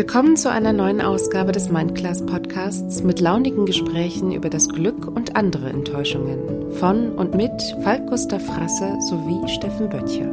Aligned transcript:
Willkommen 0.00 0.34
zu 0.34 0.50
einer 0.50 0.72
neuen 0.72 1.02
Ausgabe 1.02 1.52
des 1.52 1.68
Mindclass 1.68 2.24
Podcasts 2.24 3.02
mit 3.02 3.20
launigen 3.20 3.66
Gesprächen 3.66 4.32
über 4.32 4.48
das 4.48 4.70
Glück 4.70 5.06
und 5.06 5.36
andere 5.36 5.68
Enttäuschungen 5.68 6.72
von 6.72 7.12
und 7.12 7.34
mit 7.34 7.52
Falk 7.82 8.06
Gustav 8.06 8.42
Frasse 8.42 8.96
sowie 9.10 9.46
Steffen 9.46 9.90
Böttcher. 9.90 10.24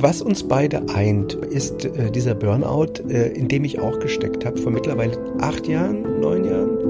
Was 0.00 0.20
uns 0.20 0.42
beide 0.42 0.82
eint, 0.92 1.34
ist 1.34 1.84
äh, 1.84 2.10
dieser 2.10 2.34
Burnout, 2.34 3.08
äh, 3.08 3.28
in 3.34 3.46
dem 3.46 3.62
ich 3.62 3.78
auch 3.78 4.00
gesteckt 4.00 4.44
habe, 4.44 4.58
vor 4.58 4.72
mittlerweile 4.72 5.16
acht 5.40 5.68
Jahren, 5.68 6.20
neun 6.20 6.44
Jahren. 6.44 6.82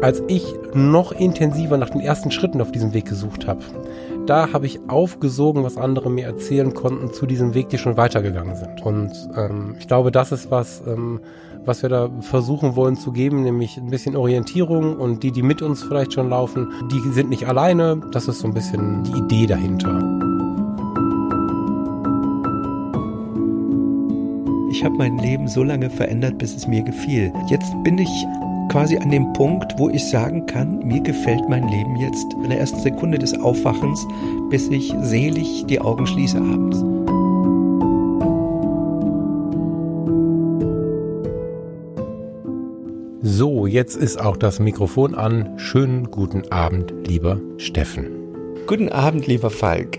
Als 0.00 0.22
ich 0.28 0.42
noch 0.72 1.12
intensiver 1.12 1.76
nach 1.76 1.90
den 1.90 2.00
ersten 2.00 2.30
Schritten 2.30 2.62
auf 2.62 2.72
diesem 2.72 2.94
Weg 2.94 3.04
gesucht 3.04 3.46
habe, 3.46 3.62
da 4.26 4.52
habe 4.52 4.66
ich 4.66 4.80
aufgesogen, 4.88 5.64
was 5.64 5.76
andere 5.76 6.10
mir 6.10 6.26
erzählen 6.26 6.72
konnten 6.74 7.12
zu 7.12 7.26
diesem 7.26 7.54
Weg, 7.54 7.68
die 7.68 7.78
schon 7.78 7.96
weitergegangen 7.96 8.56
sind. 8.56 8.82
Und 8.82 9.12
ähm, 9.36 9.74
ich 9.78 9.88
glaube, 9.88 10.12
das 10.12 10.32
ist 10.32 10.50
was, 10.50 10.82
ähm, 10.86 11.20
was 11.64 11.82
wir 11.82 11.88
da 11.88 12.10
versuchen 12.20 12.76
wollen 12.76 12.96
zu 12.96 13.12
geben, 13.12 13.42
nämlich 13.42 13.76
ein 13.76 13.90
bisschen 13.90 14.16
Orientierung 14.16 14.96
und 14.96 15.22
die, 15.22 15.32
die 15.32 15.42
mit 15.42 15.62
uns 15.62 15.82
vielleicht 15.82 16.12
schon 16.12 16.28
laufen, 16.28 16.72
die 16.90 17.00
sind 17.10 17.30
nicht 17.30 17.46
alleine. 17.46 18.00
Das 18.12 18.28
ist 18.28 18.40
so 18.40 18.48
ein 18.48 18.54
bisschen 18.54 19.04
die 19.04 19.18
Idee 19.18 19.46
dahinter. 19.46 19.98
Ich 24.70 24.84
habe 24.84 24.96
mein 24.96 25.18
Leben 25.18 25.48
so 25.48 25.62
lange 25.62 25.90
verändert, 25.90 26.38
bis 26.38 26.56
es 26.56 26.66
mir 26.66 26.82
gefiel. 26.82 27.32
Jetzt 27.48 27.70
bin 27.84 27.98
ich 27.98 28.08
quasi 28.72 28.96
an 28.96 29.10
dem 29.10 29.30
Punkt, 29.34 29.74
wo 29.76 29.90
ich 29.90 30.02
sagen 30.08 30.46
kann, 30.46 30.78
mir 30.78 31.02
gefällt 31.02 31.46
mein 31.46 31.68
Leben 31.68 31.94
jetzt 31.96 32.32
in 32.42 32.48
der 32.48 32.58
ersten 32.58 32.80
Sekunde 32.80 33.18
des 33.18 33.38
Aufwachens, 33.38 34.06
bis 34.48 34.68
ich 34.68 34.94
selig 35.02 35.66
die 35.66 35.78
Augen 35.78 36.06
schließe 36.06 36.38
abends. 36.38 36.78
So, 43.20 43.66
jetzt 43.66 43.96
ist 43.96 44.18
auch 44.18 44.38
das 44.38 44.58
Mikrofon 44.58 45.14
an. 45.14 45.58
Schönen 45.58 46.10
guten 46.10 46.50
Abend, 46.50 46.94
lieber 47.06 47.38
Steffen. 47.58 48.06
Guten 48.66 48.88
Abend, 48.88 49.26
lieber 49.26 49.50
Falk. 49.50 49.98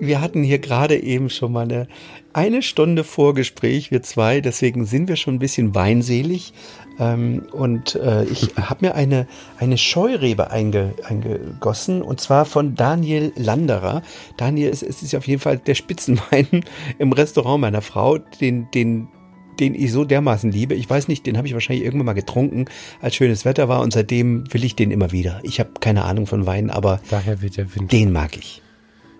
Wir 0.00 0.20
hatten 0.20 0.42
hier 0.42 0.58
gerade 0.58 1.02
eben 1.02 1.28
schon 1.28 1.52
mal 1.52 1.62
eine, 1.62 1.88
eine 2.32 2.62
Stunde 2.62 3.02
Vorgespräch, 3.04 3.90
wir 3.90 4.02
zwei, 4.02 4.40
deswegen 4.40 4.84
sind 4.84 5.08
wir 5.08 5.16
schon 5.16 5.34
ein 5.34 5.38
bisschen 5.40 5.74
weinselig. 5.74 6.52
Ähm, 6.98 7.44
und 7.52 7.96
äh, 7.96 8.24
ich 8.24 8.54
habe 8.56 8.86
mir 8.86 8.94
eine, 8.94 9.26
eine 9.58 9.78
Scheurebe 9.78 10.50
einge, 10.50 10.94
eingegossen 11.04 12.02
und 12.02 12.20
zwar 12.20 12.44
von 12.44 12.74
Daniel 12.74 13.32
Landerer. 13.36 14.02
Daniel, 14.36 14.70
es 14.70 14.82
ist 14.82 15.14
auf 15.14 15.26
jeden 15.26 15.40
Fall 15.40 15.58
der 15.58 15.74
Spitzenwein 15.74 16.46
im 16.98 17.12
Restaurant 17.12 17.60
meiner 17.60 17.82
Frau, 17.82 18.18
den, 18.18 18.70
den, 18.72 19.08
den 19.58 19.74
ich 19.74 19.90
so 19.90 20.04
dermaßen 20.04 20.52
liebe. 20.52 20.74
Ich 20.74 20.88
weiß 20.88 21.08
nicht, 21.08 21.26
den 21.26 21.36
habe 21.36 21.48
ich 21.48 21.54
wahrscheinlich 21.54 21.84
irgendwann 21.84 22.06
mal 22.06 22.12
getrunken, 22.12 22.66
als 23.00 23.16
schönes 23.16 23.44
Wetter 23.44 23.68
war 23.68 23.80
und 23.80 23.92
seitdem 23.92 24.52
will 24.52 24.64
ich 24.64 24.76
den 24.76 24.92
immer 24.92 25.10
wieder. 25.10 25.40
Ich 25.42 25.58
habe 25.58 25.70
keine 25.80 26.04
Ahnung 26.04 26.26
von 26.26 26.46
Wein, 26.46 26.70
aber 26.70 27.00
Daher 27.10 27.42
wird 27.42 27.56
der 27.56 27.74
Wind. 27.74 27.90
den 27.90 28.12
mag 28.12 28.36
ich. 28.36 28.62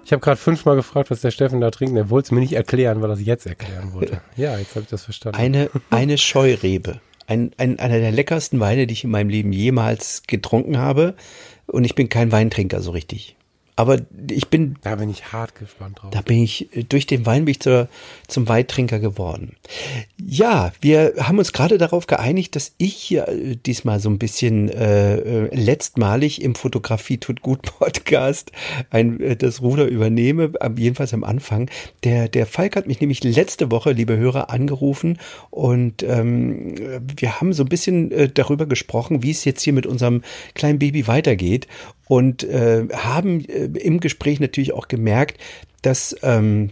Ich 0.08 0.12
habe 0.12 0.22
gerade 0.22 0.38
fünfmal 0.38 0.74
gefragt, 0.74 1.10
was 1.10 1.20
der 1.20 1.30
Steffen 1.30 1.60
da 1.60 1.70
trinkt. 1.70 1.94
Er 1.94 2.08
wollte 2.08 2.28
es 2.28 2.30
mir 2.30 2.40
nicht 2.40 2.54
erklären, 2.54 3.02
weil 3.02 3.10
er 3.10 3.12
es 3.12 3.26
jetzt 3.26 3.44
erklären 3.44 3.92
wollte. 3.92 4.22
Ja, 4.38 4.56
jetzt 4.56 4.70
habe 4.70 4.84
ich 4.84 4.88
das 4.88 5.04
verstanden. 5.04 5.38
Eine, 5.38 5.68
eine 5.90 6.16
Scheurebe. 6.16 7.02
Ein, 7.26 7.50
ein, 7.58 7.78
einer 7.78 7.98
der 7.98 8.10
leckersten 8.10 8.58
Weine, 8.58 8.86
die 8.86 8.94
ich 8.94 9.04
in 9.04 9.10
meinem 9.10 9.28
Leben 9.28 9.52
jemals 9.52 10.22
getrunken 10.26 10.78
habe. 10.78 11.14
Und 11.66 11.84
ich 11.84 11.94
bin 11.94 12.08
kein 12.08 12.32
Weintrinker 12.32 12.80
so 12.80 12.92
richtig. 12.92 13.36
Aber 13.78 13.98
ich 14.28 14.48
bin. 14.48 14.74
Da 14.82 14.96
bin 14.96 15.08
ich 15.08 15.32
hart 15.32 15.54
gespannt 15.54 16.00
drauf. 16.02 16.10
Da 16.10 16.20
bin 16.20 16.42
ich, 16.42 16.68
durch 16.88 17.06
den 17.06 17.26
Wein 17.26 17.44
bin 17.44 17.52
ich 17.52 17.60
zur, 17.60 17.88
zum 18.26 18.48
Weittrinker 18.48 18.98
geworden. 18.98 19.54
Ja, 20.20 20.72
wir 20.80 21.14
haben 21.20 21.38
uns 21.38 21.52
gerade 21.52 21.78
darauf 21.78 22.08
geeinigt, 22.08 22.56
dass 22.56 22.72
ich 22.78 22.94
hier 22.94 23.28
äh, 23.28 23.54
diesmal 23.54 24.00
so 24.00 24.10
ein 24.10 24.18
bisschen 24.18 24.68
äh, 24.68 25.18
äh 25.18 25.54
letztmalig 25.54 26.42
im 26.42 26.56
Fotografie 26.56 27.18
tut 27.18 27.40
gut 27.40 27.62
Podcast 27.78 28.50
ein, 28.90 29.20
äh, 29.20 29.36
das 29.36 29.62
Ruder 29.62 29.86
übernehme, 29.86 30.54
jedenfalls 30.76 31.14
am 31.14 31.22
Anfang. 31.22 31.70
Der, 32.02 32.28
der 32.28 32.46
Falk 32.46 32.74
hat 32.74 32.88
mich 32.88 33.00
nämlich 33.00 33.22
letzte 33.22 33.70
Woche, 33.70 33.92
liebe 33.92 34.16
Hörer, 34.16 34.50
angerufen 34.50 35.18
und 35.50 36.02
ähm, 36.02 36.74
wir 37.16 37.40
haben 37.40 37.52
so 37.52 37.62
ein 37.62 37.68
bisschen 37.68 38.10
äh, 38.10 38.28
darüber 38.28 38.66
gesprochen, 38.66 39.22
wie 39.22 39.30
es 39.30 39.44
jetzt 39.44 39.62
hier 39.62 39.72
mit 39.72 39.86
unserem 39.86 40.22
kleinen 40.54 40.80
Baby 40.80 41.06
weitergeht 41.06 41.68
und 42.08 42.42
äh, 42.44 42.88
haben 42.92 43.44
äh, 43.44 43.66
im 43.78 44.00
Gespräch 44.00 44.40
natürlich 44.40 44.72
auch 44.72 44.88
gemerkt, 44.88 45.38
dass 45.82 46.16
ähm, 46.22 46.70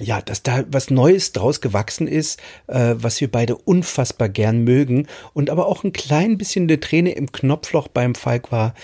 ja, 0.00 0.20
dass 0.20 0.42
da 0.42 0.64
was 0.70 0.90
Neues 0.90 1.32
draus 1.32 1.60
gewachsen 1.60 2.06
ist, 2.06 2.40
äh, 2.66 2.94
was 2.96 3.20
wir 3.20 3.30
beide 3.30 3.56
unfassbar 3.56 4.28
gern 4.28 4.62
mögen. 4.64 5.06
Und 5.34 5.50
aber 5.50 5.66
auch 5.66 5.84
ein 5.84 5.92
klein 5.92 6.38
bisschen 6.38 6.64
eine 6.64 6.80
Träne 6.80 7.12
im 7.12 7.32
Knopfloch 7.32 7.88
beim 7.88 8.14
Falk 8.14 8.52
war, 8.52 8.74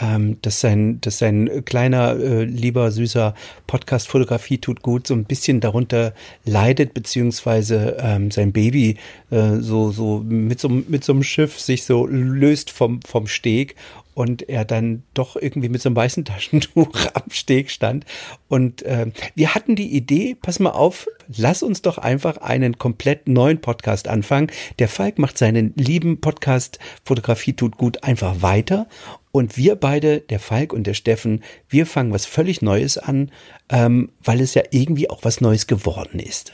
ähm, 0.00 0.38
dass 0.40 0.60
sein, 0.60 1.00
dass 1.02 1.18
sein 1.18 1.64
kleiner, 1.66 2.18
äh, 2.18 2.44
lieber, 2.44 2.90
süßer 2.90 3.34
Podcast 3.66 4.08
Fotografie 4.08 4.58
tut 4.58 4.82
gut 4.82 5.06
so 5.06 5.14
ein 5.14 5.24
bisschen 5.24 5.60
darunter 5.60 6.14
leidet, 6.44 6.94
beziehungsweise 6.94 7.98
ähm, 8.00 8.30
sein 8.30 8.52
Baby 8.52 8.96
äh, 9.30 9.56
so, 9.58 9.90
so 9.90 10.22
mit 10.24 10.60
so, 10.60 10.68
mit 10.70 11.04
so 11.04 11.12
einem 11.12 11.22
Schiff 11.22 11.60
sich 11.60 11.84
so 11.84 12.06
löst 12.06 12.70
vom, 12.70 13.02
vom 13.02 13.26
Steg 13.26 13.76
und 14.14 14.48
er 14.48 14.64
dann 14.64 15.02
doch 15.14 15.36
irgendwie 15.36 15.68
mit 15.68 15.82
so 15.82 15.88
einem 15.88 15.96
weißen 15.96 16.24
Taschentuch 16.24 17.06
am 17.14 17.30
Steg 17.30 17.70
stand. 17.70 18.04
Und 18.48 18.82
äh, 18.82 19.10
wir 19.34 19.54
hatten 19.54 19.76
die 19.76 19.94
Idee, 19.94 20.36
pass 20.40 20.58
mal 20.58 20.70
auf, 20.70 21.06
lass 21.36 21.62
uns 21.62 21.82
doch 21.82 21.98
einfach 21.98 22.38
einen 22.38 22.78
komplett 22.78 23.28
neuen 23.28 23.60
Podcast 23.60 24.08
anfangen. 24.08 24.50
Der 24.78 24.88
Falk 24.88 25.18
macht 25.18 25.38
seinen 25.38 25.72
lieben 25.76 26.20
Podcast 26.20 26.78
Fotografie 27.04 27.54
tut 27.54 27.76
gut 27.76 28.04
einfach 28.04 28.42
weiter. 28.42 28.86
Und 29.30 29.56
wir 29.56 29.76
beide, 29.76 30.20
der 30.20 30.40
Falk 30.40 30.74
und 30.74 30.86
der 30.86 30.94
Steffen, 30.94 31.42
wir 31.68 31.86
fangen 31.86 32.12
was 32.12 32.26
völlig 32.26 32.60
Neues 32.60 32.98
an, 32.98 33.30
ähm, 33.70 34.10
weil 34.22 34.40
es 34.40 34.54
ja 34.54 34.62
irgendwie 34.70 35.08
auch 35.08 35.24
was 35.24 35.40
Neues 35.40 35.66
geworden 35.66 36.18
ist. 36.18 36.52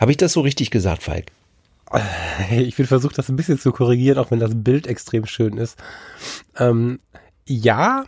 Habe 0.00 0.12
ich 0.12 0.16
das 0.16 0.32
so 0.32 0.40
richtig 0.40 0.70
gesagt, 0.70 1.02
Falk? 1.02 1.26
Ich 2.50 2.78
will 2.78 2.86
versuchen, 2.86 3.14
das 3.16 3.28
ein 3.28 3.36
bisschen 3.36 3.58
zu 3.58 3.72
korrigieren, 3.72 4.18
auch 4.18 4.30
wenn 4.30 4.40
das 4.40 4.52
Bild 4.54 4.86
extrem 4.86 5.26
schön 5.26 5.56
ist. 5.56 5.78
Ähm, 6.56 7.00
ja, 7.46 8.04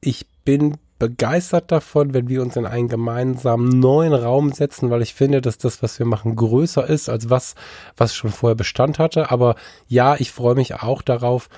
ich 0.00 0.26
bin 0.44 0.78
begeistert 0.98 1.70
davon, 1.72 2.14
wenn 2.14 2.28
wir 2.28 2.40
uns 2.40 2.56
in 2.56 2.64
einen 2.64 2.88
gemeinsamen 2.88 3.68
neuen 3.68 4.14
Raum 4.14 4.52
setzen, 4.52 4.88
weil 4.88 5.02
ich 5.02 5.12
finde, 5.12 5.42
dass 5.42 5.58
das, 5.58 5.82
was 5.82 5.98
wir 5.98 6.06
machen, 6.06 6.36
größer 6.36 6.86
ist 6.86 7.08
als 7.08 7.28
was, 7.28 7.54
was 7.96 8.14
schon 8.14 8.30
vorher 8.30 8.54
Bestand 8.54 8.98
hatte. 8.98 9.30
Aber 9.30 9.56
ja, 9.88 10.16
ich 10.16 10.32
freue 10.32 10.54
mich 10.54 10.74
auch 10.74 11.02
darauf, 11.02 11.48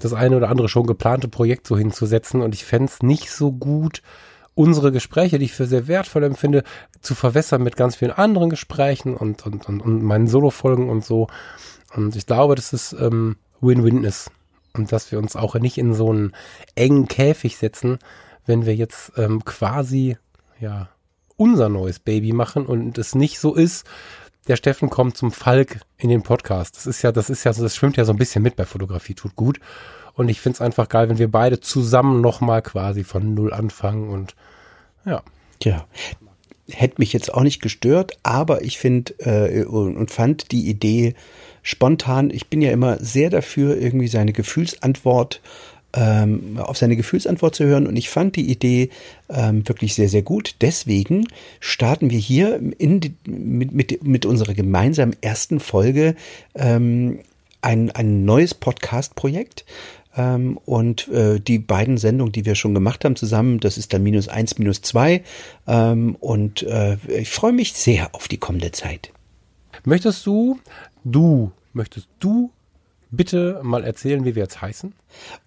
das 0.00 0.14
eine 0.14 0.36
oder 0.36 0.48
andere 0.48 0.68
schon 0.68 0.86
geplante 0.86 1.28
Projekt 1.28 1.66
so 1.66 1.76
hinzusetzen. 1.76 2.40
Und 2.40 2.54
ich 2.54 2.64
fände 2.64 2.86
es 2.86 3.02
nicht 3.02 3.30
so 3.30 3.52
gut, 3.52 4.00
unsere 4.56 4.90
Gespräche, 4.90 5.38
die 5.38 5.44
ich 5.44 5.52
für 5.52 5.66
sehr 5.66 5.86
wertvoll 5.86 6.24
empfinde, 6.24 6.64
zu 7.00 7.14
verwässern 7.14 7.62
mit 7.62 7.76
ganz 7.76 7.94
vielen 7.94 8.10
anderen 8.10 8.50
Gesprächen 8.50 9.14
und, 9.14 9.46
und, 9.46 9.68
und, 9.68 9.80
und 9.82 10.02
meinen 10.02 10.26
Solo-Folgen 10.26 10.88
und 10.88 11.04
so. 11.04 11.28
Und 11.94 12.16
ich 12.16 12.26
glaube, 12.26 12.56
dass 12.56 12.72
es 12.72 12.92
ähm, 12.94 13.36
Win-Win 13.60 14.02
ist. 14.02 14.30
Und 14.72 14.92
dass 14.92 15.12
wir 15.12 15.18
uns 15.18 15.36
auch 15.36 15.54
nicht 15.54 15.78
in 15.78 15.94
so 15.94 16.10
einen 16.10 16.32
engen 16.74 17.06
Käfig 17.06 17.56
setzen, 17.58 17.98
wenn 18.46 18.66
wir 18.66 18.74
jetzt 18.74 19.12
ähm, 19.16 19.44
quasi, 19.44 20.16
ja, 20.58 20.88
unser 21.36 21.68
neues 21.68 21.98
Baby 21.98 22.32
machen 22.32 22.64
und 22.64 22.96
es 22.96 23.14
nicht 23.14 23.38
so 23.38 23.54
ist, 23.54 23.86
der 24.48 24.56
Steffen 24.56 24.88
kommt 24.88 25.18
zum 25.18 25.32
Falk 25.32 25.80
in 25.98 26.08
den 26.08 26.22
Podcast. 26.22 26.76
Das 26.76 26.86
ist 26.86 27.02
ja, 27.02 27.12
das 27.12 27.28
ist 27.28 27.44
ja, 27.44 27.52
das 27.52 27.76
schwimmt 27.76 27.98
ja 27.98 28.06
so 28.06 28.12
ein 28.12 28.18
bisschen 28.18 28.42
mit 28.42 28.56
bei 28.56 28.64
Fotografie, 28.64 29.14
tut 29.14 29.36
gut. 29.36 29.60
Und 30.14 30.30
ich 30.30 30.40
finde 30.40 30.56
es 30.56 30.60
einfach 30.62 30.88
geil, 30.88 31.10
wenn 31.10 31.18
wir 31.18 31.30
beide 31.30 31.60
zusammen 31.60 32.22
nochmal 32.22 32.62
quasi 32.62 33.04
von 33.04 33.34
Null 33.34 33.52
anfangen 33.52 34.08
und 34.08 34.34
ja. 35.06 35.22
Ja. 35.62 35.86
Hätte 36.68 36.96
mich 36.98 37.12
jetzt 37.12 37.32
auch 37.32 37.42
nicht 37.42 37.62
gestört, 37.62 38.18
aber 38.22 38.62
ich 38.62 38.78
finde 38.78 39.14
äh, 39.20 39.64
und, 39.64 40.10
fand 40.10 40.50
die 40.50 40.68
Idee 40.68 41.14
spontan, 41.62 42.30
ich 42.30 42.48
bin 42.48 42.60
ja 42.60 42.72
immer 42.72 42.98
sehr 42.98 43.30
dafür, 43.30 43.76
irgendwie 43.78 44.08
seine 44.08 44.32
Gefühlsantwort 44.32 45.40
ähm, 45.96 46.58
auf 46.58 46.76
seine 46.76 46.96
Gefühlsantwort 46.96 47.54
zu 47.54 47.64
hören. 47.64 47.86
Und 47.86 47.96
ich 47.96 48.10
fand 48.10 48.36
die 48.36 48.50
Idee 48.50 48.90
ähm, 49.28 49.66
wirklich 49.66 49.94
sehr, 49.94 50.08
sehr 50.08 50.22
gut. 50.22 50.56
Deswegen 50.60 51.26
starten 51.60 52.10
wir 52.10 52.18
hier 52.18 52.60
die, 52.60 53.14
mit, 53.26 53.72
mit, 53.72 54.04
mit 54.04 54.26
unserer 54.26 54.54
gemeinsamen 54.54 55.16
ersten 55.20 55.58
Folge 55.58 56.14
ähm, 56.54 57.20
ein, 57.62 57.90
ein 57.90 58.24
neues 58.24 58.54
Podcast-Projekt. 58.54 59.64
Ähm, 60.16 60.58
und 60.64 61.08
äh, 61.08 61.40
die 61.40 61.58
beiden 61.58 61.98
Sendungen, 61.98 62.32
die 62.32 62.44
wir 62.44 62.54
schon 62.54 62.74
gemacht 62.74 63.04
haben 63.04 63.16
zusammen, 63.16 63.60
das 63.60 63.78
ist 63.78 63.92
dann 63.92 64.02
minus 64.02 64.28
eins, 64.28 64.58
minus 64.58 64.82
zwei. 64.82 65.22
Ähm, 65.66 66.16
und 66.20 66.62
äh, 66.62 66.96
ich 67.08 67.30
freue 67.30 67.52
mich 67.52 67.74
sehr 67.74 68.14
auf 68.14 68.28
die 68.28 68.38
kommende 68.38 68.72
Zeit. 68.72 69.12
Möchtest 69.84 70.24
du, 70.26 70.58
du, 71.04 71.52
möchtest 71.72 72.08
du 72.18 72.50
bitte 73.10 73.60
mal 73.62 73.84
erzählen, 73.84 74.24
wie 74.24 74.34
wir 74.34 74.42
jetzt 74.42 74.60
heißen? 74.60 74.94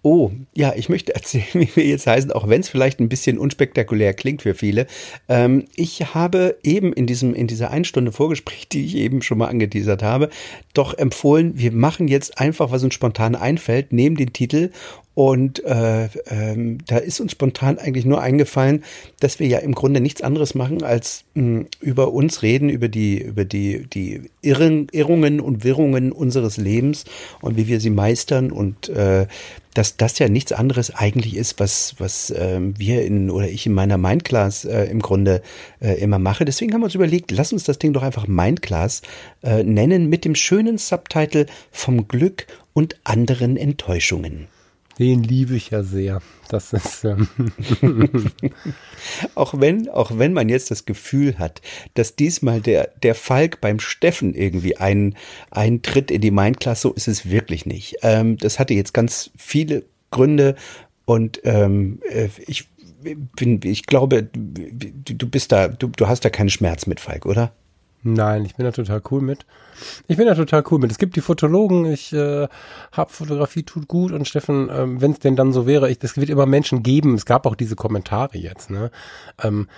Oh, 0.02 0.30
ja, 0.54 0.72
ich 0.74 0.88
möchte 0.88 1.14
erzählen, 1.14 1.46
wie 1.54 1.74
wir 1.74 1.84
jetzt 1.84 2.06
heißen, 2.06 2.32
auch 2.32 2.48
wenn 2.48 2.60
es 2.60 2.68
vielleicht 2.68 3.00
ein 3.00 3.08
bisschen 3.08 3.38
unspektakulär 3.38 4.14
klingt 4.14 4.42
für 4.42 4.54
viele. 4.54 4.86
Ähm, 5.28 5.66
ich 5.76 6.14
habe 6.14 6.58
eben 6.62 6.92
in 6.92 7.06
diesem, 7.06 7.34
in 7.34 7.46
dieser 7.46 7.70
einen 7.70 7.84
Stunde 7.84 8.12
Vorgespräch, 8.12 8.68
die 8.68 8.84
ich 8.84 8.96
eben 8.96 9.22
schon 9.22 9.38
mal 9.38 9.48
angeteasert 9.48 10.02
habe, 10.02 10.30
doch 10.74 10.96
empfohlen, 10.96 11.58
wir 11.58 11.72
machen 11.72 12.08
jetzt 12.08 12.38
einfach, 12.38 12.70
was 12.70 12.82
uns 12.82 12.94
spontan 12.94 13.34
einfällt, 13.34 13.92
nehmen 13.92 14.16
den 14.16 14.32
Titel 14.32 14.70
und 15.14 15.64
äh, 15.64 16.08
ähm, 16.28 16.78
da 16.86 16.98
ist 16.98 17.20
uns 17.20 17.32
spontan 17.32 17.78
eigentlich 17.78 18.04
nur 18.04 18.22
eingefallen, 18.22 18.84
dass 19.18 19.40
wir 19.40 19.48
ja 19.48 19.58
im 19.58 19.74
Grunde 19.74 20.00
nichts 20.00 20.22
anderes 20.22 20.54
machen, 20.54 20.84
als 20.84 21.24
mh, 21.34 21.64
über 21.80 22.12
uns 22.12 22.42
reden, 22.42 22.68
über 22.68 22.88
die, 22.88 23.18
über 23.20 23.44
die, 23.44 23.86
die 23.86 24.30
Irren, 24.40 24.86
Irrungen 24.92 25.40
und 25.40 25.64
Wirrungen 25.64 26.12
unseres 26.12 26.56
Lebens 26.56 27.04
und 27.42 27.56
wie 27.56 27.66
wir 27.66 27.80
sie 27.80 27.90
meistern 27.90 28.52
und 28.52 28.88
äh, 28.88 29.26
dass 29.74 29.96
das 29.96 30.18
ja 30.18 30.28
nichts 30.28 30.52
anderes 30.52 30.94
eigentlich 30.94 31.36
ist, 31.36 31.60
was, 31.60 31.94
was 31.98 32.32
ähm, 32.36 32.74
wir 32.78 33.04
in 33.04 33.30
oder 33.30 33.48
ich 33.48 33.66
in 33.66 33.72
meiner 33.72 33.98
Mindclass 33.98 34.64
äh, 34.64 34.84
im 34.84 35.00
Grunde 35.00 35.42
äh, 35.80 36.00
immer 36.00 36.18
mache. 36.18 36.44
Deswegen 36.44 36.72
haben 36.72 36.80
wir 36.80 36.86
uns 36.86 36.94
überlegt, 36.94 37.30
lass 37.30 37.52
uns 37.52 37.64
das 37.64 37.78
Ding 37.78 37.92
doch 37.92 38.02
einfach 38.02 38.26
Mindclass 38.26 39.02
äh, 39.42 39.64
nennen 39.64 40.08
mit 40.08 40.24
dem 40.24 40.34
schönen 40.34 40.78
Subtitle 40.78 41.46
vom 41.70 42.08
Glück 42.08 42.46
und 42.72 42.96
anderen 43.04 43.56
Enttäuschungen. 43.56 44.48
Den 45.00 45.22
liebe 45.22 45.56
ich 45.56 45.70
ja 45.70 45.82
sehr. 45.82 46.20
Das 46.50 46.74
ist. 46.74 47.04
Ähm 47.04 47.26
auch 49.34 49.58
wenn, 49.58 49.88
auch 49.88 50.18
wenn 50.18 50.34
man 50.34 50.50
jetzt 50.50 50.70
das 50.70 50.84
Gefühl 50.84 51.38
hat, 51.38 51.62
dass 51.94 52.16
diesmal 52.16 52.60
der, 52.60 52.90
der 53.02 53.14
Falk 53.14 53.62
beim 53.62 53.80
Steffen 53.80 54.34
irgendwie 54.34 54.76
einen, 54.76 55.16
einen 55.50 55.80
Tritt 55.80 56.10
in 56.10 56.20
die 56.20 56.30
Mindclass, 56.30 56.82
so 56.82 56.92
ist 56.92 57.08
es 57.08 57.30
wirklich 57.30 57.64
nicht. 57.64 57.96
Ähm, 58.02 58.36
das 58.36 58.58
hatte 58.58 58.74
jetzt 58.74 58.92
ganz 58.92 59.30
viele 59.38 59.84
Gründe 60.10 60.54
und 61.06 61.40
ähm, 61.44 62.02
äh, 62.10 62.28
ich 62.46 62.68
bin, 63.02 63.60
ich 63.64 63.86
glaube, 63.86 64.24
du 64.24 65.30
bist 65.30 65.50
da, 65.52 65.68
du, 65.68 65.88
du 65.88 66.08
hast 66.08 66.26
da 66.26 66.28
keinen 66.28 66.50
Schmerz 66.50 66.86
mit, 66.86 67.00
Falk, 67.00 67.24
oder? 67.24 67.54
Nein, 68.02 68.46
ich 68.46 68.54
bin 68.54 68.64
da 68.64 68.72
total 68.72 69.02
cool 69.10 69.20
mit. 69.20 69.44
Ich 70.08 70.16
bin 70.16 70.26
da 70.26 70.34
total 70.34 70.64
cool 70.70 70.78
mit. 70.78 70.90
Es 70.90 70.96
gibt 70.96 71.16
die 71.16 71.20
Fotologen, 71.20 71.84
ich 71.84 72.12
äh, 72.14 72.48
habe 72.92 73.12
Fotografie 73.12 73.62
tut 73.62 73.88
gut 73.88 74.12
und 74.12 74.26
Steffen, 74.26 74.70
ähm, 74.72 75.00
wenn 75.02 75.12
es 75.12 75.18
denn 75.18 75.36
dann 75.36 75.52
so 75.52 75.66
wäre, 75.66 75.90
es 75.90 76.16
wird 76.16 76.30
immer 76.30 76.46
Menschen 76.46 76.82
geben. 76.82 77.14
Es 77.14 77.26
gab 77.26 77.46
auch 77.46 77.54
diese 77.54 77.76
Kommentare 77.76 78.38
jetzt. 78.38 78.70
Ne? 78.70 78.90
Ähm, 79.42 79.68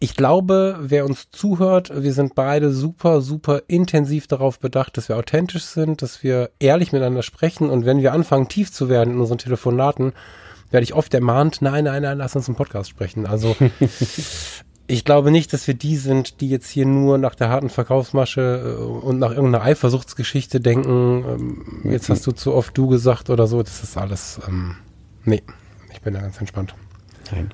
ich 0.00 0.16
glaube, 0.16 0.78
wer 0.80 1.04
uns 1.04 1.30
zuhört, 1.30 1.92
wir 1.94 2.12
sind 2.12 2.34
beide 2.34 2.72
super, 2.72 3.20
super 3.20 3.62
intensiv 3.68 4.26
darauf 4.26 4.58
bedacht, 4.58 4.96
dass 4.96 5.08
wir 5.08 5.16
authentisch 5.16 5.62
sind, 5.62 6.02
dass 6.02 6.24
wir 6.24 6.50
ehrlich 6.58 6.90
miteinander 6.90 7.22
sprechen 7.22 7.70
und 7.70 7.86
wenn 7.86 8.02
wir 8.02 8.12
anfangen, 8.12 8.48
tief 8.48 8.72
zu 8.72 8.88
werden 8.88 9.14
in 9.14 9.20
unseren 9.20 9.38
Telefonaten, 9.38 10.12
werde 10.72 10.82
ich 10.82 10.94
oft 10.94 11.14
ermahnt, 11.14 11.62
nein, 11.62 11.84
nein, 11.84 12.02
nein, 12.02 12.18
lass 12.18 12.34
uns 12.34 12.48
einen 12.48 12.56
Podcast 12.56 12.90
sprechen. 12.90 13.26
Also 13.26 13.54
ich 14.86 15.04
glaube 15.04 15.30
nicht, 15.30 15.52
dass 15.52 15.66
wir 15.66 15.74
die 15.74 15.96
sind, 15.96 16.40
die 16.40 16.48
jetzt 16.48 16.68
hier 16.68 16.86
nur 16.86 17.18
nach 17.18 17.34
der 17.34 17.48
harten 17.48 17.70
Verkaufsmasche 17.70 18.76
äh, 18.78 18.82
und 18.82 19.18
nach 19.18 19.30
irgendeiner 19.30 19.64
Eifersuchtsgeschichte 19.64 20.60
denken, 20.60 21.24
ähm, 21.28 21.90
jetzt 21.90 22.08
hast 22.08 22.26
du 22.26 22.32
zu 22.32 22.52
oft 22.54 22.76
du 22.76 22.88
gesagt 22.88 23.30
oder 23.30 23.46
so. 23.46 23.62
Das 23.62 23.82
ist 23.82 23.96
alles, 23.96 24.40
ähm, 24.48 24.76
nee, 25.24 25.42
ich 25.92 26.00
bin 26.00 26.14
da 26.14 26.20
ganz 26.20 26.38
entspannt. 26.38 26.74
Nein. 27.32 27.50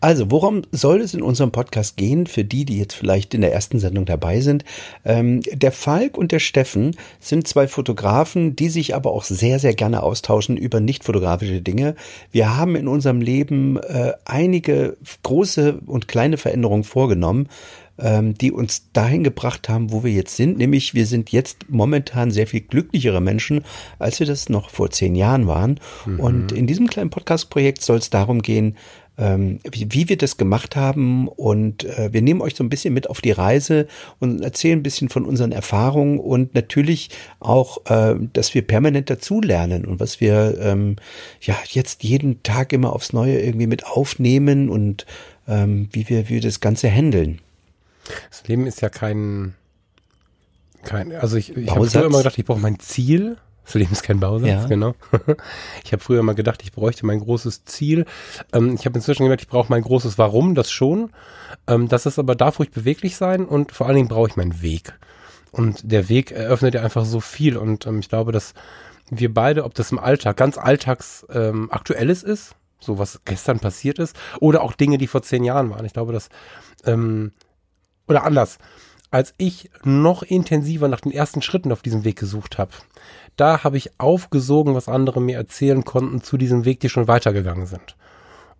Also, 0.00 0.30
worum 0.30 0.62
soll 0.70 1.00
es 1.00 1.12
in 1.12 1.22
unserem 1.22 1.50
Podcast 1.50 1.96
gehen, 1.96 2.26
für 2.26 2.44
die, 2.44 2.64
die 2.64 2.78
jetzt 2.78 2.94
vielleicht 2.94 3.34
in 3.34 3.40
der 3.40 3.52
ersten 3.52 3.80
Sendung 3.80 4.04
dabei 4.04 4.40
sind? 4.40 4.64
Ähm, 5.04 5.42
der 5.52 5.72
Falk 5.72 6.16
und 6.16 6.30
der 6.30 6.38
Steffen 6.38 6.96
sind 7.18 7.48
zwei 7.48 7.66
Fotografen, 7.66 8.54
die 8.54 8.68
sich 8.68 8.94
aber 8.94 9.10
auch 9.10 9.24
sehr, 9.24 9.58
sehr 9.58 9.74
gerne 9.74 10.02
austauschen 10.02 10.56
über 10.56 10.78
nicht 10.78 11.02
fotografische 11.02 11.60
Dinge. 11.60 11.96
Wir 12.30 12.56
haben 12.56 12.76
in 12.76 12.86
unserem 12.86 13.20
Leben 13.20 13.78
äh, 13.78 14.12
einige 14.24 14.96
große 15.24 15.80
und 15.86 16.06
kleine 16.06 16.36
Veränderungen 16.36 16.84
vorgenommen 16.84 17.48
ähm, 17.98 18.34
die 18.34 18.52
uns 18.52 18.90
dahin 18.92 19.24
gebracht 19.24 19.68
haben, 19.68 19.92
wo 19.92 20.04
wir 20.04 20.12
jetzt 20.12 20.36
sind. 20.36 20.58
Nämlich 20.58 20.94
wir 20.94 21.06
sind 21.06 21.32
jetzt 21.32 21.68
momentan 21.68 22.30
sehr 22.30 22.46
viel 22.46 22.60
glücklichere 22.60 23.20
Menschen, 23.20 23.64
als 23.98 24.20
wir 24.20 24.26
das 24.26 24.48
noch 24.48 24.70
vor 24.70 24.90
zehn 24.90 25.14
Jahren 25.14 25.46
waren. 25.46 25.80
Mhm. 26.04 26.20
Und 26.20 26.52
in 26.52 26.66
diesem 26.66 26.88
kleinen 26.88 27.10
Podcast-Projekt 27.10 27.82
soll 27.82 27.98
es 27.98 28.10
darum 28.10 28.42
gehen, 28.42 28.76
ähm, 29.18 29.60
wie, 29.70 29.86
wie 29.90 30.08
wir 30.08 30.18
das 30.18 30.36
gemacht 30.36 30.76
haben. 30.76 31.28
Und 31.28 31.84
äh, 31.84 32.12
wir 32.12 32.22
nehmen 32.22 32.40
euch 32.40 32.54
so 32.54 32.64
ein 32.64 32.68
bisschen 32.68 32.94
mit 32.94 33.08
auf 33.08 33.20
die 33.20 33.30
Reise 33.30 33.86
und 34.18 34.42
erzählen 34.42 34.78
ein 34.78 34.82
bisschen 34.82 35.08
von 35.08 35.24
unseren 35.24 35.52
Erfahrungen 35.52 36.18
und 36.18 36.54
natürlich 36.54 37.10
auch, 37.40 37.78
äh, 37.86 38.16
dass 38.32 38.54
wir 38.54 38.62
permanent 38.62 39.10
dazulernen 39.10 39.84
und 39.84 40.00
was 40.00 40.20
wir 40.20 40.58
ähm, 40.60 40.96
ja 41.40 41.56
jetzt 41.68 42.04
jeden 42.04 42.42
Tag 42.42 42.72
immer 42.72 42.92
aufs 42.92 43.12
Neue 43.12 43.40
irgendwie 43.40 43.66
mit 43.66 43.86
aufnehmen 43.86 44.68
und 44.68 45.06
ähm, 45.48 45.88
wie 45.92 46.08
wir, 46.08 46.28
wie 46.28 46.34
wir 46.34 46.40
das 46.40 46.60
Ganze 46.60 46.90
handeln. 46.90 47.40
Das 48.30 48.46
Leben 48.46 48.66
ist 48.66 48.80
ja 48.82 48.88
kein, 48.88 49.54
kein 50.84 51.12
also 51.12 51.36
ich, 51.36 51.56
ich 51.56 51.70
habe 51.70 51.86
früher 51.86 52.06
immer 52.06 52.18
gedacht, 52.18 52.38
ich 52.38 52.44
brauche 52.44 52.60
mein 52.60 52.78
Ziel 52.78 53.36
das 53.66 53.74
Leben 53.74 53.92
ist 53.92 54.04
kein 54.04 54.20
Bausatz, 54.20 54.48
ja. 54.48 54.66
genau. 54.66 54.94
Ich 55.84 55.92
habe 55.92 56.02
früher 56.02 56.22
mal 56.22 56.34
gedacht, 56.34 56.62
ich 56.62 56.72
bräuchte 56.72 57.04
mein 57.04 57.18
großes 57.20 57.64
Ziel. 57.64 58.06
Ähm, 58.52 58.74
ich 58.74 58.86
habe 58.86 58.96
inzwischen 58.96 59.24
gemerkt, 59.24 59.42
ich 59.42 59.48
brauche 59.48 59.70
mein 59.70 59.82
großes 59.82 60.18
Warum, 60.18 60.54
das 60.54 60.70
schon. 60.70 61.10
Ähm, 61.66 61.88
das 61.88 62.06
ist 62.06 62.18
aber 62.18 62.36
darf 62.36 62.60
ruhig 62.60 62.70
beweglich 62.70 63.16
sein 63.16 63.44
und 63.44 63.72
vor 63.72 63.86
allen 63.86 63.96
Dingen 63.96 64.08
brauche 64.08 64.28
ich 64.28 64.36
meinen 64.36 64.62
Weg. 64.62 64.94
Und 65.50 65.90
der 65.90 66.08
Weg 66.08 66.30
eröffnet 66.30 66.74
ja 66.74 66.82
einfach 66.82 67.04
so 67.04 67.20
viel. 67.20 67.56
Und 67.56 67.86
ähm, 67.86 67.98
ich 67.98 68.08
glaube, 68.08 68.30
dass 68.30 68.54
wir 69.10 69.32
beide, 69.34 69.64
ob 69.64 69.74
das 69.74 69.90
im 69.90 69.98
Alltag 69.98 70.36
ganz 70.36 70.58
alltags 70.58 71.26
ähm, 71.32 71.70
aktuelles 71.72 72.22
ist, 72.22 72.54
so 72.78 72.98
was 72.98 73.20
gestern 73.24 73.58
passiert 73.58 73.98
ist, 73.98 74.16
oder 74.40 74.62
auch 74.62 74.74
Dinge, 74.74 74.98
die 74.98 75.06
vor 75.08 75.22
zehn 75.22 75.44
Jahren 75.44 75.70
waren. 75.70 75.84
Ich 75.84 75.92
glaube, 75.92 76.12
dass 76.12 76.28
ähm, 76.84 77.32
oder 78.06 78.24
anders, 78.24 78.58
als 79.16 79.32
ich 79.38 79.70
noch 79.82 80.22
intensiver 80.22 80.88
nach 80.88 81.00
den 81.00 81.10
ersten 81.10 81.40
Schritten 81.40 81.72
auf 81.72 81.80
diesem 81.80 82.04
Weg 82.04 82.18
gesucht 82.18 82.58
habe, 82.58 82.72
da 83.36 83.64
habe 83.64 83.78
ich 83.78 83.98
aufgesogen, 83.98 84.74
was 84.74 84.90
andere 84.90 85.22
mir 85.22 85.38
erzählen 85.38 85.86
konnten 85.86 86.20
zu 86.20 86.36
diesem 86.36 86.66
Weg, 86.66 86.80
die 86.80 86.90
schon 86.90 87.08
weitergegangen 87.08 87.64
sind. 87.64 87.96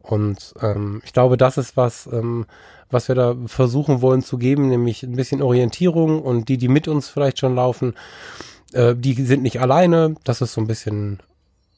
Und 0.01 0.55
ähm, 0.63 1.03
ich 1.05 1.13
glaube, 1.13 1.37
das 1.37 1.59
ist 1.59 1.77
was, 1.77 2.07
ähm, 2.11 2.47
was 2.89 3.09
wir 3.09 3.15
da 3.15 3.37
versuchen 3.45 4.01
wollen 4.01 4.23
zu 4.23 4.39
geben, 4.39 4.71
nämlich 4.71 5.03
ein 5.03 5.15
bisschen 5.15 5.43
Orientierung 5.43 6.23
und 6.23 6.49
die, 6.49 6.57
die 6.57 6.69
mit 6.69 6.89
uns 6.89 7.11
vielleicht 7.11 7.39
schon 7.39 7.55
laufen, 7.55 7.93
äh, 8.73 8.95
die 8.97 9.13
sind 9.13 9.43
nicht 9.43 9.61
alleine. 9.61 10.15
Das 10.25 10.41
ist 10.41 10.55
so 10.55 10.63
ein 10.63 10.67
bisschen 10.67 11.21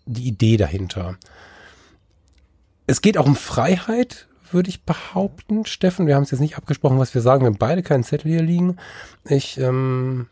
die 0.07 0.29
Idee 0.29 0.57
dahinter. 0.57 1.17
Es 2.87 3.03
geht 3.03 3.19
auch 3.19 3.27
um 3.27 3.35
Freiheit, 3.35 4.29
würde 4.53 4.71
ich 4.71 4.83
behaupten, 4.85 5.67
Steffen. 5.67 6.07
Wir 6.07 6.15
haben 6.15 6.23
es 6.23 6.31
jetzt 6.31 6.41
nicht 6.41 6.57
abgesprochen, 6.57 6.99
was 6.99 7.15
wir 7.15 7.23
sagen. 7.23 7.47
Haben 7.47 7.59
beide 7.59 7.83
keinen 7.83 8.05
Zettel 8.05 8.31
hier 8.31 8.43
liegen. 8.43 8.77
Ich 9.25 9.59
ähm, 9.59 10.27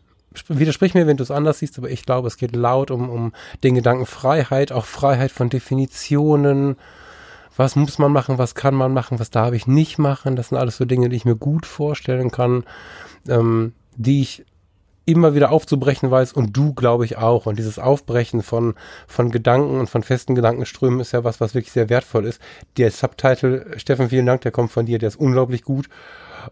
widersprich 0.48 0.94
mir, 0.94 1.06
wenn 1.06 1.16
du 1.16 1.22
es 1.22 1.30
anders 1.30 1.60
siehst, 1.60 1.78
aber 1.78 1.90
ich 1.90 2.04
glaube, 2.04 2.28
es 2.28 2.36
geht 2.36 2.54
laut 2.54 2.90
um, 2.90 3.08
um 3.08 3.32
den 3.62 3.74
Gedanken 3.74 4.06
Freiheit, 4.06 4.72
auch 4.72 4.84
Freiheit 4.84 5.32
von 5.32 5.48
Definitionen. 5.48 6.76
Was 7.56 7.76
muss 7.76 7.98
man 7.98 8.12
machen, 8.12 8.38
was 8.38 8.54
kann 8.54 8.74
man 8.74 8.92
machen, 8.92 9.18
was 9.18 9.30
darf 9.30 9.54
ich 9.54 9.66
nicht 9.66 9.98
machen? 9.98 10.36
Das 10.36 10.48
sind 10.48 10.58
alles 10.58 10.76
so 10.76 10.84
Dinge, 10.84 11.08
die 11.08 11.16
ich 11.16 11.24
mir 11.24 11.36
gut 11.36 11.64
vorstellen 11.64 12.30
kann, 12.30 12.64
ähm, 13.28 13.72
die 13.96 14.20
ich 14.20 14.44
immer 15.06 15.34
wieder 15.34 15.50
aufzubrechen 15.50 16.10
weiß 16.10 16.32
und 16.32 16.56
du, 16.56 16.74
glaube 16.74 17.04
ich, 17.04 17.16
auch. 17.16 17.46
Und 17.46 17.58
dieses 17.58 17.78
Aufbrechen 17.78 18.42
von, 18.42 18.74
von 19.06 19.30
Gedanken 19.30 19.80
und 19.80 19.88
von 19.88 20.02
festen 20.02 20.34
Gedankenströmen 20.34 21.00
ist 21.00 21.12
ja 21.12 21.24
was, 21.24 21.40
was 21.40 21.54
wirklich 21.54 21.72
sehr 21.72 21.88
wertvoll 21.88 22.26
ist. 22.26 22.40
Der 22.76 22.90
Subtitle, 22.90 23.78
Steffen, 23.78 24.10
vielen 24.10 24.26
Dank, 24.26 24.42
der 24.42 24.52
kommt 24.52 24.72
von 24.72 24.84
dir, 24.84 24.98
der 24.98 25.08
ist 25.08 25.16
unglaublich 25.16 25.62
gut 25.62 25.88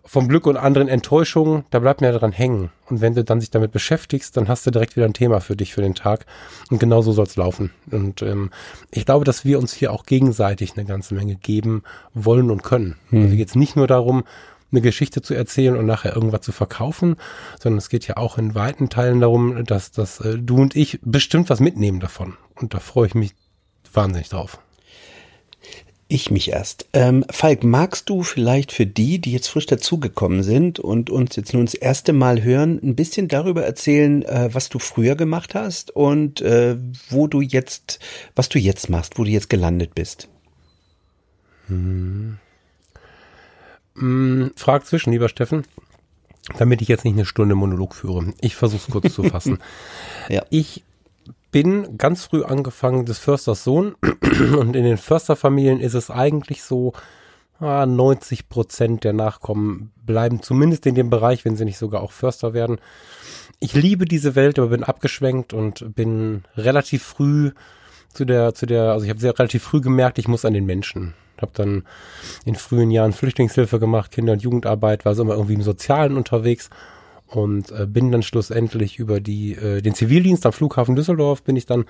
vom 0.05 0.29
Glück 0.29 0.47
und 0.47 0.57
anderen 0.57 0.89
Enttäuschungen, 0.89 1.65
da 1.71 1.79
bleibt 1.79 2.01
mir 2.01 2.13
ja 2.13 2.19
dran 2.19 2.33
hängen. 2.33 2.71
Und 2.87 3.01
wenn 3.01 3.15
du 3.15 3.25
dann 3.25 3.41
sich 3.41 3.51
damit 3.51 3.73
beschäftigst, 3.73 4.37
dann 4.37 4.49
hast 4.49 4.67
du 4.67 4.71
direkt 4.71 4.97
wieder 4.97 5.07
ein 5.07 5.15
Thema 5.15 5.41
für 5.41 5.57
dich 5.57 5.73
für 5.73 5.83
den 5.83 5.95
Tag. 5.95 6.27
Und 6.71 6.79
genau 6.79 7.03
so 7.03 7.13
soll 7.13 7.27
es 7.27 7.37
laufen. 7.37 7.71
Und 7.91 8.23
ähm, 8.23 8.51
ich 8.91 9.07
glaube, 9.07 9.25
dass 9.25 9.45
wir 9.45 9.59
uns 9.59 9.73
hier 9.73 9.93
auch 9.93 10.05
gegenseitig 10.05 10.73
eine 10.77 10.85
ganze 10.85 11.15
Menge 11.15 11.37
geben 11.37 11.83
wollen 12.13 12.51
und 12.51 12.63
können. 12.63 12.97
Hm. 13.11 13.23
Also 13.23 13.37
geht 13.37 13.49
es 13.49 13.55
nicht 13.55 13.77
nur 13.77 13.87
darum, 13.87 14.25
eine 14.75 14.83
Geschichte 14.83 15.23
zu 15.23 15.35
erzählen 15.35 15.77
und 15.77 15.87
nachher 15.87 16.15
irgendwas 16.15 16.43
zu 16.43 16.53
verkaufen, 16.53 17.17
sondern 17.61 17.79
es 17.79 17.89
geht 17.89 18.07
ja 18.07 18.17
auch 18.17 18.39
in 18.39 18.55
weiten 18.55 18.91
Teilen 18.91 19.21
darum, 19.21 19.65
dass, 19.65 19.93
dass 19.93 20.21
äh, 20.21 20.39
du 20.39 20.57
und 20.57 20.77
ich 20.77 20.99
bestimmt 21.03 21.49
was 21.51 21.61
mitnehmen 21.61 22.01
davon. 22.01 22.37
Und 22.57 22.75
da 22.75 22.81
freue 22.81 23.07
ich 23.07 23.15
mich 23.15 23.35
wahnsinnig 23.93 24.29
drauf. 24.29 24.59
Ich 26.07 26.31
mich 26.31 26.51
erst. 26.51 26.87
Ähm, 26.93 27.25
Falk, 27.31 27.65
magst 27.65 28.11
du 28.11 28.23
vielleicht 28.23 28.73
für 28.73 28.85
die, 28.85 29.21
die 29.21 29.33
jetzt 29.33 29.49
frisch 29.49 29.67
dazugekommen 29.67 30.43
sind 30.43 30.79
und 30.79 31.09
uns 31.09 31.35
jetzt 31.35 31.55
nun 31.55 31.65
das 31.65 31.75
erste 31.75 32.13
Mal 32.13 32.43
hören, 32.43 32.79
ein 32.83 32.95
bisschen 32.95 33.27
darüber 33.27 33.65
erzählen, 33.65 34.23
äh, 34.23 34.51
was 34.53 34.69
du 34.69 34.79
früher 34.79 35.17
gemacht 35.17 35.55
hast 35.55 35.91
und 35.93 36.43
äh, 36.43 36.77
wo 37.09 37.27
du 37.27 37.41
jetzt, 37.41 38.01
was 38.37 38.51
du 38.51 38.59
jetzt 38.59 38.91
machst, 38.91 39.19
wo 39.19 39.25
du 39.25 39.31
jetzt 39.31 39.49
gelandet 39.49 39.95
bist? 39.95 40.29
Hm. 41.69 42.39
Hm, 43.97 44.53
frag 44.57 44.87
zwischen, 44.87 45.13
lieber 45.13 45.29
Steffen, 45.29 45.65
damit 46.59 46.83
ich 46.83 46.89
jetzt 46.89 47.05
nicht 47.05 47.15
eine 47.15 47.25
Stunde 47.25 47.55
Monolog 47.55 47.95
führe. 47.95 48.33
Ich 48.41 48.57
versuche 48.57 48.83
es 48.87 48.93
kurz 48.93 49.15
zu 49.15 49.25
fassen. 49.25 49.59
Ja. 50.31 50.43
Ich 50.49 50.83
bin 51.51 51.99
ganz 51.99 52.25
früh 52.25 52.43
angefangen 52.43 53.05
des 53.05 53.19
Försters 53.19 53.63
Sohn 53.63 53.95
und 54.59 54.75
in 54.75 54.85
den 54.85 54.97
Försterfamilien 54.97 55.81
ist 55.81 55.93
es 55.93 56.11
eigentlich 56.11 56.63
so, 56.63 56.95
90 57.61 58.49
Prozent 58.49 59.05
der 59.05 59.13
Nachkommen 59.13 59.93
bleiben 60.05 60.43
zumindest 60.43 60.87
in 60.87 60.95
dem 60.95 61.11
Bereich, 61.11 61.45
wenn 61.45 61.57
sie 61.57 61.65
nicht 61.65 61.79
sogar 61.79 62.03
auch 62.03 62.13
Förster 62.13 62.53
werden. 62.53 62.79
Ich 63.61 63.75
liebe 63.75 64.05
diese 64.05 64.35
Welt, 64.35 64.59
aber 64.59 64.69
bin 64.69 64.85
abgeschwenkt 64.85 65.53
und 65.53 65.95
bin 65.95 66.45
relativ 66.57 67.03
früh 67.03 67.53
zu 68.13 68.25
der, 68.25 68.55
zu 68.55 68.67
der, 68.67 68.93
also 68.93 69.05
ich 69.05 69.11
habe 69.11 69.21
sehr 69.21 69.39
relativ 69.39 69.63
früh 69.63 69.81
gemerkt, 69.81 70.19
ich 70.19 70.29
muss 70.29 70.45
an 70.45 70.55
den 70.55 70.67
Menschen. 70.67 71.15
Habe 71.45 71.53
dann 71.55 71.85
in 72.45 72.55
frühen 72.55 72.91
Jahren 72.91 73.13
Flüchtlingshilfe 73.13 73.79
gemacht, 73.79 74.11
Kinder- 74.11 74.33
und 74.33 74.43
Jugendarbeit, 74.43 75.05
war 75.05 75.15
so 75.15 75.23
immer 75.23 75.35
irgendwie 75.35 75.55
im 75.55 75.63
Sozialen 75.63 76.17
unterwegs 76.17 76.71
und 77.27 77.71
äh, 77.73 77.87
bin 77.87 78.13
dann 78.13 78.23
schlussendlich 78.23 78.99
über 78.99 79.21
die, 79.21 79.55
äh, 79.55 79.83
den 79.83 79.95
Zivildienst 79.95 80.47
am 80.47 80.53
Flughafen 80.53 80.97
Düsseldorf 80.97 81.43
bin 81.43 81.57
ich 81.57 81.67
dann 81.67 81.85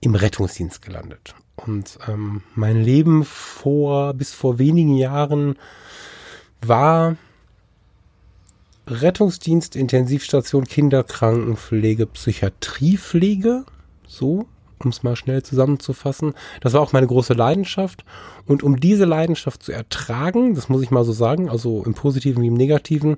im 0.00 0.14
Rettungsdienst 0.14 0.82
gelandet. 0.82 1.34
Und 1.56 1.98
ähm, 2.08 2.42
mein 2.54 2.82
Leben 2.82 3.24
vor 3.24 4.14
bis 4.14 4.32
vor 4.32 4.58
wenigen 4.58 4.96
Jahren 4.96 5.56
war 6.60 7.16
Rettungsdienst, 8.86 9.76
Intensivstation, 9.76 10.64
Kinderkrankenpflege, 10.64 12.06
Psychiatriepflege, 12.06 13.64
so, 14.06 14.46
um 14.84 14.90
es 14.90 15.02
mal 15.02 15.16
schnell 15.16 15.42
zusammenzufassen. 15.42 16.34
Das 16.60 16.72
war 16.72 16.80
auch 16.80 16.92
meine 16.92 17.06
große 17.06 17.34
Leidenschaft. 17.34 18.04
Und 18.46 18.62
um 18.62 18.80
diese 18.80 19.04
Leidenschaft 19.04 19.62
zu 19.62 19.72
ertragen, 19.72 20.54
das 20.54 20.68
muss 20.68 20.82
ich 20.82 20.90
mal 20.90 21.04
so 21.04 21.12
sagen, 21.12 21.48
also 21.48 21.82
im 21.84 21.94
Positiven 21.94 22.42
wie 22.42 22.48
im 22.48 22.54
Negativen, 22.54 23.16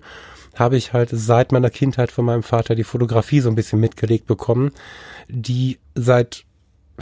habe 0.54 0.76
ich 0.76 0.92
halt 0.92 1.10
seit 1.12 1.52
meiner 1.52 1.70
Kindheit 1.70 2.10
von 2.10 2.24
meinem 2.24 2.42
Vater 2.42 2.74
die 2.74 2.84
Fotografie 2.84 3.40
so 3.40 3.48
ein 3.48 3.54
bisschen 3.54 3.80
mitgelegt 3.80 4.26
bekommen, 4.26 4.72
die 5.28 5.78
seit, 5.94 6.44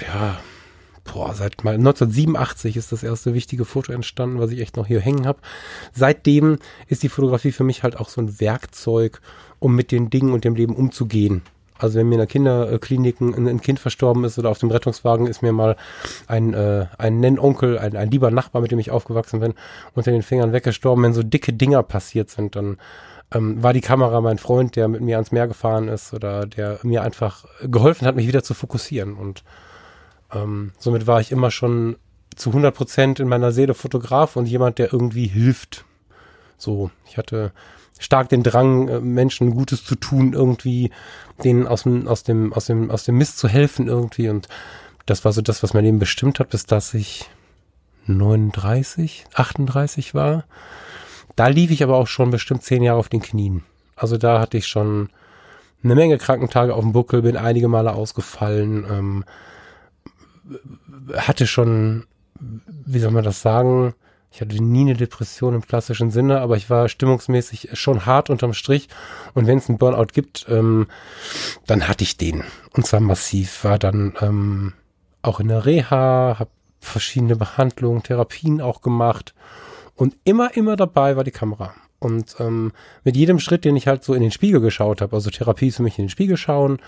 ja, 0.01 0.39
boah, 1.05 1.35
seit 1.35 1.65
mal 1.65 1.75
1987 1.75 2.77
ist 2.77 2.93
das 2.93 3.03
erste 3.03 3.35
wichtige 3.35 3.65
Foto 3.65 3.93
entstanden, 3.93 4.39
was 4.39 4.51
ich 4.51 4.61
echt 4.61 4.77
noch 4.77 4.87
hier 4.87 5.01
hängen 5.01 5.27
habe. 5.27 5.41
Seitdem 5.93 6.59
ist 6.87 7.03
die 7.03 7.09
Fotografie 7.09 7.53
für 7.53 7.65
mich 7.65 7.83
halt 7.83 7.97
auch 7.97 8.09
so 8.09 8.21
ein 8.21 8.41
Werkzeug, 8.41 9.21
um 9.59 9.75
mit 9.75 9.91
den 9.91 10.11
Dingen 10.11 10.33
und 10.33 10.45
dem 10.45 10.55
Leben 10.55 10.77
umzugehen. 10.77 11.43
Also 11.79 11.99
wenn 11.99 12.09
mir 12.09 12.17
in 12.17 12.21
der 12.21 12.27
Kinderklinik 12.27 13.21
ein, 13.21 13.49
ein 13.49 13.61
Kind 13.61 13.81
verstorben 13.81 14.25
ist 14.25 14.39
oder 14.39 14.51
auf 14.51 14.59
dem 14.59 14.71
Rettungswagen 14.71 15.27
ist 15.27 15.43
mir 15.43 15.53
mal 15.53 15.77
ein, 16.27 16.55
äh, 16.55 16.87
ein 16.99 17.21
Nennonkel, 17.21 17.79
ein, 17.79 17.97
ein 17.97 18.11
lieber 18.11 18.31
Nachbar, 18.31 18.63
mit 18.63 18.71
dem 18.71 18.79
ich 18.79 18.91
aufgewachsen 18.91 19.41
bin, 19.41 19.55
unter 19.95 20.11
den 20.11 20.23
Fingern 20.23 20.53
weggestorben. 20.53 21.05
Wenn 21.05 21.15
so 21.15 21.23
dicke 21.23 21.53
Dinger 21.53 21.83
passiert 21.83 22.31
sind, 22.31 22.57
dann 22.57 22.79
ähm, 23.33 23.63
war 23.63 23.73
die 23.73 23.81
Kamera 23.81 24.21
mein 24.21 24.39
Freund, 24.39 24.77
der 24.77 24.89
mit 24.89 25.01
mir 25.01 25.17
ans 25.17 25.33
Meer 25.33 25.49
gefahren 25.49 25.89
ist 25.89 26.13
oder 26.15 26.47
der 26.47 26.81
mir 26.83 27.03
einfach 27.03 27.45
geholfen 27.63 28.07
hat, 28.07 28.17
mich 28.17 28.27
wieder 28.27 28.43
zu 28.43 28.55
fokussieren. 28.55 29.15
Und 29.15 29.45
ähm, 30.33 30.73
somit 30.79 31.07
war 31.07 31.21
ich 31.21 31.33
immer 31.33 31.51
schon 31.51 31.97
zu 32.35 32.51
100 32.51 32.75
Prozent 32.75 33.21
in 33.21 33.29
meiner 33.29 33.53
Seele 33.53 33.75
Fotograf 33.75 34.37
und 34.37 34.47
jemand, 34.47 34.79
der 34.79 34.93
irgendwie 34.93 35.27
hilft. 35.27 35.85
So, 36.57 36.91
ich 37.07 37.19
hatte 37.19 37.53
stark 37.99 38.29
den 38.29 38.43
Drang, 38.43 38.89
äh, 38.89 39.01
Menschen 39.01 39.51
Gutes 39.51 39.85
zu 39.85 39.97
tun, 39.97 40.33
irgendwie 40.33 40.91
denen 41.45 41.67
aus 41.67 41.85
dem, 41.85 42.07
aus 42.09 42.23
dem, 42.23 42.53
aus 42.53 42.67
dem, 42.67 42.91
aus 42.91 43.05
dem 43.05 43.17
Mist 43.17 43.39
zu 43.39 43.49
helfen 43.49 43.89
irgendwie. 43.89 44.29
Und 44.29 44.49
das 45.07 45.25
war 45.25 45.33
so 45.33 45.43
das, 45.43 45.63
was 45.63 45.75
mein 45.75 45.85
Leben 45.85 45.99
bestimmt 45.99 46.39
hat, 46.39 46.51
bis 46.51 46.67
dass 46.67 46.95
ich 46.95 47.29
39, 48.07 49.27
38 49.35 50.15
war. 50.15 50.45
Da 51.37 51.49
lief 51.49 51.71
ich 51.71 51.83
aber 51.83 51.97
auch 51.97 52.07
schon 52.07 52.31
bestimmt 52.31 52.63
zehn 52.63 52.83
Jahre 52.83 52.99
auf 52.99 53.09
den 53.09 53.23
Knien. 53.23 53.63
Also 53.97 54.17
da 54.17 54.41
hatte 54.41 54.57
ich 54.57 54.67
schon 54.67 55.11
eine 55.83 55.95
Menge 55.95 56.19
Krankentage 56.19 56.75
auf 56.75 56.83
dem 56.83 56.93
Buckel, 56.93 57.23
bin 57.23 57.37
einige 57.37 57.69
Male 57.69 57.93
ausgefallen, 57.93 58.87
ähm, 58.91 59.25
hatte 61.15 61.47
schon, 61.47 62.07
wie 62.41 62.99
soll 62.99 63.11
man 63.11 63.25
das 63.25 63.43
sagen, 63.43 63.95
ich 64.31 64.41
hatte 64.41 64.63
nie 64.63 64.83
eine 64.83 64.95
Depression 64.95 65.55
im 65.55 65.67
klassischen 65.67 66.11
Sinne, 66.11 66.41
aber 66.41 66.57
ich 66.57 66.69
war 66.69 66.89
stimmungsmäßig 66.89 67.71
schon 67.73 68.07
hart 68.07 68.31
unterm 68.31 68.53
Strich. 68.53 68.89
Und 69.35 69.47
wenn 69.47 69.59
es 69.59 69.69
einen 69.69 69.79
Burnout 69.79 70.13
gibt, 70.13 70.47
ähm, 70.49 70.87
dann 71.67 71.89
hatte 71.89 72.05
ich 72.05 72.17
den. 72.17 72.45
Und 72.73 72.87
zwar 72.87 73.01
massiv. 73.01 73.65
War 73.65 73.79
dann 73.79 74.15
ähm, 74.21 74.75
auch 75.23 75.41
in 75.41 75.49
der 75.49 75.65
Reha, 75.65 76.37
habe 76.39 76.51
verschiedene 76.81 77.37
Behandlungen, 77.37 78.03
Therapien 78.03 78.61
auch 78.61 78.83
gemacht 78.83 79.35
und 79.95 80.17
immer, 80.25 80.57
immer 80.57 80.77
dabei 80.77 81.17
war 81.17 81.25
die 81.25 81.33
Kamera. 81.33 81.75
Und 81.99 82.37
ähm, 82.39 82.73
mit 83.03 83.17
jedem 83.17 83.41
Schritt, 83.41 83.65
den 83.65 83.75
ich 83.75 83.89
halt 83.89 84.05
so 84.05 84.15
in 84.15 84.23
den 84.23 84.31
Spiegel 84.31 84.61
geschaut 84.61 85.01
habe, 85.01 85.17
also 85.17 85.31
Therapie 85.31 85.69
ist 85.69 85.77
für 85.77 85.83
mich 85.83 85.99
in 85.99 86.05
den 86.05 86.11
Spiegel 86.11 86.37
schauen, 86.37 86.79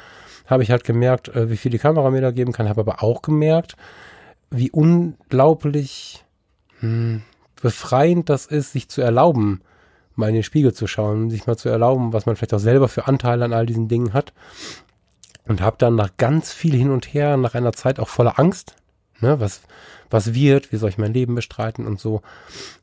habe 0.46 0.62
ich 0.62 0.70
halt 0.70 0.84
gemerkt, 0.84 1.28
äh, 1.28 1.50
wie 1.50 1.56
viel 1.56 1.72
die 1.72 1.78
Kamera 1.78 2.10
mir 2.10 2.20
da 2.20 2.30
geben 2.30 2.52
kann, 2.52 2.68
habe 2.68 2.82
aber 2.82 3.02
auch 3.02 3.22
gemerkt, 3.22 3.74
wie 4.50 4.70
unglaublich 4.70 6.24
hm, 6.78 7.22
befreiend 7.60 8.28
das 8.28 8.46
ist, 8.46 8.72
sich 8.72 8.88
zu 8.88 9.00
erlauben, 9.00 9.60
mal 10.16 10.28
in 10.28 10.34
den 10.34 10.42
Spiegel 10.42 10.72
zu 10.72 10.86
schauen, 10.86 11.30
sich 11.30 11.46
mal 11.46 11.56
zu 11.56 11.68
erlauben, 11.68 12.12
was 12.12 12.26
man 12.26 12.36
vielleicht 12.36 12.54
auch 12.54 12.58
selber 12.58 12.88
für 12.88 13.06
Anteile 13.06 13.44
an 13.44 13.52
all 13.52 13.66
diesen 13.66 13.88
Dingen 13.88 14.12
hat. 14.12 14.32
Und 15.46 15.60
habe 15.60 15.76
dann 15.78 15.96
nach 15.96 16.10
ganz 16.16 16.52
viel 16.52 16.74
hin 16.74 16.90
und 16.90 17.12
her, 17.12 17.36
nach 17.36 17.54
einer 17.54 17.72
Zeit 17.72 17.98
auch 17.98 18.08
voller 18.08 18.38
Angst, 18.38 18.76
ne, 19.20 19.40
was, 19.40 19.62
was 20.10 20.34
wird, 20.34 20.72
wie 20.72 20.76
soll 20.76 20.90
ich 20.90 20.98
mein 20.98 21.14
Leben 21.14 21.34
bestreiten 21.34 21.86
und 21.86 21.98
so, 21.98 22.22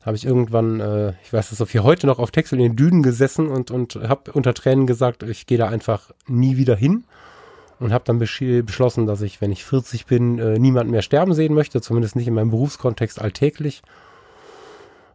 habe 0.04 0.16
ich 0.16 0.26
irgendwann, 0.26 0.80
äh, 0.80 1.12
ich 1.22 1.32
weiß 1.32 1.50
das 1.50 1.58
so 1.58 1.66
viel 1.66 1.82
heute 1.82 2.06
noch 2.06 2.18
auf 2.18 2.30
Text 2.30 2.52
in 2.52 2.58
den 2.58 2.76
Dünen 2.76 3.02
gesessen 3.02 3.48
und, 3.48 3.70
und 3.70 3.96
habe 3.96 4.32
unter 4.32 4.54
Tränen 4.54 4.86
gesagt, 4.86 5.22
ich 5.22 5.46
gehe 5.46 5.58
da 5.58 5.68
einfach 5.68 6.10
nie 6.26 6.56
wieder 6.56 6.76
hin 6.76 7.04
und 7.78 7.92
habe 7.92 8.04
dann 8.04 8.18
beschlossen, 8.18 9.06
dass 9.06 9.20
ich, 9.20 9.40
wenn 9.40 9.52
ich 9.52 9.64
40 9.64 10.06
bin, 10.06 10.38
äh, 10.38 10.58
niemanden 10.58 10.90
mehr 10.90 11.02
sterben 11.02 11.34
sehen 11.34 11.54
möchte, 11.54 11.80
zumindest 11.80 12.16
nicht 12.16 12.26
in 12.28 12.34
meinem 12.34 12.50
Berufskontext 12.50 13.20
alltäglich. 13.20 13.82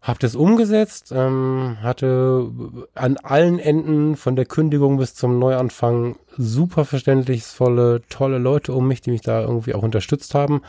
Habe 0.04 0.20
das 0.20 0.36
umgesetzt, 0.36 1.12
ähm, 1.16 1.78
hatte 1.82 2.52
an 2.94 3.18
allen 3.18 3.58
Enden 3.58 4.16
von 4.16 4.36
der 4.36 4.46
Kündigung 4.46 4.98
bis 4.98 5.16
zum 5.16 5.40
Neuanfang 5.40 6.18
super 6.38 6.86
verständnisvolle, 6.86 8.02
tolle 8.10 8.38
Leute 8.38 8.74
um 8.74 8.88
mich, 8.88 9.02
die 9.02 9.12
mich 9.12 9.22
da 9.22 9.42
irgendwie 9.42 9.74
auch 9.74 9.82
unterstützt 9.82 10.36
haben 10.36 10.62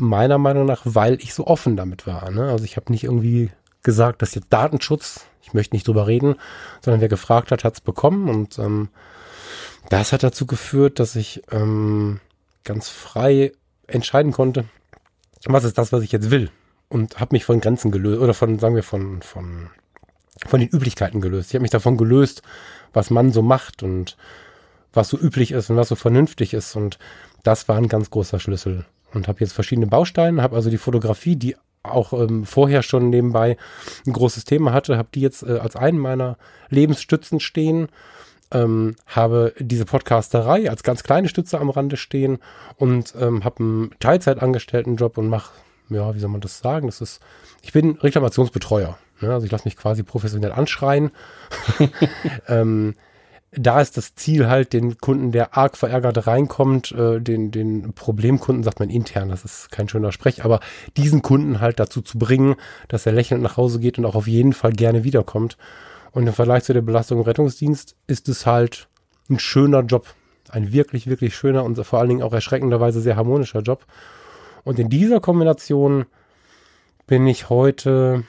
meiner 0.00 0.38
Meinung 0.38 0.64
nach, 0.64 0.82
weil 0.84 1.18
ich 1.20 1.34
so 1.34 1.46
offen 1.46 1.76
damit 1.76 2.06
war. 2.06 2.30
Ne? 2.30 2.50
Also 2.50 2.64
ich 2.64 2.76
habe 2.76 2.90
nicht 2.90 3.04
irgendwie 3.04 3.50
gesagt, 3.82 4.22
dass 4.22 4.34
jetzt 4.34 4.52
Datenschutz, 4.52 5.26
ich 5.42 5.54
möchte 5.54 5.76
nicht 5.76 5.86
drüber 5.86 6.06
reden, 6.06 6.36
sondern 6.80 7.00
wer 7.00 7.08
gefragt 7.08 7.50
hat, 7.50 7.64
hat 7.64 7.74
es 7.74 7.80
bekommen. 7.80 8.28
Und 8.28 8.58
ähm, 8.58 8.88
das 9.90 10.12
hat 10.12 10.22
dazu 10.22 10.46
geführt, 10.46 10.98
dass 10.98 11.16
ich 11.16 11.42
ähm, 11.50 12.20
ganz 12.64 12.88
frei 12.88 13.52
entscheiden 13.86 14.32
konnte, 14.32 14.64
was 15.46 15.64
ist 15.64 15.78
das, 15.78 15.92
was 15.92 16.02
ich 16.02 16.12
jetzt 16.12 16.30
will. 16.30 16.50
Und 16.90 17.18
habe 17.18 17.34
mich 17.34 17.44
von 17.44 17.60
Grenzen 17.60 17.90
gelöst, 17.90 18.20
oder 18.20 18.34
von, 18.34 18.58
sagen 18.58 18.74
wir, 18.74 18.82
von, 18.82 19.22
von, 19.22 19.70
von 20.46 20.60
den 20.60 20.68
Üblichkeiten 20.68 21.22
gelöst. 21.22 21.50
Ich 21.50 21.54
habe 21.54 21.62
mich 21.62 21.70
davon 21.70 21.96
gelöst, 21.96 22.42
was 22.92 23.08
man 23.08 23.32
so 23.32 23.40
macht 23.40 23.82
und 23.82 24.18
was 24.92 25.08
so 25.08 25.16
üblich 25.16 25.52
ist 25.52 25.70
und 25.70 25.76
was 25.76 25.88
so 25.88 25.94
vernünftig 25.94 26.52
ist. 26.52 26.76
Und 26.76 26.98
das 27.42 27.68
war 27.68 27.76
ein 27.76 27.88
ganz 27.88 28.10
großer 28.10 28.38
Schlüssel 28.38 28.84
und 29.14 29.28
habe 29.28 29.40
jetzt 29.40 29.52
verschiedene 29.52 29.86
Bausteine, 29.86 30.42
habe 30.42 30.56
also 30.56 30.70
die 30.70 30.78
Fotografie, 30.78 31.36
die 31.36 31.56
auch 31.82 32.12
ähm, 32.12 32.44
vorher 32.44 32.82
schon 32.82 33.10
nebenbei 33.10 33.56
ein 34.06 34.12
großes 34.12 34.44
Thema 34.44 34.72
hatte, 34.72 34.98
habe 34.98 35.08
die 35.14 35.20
jetzt 35.20 35.42
äh, 35.42 35.58
als 35.58 35.76
einen 35.76 35.98
meiner 35.98 36.36
Lebensstützen 36.68 37.40
stehen, 37.40 37.88
ähm, 38.52 38.96
habe 39.06 39.54
diese 39.58 39.86
Podcasterei 39.86 40.68
als 40.68 40.82
ganz 40.82 41.02
kleine 41.02 41.28
Stütze 41.28 41.58
am 41.58 41.70
Rande 41.70 41.96
stehen 41.96 42.38
und 42.76 43.14
ähm, 43.18 43.44
habe 43.44 43.60
einen 43.60 43.90
Teilzeitangestelltenjob 43.98 45.16
und 45.16 45.28
mache, 45.28 45.52
ja, 45.90 46.14
wie 46.14 46.18
soll 46.18 46.30
man 46.30 46.40
das 46.40 46.58
sagen? 46.58 46.86
Das 46.86 47.00
ist, 47.00 47.20
ich 47.62 47.72
bin 47.72 47.96
Reklamationsbetreuer. 47.96 48.98
Ne? 49.20 49.32
Also 49.32 49.46
ich 49.46 49.52
lasse 49.52 49.66
mich 49.66 49.76
quasi 49.76 50.02
professionell 50.02 50.52
anschreien. 50.52 51.10
ähm, 52.48 52.94
da 53.52 53.80
ist 53.80 53.96
das 53.96 54.14
Ziel 54.14 54.48
halt, 54.48 54.72
den 54.72 54.98
Kunden, 54.98 55.32
der 55.32 55.56
arg 55.56 55.76
verärgert 55.76 56.26
reinkommt, 56.26 56.92
äh, 56.92 57.20
den, 57.20 57.50
den 57.50 57.92
Problemkunden, 57.94 58.62
sagt 58.62 58.78
man 58.78 58.90
intern, 58.90 59.28
das 59.28 59.44
ist 59.44 59.72
kein 59.72 59.88
schöner 59.88 60.12
Sprech, 60.12 60.44
aber 60.44 60.60
diesen 60.96 61.20
Kunden 61.22 61.60
halt 61.60 61.80
dazu 61.80 62.00
zu 62.00 62.18
bringen, 62.18 62.54
dass 62.86 63.06
er 63.06 63.12
lächelnd 63.12 63.42
nach 63.42 63.56
Hause 63.56 63.80
geht 63.80 63.98
und 63.98 64.04
auch 64.04 64.14
auf 64.14 64.28
jeden 64.28 64.52
Fall 64.52 64.72
gerne 64.72 65.02
wiederkommt. 65.02 65.56
Und 66.12 66.26
im 66.26 66.32
Vergleich 66.32 66.64
zu 66.64 66.72
der 66.72 66.82
Belastung 66.82 67.18
im 67.18 67.24
Rettungsdienst 67.24 67.96
ist 68.06 68.28
es 68.28 68.46
halt 68.46 68.88
ein 69.28 69.38
schöner 69.38 69.80
Job. 69.82 70.06
Ein 70.48 70.72
wirklich, 70.72 71.06
wirklich 71.06 71.36
schöner 71.36 71.64
und 71.64 71.76
vor 71.84 72.00
allen 72.00 72.08
Dingen 72.08 72.22
auch 72.22 72.32
erschreckenderweise 72.32 73.00
sehr 73.00 73.16
harmonischer 73.16 73.60
Job. 73.60 73.84
Und 74.64 74.78
in 74.78 74.88
dieser 74.88 75.20
Kombination 75.20 76.06
bin 77.06 77.26
ich 77.26 77.48
heute 77.48 78.24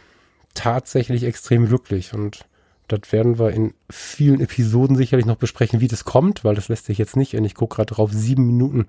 tatsächlich 0.53 1.23
extrem 1.23 1.67
glücklich 1.67 2.13
und 2.13 2.45
das 2.87 3.11
werden 3.11 3.39
wir 3.39 3.51
in 3.51 3.73
vielen 3.89 4.41
Episoden 4.41 4.97
sicherlich 4.97 5.25
noch 5.25 5.37
besprechen, 5.37 5.79
wie 5.79 5.87
das 5.87 6.03
kommt, 6.03 6.43
weil 6.43 6.55
das 6.55 6.67
lässt 6.67 6.85
sich 6.85 6.97
jetzt 6.97 7.15
nicht, 7.15 7.35
und 7.35 7.45
ich 7.45 7.55
gucke 7.55 7.77
gerade 7.77 7.93
drauf, 7.93 8.11
sieben 8.11 8.45
Minuten 8.45 8.87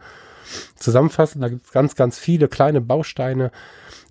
zusammenfassen. 0.75 1.41
Da 1.41 1.49
gibt 1.49 1.67
es 1.67 1.73
ganz, 1.73 1.95
ganz 1.95 2.19
viele 2.19 2.49
kleine 2.49 2.81
Bausteine, 2.81 3.53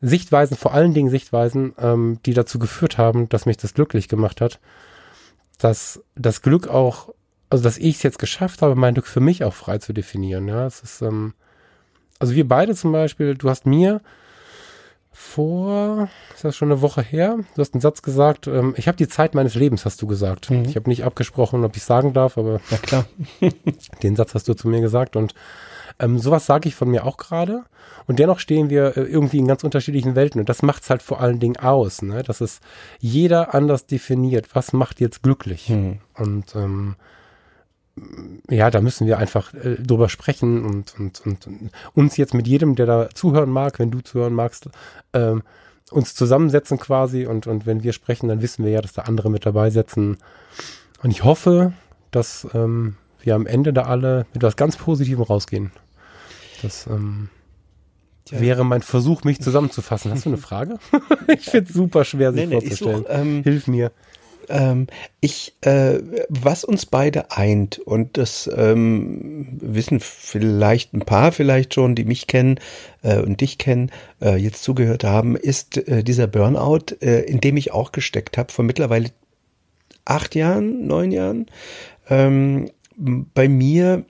Sichtweisen, 0.01 0.55
vor 0.55 0.73
allen 0.73 0.93
Dingen 0.93 1.09
Sichtweisen, 1.09 1.73
ähm, 1.77 2.19
die 2.25 2.33
dazu 2.33 2.57
geführt 2.57 2.97
haben, 2.97 3.27
dass 3.27 3.45
mich 3.45 3.57
das 3.57 3.73
glücklich 3.73 4.07
gemacht 4.07 4.39
hat. 4.39 4.61
Dass 5.59 6.01
das 6.15 6.41
Glück 6.41 6.69
auch 6.69 7.13
also 7.51 7.65
dass 7.65 7.77
ich 7.77 7.97
es 7.97 8.03
jetzt 8.03 8.17
geschafft 8.17 8.61
habe, 8.61 8.75
mein 8.75 8.93
Glück 8.93 9.05
für 9.05 9.19
mich 9.19 9.43
auch 9.43 9.53
frei 9.53 9.77
zu 9.77 9.93
definieren. 9.93 10.47
Ja, 10.47 10.65
es 10.65 10.81
ist, 10.81 11.01
ähm, 11.01 11.33
also 12.21 12.35
wir 12.35 12.47
beide 12.47 12.75
zum 12.75 12.91
Beispiel, 12.91 13.35
du 13.35 13.49
hast 13.49 13.65
mir 13.65 14.01
vor, 15.11 16.09
ist 16.33 16.45
das 16.45 16.55
schon 16.55 16.71
eine 16.71 16.81
Woche 16.81 17.01
her, 17.01 17.37
du 17.55 17.61
hast 17.61 17.73
einen 17.73 17.81
Satz 17.81 18.01
gesagt, 18.01 18.47
ähm, 18.47 18.73
ich 18.77 18.87
habe 18.87 18.97
die 18.97 19.07
Zeit 19.07 19.35
meines 19.35 19.55
Lebens, 19.55 19.85
hast 19.85 20.01
du 20.01 20.07
gesagt. 20.07 20.49
Mhm. 20.49 20.63
Ich 20.65 20.75
habe 20.75 20.89
nicht 20.89 21.03
abgesprochen, 21.03 21.65
ob 21.65 21.75
ich 21.75 21.83
sagen 21.83 22.13
darf, 22.13 22.37
aber 22.37 22.61
ja 22.69 22.77
klar. 22.77 23.05
den 24.03 24.15
Satz 24.15 24.33
hast 24.33 24.47
du 24.47 24.53
zu 24.53 24.67
mir 24.67 24.81
gesagt 24.81 25.15
und 25.15 25.33
ähm, 25.99 26.19
sowas 26.19 26.45
sage 26.45 26.69
ich 26.69 26.75
von 26.75 26.89
mir 26.89 27.05
auch 27.05 27.17
gerade. 27.17 27.63
Und 28.07 28.19
dennoch 28.19 28.39
stehen 28.39 28.69
wir 28.69 28.97
äh, 28.97 29.01
irgendwie 29.01 29.37
in 29.37 29.47
ganz 29.47 29.63
unterschiedlichen 29.63 30.15
Welten. 30.15 30.39
Und 30.39 30.49
das 30.49 30.61
macht 30.63 30.83
es 30.83 30.89
halt 30.89 31.01
vor 31.01 31.21
allen 31.21 31.39
Dingen 31.39 31.57
aus, 31.57 32.01
ne? 32.01 32.23
dass 32.23 32.41
es 32.41 32.59
jeder 32.99 33.53
anders 33.53 33.85
definiert. 33.85 34.49
Was 34.53 34.73
macht 34.73 34.99
jetzt 34.99 35.21
glücklich? 35.21 35.67
Hm. 35.67 35.99
Und 36.15 36.55
ähm, 36.55 36.95
ja, 38.49 38.71
da 38.71 38.81
müssen 38.81 39.07
wir 39.07 39.17
einfach 39.17 39.53
äh, 39.53 39.75
drüber 39.75 40.09
sprechen 40.09 40.65
und, 40.65 40.97
und, 40.97 41.21
und, 41.25 41.47
und, 41.47 41.71
uns 41.93 42.17
jetzt 42.17 42.33
mit 42.33 42.47
jedem, 42.47 42.75
der 42.75 42.85
da 42.85 43.09
zuhören 43.09 43.49
mag, 43.49 43.79
wenn 43.79 43.91
du 43.91 44.01
zuhören 44.01 44.33
magst, 44.33 44.69
ähm, 45.13 45.43
uns 45.91 46.15
zusammensetzen 46.15 46.79
quasi 46.79 47.25
und, 47.25 47.47
und 47.47 47.65
wenn 47.65 47.83
wir 47.83 47.91
sprechen, 47.93 48.29
dann 48.29 48.41
wissen 48.41 48.63
wir 48.63 48.71
ja, 48.71 48.81
dass 48.81 48.93
da 48.93 49.03
andere 49.03 49.29
mit 49.29 49.45
dabei 49.45 49.69
sitzen. 49.69 50.17
Und 51.03 51.11
ich 51.11 51.23
hoffe, 51.23 51.73
dass 52.11 52.47
ähm, 52.53 52.95
wir 53.21 53.35
am 53.35 53.45
Ende 53.45 53.73
da 53.73 53.83
alle 53.83 54.25
mit 54.33 54.41
was 54.43 54.55
ganz 54.55 54.77
Positivem 54.77 55.23
rausgehen. 55.23 55.71
Das 56.61 56.87
ähm, 56.87 57.29
ja. 58.29 58.39
wäre 58.39 58.63
mein 58.63 58.81
Versuch, 58.81 59.23
mich 59.23 59.41
zusammenzufassen. 59.41 60.11
Hast 60.11 60.25
du 60.25 60.29
eine 60.29 60.37
Frage? 60.37 60.79
ich 61.27 61.49
finde 61.49 61.69
es 61.69 61.75
super 61.75 62.05
schwer, 62.05 62.31
sich 62.31 62.41
nee, 62.41 62.47
nee, 62.47 62.61
vorzustellen. 62.61 63.03
Such, 63.03 63.09
ähm, 63.09 63.43
Hilf 63.43 63.67
mir. 63.67 63.91
Ähm, 64.49 64.87
ich, 65.19 65.53
äh, 65.61 65.99
was 66.29 66.63
uns 66.63 66.85
beide 66.85 67.31
eint, 67.31 67.79
und 67.79 68.17
das 68.17 68.49
ähm, 68.55 69.59
wissen 69.61 69.99
vielleicht 69.99 70.93
ein 70.93 71.01
paar 71.01 71.31
vielleicht 71.31 71.73
schon, 71.73 71.95
die 71.95 72.05
mich 72.05 72.27
kennen 72.27 72.59
äh, 73.03 73.19
und 73.19 73.41
dich 73.41 73.57
kennen, 73.57 73.91
äh, 74.21 74.35
jetzt 74.35 74.63
zugehört 74.63 75.03
haben, 75.03 75.35
ist 75.35 75.77
äh, 75.77 76.03
dieser 76.03 76.27
Burnout, 76.27 76.95
äh, 77.01 77.21
in 77.21 77.41
dem 77.41 77.57
ich 77.57 77.71
auch 77.71 77.91
gesteckt 77.91 78.37
habe, 78.37 78.51
vor 78.51 78.65
mittlerweile 78.65 79.09
acht 80.05 80.35
Jahren, 80.35 80.87
neun 80.87 81.11
Jahren. 81.11 81.45
Ähm, 82.09 82.69
bei 82.97 83.47
mir 83.47 84.05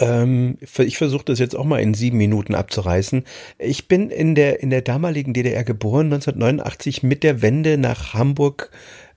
ich 0.00 0.98
versuche 0.98 1.24
das 1.24 1.38
jetzt 1.38 1.54
auch 1.54 1.64
mal 1.64 1.80
in 1.80 1.94
sieben 1.94 2.16
Minuten 2.16 2.54
abzureißen. 2.54 3.24
Ich 3.58 3.86
bin 3.86 4.10
in 4.10 4.34
der, 4.34 4.62
in 4.62 4.70
der 4.70 4.82
damaligen 4.82 5.34
DDR 5.34 5.64
geboren, 5.64 6.06
1989 6.06 7.02
mit 7.02 7.22
der 7.22 7.42
Wende 7.42 7.76
nach 7.76 8.14
Hamburg 8.14 8.70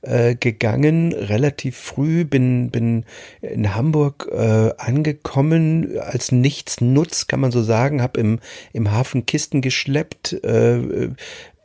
äh, 0.04 0.36
gegangen, 0.36 1.14
relativ 1.14 1.78
früh, 1.78 2.26
bin, 2.26 2.72
bin 2.72 3.06
in 3.42 3.74
Hamburg 3.74 4.30
äh, 4.34 4.72
angekommen, 4.78 5.98
als 5.98 6.32
nichts 6.34 6.82
nutz, 6.82 7.28
kann 7.28 7.40
man 7.40 7.52
so 7.52 7.64
sagen, 7.64 8.02
habe 8.02 8.20
im, 8.20 8.40
im 8.74 8.92
Hafen 8.92 9.26
Kisten 9.26 9.62
geschleppt, 9.62 10.34
äh, 10.44 11.10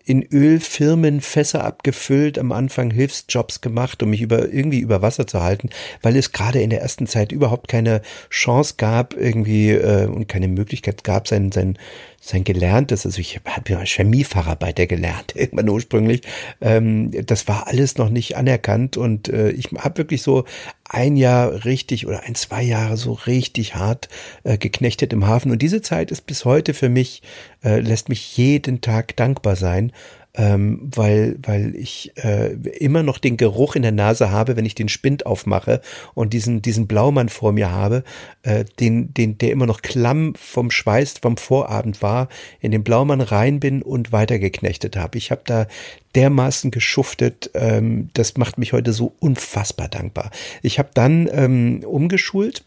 in 0.08 0.26
Ölfirmen 0.32 1.20
Fässer 1.20 1.64
abgefüllt, 1.64 2.38
am 2.38 2.50
Anfang 2.52 2.90
Hilfsjobs 2.90 3.60
gemacht, 3.60 4.02
um 4.02 4.10
mich 4.10 4.22
über 4.22 4.48
irgendwie 4.48 4.80
über 4.80 5.02
Wasser 5.02 5.26
zu 5.26 5.42
halten, 5.42 5.68
weil 6.00 6.16
es 6.16 6.32
gerade 6.32 6.62
in 6.62 6.70
der 6.70 6.80
ersten 6.80 7.06
Zeit 7.06 7.30
überhaupt 7.30 7.68
keine 7.68 8.00
Chance 8.30 8.74
gab 8.78 9.14
irgendwie 9.14 9.70
äh, 9.70 10.06
und 10.06 10.26
keine 10.26 10.48
Möglichkeit 10.48 11.04
gab, 11.04 11.28
sein 11.28 11.52
sein 11.52 11.78
sein 12.20 12.44
gelerntes, 12.44 13.06
also 13.06 13.20
ich 13.20 13.40
habe 13.44 13.72
ja 13.72 13.84
Chemiefacharbeiter 13.84 14.86
gelernt, 14.86 15.32
irgendwann 15.36 15.68
ursprünglich. 15.68 16.22
Ähm, 16.60 17.10
das 17.26 17.48
war 17.48 17.68
alles 17.68 17.96
noch 17.96 18.10
nicht 18.10 18.36
anerkannt 18.36 18.96
und 18.96 19.28
äh, 19.28 19.50
ich 19.50 19.68
habe 19.78 19.98
wirklich 19.98 20.22
so 20.22 20.44
ein 20.84 21.16
Jahr 21.16 21.64
richtig 21.64 22.06
oder 22.06 22.22
ein, 22.24 22.34
zwei 22.34 22.62
Jahre 22.62 22.96
so 22.96 23.12
richtig 23.12 23.74
hart 23.74 24.08
äh, 24.42 24.58
geknechtet 24.58 25.12
im 25.12 25.26
Hafen. 25.26 25.52
Und 25.52 25.62
diese 25.62 25.82
Zeit 25.82 26.10
ist 26.10 26.26
bis 26.26 26.44
heute 26.44 26.74
für 26.74 26.88
mich, 26.88 27.22
äh, 27.62 27.80
lässt 27.80 28.08
mich 28.08 28.36
jeden 28.36 28.80
Tag 28.80 29.14
dankbar 29.16 29.56
sein, 29.56 29.92
ähm, 30.38 30.88
weil, 30.94 31.36
weil 31.42 31.74
ich 31.74 32.12
äh, 32.16 32.52
immer 32.78 33.02
noch 33.02 33.18
den 33.18 33.36
Geruch 33.36 33.74
in 33.74 33.82
der 33.82 33.92
Nase 33.92 34.30
habe, 34.30 34.56
wenn 34.56 34.64
ich 34.64 34.76
den 34.76 34.88
Spind 34.88 35.26
aufmache 35.26 35.80
und 36.14 36.32
diesen, 36.32 36.62
diesen 36.62 36.86
Blaumann 36.86 37.28
vor 37.28 37.52
mir 37.52 37.72
habe, 37.72 38.04
äh, 38.42 38.64
den, 38.78 39.12
den, 39.12 39.36
der 39.36 39.50
immer 39.50 39.66
noch 39.66 39.82
klamm 39.82 40.34
vom 40.36 40.70
Schweiß 40.70 41.18
vom 41.20 41.36
Vorabend 41.36 42.00
war, 42.02 42.28
in 42.60 42.70
den 42.70 42.84
Blaumann 42.84 43.20
rein 43.20 43.58
bin 43.58 43.82
und 43.82 44.12
weitergeknechtet 44.12 44.96
habe. 44.96 45.18
Ich 45.18 45.32
habe 45.32 45.42
da 45.44 45.66
dermaßen 46.14 46.70
geschuftet, 46.70 47.50
ähm, 47.54 48.10
das 48.14 48.36
macht 48.36 48.58
mich 48.58 48.72
heute 48.72 48.92
so 48.92 49.14
unfassbar 49.18 49.88
dankbar. 49.88 50.30
Ich 50.62 50.78
habe 50.78 50.90
dann 50.94 51.28
ähm, 51.32 51.82
umgeschult 51.84 52.64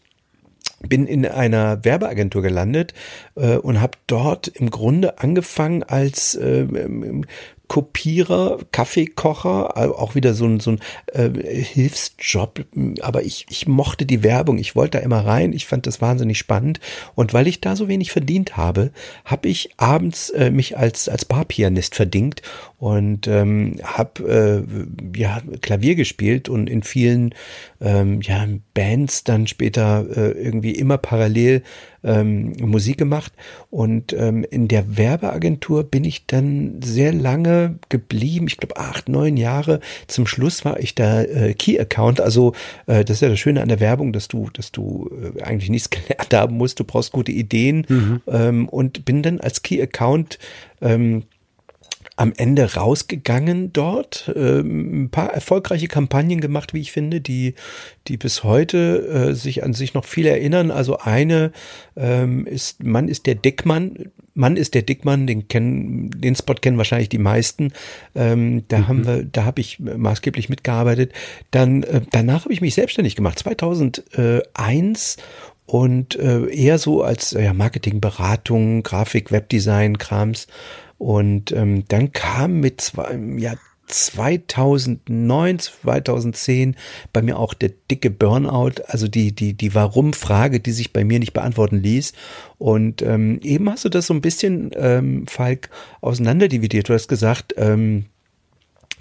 bin 0.88 1.06
in 1.06 1.24
einer 1.26 1.84
Werbeagentur 1.84 2.42
gelandet 2.42 2.92
äh, 3.36 3.56
und 3.56 3.80
habe 3.80 3.98
dort 4.06 4.48
im 4.48 4.70
Grunde 4.70 5.18
angefangen 5.18 5.82
als 5.82 6.34
äh, 6.34 6.66
Kopierer, 7.68 8.58
Kaffeekocher, 8.70 9.76
also 9.76 9.96
auch 9.96 10.14
wieder 10.14 10.34
so 10.34 10.44
ein, 10.44 10.60
so 10.60 10.72
ein 10.72 10.80
äh, 11.12 11.30
Hilfsjob. 11.30 12.64
Aber 13.00 13.22
ich, 13.22 13.46
ich 13.48 13.66
mochte 13.66 14.04
die 14.04 14.22
Werbung, 14.22 14.58
ich 14.58 14.76
wollte 14.76 14.98
da 14.98 15.04
immer 15.04 15.24
rein, 15.24 15.52
ich 15.52 15.66
fand 15.66 15.86
das 15.86 16.00
wahnsinnig 16.00 16.38
spannend. 16.38 16.80
Und 17.14 17.32
weil 17.32 17.46
ich 17.46 17.60
da 17.60 17.74
so 17.74 17.88
wenig 17.88 18.12
verdient 18.12 18.56
habe, 18.56 18.90
habe 19.24 19.48
ich 19.48 19.70
abends 19.78 20.30
äh, 20.30 20.50
mich 20.50 20.76
als, 20.76 21.08
als 21.08 21.24
Barpianist 21.24 21.94
verdingt 21.94 22.42
und 22.78 23.28
ähm, 23.28 23.76
habe 23.84 24.66
äh, 25.16 25.18
ja 25.18 25.40
Klavier 25.60 25.94
gespielt 25.94 26.48
und 26.48 26.68
in 26.68 26.82
vielen 26.82 27.32
ähm, 27.80 28.20
ja, 28.22 28.44
Bands 28.74 29.24
dann 29.24 29.46
später 29.46 30.04
äh, 30.14 30.32
irgendwie 30.32 30.72
immer 30.72 30.98
parallel 30.98 31.62
ähm, 32.04 32.52
Musik 32.60 32.98
gemacht. 32.98 33.32
Und 33.70 34.12
ähm, 34.12 34.44
in 34.50 34.68
der 34.68 34.96
Werbeagentur 34.96 35.84
bin 35.84 36.04
ich 36.04 36.26
dann 36.26 36.80
sehr 36.82 37.12
lange 37.12 37.78
geblieben, 37.88 38.46
ich 38.46 38.56
glaube 38.56 38.76
acht, 38.76 39.08
neun 39.08 39.36
Jahre. 39.36 39.80
Zum 40.06 40.26
Schluss 40.26 40.64
war 40.64 40.78
ich 40.80 40.94
da 40.94 41.22
äh, 41.22 41.54
Key 41.54 41.78
Account. 41.78 42.20
Also 42.20 42.54
äh, 42.86 43.04
das 43.04 43.18
ist 43.18 43.20
ja 43.22 43.28
das 43.28 43.38
Schöne 43.38 43.62
an 43.62 43.68
der 43.68 43.80
Werbung, 43.80 44.12
dass 44.12 44.28
du, 44.28 44.50
dass 44.52 44.72
du 44.72 45.10
äh, 45.36 45.42
eigentlich 45.42 45.70
nichts 45.70 45.90
gelernt 45.90 46.32
haben 46.34 46.56
musst. 46.56 46.80
Du 46.80 46.84
brauchst 46.84 47.12
gute 47.12 47.32
Ideen 47.32 47.86
mhm. 47.88 48.20
ähm, 48.26 48.68
und 48.68 49.04
bin 49.04 49.22
dann 49.22 49.40
als 49.40 49.62
Key 49.62 49.80
Account 49.80 50.38
ähm, 50.80 51.24
am 52.16 52.32
Ende 52.36 52.74
rausgegangen 52.74 53.72
dort, 53.72 54.30
ähm, 54.36 55.04
ein 55.04 55.10
paar 55.10 55.32
erfolgreiche 55.32 55.88
Kampagnen 55.88 56.40
gemacht, 56.40 56.74
wie 56.74 56.80
ich 56.80 56.92
finde, 56.92 57.20
die, 57.20 57.54
die 58.06 58.18
bis 58.18 58.44
heute 58.44 59.30
äh, 59.30 59.34
sich 59.34 59.64
an 59.64 59.72
sich 59.72 59.94
noch 59.94 60.04
viel 60.04 60.26
erinnern. 60.26 60.70
Also 60.70 60.98
eine 60.98 61.52
ähm, 61.96 62.46
ist, 62.46 62.82
Mann 62.82 63.08
ist 63.08 63.26
der 63.26 63.34
Dickmann, 63.34 64.10
Mann 64.34 64.56
ist 64.56 64.74
der 64.74 64.82
Dickmann, 64.82 65.26
den 65.26 65.48
kennen, 65.48 66.10
den 66.10 66.36
Spot 66.36 66.54
kennen 66.54 66.76
wahrscheinlich 66.76 67.08
die 67.08 67.18
meisten. 67.18 67.72
Ähm, 68.14 68.64
da 68.68 68.78
mhm. 68.78 68.88
haben 68.88 69.06
wir, 69.06 69.24
da 69.24 69.44
habe 69.44 69.60
ich 69.60 69.78
maßgeblich 69.80 70.50
mitgearbeitet. 70.50 71.12
Dann 71.50 71.82
äh, 71.82 72.02
danach 72.10 72.44
habe 72.44 72.52
ich 72.52 72.60
mich 72.60 72.74
selbstständig 72.74 73.16
gemacht, 73.16 73.38
2001 73.38 75.16
und 75.64 76.16
äh, 76.16 76.46
eher 76.54 76.76
so 76.76 77.02
als 77.02 77.30
ja, 77.30 77.54
Marketingberatung, 77.54 78.82
Grafik, 78.82 79.32
Webdesign, 79.32 79.96
Krams 79.96 80.46
und 81.02 81.50
ähm, 81.50 81.82
dann 81.88 82.12
kam 82.12 82.60
mit 82.60 82.80
zwei, 82.80 83.18
ja, 83.36 83.54
2009, 83.88 85.58
2010 85.58 86.76
bei 87.12 87.22
mir 87.22 87.40
auch 87.40 87.54
der 87.54 87.72
dicke 87.90 88.08
Burnout, 88.08 88.80
also 88.86 89.08
die, 89.08 89.34
die, 89.34 89.54
die 89.54 89.74
Warum-Frage, 89.74 90.60
die 90.60 90.70
sich 90.70 90.92
bei 90.92 91.02
mir 91.02 91.18
nicht 91.18 91.32
beantworten 91.32 91.78
ließ. 91.78 92.12
Und 92.58 93.02
ähm, 93.02 93.40
eben 93.42 93.68
hast 93.68 93.84
du 93.84 93.88
das 93.88 94.06
so 94.06 94.14
ein 94.14 94.20
bisschen, 94.20 94.70
ähm, 94.76 95.26
Falk, 95.26 95.70
auseinanderdividiert. 96.02 96.88
Du 96.88 96.94
hast 96.94 97.08
gesagt, 97.08 97.52
ähm, 97.56 98.04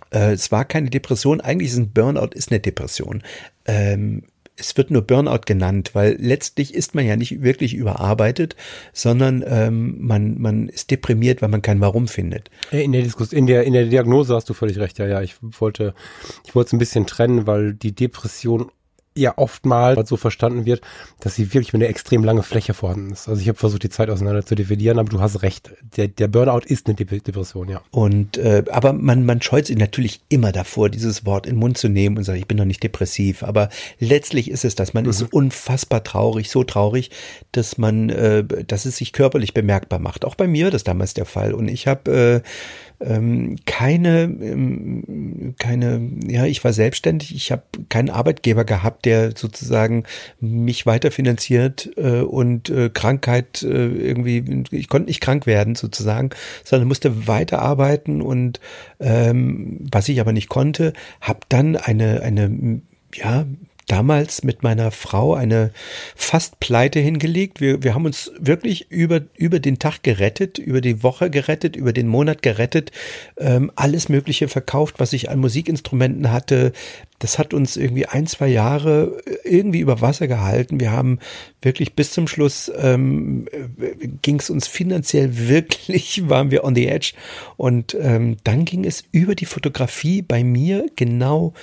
äh, 0.09 0.31
es 0.31 0.51
war 0.51 0.65
keine 0.65 0.89
Depression, 0.89 1.39
eigentlich 1.39 1.69
ist 1.69 1.77
ein 1.77 1.91
Burnout 1.91 2.33
ist 2.33 2.49
eine 2.49 2.59
Depression. 2.59 3.21
Ähm, 3.65 4.23
es 4.61 4.77
wird 4.77 4.91
nur 4.91 5.01
Burnout 5.01 5.41
genannt, 5.45 5.91
weil 5.93 6.15
letztlich 6.19 6.73
ist 6.73 6.95
man 6.95 7.05
ja 7.05 7.15
nicht 7.15 7.41
wirklich 7.41 7.73
überarbeitet, 7.73 8.55
sondern 8.93 9.43
ähm, 9.45 9.97
man, 9.99 10.39
man 10.39 10.69
ist 10.69 10.91
deprimiert, 10.91 11.41
weil 11.41 11.49
man 11.49 11.61
kein 11.61 11.81
Warum 11.81 12.07
findet. 12.07 12.49
In 12.71 12.91
der 12.91 13.01
Diskus 13.01 13.33
in 13.33 13.47
der, 13.47 13.63
in 13.63 13.73
der 13.73 13.85
Diagnose 13.85 14.35
hast 14.35 14.49
du 14.49 14.53
völlig 14.53 14.77
recht, 14.77 14.99
ja, 14.99 15.07
ja. 15.07 15.21
Ich 15.21 15.35
wollte, 15.41 15.93
ich 16.45 16.55
wollte 16.55 16.67
es 16.67 16.73
ein 16.73 16.79
bisschen 16.79 17.07
trennen, 17.07 17.47
weil 17.47 17.73
die 17.73 17.93
Depression 17.93 18.71
ja 19.15 19.37
oftmals 19.37 20.07
so 20.07 20.15
verstanden 20.15 20.65
wird, 20.65 20.81
dass 21.19 21.35
sie 21.35 21.53
wirklich 21.53 21.73
mit 21.73 21.81
einer 21.81 21.89
extrem 21.89 22.23
lange 22.23 22.43
Fläche 22.43 22.73
vorhanden 22.73 23.11
ist. 23.11 23.27
Also 23.27 23.41
ich 23.41 23.49
habe 23.49 23.57
versucht, 23.57 23.83
die 23.83 23.89
Zeit 23.89 24.09
auseinander 24.09 24.45
zu 24.45 24.55
dividieren, 24.55 24.99
aber 24.99 25.09
du 25.09 25.19
hast 25.19 25.41
recht. 25.41 25.71
Der, 25.97 26.07
der 26.07 26.29
Burnout 26.29 26.65
ist 26.65 26.87
eine 26.87 26.95
Depression, 26.95 27.67
ja. 27.67 27.81
Und 27.91 28.37
äh, 28.37 28.63
aber 28.71 28.93
man, 28.93 29.25
man 29.25 29.41
scheut 29.41 29.65
sich 29.65 29.77
natürlich 29.77 30.21
immer 30.29 30.51
davor, 30.53 30.89
dieses 30.89 31.25
Wort 31.25 31.45
in 31.45 31.55
den 31.55 31.59
Mund 31.59 31.77
zu 31.77 31.89
nehmen 31.89 32.17
und 32.17 32.23
sagt, 32.23 32.37
ich 32.37 32.47
bin 32.47 32.57
doch 32.57 32.65
nicht 32.65 32.83
depressiv. 32.83 33.43
Aber 33.43 33.69
letztlich 33.99 34.49
ist 34.49 34.63
es 34.63 34.75
das. 34.75 34.93
Man 34.93 35.03
mhm. 35.03 35.09
ist 35.09 35.21
unfassbar 35.33 36.03
traurig, 36.03 36.49
so 36.49 36.63
traurig, 36.63 37.11
dass 37.51 37.77
man, 37.77 38.09
äh, 38.09 38.45
dass 38.45 38.85
es 38.85 38.97
sich 38.97 39.11
körperlich 39.11 39.53
bemerkbar 39.53 39.99
macht. 39.99 40.23
Auch 40.23 40.35
bei 40.35 40.47
mir 40.47 40.65
war 40.65 40.71
das 40.71 40.85
damals 40.85 41.13
der 41.13 41.25
Fall. 41.25 41.53
Und 41.53 41.67
ich 41.67 41.87
habe 41.87 42.43
äh, 42.43 42.47
ähm, 43.03 43.57
keine, 43.65 44.23
ähm, 44.23 45.55
keine, 45.59 46.01
ja, 46.27 46.45
ich 46.45 46.63
war 46.63 46.73
selbstständig, 46.73 47.35
ich 47.35 47.51
habe 47.51 47.63
keinen 47.89 48.09
Arbeitgeber 48.09 48.63
gehabt, 48.63 49.05
der 49.05 49.31
sozusagen 49.35 50.03
mich 50.39 50.85
weiterfinanziert 50.85 51.91
äh, 51.97 52.21
und 52.21 52.69
äh, 52.69 52.89
Krankheit 52.89 53.63
äh, 53.63 53.87
irgendwie, 53.87 54.63
ich 54.71 54.87
konnte 54.87 55.07
nicht 55.07 55.21
krank 55.21 55.45
werden 55.45 55.75
sozusagen, 55.75 56.29
sondern 56.63 56.87
musste 56.87 57.27
weiterarbeiten. 57.27 58.21
Und 58.21 58.59
ähm, 58.99 59.79
was 59.91 60.09
ich 60.09 60.19
aber 60.21 60.33
nicht 60.33 60.49
konnte, 60.49 60.93
habe 61.21 61.39
dann 61.49 61.75
eine, 61.75 62.21
eine 62.21 62.81
ja, 63.13 63.45
damals 63.87 64.43
mit 64.43 64.63
meiner 64.63 64.91
Frau 64.91 65.33
eine 65.33 65.71
fast 66.15 66.59
Pleite 66.59 66.99
hingelegt. 66.99 67.61
Wir, 67.61 67.83
wir 67.83 67.93
haben 67.93 68.05
uns 68.05 68.31
wirklich 68.39 68.91
über, 68.91 69.21
über 69.35 69.59
den 69.59 69.79
Tag 69.79 70.03
gerettet, 70.03 70.57
über 70.57 70.81
die 70.81 71.03
Woche 71.03 71.29
gerettet, 71.29 71.75
über 71.75 71.93
den 71.93 72.07
Monat 72.07 72.41
gerettet, 72.41 72.91
ähm, 73.37 73.71
alles 73.75 74.09
Mögliche 74.09 74.47
verkauft, 74.47 74.95
was 74.99 75.13
ich 75.13 75.29
an 75.29 75.39
Musikinstrumenten 75.39 76.31
hatte. 76.31 76.73
Das 77.19 77.37
hat 77.37 77.53
uns 77.53 77.77
irgendwie 77.77 78.07
ein, 78.07 78.25
zwei 78.25 78.47
Jahre 78.47 79.21
irgendwie 79.43 79.79
über 79.79 80.01
Wasser 80.01 80.27
gehalten. 80.27 80.79
Wir 80.79 80.91
haben 80.91 81.19
wirklich 81.61 81.93
bis 81.93 82.11
zum 82.13 82.27
Schluss 82.27 82.71
ähm, 82.75 83.47
ging 84.21 84.39
es 84.39 84.49
uns 84.49 84.67
finanziell 84.67 85.47
wirklich, 85.47 86.29
waren 86.29 86.49
wir 86.49 86.63
on 86.63 86.75
the 86.75 86.87
edge. 86.87 87.13
Und 87.57 87.95
ähm, 87.99 88.37
dann 88.43 88.65
ging 88.65 88.85
es 88.85 89.03
über 89.11 89.35
die 89.35 89.45
Fotografie 89.45 90.21
bei 90.21 90.43
mir 90.43 90.87
genau 90.95 91.53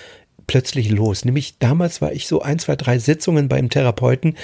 plötzlich 0.49 0.91
los. 0.91 1.25
Nämlich 1.25 1.59
damals 1.59 2.03
war 2.03 2.13
ich 2.13 2.27
so 2.27 2.43
ein, 2.43 2.59
zwei, 2.59 2.75
drei 2.75 2.99
Sitzungen 2.99 3.49
beim 3.49 3.69
Therapeuten, 3.69 4.35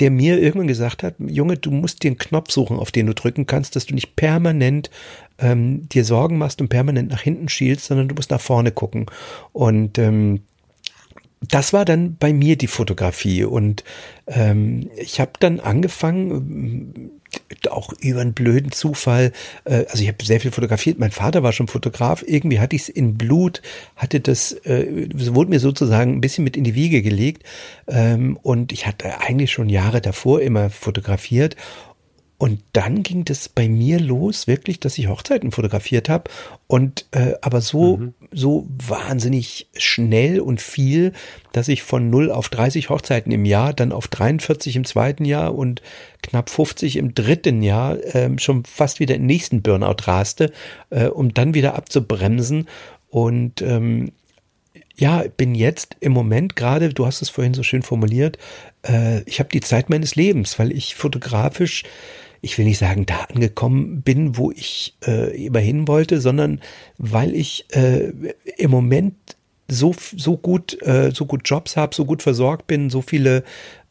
der 0.00 0.10
mir 0.10 0.38
irgendwann 0.38 0.66
gesagt 0.66 1.02
hat, 1.02 1.14
Junge, 1.18 1.56
du 1.56 1.70
musst 1.70 2.02
dir 2.02 2.08
einen 2.08 2.18
Knopf 2.18 2.50
suchen, 2.50 2.78
auf 2.78 2.90
den 2.90 3.06
du 3.06 3.14
drücken 3.14 3.46
kannst, 3.46 3.74
dass 3.74 3.86
du 3.86 3.94
nicht 3.94 4.16
permanent 4.16 4.90
ähm, 5.38 5.88
dir 5.88 6.04
Sorgen 6.04 6.36
machst 6.36 6.60
und 6.60 6.68
permanent 6.68 7.10
nach 7.10 7.22
hinten 7.22 7.48
schielst, 7.48 7.86
sondern 7.86 8.08
du 8.08 8.14
musst 8.14 8.30
nach 8.30 8.40
vorne 8.40 8.72
gucken. 8.72 9.06
Und 9.52 9.96
ähm, 9.96 10.42
das 11.40 11.72
war 11.72 11.84
dann 11.84 12.16
bei 12.16 12.32
mir 12.32 12.56
die 12.56 12.68
Fotografie 12.68 13.44
und 13.44 13.82
ähm, 14.26 14.90
ich 14.96 15.18
habe 15.18 15.32
dann 15.40 15.58
angefangen 15.58 17.21
auch 17.70 17.92
über 18.00 18.20
einen 18.20 18.32
blöden 18.32 18.72
Zufall, 18.72 19.32
äh, 19.64 19.84
also 19.88 20.02
ich 20.02 20.08
habe 20.08 20.24
sehr 20.24 20.40
viel 20.40 20.50
fotografiert, 20.50 20.98
mein 20.98 21.10
Vater 21.10 21.42
war 21.42 21.52
schon 21.52 21.68
Fotograf, 21.68 22.24
irgendwie 22.26 22.60
hatte 22.60 22.76
ich 22.76 22.82
es 22.82 22.88
in 22.88 23.16
Blut, 23.16 23.62
hatte 23.96 24.20
das, 24.20 24.52
äh, 24.64 25.08
wurde 25.12 25.50
mir 25.50 25.60
sozusagen 25.60 26.16
ein 26.16 26.20
bisschen 26.20 26.44
mit 26.44 26.56
in 26.56 26.64
die 26.64 26.74
Wiege 26.74 27.02
gelegt. 27.02 27.44
Ähm, 27.88 28.38
und 28.42 28.72
ich 28.72 28.86
hatte 28.86 29.20
eigentlich 29.20 29.52
schon 29.52 29.68
Jahre 29.68 30.00
davor 30.00 30.40
immer 30.40 30.70
fotografiert 30.70 31.56
und 32.42 32.60
dann 32.72 33.04
ging 33.04 33.24
das 33.24 33.48
bei 33.48 33.68
mir 33.68 34.00
los, 34.00 34.48
wirklich, 34.48 34.80
dass 34.80 34.98
ich 34.98 35.06
Hochzeiten 35.06 35.52
fotografiert 35.52 36.08
habe. 36.08 36.28
Und 36.66 37.06
äh, 37.12 37.34
aber 37.40 37.60
so, 37.60 37.98
mhm. 37.98 38.14
so 38.32 38.66
wahnsinnig 38.84 39.68
schnell 39.76 40.40
und 40.40 40.60
viel, 40.60 41.12
dass 41.52 41.68
ich 41.68 41.84
von 41.84 42.10
0 42.10 42.32
auf 42.32 42.48
30 42.48 42.90
Hochzeiten 42.90 43.30
im 43.30 43.44
Jahr, 43.44 43.72
dann 43.72 43.92
auf 43.92 44.08
43 44.08 44.74
im 44.74 44.84
zweiten 44.84 45.24
Jahr 45.24 45.54
und 45.54 45.82
knapp 46.20 46.50
50 46.50 46.96
im 46.96 47.14
dritten 47.14 47.62
Jahr 47.62 47.96
äh, 48.12 48.36
schon 48.40 48.64
fast 48.64 48.98
wieder 48.98 49.14
im 49.14 49.26
nächsten 49.26 49.62
Burnout 49.62 50.08
raste, 50.08 50.50
äh, 50.90 51.06
um 51.06 51.32
dann 51.32 51.54
wieder 51.54 51.76
abzubremsen. 51.76 52.66
Und 53.08 53.62
ähm, 53.62 54.10
ja, 54.96 55.22
bin 55.36 55.54
jetzt 55.54 55.94
im 56.00 56.10
Moment 56.10 56.56
gerade, 56.56 56.88
du 56.88 57.06
hast 57.06 57.22
es 57.22 57.30
vorhin 57.30 57.54
so 57.54 57.62
schön 57.62 57.82
formuliert, 57.82 58.36
äh, 58.84 59.22
ich 59.26 59.38
habe 59.38 59.50
die 59.50 59.60
Zeit 59.60 59.90
meines 59.90 60.16
Lebens, 60.16 60.58
weil 60.58 60.72
ich 60.72 60.96
fotografisch 60.96 61.84
ich 62.42 62.58
will 62.58 62.64
nicht 62.64 62.78
sagen, 62.78 63.06
da 63.06 63.20
angekommen 63.32 64.02
bin, 64.02 64.36
wo 64.36 64.50
ich 64.50 64.96
äh, 65.06 65.46
immer 65.46 65.60
hin 65.60 65.86
wollte, 65.86 66.20
sondern 66.20 66.60
weil 66.98 67.34
ich 67.34 67.66
äh, 67.70 68.12
im 68.58 68.70
Moment 68.70 69.14
so, 69.68 69.94
so 70.16 70.36
gut, 70.36 70.76
äh, 70.82 71.12
so 71.14 71.24
gut 71.24 71.42
Jobs 71.44 71.76
habe, 71.76 71.94
so 71.94 72.04
gut 72.04 72.22
versorgt 72.22 72.66
bin, 72.66 72.90
so 72.90 73.00
viele 73.00 73.44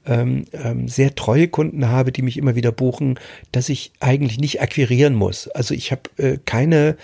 ähm, 0.05 0.45
ähm, 0.51 0.89
sehr 0.89 1.15
treue 1.15 1.47
Kunden 1.47 1.87
habe, 1.87 2.11
die 2.11 2.21
mich 2.23 2.37
immer 2.37 2.55
wieder 2.55 2.73
buchen, 2.73 3.19
dass 3.53 3.69
ich 3.69 3.93
eigentlich 4.01 4.37
nicht 4.37 4.61
akquirieren 4.61 5.15
muss. 5.15 5.47
Also 5.47 5.73
ich 5.73 5.91
habe 5.91 6.01
äh, 6.17 6.37
keine 6.45 6.97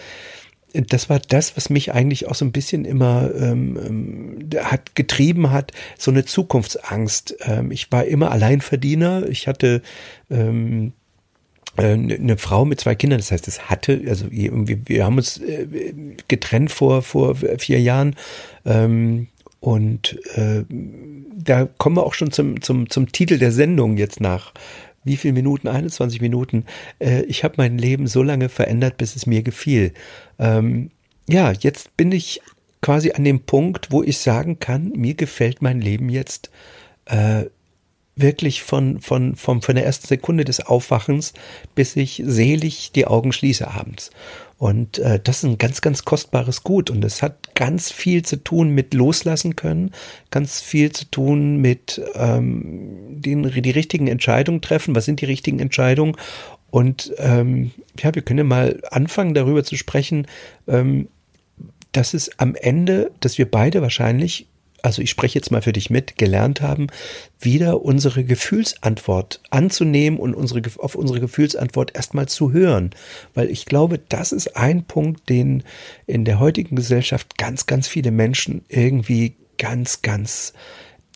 das 0.74 1.10
war 1.10 1.20
das, 1.20 1.56
was 1.56 1.70
mich 1.70 1.94
eigentlich 1.94 2.28
auch 2.28 2.36
so 2.36 2.44
ein 2.44 2.52
bisschen 2.52 2.84
immer 2.84 3.32
ähm, 3.36 3.80
ähm 3.84 4.50
hat 4.62 4.96
getrieben 4.96 5.50
hat, 5.50 5.72
so 5.98 6.12
eine 6.12 6.26
Zukunftsangst. 6.26 7.38
Ähm, 7.46 7.72
ich 7.72 7.92
war 7.92 8.06
immer 8.06 8.32
Alleinverdiener. 8.32 9.28
Ich 9.30 9.48
hatte 9.48 9.82
ähm, 10.30 10.92
eine 11.78 12.16
äh, 12.16 12.20
ne 12.20 12.38
Frau 12.38 12.66
mit 12.66 12.80
zwei 12.80 12.96
Kindern, 12.96 13.20
das 13.20 13.32
heißt, 13.32 13.48
es 13.48 13.70
hatte, 13.70 14.02
also 14.08 14.26
irgendwie, 14.32 14.80
wir 14.86 15.06
haben 15.06 15.18
uns 15.18 15.38
äh, 15.38 15.68
getrennt 16.28 16.72
vor, 16.72 17.02
vor 17.02 17.36
vier 17.36 17.80
Jahren. 17.80 18.16
Ähm, 18.66 19.28
und 19.60 20.20
äh, 20.36 20.64
da 20.70 21.66
kommen 21.66 21.98
wir 21.98 22.06
auch 22.06 22.14
schon 22.14 22.32
zum, 22.32 22.62
zum, 22.62 22.90
zum 22.90 23.12
Titel 23.12 23.38
der 23.38 23.52
Sendung 23.52 23.98
jetzt 23.98 24.22
nach. 24.22 24.54
Wie 25.04 25.18
viel 25.18 25.34
Minuten? 25.34 25.68
21 25.68 26.22
Minuten. 26.22 26.66
Äh, 27.00 27.24
ich 27.24 27.44
habe 27.44 27.56
mein 27.58 27.78
Leben 27.78 28.08
so 28.08 28.24
lange 28.24 28.50
verändert, 28.50 28.98
bis 28.98 29.16
es 29.16 29.26
mir 29.26 29.42
gefiel. 29.42 29.94
Ähm, 30.38 30.92
ja, 31.28 31.52
jetzt 31.52 31.96
bin 31.98 32.12
ich 32.12 32.42
quasi 32.82 33.12
an 33.12 33.24
dem 33.24 33.42
Punkt, 33.42 33.92
wo 33.92 34.04
ich 34.04 34.20
sagen 34.20 34.60
kann, 34.60 34.92
mir 34.96 35.16
gefällt 35.16 35.62
mein 35.62 35.82
Leben 35.82 36.10
jetzt 36.10 36.52
äh, 37.06 37.46
wirklich 38.18 38.64
von, 38.64 39.00
von, 39.00 39.36
von, 39.36 39.62
von 39.62 39.76
der 39.76 39.86
ersten 39.86 40.08
Sekunde 40.08 40.44
des 40.44 40.60
Aufwachens, 40.60 41.34
bis 41.76 41.96
ich 41.96 42.22
selig 42.26 42.92
die 42.92 43.08
Augen 43.08 43.32
schließe 43.32 43.68
abends. 43.68 44.10
Und 44.58 44.98
äh, 44.98 45.20
das 45.24 45.38
ist 45.38 45.44
ein 45.44 45.58
ganz, 45.60 45.82
ganz 45.82 46.04
kostbares 46.04 46.64
Gut. 46.64 46.90
Und 46.90 47.06
es 47.06 47.22
hat 47.22 47.54
ganz 47.54 47.92
viel 47.92 48.24
zu 48.24 48.44
tun 48.44 48.72
mit 48.72 48.94
loslassen 48.94 49.56
können, 49.56 49.92
ganz 50.32 50.62
viel 50.62 50.92
zu 50.92 51.06
tun 51.06 51.58
mit 51.58 52.02
ähm, 52.16 53.22
den, 53.22 53.44
die 53.44 53.72
richtigen 53.72 54.08
Entscheidungen 54.08 54.62
treffen. 54.62 54.96
Was 54.96 55.06
sind 55.06 55.22
die 55.22 55.26
richtigen 55.26 55.60
Entscheidungen? 55.60 56.16
Und 56.72 57.14
ähm, 57.18 57.72
ja, 58.00 58.14
wir 58.14 58.24
können 58.24 58.40
ja 58.40 58.44
mal 58.44 58.82
anfangen, 58.90 59.36
darüber 59.36 59.64
zu 59.64 59.78
sprechen, 59.78 60.26
ähm, 60.68 61.08
dass 61.92 62.14
es 62.14 62.40
am 62.40 62.56
Ende, 62.56 63.12
dass 63.20 63.38
wir 63.38 63.50
beide 63.50 63.82
wahrscheinlich 63.82 64.48
also 64.88 65.02
ich 65.02 65.10
spreche 65.10 65.38
jetzt 65.38 65.52
mal 65.52 65.62
für 65.62 65.74
dich 65.74 65.90
mit, 65.90 66.18
gelernt 66.18 66.62
haben, 66.62 66.88
wieder 67.42 67.82
unsere 67.82 68.24
Gefühlsantwort 68.24 69.42
anzunehmen 69.50 70.18
und 70.18 70.34
unsere, 70.34 70.62
auf 70.78 70.96
unsere 70.96 71.20
Gefühlsantwort 71.20 71.94
erstmal 71.94 72.30
zu 72.30 72.54
hören. 72.54 72.92
Weil 73.34 73.50
ich 73.50 73.66
glaube, 73.66 74.00
das 74.00 74.32
ist 74.32 74.56
ein 74.56 74.86
Punkt, 74.86 75.28
den 75.28 75.64
in 76.06 76.24
der 76.24 76.40
heutigen 76.40 76.78
Gesellschaft 76.78 77.38
ganz, 77.38 77.66
ganz 77.66 77.90
viele 77.90 78.12
Menschen 78.12 78.64
irgendwie 78.70 79.36
ganz, 79.58 80.02
ganz 80.04 80.54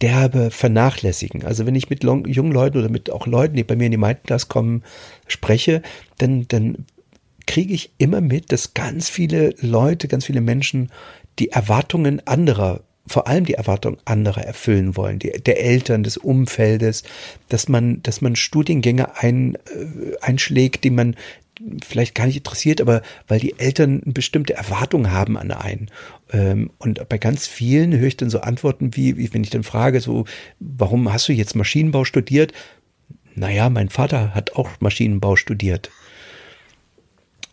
derbe 0.02 0.52
vernachlässigen. 0.52 1.46
Also 1.46 1.66
wenn 1.66 1.76
ich 1.76 1.90
mit 1.90 2.04
jungen 2.04 2.52
Leuten 2.52 2.78
oder 2.78 2.90
mit 2.90 3.10
auch 3.10 3.26
Leuten, 3.26 3.56
die 3.56 3.64
bei 3.64 3.78
mir 3.78 3.86
in 3.86 3.92
die 3.92 3.98
Mindclass 3.98 4.50
kommen, 4.50 4.84
spreche, 5.28 5.82
dann, 6.18 6.46
dann 6.50 6.86
kriege 7.48 7.74
ich 7.74 7.94
immer 8.00 8.20
mit, 8.20 8.52
dass 8.52 8.74
ganz 8.74 9.10
viele 9.10 9.56
Leute, 9.62 10.10
ganz 10.10 10.26
viele 10.26 10.42
Menschen 10.42 10.92
die 11.40 11.52
Erwartungen 11.52 12.28
anderer 12.28 12.82
vor 13.08 13.28
allem 13.28 13.46
die 13.46 13.56
Erwartung 13.56 13.98
anderer 14.06 14.44
erfüllen 14.44 14.96
wollen, 14.96 15.20
die, 15.20 15.32
der 15.32 15.64
Eltern, 15.64 16.04
des 16.04 16.18
Umfeldes, 16.18 17.04
dass 17.50 17.68
man, 17.68 18.02
dass 18.04 18.22
man 18.22 18.36
Studiengänge 18.36 19.18
ein, 19.18 19.56
äh, 19.56 20.18
einschlägt, 20.22 20.84
die 20.84 20.92
man 20.92 21.16
vielleicht 21.86 22.16
gar 22.16 22.26
nicht 22.26 22.38
interessiert, 22.38 22.82
aber 22.82 23.02
weil 23.28 23.40
die 23.40 23.60
Eltern 23.60 24.02
bestimmte 24.06 24.54
Erwartung 24.54 25.12
haben 25.12 25.38
an 25.38 25.52
einen. 25.52 25.90
Ähm, 26.32 26.72
und 26.80 27.08
bei 27.10 27.18
ganz 27.18 27.48
vielen 27.48 27.98
höre 27.98 28.08
ich 28.08 28.18
dann 28.18 28.30
so 28.30 28.42
Antworten 28.42 28.96
wie, 28.96 29.18
wie 29.18 29.34
wenn 29.34 29.44
ich 29.44 29.50
dann 29.50 29.64
frage, 29.64 30.00
so, 30.00 30.26
warum 30.60 31.12
hast 31.12 31.28
du 31.28 31.34
jetzt 31.34 31.56
Maschinenbau 31.56 32.04
studiert? 32.04 32.54
Naja, 33.36 33.70
mein 33.70 33.90
Vater 33.90 34.34
hat 34.34 34.54
auch 34.54 34.70
Maschinenbau 34.80 35.36
studiert. 35.36 35.90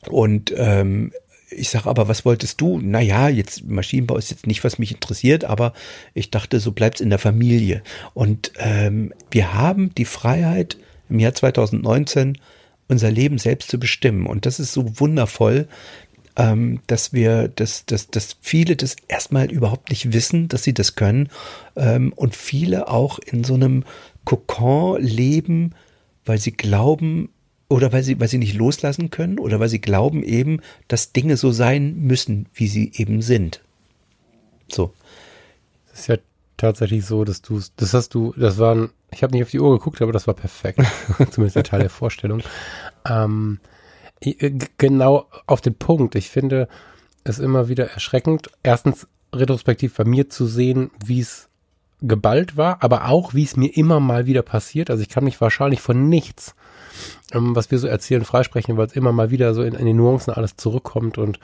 Und 0.08 0.52
ähm, 0.56 1.12
ich 1.50 1.70
sage 1.70 1.88
aber, 1.88 2.08
was 2.08 2.24
wolltest 2.24 2.60
du? 2.60 2.78
Naja, 2.78 3.28
jetzt 3.28 3.64
Maschinenbau 3.64 4.16
ist 4.16 4.30
jetzt 4.30 4.46
nicht, 4.46 4.64
was 4.64 4.78
mich 4.78 4.92
interessiert, 4.92 5.44
aber 5.44 5.72
ich 6.14 6.30
dachte, 6.30 6.60
so 6.60 6.72
bleibt's 6.72 7.00
in 7.00 7.10
der 7.10 7.18
Familie. 7.18 7.82
Und 8.14 8.52
ähm, 8.58 9.12
wir 9.30 9.54
haben 9.54 9.94
die 9.94 10.04
Freiheit 10.04 10.76
im 11.08 11.18
Jahr 11.18 11.34
2019 11.34 12.38
unser 12.88 13.10
Leben 13.10 13.38
selbst 13.38 13.70
zu 13.70 13.78
bestimmen. 13.78 14.26
Und 14.26 14.46
das 14.46 14.60
ist 14.60 14.72
so 14.72 15.00
wundervoll, 15.00 15.68
ähm, 16.36 16.80
dass 16.86 17.12
wir, 17.12 17.48
dass, 17.48 17.84
dass, 17.86 18.08
dass 18.08 18.36
viele 18.40 18.76
das 18.76 18.96
erstmal 19.08 19.50
überhaupt 19.50 19.90
nicht 19.90 20.12
wissen, 20.12 20.48
dass 20.48 20.62
sie 20.62 20.74
das 20.74 20.94
können. 20.94 21.28
Ähm, 21.76 22.12
und 22.14 22.36
viele 22.36 22.88
auch 22.88 23.18
in 23.18 23.44
so 23.44 23.54
einem 23.54 23.84
Kokon 24.24 25.02
leben, 25.02 25.74
weil 26.24 26.38
sie 26.38 26.52
glauben, 26.52 27.30
oder 27.68 27.92
weil 27.92 28.02
sie, 28.02 28.18
weil 28.20 28.28
sie 28.28 28.38
nicht 28.38 28.54
loslassen 28.54 29.10
können 29.10 29.38
oder 29.38 29.60
weil 29.60 29.68
sie 29.68 29.80
glauben 29.80 30.22
eben, 30.22 30.60
dass 30.88 31.12
Dinge 31.12 31.36
so 31.36 31.50
sein 31.50 31.96
müssen, 31.96 32.46
wie 32.54 32.68
sie 32.68 32.92
eben 32.94 33.22
sind. 33.22 33.62
So. 34.68 34.92
Das 35.90 36.00
ist 36.00 36.06
ja 36.08 36.16
tatsächlich 36.56 37.04
so, 37.04 37.24
dass 37.24 37.42
du, 37.42 37.60
das 37.76 37.94
hast 37.94 38.14
du, 38.14 38.32
das 38.36 38.58
waren, 38.58 38.90
ich 39.10 39.22
habe 39.22 39.32
nicht 39.32 39.42
auf 39.42 39.50
die 39.50 39.60
Uhr 39.60 39.76
geguckt, 39.78 40.00
aber 40.02 40.12
das 40.12 40.26
war 40.26 40.34
perfekt. 40.34 40.80
Zumindest 41.30 41.56
der 41.56 41.64
Teil 41.64 41.80
der 41.80 41.90
Vorstellung. 41.90 42.42
Ähm, 43.06 43.60
Äh, 44.20 44.58
genau 44.78 45.26
auf 45.46 45.60
den 45.60 45.74
Punkt. 45.74 46.14
Ich 46.14 46.28
finde 46.28 46.68
es 47.24 47.38
immer 47.38 47.68
wieder 47.68 47.90
erschreckend, 47.90 48.50
erstens 48.62 49.06
retrospektiv 49.34 49.94
bei 49.96 50.04
mir 50.04 50.30
zu 50.30 50.46
sehen, 50.46 50.90
wie 51.04 51.20
es 51.20 51.48
geballt 52.00 52.56
war, 52.56 52.82
aber 52.82 53.08
auch, 53.08 53.34
wie 53.34 53.42
es 53.42 53.56
mir 53.56 53.76
immer 53.76 54.00
mal 54.00 54.26
wieder 54.26 54.42
passiert. 54.42 54.90
Also 54.90 55.02
ich 55.02 55.08
kann 55.08 55.24
mich 55.24 55.40
wahrscheinlich 55.40 55.80
von 55.80 56.08
nichts, 56.08 56.54
ähm, 57.32 57.54
was 57.56 57.70
wir 57.70 57.78
so 57.78 57.86
erzählen, 57.86 58.24
freisprechen, 58.24 58.76
weil 58.76 58.86
es 58.86 58.92
immer 58.92 59.12
mal 59.12 59.30
wieder 59.30 59.54
so 59.54 59.62
in, 59.62 59.74
in 59.74 59.86
den 59.86 59.96
Nuancen 59.96 60.32
alles 60.32 60.56
zurückkommt 60.56 61.18
und 61.18 61.38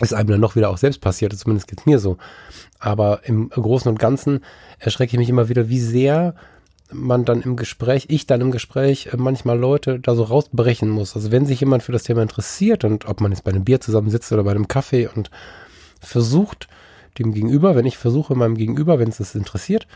es 0.00 0.12
einem 0.12 0.30
dann 0.30 0.40
noch 0.40 0.56
wieder 0.56 0.70
auch 0.70 0.78
selbst 0.78 1.00
passiert, 1.00 1.36
zumindest 1.36 1.68
geht's 1.68 1.86
mir 1.86 1.98
so. 1.98 2.16
Aber 2.78 3.20
im 3.24 3.50
Großen 3.50 3.88
und 3.88 3.98
Ganzen 3.98 4.40
erschrecke 4.78 5.14
ich 5.14 5.18
mich 5.18 5.28
immer 5.28 5.48
wieder, 5.48 5.68
wie 5.68 5.80
sehr 5.80 6.34
man 6.90 7.24
dann 7.24 7.42
im 7.42 7.56
Gespräch, 7.56 8.06
ich 8.08 8.26
dann 8.26 8.40
im 8.40 8.50
Gespräch 8.50 9.10
äh, 9.12 9.16
manchmal 9.16 9.58
Leute 9.58 9.98
da 10.00 10.14
so 10.14 10.24
rausbrechen 10.24 10.88
muss. 10.88 11.14
Also 11.14 11.30
wenn 11.30 11.46
sich 11.46 11.60
jemand 11.60 11.82
für 11.82 11.92
das 11.92 12.02
Thema 12.02 12.22
interessiert 12.22 12.84
und 12.84 13.06
ob 13.06 13.20
man 13.20 13.32
jetzt 13.32 13.44
bei 13.44 13.50
einem 13.50 13.64
Bier 13.64 13.80
zusammensitzt 13.80 14.32
oder 14.32 14.44
bei 14.44 14.50
einem 14.50 14.68
Kaffee 14.68 15.08
und 15.08 15.30
versucht, 16.00 16.68
dem 17.18 17.32
Gegenüber, 17.32 17.74
wenn 17.76 17.86
ich 17.86 17.98
versuche 17.98 18.34
meinem 18.34 18.56
Gegenüber, 18.56 18.98
wenn 18.98 19.08
es 19.08 19.18
das 19.18 19.34
interessiert, 19.34 19.86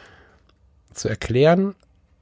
zu 0.93 1.09
erklären, 1.09 1.75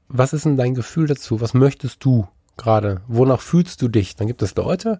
was 0.08 0.32
ist 0.32 0.44
denn 0.44 0.56
dein 0.56 0.74
Gefühl 0.74 1.06
dazu? 1.06 1.40
Was 1.40 1.54
möchtest 1.54 2.04
du 2.04 2.26
gerade? 2.56 3.02
Wonach 3.08 3.40
fühlst 3.40 3.82
du 3.82 3.88
dich? 3.88 4.16
Dann 4.16 4.26
gibt 4.26 4.42
es 4.42 4.54
Leute, 4.54 4.98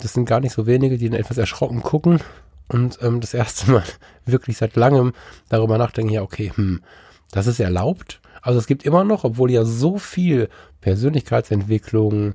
das 0.00 0.12
sind 0.12 0.24
gar 0.24 0.40
nicht 0.40 0.52
so 0.52 0.66
wenige, 0.66 0.98
die 0.98 1.10
dann 1.10 1.20
etwas 1.20 1.38
erschrocken 1.38 1.82
gucken 1.82 2.20
und 2.68 2.98
ähm, 3.02 3.20
das 3.20 3.34
erste 3.34 3.70
Mal 3.70 3.84
wirklich 4.26 4.56
seit 4.56 4.76
langem 4.76 5.12
darüber 5.48 5.78
nachdenken, 5.78 6.12
ja, 6.12 6.22
okay, 6.22 6.52
hm, 6.54 6.82
das 7.30 7.46
ist 7.46 7.60
erlaubt. 7.60 8.20
Also 8.42 8.58
es 8.58 8.66
gibt 8.66 8.84
immer 8.84 9.04
noch, 9.04 9.24
obwohl 9.24 9.50
ja 9.50 9.64
so 9.64 9.98
viel 9.98 10.48
Persönlichkeitsentwicklung, 10.80 12.34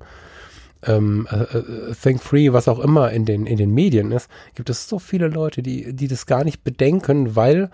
ähm, 0.86 1.28
äh, 1.32 1.36
äh, 1.36 1.94
Think 1.96 2.22
Free, 2.22 2.52
was 2.52 2.68
auch 2.68 2.80
immer 2.80 3.12
in 3.12 3.26
den, 3.26 3.46
in 3.46 3.58
den 3.58 3.74
Medien 3.74 4.12
ist, 4.12 4.30
gibt 4.54 4.70
es 4.70 4.89
so 4.89 5.00
viele 5.00 5.28
Leute, 5.28 5.63
die, 5.63 5.94
die 5.94 6.08
das 6.08 6.26
gar 6.26 6.44
nicht 6.44 6.63
bedenken, 6.63 7.36
weil 7.36 7.70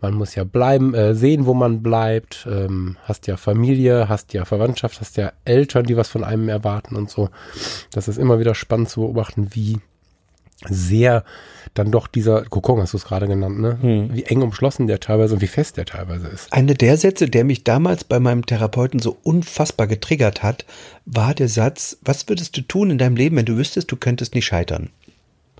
man 0.00 0.14
muss 0.14 0.34
ja 0.34 0.44
bleiben, 0.44 0.94
äh, 0.94 1.14
sehen, 1.14 1.46
wo 1.46 1.54
man 1.54 1.82
bleibt, 1.82 2.46
ähm, 2.50 2.96
hast 3.04 3.26
ja 3.26 3.36
Familie, 3.36 4.08
hast 4.08 4.32
ja 4.32 4.44
Verwandtschaft, 4.44 5.00
hast 5.00 5.16
ja 5.16 5.32
Eltern, 5.44 5.84
die 5.84 5.96
was 5.96 6.08
von 6.08 6.24
einem 6.24 6.48
erwarten 6.48 6.96
und 6.96 7.10
so. 7.10 7.30
Das 7.92 8.08
ist 8.08 8.18
immer 8.18 8.38
wieder 8.38 8.54
spannend 8.54 8.88
zu 8.88 9.00
beobachten, 9.00 9.48
wie 9.52 9.78
sehr 10.68 11.24
dann 11.74 11.90
doch 11.90 12.06
dieser 12.06 12.42
Kokon, 12.44 12.80
hast 12.80 12.92
du 12.92 12.96
es 12.98 13.04
gerade 13.04 13.28
genannt, 13.28 13.60
ne? 13.60 13.78
Hm. 13.80 14.14
Wie 14.14 14.24
eng 14.24 14.42
umschlossen 14.42 14.86
der 14.86 15.00
teilweise 15.00 15.34
und 15.34 15.40
wie 15.40 15.46
fest 15.46 15.76
der 15.76 15.86
teilweise 15.86 16.26
ist. 16.28 16.52
Eine 16.52 16.74
der 16.74 16.96
Sätze, 16.96 17.28
der 17.28 17.44
mich 17.44 17.64
damals 17.64 18.04
bei 18.04 18.20
meinem 18.20 18.44
Therapeuten 18.44 19.00
so 19.00 19.16
unfassbar 19.22 19.86
getriggert 19.86 20.42
hat, 20.42 20.66
war 21.06 21.32
der 21.34 21.48
Satz, 21.48 21.96
was 22.02 22.28
würdest 22.28 22.56
du 22.56 22.62
tun 22.62 22.90
in 22.90 22.98
deinem 22.98 23.16
Leben, 23.16 23.36
wenn 23.36 23.46
du 23.46 23.56
wüsstest, 23.56 23.90
du 23.90 23.96
könntest 23.96 24.34
nicht 24.34 24.46
scheitern? 24.46 24.90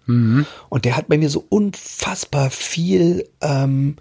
Mhm. 0.07 0.47
Und 0.69 0.85
der 0.85 0.97
hat 0.97 1.09
bei 1.09 1.17
mir 1.17 1.31
so 1.31 1.45
unfassbar 1.49 2.51
viel 2.51 3.29
ähm, 3.41 3.97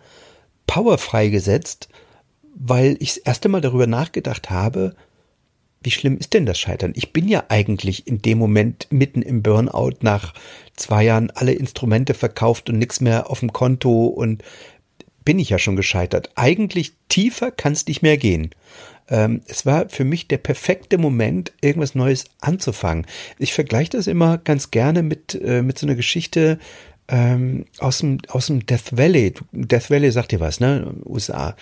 Power 0.69 0.99
freigesetzt, 0.99 1.89
weil 2.53 2.95
ich 2.99 3.15
das 3.15 3.17
erste 3.17 3.49
Mal 3.49 3.59
darüber 3.59 3.87
nachgedacht 3.87 4.51
habe, 4.51 4.93
wie 5.81 5.89
schlimm 5.89 6.19
ist 6.19 6.35
denn 6.35 6.45
das 6.45 6.59
Scheitern? 6.59 6.93
Ich 6.95 7.11
bin 7.11 7.27
ja 7.27 7.45
eigentlich 7.49 8.05
in 8.05 8.21
dem 8.21 8.37
Moment 8.37 8.85
mitten 8.91 9.23
im 9.23 9.41
Burnout 9.41 9.97
nach 10.01 10.35
zwei 10.75 11.05
Jahren 11.05 11.31
alle 11.31 11.53
Instrumente 11.53 12.13
verkauft 12.13 12.69
und 12.69 12.77
nichts 12.77 13.01
mehr 13.01 13.31
auf 13.31 13.39
dem 13.39 13.51
Konto 13.51 14.05
und 14.05 14.43
bin 15.25 15.39
ich 15.39 15.49
ja 15.49 15.57
schon 15.57 15.75
gescheitert. 15.75 16.29
Eigentlich 16.35 16.93
tiefer 17.07 17.49
kann 17.49 17.73
es 17.73 17.87
nicht 17.87 18.03
mehr 18.03 18.17
gehen. 18.17 18.51
Ähm, 19.09 19.41
es 19.47 19.65
war 19.65 19.89
für 19.89 20.03
mich 20.03 20.27
der 20.27 20.37
perfekte 20.37 20.99
Moment, 20.99 21.51
irgendwas 21.61 21.95
Neues 21.95 22.25
anzufangen. 22.41 23.07
Ich 23.39 23.53
vergleiche 23.53 23.91
das 23.91 24.05
immer 24.05 24.37
ganz 24.37 24.69
gerne 24.69 25.01
mit, 25.01 25.33
äh, 25.33 25.63
mit 25.63 25.79
so 25.79 25.87
einer 25.87 25.95
Geschichte, 25.95 26.59
ähm, 27.11 27.65
aus, 27.79 27.99
dem, 27.99 28.19
aus 28.27 28.47
dem 28.47 28.65
Death 28.65 28.95
Valley. 28.95 29.33
Death 29.51 29.89
Valley 29.89 30.11
sagt 30.11 30.31
dir 30.31 30.39
was, 30.39 30.59
ne? 30.59 30.93
USA. 31.05 31.55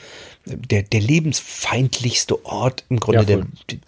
Der, 0.46 0.84
der 0.84 1.00
lebensfeindlichste 1.00 2.46
Ort 2.46 2.86
im 2.90 3.00
Grunde 3.00 3.20
ja, 3.20 3.26
der, 3.26 3.48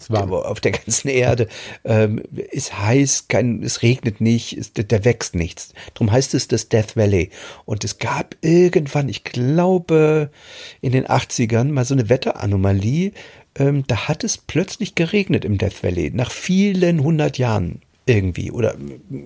der, 0.09 0.31
auf 0.31 0.61
der 0.61 0.71
ganzen 0.71 1.09
Erde. 1.09 1.47
Ähm, 1.83 2.21
ist 2.51 2.79
heiß, 2.79 3.27
kein, 3.27 3.61
es 3.61 3.81
regnet 3.81 4.21
nicht, 4.21 4.57
ist, 4.57 4.81
da 4.91 5.03
wächst 5.03 5.35
nichts. 5.35 5.73
Darum 5.93 6.11
heißt 6.11 6.33
es 6.33 6.47
das 6.47 6.69
Death 6.69 6.95
Valley. 6.95 7.29
Und 7.65 7.83
es 7.83 7.99
gab 7.99 8.37
irgendwann, 8.41 9.09
ich 9.09 9.25
glaube, 9.25 10.31
in 10.79 10.93
den 10.93 11.07
80ern 11.07 11.65
mal 11.65 11.85
so 11.85 11.93
eine 11.93 12.07
Wetteranomalie. 12.07 13.11
Ähm, 13.55 13.83
da 13.87 14.07
hat 14.07 14.23
es 14.23 14.37
plötzlich 14.37 14.95
geregnet 14.95 15.43
im 15.43 15.57
Death 15.57 15.83
Valley. 15.83 16.11
Nach 16.13 16.31
vielen 16.31 17.03
hundert 17.03 17.37
Jahren 17.37 17.81
irgendwie 18.09 18.51
oder 18.51 18.75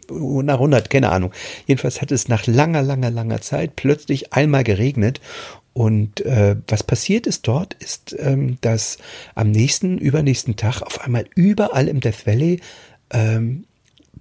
nach 0.09 0.55
100, 0.55 0.89
keine 0.89 1.11
Ahnung. 1.11 1.31
Jedenfalls 1.65 2.01
hat 2.01 2.11
es 2.11 2.27
nach 2.27 2.45
langer, 2.45 2.83
langer, 2.83 3.09
langer 3.09 3.41
Zeit 3.41 3.75
plötzlich 3.75 4.33
einmal 4.33 4.63
geregnet 4.63 5.21
und 5.73 6.21
äh, 6.21 6.55
was 6.67 6.83
passiert 6.83 7.25
ist 7.25 7.47
dort, 7.47 7.73
ist, 7.75 8.15
ähm, 8.19 8.57
dass 8.61 8.99
am 9.33 9.49
nächsten, 9.49 9.97
übernächsten 9.97 10.55
Tag 10.55 10.81
auf 10.81 11.01
einmal 11.01 11.25
überall 11.35 11.87
im 11.87 11.99
Death 11.99 12.27
Valley 12.27 12.61
ähm, 13.09 13.65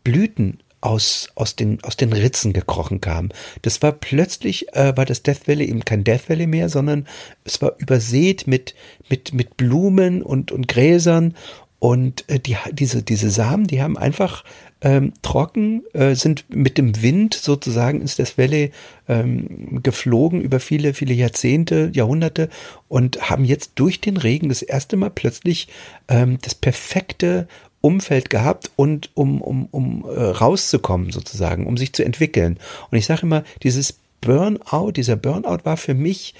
Blüten 0.03 0.61
aus, 0.81 1.31
aus, 1.37 1.55
den, 1.55 1.83
aus 1.85 1.97
den 1.97 2.13
Ritzen 2.13 2.53
gekrochen 2.53 3.01
kamen. 3.01 3.33
Das 3.63 3.83
war 3.83 3.93
plötzlich, 3.93 4.75
äh, 4.75 4.97
war 4.97 5.05
das 5.05 5.23
Death 5.23 5.47
Valley 5.47 5.67
eben 5.69 5.85
kein 5.85 6.05
Death 6.05 6.29
Valley 6.29 6.47
mehr, 6.47 6.69
sondern 6.69 7.07
es 7.45 7.63
war 7.63 7.75
übersät 7.79 8.47
mit, 8.47 8.75
mit, 9.09 9.33
mit 9.33 9.57
Blumen 9.57 10.23
und, 10.23 10.51
und 10.51 10.69
Gräsern 10.69 11.37
und 11.83 12.29
äh, 12.29 12.39
die, 12.39 12.57
diese, 12.71 13.03
diese 13.03 13.29
Samen, 13.29 13.67
die 13.67 13.83
haben 13.83 13.99
einfach 13.99 14.45
ähm, 14.83 15.15
trocken, 15.23 15.83
äh, 15.95 16.15
sind 16.15 16.45
mit 16.49 16.79
dem 16.79 17.03
Wind 17.03 17.35
sozusagen 17.35 18.01
ins 18.01 18.15
das 18.15 18.39
Valley 18.39 18.71
ähm, 19.09 19.83
geflogen 19.83 20.41
über 20.43 20.61
viele, 20.61 20.95
viele 20.95 21.13
Jahrzehnte, 21.13 21.91
Jahrhunderte 21.93 22.51
und 22.87 23.29
haben 23.29 23.45
jetzt 23.45 23.73
durch 23.75 24.01
den 24.01 24.17
Regen 24.17 24.49
das 24.49 24.63
erste 24.63 24.97
Mal 24.97 25.11
plötzlich 25.11 25.67
ähm, 26.07 26.39
das 26.43 26.55
perfekte 26.55 27.49
Umfeld 27.81 28.31
gehabt 28.31 28.71
und 28.77 29.11
um, 29.15 29.43
um, 29.43 29.67
um 29.73 30.05
äh, 30.05 30.23
rauszukommen 30.23 31.11
sozusagen, 31.11 31.67
um 31.67 31.77
sich 31.77 31.93
zu 31.95 32.05
entwickeln. 32.05 32.61
Und 32.93 32.99
ich 32.99 33.07
sage 33.07 33.23
immer, 33.23 33.43
dieses 33.65 33.99
Burnout, 34.21 34.93
dieser 34.93 35.17
Burnout 35.17 35.65
war 35.65 35.77
für 35.77 35.95
mich 35.95 36.37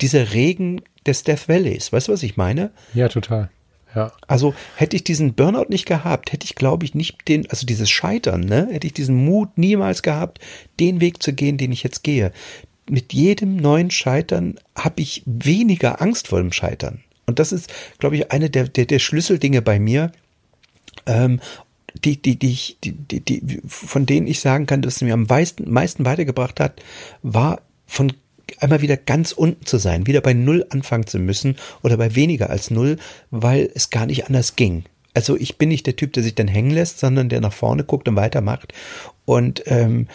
dieser 0.00 0.32
Regen 0.32 0.82
des 1.06 1.22
Death 1.22 1.48
Valleys. 1.48 1.92
Weißt 1.92 2.08
du, 2.08 2.12
was 2.12 2.24
ich 2.24 2.36
meine? 2.36 2.72
Ja, 2.94 3.08
total. 3.08 3.48
Ja. 3.96 4.12
Also 4.26 4.54
hätte 4.76 4.94
ich 4.94 5.04
diesen 5.04 5.32
Burnout 5.32 5.70
nicht 5.70 5.86
gehabt, 5.86 6.30
hätte 6.30 6.44
ich, 6.44 6.54
glaube 6.54 6.84
ich, 6.84 6.94
nicht 6.94 7.26
den, 7.28 7.50
also 7.50 7.66
dieses 7.66 7.88
Scheitern, 7.88 8.42
ne, 8.42 8.68
hätte 8.70 8.86
ich 8.86 8.92
diesen 8.92 9.16
Mut 9.24 9.56
niemals 9.56 10.02
gehabt, 10.02 10.38
den 10.78 11.00
Weg 11.00 11.22
zu 11.22 11.32
gehen, 11.32 11.56
den 11.56 11.72
ich 11.72 11.82
jetzt 11.82 12.04
gehe. 12.04 12.30
Mit 12.88 13.14
jedem 13.14 13.56
neuen 13.56 13.90
Scheitern 13.90 14.56
habe 14.76 15.00
ich 15.00 15.22
weniger 15.24 16.02
Angst 16.02 16.28
vor 16.28 16.40
dem 16.40 16.52
Scheitern. 16.52 17.00
Und 17.24 17.38
das 17.38 17.52
ist, 17.52 17.72
glaube 17.98 18.16
ich, 18.16 18.30
eine 18.30 18.50
der, 18.50 18.68
der, 18.68 18.84
der 18.84 18.98
Schlüsseldinge 18.98 19.62
bei 19.62 19.80
mir, 19.80 20.12
ähm, 21.06 21.40
die, 22.04 22.20
die, 22.20 22.38
die, 22.38 22.76
die, 22.84 22.92
die, 22.92 23.20
die, 23.22 23.62
von 23.66 24.04
denen 24.04 24.26
ich 24.26 24.40
sagen 24.40 24.66
kann, 24.66 24.82
dass 24.82 24.96
es 24.96 25.02
mir 25.02 25.14
am 25.14 25.24
meisten, 25.24 25.70
meisten 25.72 26.04
weitergebracht 26.04 26.60
hat, 26.60 26.82
war 27.22 27.62
von 27.86 28.12
einmal 28.58 28.82
wieder 28.82 28.96
ganz 28.96 29.32
unten 29.32 29.66
zu 29.66 29.78
sein, 29.78 30.06
wieder 30.06 30.20
bei 30.20 30.32
Null 30.32 30.66
anfangen 30.70 31.06
zu 31.06 31.18
müssen 31.18 31.56
oder 31.82 31.96
bei 31.96 32.14
weniger 32.14 32.50
als 32.50 32.70
Null, 32.70 32.96
weil 33.30 33.70
es 33.74 33.90
gar 33.90 34.06
nicht 34.06 34.26
anders 34.26 34.56
ging. 34.56 34.84
Also 35.14 35.36
ich 35.36 35.56
bin 35.56 35.70
nicht 35.70 35.86
der 35.86 35.96
Typ, 35.96 36.12
der 36.12 36.22
sich 36.22 36.34
dann 36.34 36.48
hängen 36.48 36.70
lässt, 36.70 36.98
sondern 36.98 37.28
der 37.28 37.40
nach 37.40 37.52
vorne 37.52 37.84
guckt 37.84 38.06
und 38.08 38.16
weitermacht. 38.16 38.74
Und 39.24 39.62
ähm, 39.66 40.08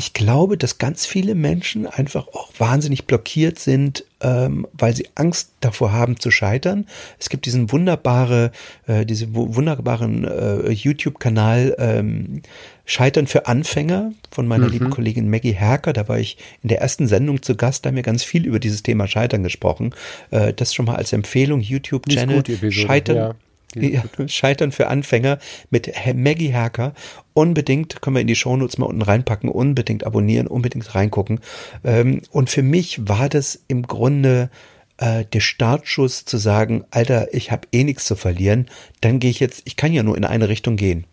ich 0.00 0.14
glaube, 0.14 0.56
dass 0.56 0.78
ganz 0.78 1.04
viele 1.04 1.34
Menschen 1.34 1.86
einfach 1.86 2.26
auch 2.28 2.48
wahnsinnig 2.56 3.04
blockiert 3.04 3.58
sind, 3.58 4.06
ähm, 4.22 4.66
weil 4.72 4.96
sie 4.96 5.06
Angst 5.14 5.50
davor 5.60 5.92
haben 5.92 6.18
zu 6.18 6.30
scheitern. 6.30 6.86
Es 7.18 7.28
gibt 7.28 7.44
diesen 7.44 7.70
wunderbare, 7.70 8.50
äh, 8.86 9.04
diese 9.04 9.34
wunderbaren 9.34 10.24
äh, 10.24 10.70
YouTube-Kanal 10.70 11.76
ähm, 11.78 12.40
Scheitern 12.86 13.26
für 13.26 13.46
Anfänger 13.46 14.12
von 14.30 14.48
meiner 14.48 14.68
mhm. 14.68 14.72
lieben 14.72 14.90
Kollegin 14.90 15.28
Maggie 15.28 15.52
Herker. 15.52 15.92
Da 15.92 16.08
war 16.08 16.18
ich 16.18 16.38
in 16.62 16.70
der 16.70 16.80
ersten 16.80 17.06
Sendung 17.06 17.42
zu 17.42 17.54
Gast, 17.54 17.84
da 17.84 17.88
haben 17.88 17.96
wir 17.96 18.02
ganz 18.02 18.24
viel 18.24 18.46
über 18.46 18.58
dieses 18.58 18.82
Thema 18.82 19.06
Scheitern 19.06 19.42
gesprochen. 19.42 19.94
Äh, 20.30 20.54
das 20.54 20.72
schon 20.72 20.86
mal 20.86 20.96
als 20.96 21.12
Empfehlung, 21.12 21.60
YouTube-Channel 21.60 22.72
Scheitern. 22.72 23.16
Ja. 23.16 23.34
Ja, 23.74 24.02
Scheitern 24.26 24.72
für 24.72 24.88
Anfänger 24.88 25.38
mit 25.70 25.92
Maggie 26.14 26.52
Herker. 26.52 26.94
Unbedingt 27.34 28.02
können 28.02 28.16
wir 28.16 28.20
in 28.20 28.26
die 28.26 28.34
Shownotes 28.34 28.78
mal 28.78 28.86
unten 28.86 29.02
reinpacken, 29.02 29.48
unbedingt 29.48 30.04
abonnieren, 30.04 30.46
unbedingt 30.46 30.94
reingucken. 30.94 31.40
Ähm, 31.84 32.22
und 32.30 32.50
für 32.50 32.62
mich 32.62 33.08
war 33.08 33.28
das 33.28 33.62
im 33.68 33.82
Grunde 33.82 34.50
äh, 34.98 35.24
der 35.24 35.40
Startschuss 35.40 36.24
zu 36.24 36.36
sagen, 36.36 36.84
Alter, 36.90 37.32
ich 37.32 37.50
habe 37.50 37.68
eh 37.72 37.84
nichts 37.84 38.04
zu 38.04 38.16
verlieren, 38.16 38.66
dann 39.00 39.18
gehe 39.18 39.30
ich 39.30 39.40
jetzt, 39.40 39.62
ich 39.64 39.76
kann 39.76 39.92
ja 39.92 40.02
nur 40.02 40.16
in 40.16 40.24
eine 40.24 40.48
Richtung 40.48 40.76
gehen. 40.76 41.06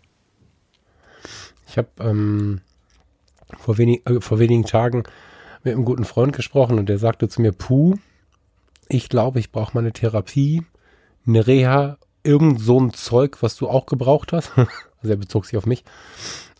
Ich 1.68 1.76
habe 1.78 1.88
ähm, 2.00 2.60
vor, 3.58 3.78
wenig, 3.78 4.06
äh, 4.06 4.20
vor 4.20 4.38
wenigen 4.38 4.64
Tagen 4.64 5.04
mit 5.64 5.74
einem 5.74 5.84
guten 5.84 6.04
Freund 6.04 6.34
gesprochen 6.34 6.78
und 6.78 6.88
der 6.88 6.98
sagte 6.98 7.28
zu 7.28 7.42
mir, 7.42 7.52
puh, 7.52 7.96
ich 8.88 9.08
glaube, 9.08 9.38
ich 9.38 9.52
brauche 9.52 9.74
mal 9.74 9.80
eine 9.80 9.92
Therapie, 9.92 10.62
eine 11.26 11.46
Reha 11.46 11.98
irgend 12.22 12.60
so 12.60 12.80
ein 12.80 12.92
Zeug, 12.92 13.38
was 13.42 13.56
du 13.56 13.68
auch 13.68 13.86
gebraucht 13.86 14.32
hast. 14.32 14.52
also 14.56 14.68
er 15.10 15.16
bezog 15.16 15.46
sich 15.46 15.56
auf 15.56 15.66
mich. 15.66 15.84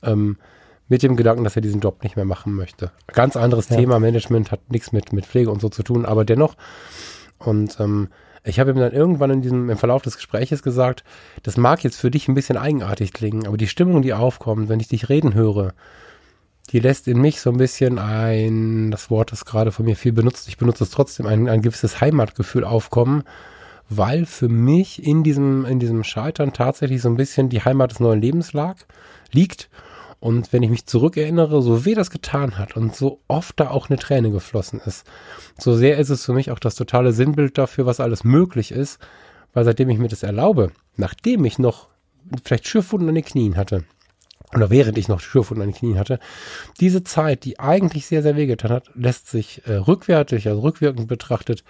Ähm, 0.02 0.36
mit 0.88 1.02
dem 1.02 1.16
Gedanken, 1.16 1.44
dass 1.44 1.54
er 1.54 1.62
diesen 1.62 1.80
Job 1.80 2.02
nicht 2.02 2.16
mehr 2.16 2.24
machen 2.24 2.54
möchte. 2.54 2.92
Ganz 3.08 3.36
anderes 3.36 3.68
ja. 3.68 3.76
Thema, 3.76 4.00
Management 4.00 4.50
hat 4.50 4.70
nichts 4.70 4.90
mit, 4.92 5.12
mit 5.12 5.26
Pflege 5.26 5.50
und 5.50 5.60
so 5.60 5.68
zu 5.68 5.82
tun, 5.82 6.06
aber 6.06 6.24
dennoch. 6.24 6.56
Und 7.38 7.78
ähm, 7.78 8.08
ich 8.42 8.58
habe 8.58 8.70
ihm 8.70 8.78
dann 8.78 8.92
irgendwann 8.92 9.30
in 9.30 9.42
diesem, 9.42 9.68
im 9.68 9.76
Verlauf 9.76 10.02
des 10.02 10.16
Gespräches 10.16 10.62
gesagt, 10.62 11.04
das 11.42 11.56
mag 11.56 11.84
jetzt 11.84 12.00
für 12.00 12.10
dich 12.10 12.28
ein 12.28 12.34
bisschen 12.34 12.56
eigenartig 12.56 13.12
klingen, 13.12 13.46
aber 13.46 13.56
die 13.56 13.68
Stimmung, 13.68 14.00
die 14.00 14.14
aufkommt, 14.14 14.68
wenn 14.68 14.80
ich 14.80 14.88
dich 14.88 15.08
reden 15.08 15.34
höre, 15.34 15.74
die 16.70 16.80
lässt 16.80 17.08
in 17.08 17.20
mich 17.20 17.40
so 17.40 17.50
ein 17.50 17.56
bisschen 17.56 17.98
ein, 17.98 18.90
das 18.90 19.10
Wort 19.10 19.32
ist 19.32 19.44
gerade 19.44 19.72
von 19.72 19.84
mir 19.84 19.96
viel 19.96 20.12
benutzt, 20.12 20.48
ich 20.48 20.58
benutze 20.58 20.84
es 20.84 20.90
trotzdem, 20.90 21.26
ein, 21.26 21.48
ein 21.48 21.62
gewisses 21.62 22.00
Heimatgefühl 22.00 22.64
aufkommen, 22.64 23.24
weil 23.88 24.26
für 24.26 24.48
mich 24.48 25.02
in 25.02 25.22
diesem, 25.22 25.64
in 25.64 25.78
diesem 25.78 26.04
Scheitern 26.04 26.52
tatsächlich 26.52 27.00
so 27.00 27.08
ein 27.08 27.16
bisschen 27.16 27.48
die 27.48 27.62
Heimat 27.64 27.90
des 27.90 28.00
neuen 28.00 28.20
Lebens 28.20 28.52
lag, 28.52 28.76
liegt. 29.32 29.70
Und 30.20 30.52
wenn 30.52 30.64
ich 30.64 30.70
mich 30.70 30.86
zurückerinnere, 30.86 31.62
so 31.62 31.84
weh 31.84 31.94
das 31.94 32.10
getan 32.10 32.58
hat 32.58 32.76
und 32.76 32.94
so 32.94 33.20
oft 33.28 33.58
da 33.60 33.70
auch 33.70 33.88
eine 33.88 33.98
Träne 33.98 34.30
geflossen 34.30 34.80
ist, 34.84 35.06
so 35.58 35.76
sehr 35.76 35.96
ist 35.98 36.10
es 36.10 36.24
für 36.24 36.32
mich 36.32 36.50
auch 36.50 36.58
das 36.58 36.74
totale 36.74 37.12
Sinnbild 37.12 37.56
dafür, 37.56 37.86
was 37.86 38.00
alles 38.00 38.24
möglich 38.24 38.72
ist, 38.72 38.98
weil 39.52 39.64
seitdem 39.64 39.88
ich 39.90 39.98
mir 39.98 40.08
das 40.08 40.24
erlaube, 40.24 40.72
nachdem 40.96 41.44
ich 41.44 41.58
noch 41.58 41.88
vielleicht 42.42 42.66
Schürfwunden 42.66 43.08
an 43.08 43.14
den 43.14 43.24
Knien 43.24 43.56
hatte, 43.56 43.84
oder 44.54 44.70
während 44.70 44.98
ich 44.98 45.08
noch 45.08 45.20
Schürfwunden 45.20 45.62
an 45.62 45.70
den 45.70 45.78
Knien 45.78 45.98
hatte, 45.98 46.18
diese 46.80 47.04
Zeit, 47.04 47.44
die 47.44 47.60
eigentlich 47.60 48.06
sehr, 48.06 48.22
sehr 48.22 48.36
wehgetan 48.36 48.72
hat, 48.72 48.90
lässt 48.94 49.28
sich 49.28 49.62
äh, 49.66 49.74
rückwärtig, 49.74 50.48
also 50.48 50.60
rückwirkend 50.60 51.06
betrachtet, 51.06 51.64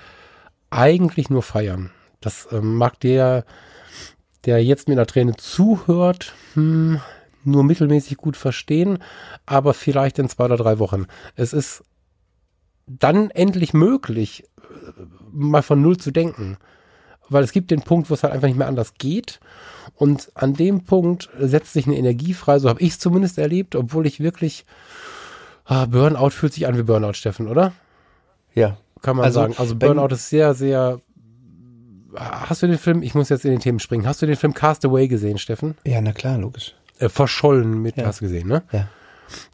eigentlich 0.70 1.28
nur 1.28 1.42
feiern. 1.42 1.90
Das 2.20 2.48
ähm, 2.52 2.76
mag 2.76 2.98
der, 3.00 3.44
der 4.44 4.62
jetzt 4.64 4.88
mit 4.88 4.98
einer 4.98 5.06
Träne 5.06 5.36
zuhört, 5.36 6.34
hm, 6.54 7.00
nur 7.44 7.64
mittelmäßig 7.64 8.16
gut 8.16 8.36
verstehen, 8.36 8.98
aber 9.46 9.74
vielleicht 9.74 10.18
in 10.18 10.28
zwei 10.28 10.46
oder 10.46 10.56
drei 10.56 10.78
Wochen. 10.78 11.06
Es 11.36 11.52
ist 11.52 11.82
dann 12.86 13.30
endlich 13.30 13.74
möglich, 13.74 14.44
äh, 14.58 15.02
mal 15.30 15.62
von 15.62 15.80
Null 15.80 15.96
zu 15.98 16.10
denken. 16.10 16.56
Weil 17.30 17.44
es 17.44 17.52
gibt 17.52 17.70
den 17.70 17.82
Punkt, 17.82 18.08
wo 18.08 18.14
es 18.14 18.22
halt 18.22 18.32
einfach 18.32 18.48
nicht 18.48 18.56
mehr 18.56 18.68
anders 18.68 18.94
geht. 18.94 19.38
Und 19.94 20.32
an 20.34 20.54
dem 20.54 20.84
Punkt 20.84 21.28
setzt 21.38 21.74
sich 21.74 21.86
eine 21.86 21.96
Energie 21.96 22.32
frei, 22.32 22.58
so 22.58 22.70
habe 22.70 22.80
ich 22.80 22.90
es 22.90 22.98
zumindest 22.98 23.36
erlebt, 23.36 23.76
obwohl 23.76 24.06
ich 24.06 24.20
wirklich, 24.20 24.64
ah, 25.66 25.84
Burnout 25.84 26.30
fühlt 26.30 26.54
sich 26.54 26.66
an 26.66 26.78
wie 26.78 26.82
Burnout, 26.84 27.12
Steffen, 27.12 27.48
oder? 27.48 27.72
Ja. 28.54 28.78
Kann 29.02 29.16
man 29.16 29.26
also, 29.26 29.40
sagen. 29.40 29.54
Also 29.58 29.76
Burnout 29.76 30.14
ist 30.14 30.30
sehr, 30.30 30.54
sehr 30.54 31.00
hast 32.18 32.62
du 32.62 32.66
den 32.66 32.78
Film, 32.78 33.02
ich 33.02 33.14
muss 33.14 33.28
jetzt 33.28 33.44
in 33.44 33.50
den 33.50 33.60
Themen 33.60 33.78
springen, 33.78 34.06
hast 34.06 34.22
du 34.22 34.26
den 34.26 34.36
Film 34.36 34.54
Castaway 34.54 35.08
gesehen, 35.08 35.38
Steffen? 35.38 35.76
Ja, 35.84 36.00
na 36.00 36.12
klar, 36.12 36.38
logisch. 36.38 36.74
Äh, 36.98 37.08
verschollen 37.08 37.80
mit, 37.80 37.96
ja. 37.96 38.06
hast 38.06 38.20
du 38.20 38.26
gesehen, 38.26 38.48
ne? 38.48 38.62
Ja. 38.72 38.88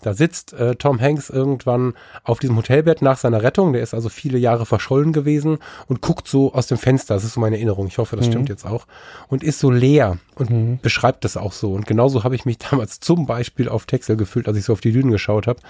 Da 0.03 0.14
sitzt 0.14 0.53
äh, 0.53 0.77
Tom 0.77 1.00
Hanks 1.00 1.31
irgendwann 1.31 1.94
auf 2.22 2.38
diesem 2.38 2.57
Hotelbett 2.57 3.03
nach 3.03 3.18
seiner 3.18 3.42
Rettung, 3.42 3.72
der 3.72 3.83
ist 3.83 3.92
also 3.94 4.09
viele 4.09 4.38
Jahre 4.38 4.66
verschollen 4.66 5.12
gewesen 5.12 5.59
und 5.88 6.00
guckt 6.00 6.29
so 6.29 6.53
aus 6.55 6.68
dem 6.68 6.79
Fenster, 6.79 7.14
das 7.14 7.24
ist 7.24 7.35
so 7.35 7.40
meine 7.40 7.57
Erinnerung, 7.57 7.87
ich 7.87 7.98
hoffe, 7.98 8.16
das 8.16 8.27
mhm. 8.27 8.31
stimmt 8.31 8.48
jetzt 8.48 8.64
auch, 8.64 8.87
und 9.29 9.42
ist 9.42 9.59
so 9.59 9.70
leer 9.70 10.18
und 10.37 10.50
mhm. 10.50 10.79
beschreibt 10.81 11.24
das 11.24 11.37
auch 11.37 11.53
so. 11.53 11.72
Und 11.72 11.87
genauso 11.87 12.24
habe 12.24 12.35
ich 12.35 12.44
mich 12.44 12.59
damals 12.70 13.00
zum 13.00 13.27
Beispiel 13.27 13.68
auf 13.68 13.87
Texel 13.87 14.16
gefühlt, 14.16 14.48
als 14.48 14.57
ich 14.57 14.64
so 14.64 14.72
auf 14.72 14.81
die 14.81 14.92
Dünen 14.92 15.11
geschaut 15.11 15.46
habe. 15.46 15.61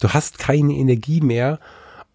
Du 0.00 0.08
hast 0.10 0.38
keine 0.38 0.74
Energie 0.74 1.20
mehr 1.20 1.58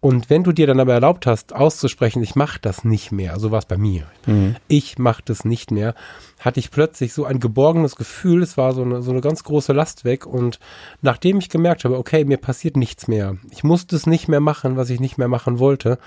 und 0.04 0.28
wenn 0.28 0.44
du 0.44 0.52
dir 0.52 0.66
dann 0.66 0.80
aber 0.80 0.92
erlaubt 0.92 1.26
hast, 1.26 1.54
auszusprechen, 1.54 2.22
ich 2.22 2.34
mache 2.34 2.58
das 2.60 2.84
nicht 2.84 3.10
mehr, 3.10 3.38
so 3.38 3.50
war 3.50 3.60
es 3.60 3.64
bei 3.64 3.78
mir, 3.78 4.06
mhm. 4.26 4.54
ich 4.68 4.98
mache 4.98 5.22
das 5.24 5.46
nicht 5.46 5.70
mehr, 5.70 5.94
hatte 6.38 6.60
ich 6.60 6.70
plötzlich 6.70 7.14
so 7.14 7.24
ein 7.24 7.40
geborgenes 7.40 7.96
Gefühl, 7.96 8.42
es 8.42 8.58
war 8.58 8.74
so 8.74 8.82
eine, 8.82 9.00
so 9.00 9.12
eine 9.12 9.22
ganz 9.22 9.44
große 9.44 9.72
Last 9.72 10.04
weg. 10.04 10.26
Und 10.26 10.60
nachdem 11.00 11.38
ich 11.38 11.48
gemerkt 11.48 11.86
habe, 11.86 11.96
okay, 11.96 12.26
mir 12.26 12.36
passiert 12.36 12.76
nichts 12.76 13.08
mehr, 13.08 13.38
ich 13.50 13.64
musste 13.64 13.96
es 13.96 14.06
nicht 14.06 14.28
mehr 14.28 14.40
machen, 14.40 14.76
was 14.76 14.90
ich 14.90 15.00
nicht 15.00 15.16
mehr 15.16 15.28
machen 15.28 15.58
wollte, 15.58 15.98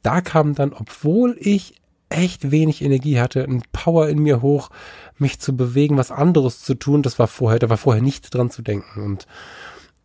da 0.00 0.22
kam 0.22 0.54
dann, 0.54 0.72
obwohl 0.72 1.36
ich 1.38 1.74
echt 2.08 2.50
wenig 2.50 2.82
Energie 2.82 3.20
hatte, 3.20 3.44
ein 3.44 3.62
Power 3.70 4.08
in 4.08 4.20
mir 4.20 4.40
hoch, 4.40 4.70
mich 5.18 5.40
zu 5.40 5.54
bewegen, 5.54 5.98
was 5.98 6.10
anderes 6.10 6.60
zu 6.60 6.74
tun, 6.74 7.02
das 7.02 7.18
war 7.18 7.28
vorher, 7.28 7.58
da 7.58 7.68
war 7.68 7.76
vorher 7.76 8.02
nichts 8.02 8.30
dran 8.30 8.48
zu 8.48 8.62
denken. 8.62 9.02
Und 9.02 9.26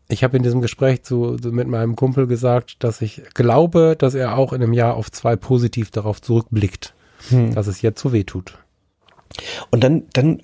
ich 0.08 0.24
habe 0.24 0.38
in 0.38 0.44
diesem 0.44 0.62
Gespräch 0.62 1.04
zu, 1.04 1.38
mit 1.44 1.68
meinem 1.68 1.96
Kumpel 1.96 2.28
gesagt, 2.28 2.84
dass 2.84 3.02
ich 3.02 3.24
glaube, 3.34 3.96
dass 3.98 4.13
er 4.13 4.38
auch 4.38 4.54
in 4.54 4.62
einem 4.62 4.74
Jahr 4.74 4.96
auf 4.96 5.12
zwei 5.12 5.36
positiv 5.36 5.91
darauf 5.91 6.22
zurückblickt, 6.22 6.94
hm. 7.30 7.54
dass 7.56 7.68
es 7.68 7.82
jetzt 7.82 8.02
so 8.02 8.13
weh 8.13 8.24
tut. 8.24 8.58
Und 9.72 9.84
dann, 9.84 10.04
dann, 10.13 10.41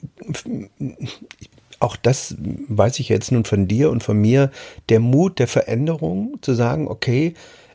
auch 1.79 1.95
das 1.95 2.35
weiß 2.39 2.99
ich 2.99 3.09
jetzt 3.09 3.31
nun 3.31 3.45
von 3.45 3.67
dir 3.67 3.91
und 3.91 4.03
von 4.03 4.17
mir, 4.17 4.51
der 4.89 4.99
Mut 4.99 5.39
der 5.39 5.47
Veränderung, 5.47 6.37
zu 6.41 6.53
sagen, 6.53 6.87
okay, 6.87 7.33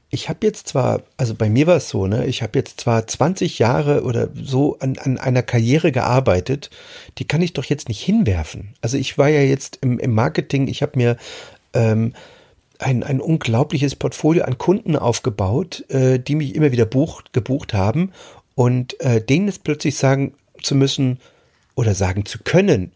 ich 0.08 0.28
habe 0.28 0.46
jetzt 0.46 0.68
zwar, 0.68 1.02
also 1.16 1.34
bei 1.34 1.50
mir 1.50 1.66
war 1.66 1.76
es 1.76 1.88
so, 1.88 2.06
ne, 2.06 2.26
ich 2.26 2.42
habe 2.42 2.58
jetzt 2.58 2.80
zwar 2.80 3.06
20 3.06 3.58
Jahre 3.58 4.04
oder 4.04 4.28
so 4.34 4.78
an, 4.78 4.96
an 4.98 5.18
einer 5.18 5.42
Karriere 5.42 5.90
gearbeitet, 5.90 6.70
die 7.18 7.26
kann 7.26 7.42
ich 7.42 7.54
doch 7.54 7.64
jetzt 7.64 7.88
nicht 7.88 8.02
hinwerfen. 8.02 8.74
Also 8.80 8.96
ich 8.96 9.18
war 9.18 9.28
ja 9.28 9.40
jetzt 9.40 9.78
im, 9.82 9.98
im 9.98 10.14
Marketing, 10.14 10.68
ich 10.68 10.82
habe 10.82 10.92
mir 10.96 11.16
ähm, 11.72 12.14
ein, 12.78 13.02
ein 13.02 13.20
unglaubliches 13.20 13.96
Portfolio 13.96 14.44
an 14.44 14.58
Kunden 14.58 14.96
aufgebaut, 14.96 15.84
äh, 15.88 16.18
die 16.18 16.34
mich 16.34 16.54
immer 16.54 16.72
wieder 16.72 16.86
bucht, 16.86 17.32
gebucht 17.32 17.74
haben 17.74 18.12
und 18.54 19.00
äh, 19.00 19.22
denen 19.22 19.46
jetzt 19.46 19.64
plötzlich 19.64 19.96
sagen 19.96 20.34
zu 20.62 20.74
müssen 20.74 21.18
oder 21.74 21.94
sagen 21.94 22.24
zu 22.24 22.38
können, 22.42 22.92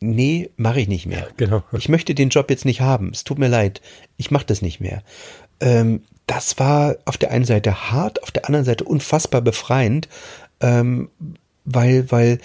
nee, 0.00 0.50
mache 0.56 0.80
ich 0.80 0.88
nicht 0.88 1.06
mehr. 1.06 1.28
Genau. 1.36 1.62
Ich 1.72 1.88
möchte 1.88 2.14
den 2.14 2.28
Job 2.28 2.50
jetzt 2.50 2.64
nicht 2.64 2.80
haben. 2.80 3.10
Es 3.12 3.24
tut 3.24 3.38
mir 3.38 3.48
leid, 3.48 3.80
ich 4.16 4.30
mache 4.30 4.46
das 4.46 4.62
nicht 4.62 4.80
mehr. 4.80 5.02
Ähm, 5.60 6.02
das 6.26 6.58
war 6.58 6.96
auf 7.04 7.16
der 7.16 7.30
einen 7.30 7.46
Seite 7.46 7.90
hart, 7.90 8.22
auf 8.22 8.30
der 8.30 8.46
anderen 8.46 8.64
Seite 8.64 8.84
unfassbar 8.84 9.40
befreiend, 9.40 10.08
ähm, 10.60 11.10
weil, 11.64 12.10
weil 12.10 12.38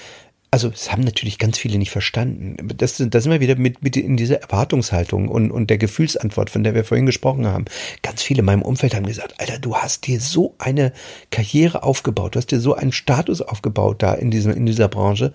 also 0.54 0.70
es 0.70 0.92
haben 0.92 1.02
natürlich 1.02 1.40
ganz 1.40 1.58
viele 1.58 1.80
nicht 1.80 1.90
verstanden. 1.90 2.58
Das, 2.78 2.98
das 2.98 3.24
sind 3.24 3.32
wir 3.32 3.40
wieder 3.40 3.56
mit, 3.56 3.82
mit 3.82 3.98
in 3.98 4.18
dieser 4.18 4.40
Erwartungshaltung 4.40 5.28
und, 5.28 5.50
und 5.50 5.72
der 5.72 5.80
Gefühlsantwort, 5.80 6.52
von 6.52 6.64
der 6.64 6.76
wir 6.76 6.84
vorhin 6.84 7.08
gesprochen 7.08 7.48
haben. 7.48 7.66
Ganz 8.04 8.22
viele 8.22 8.42
in 8.42 8.46
meinem 8.46 8.62
Umfeld 8.62 8.94
haben 8.94 9.08
gesagt, 9.08 9.34
Alter, 9.40 9.58
du 9.58 9.76
hast 9.76 10.06
dir 10.06 10.20
so 10.20 10.54
eine 10.60 10.94
Karriere 11.32 11.82
aufgebaut, 11.82 12.36
du 12.36 12.38
hast 12.38 12.52
dir 12.52 12.60
so 12.60 12.76
einen 12.76 12.92
Status 12.92 13.42
aufgebaut 13.42 14.04
da 14.04 14.14
in 14.14 14.30
diesem, 14.30 14.54
in 14.54 14.68
dieser 14.68 14.90
Branche 14.90 15.34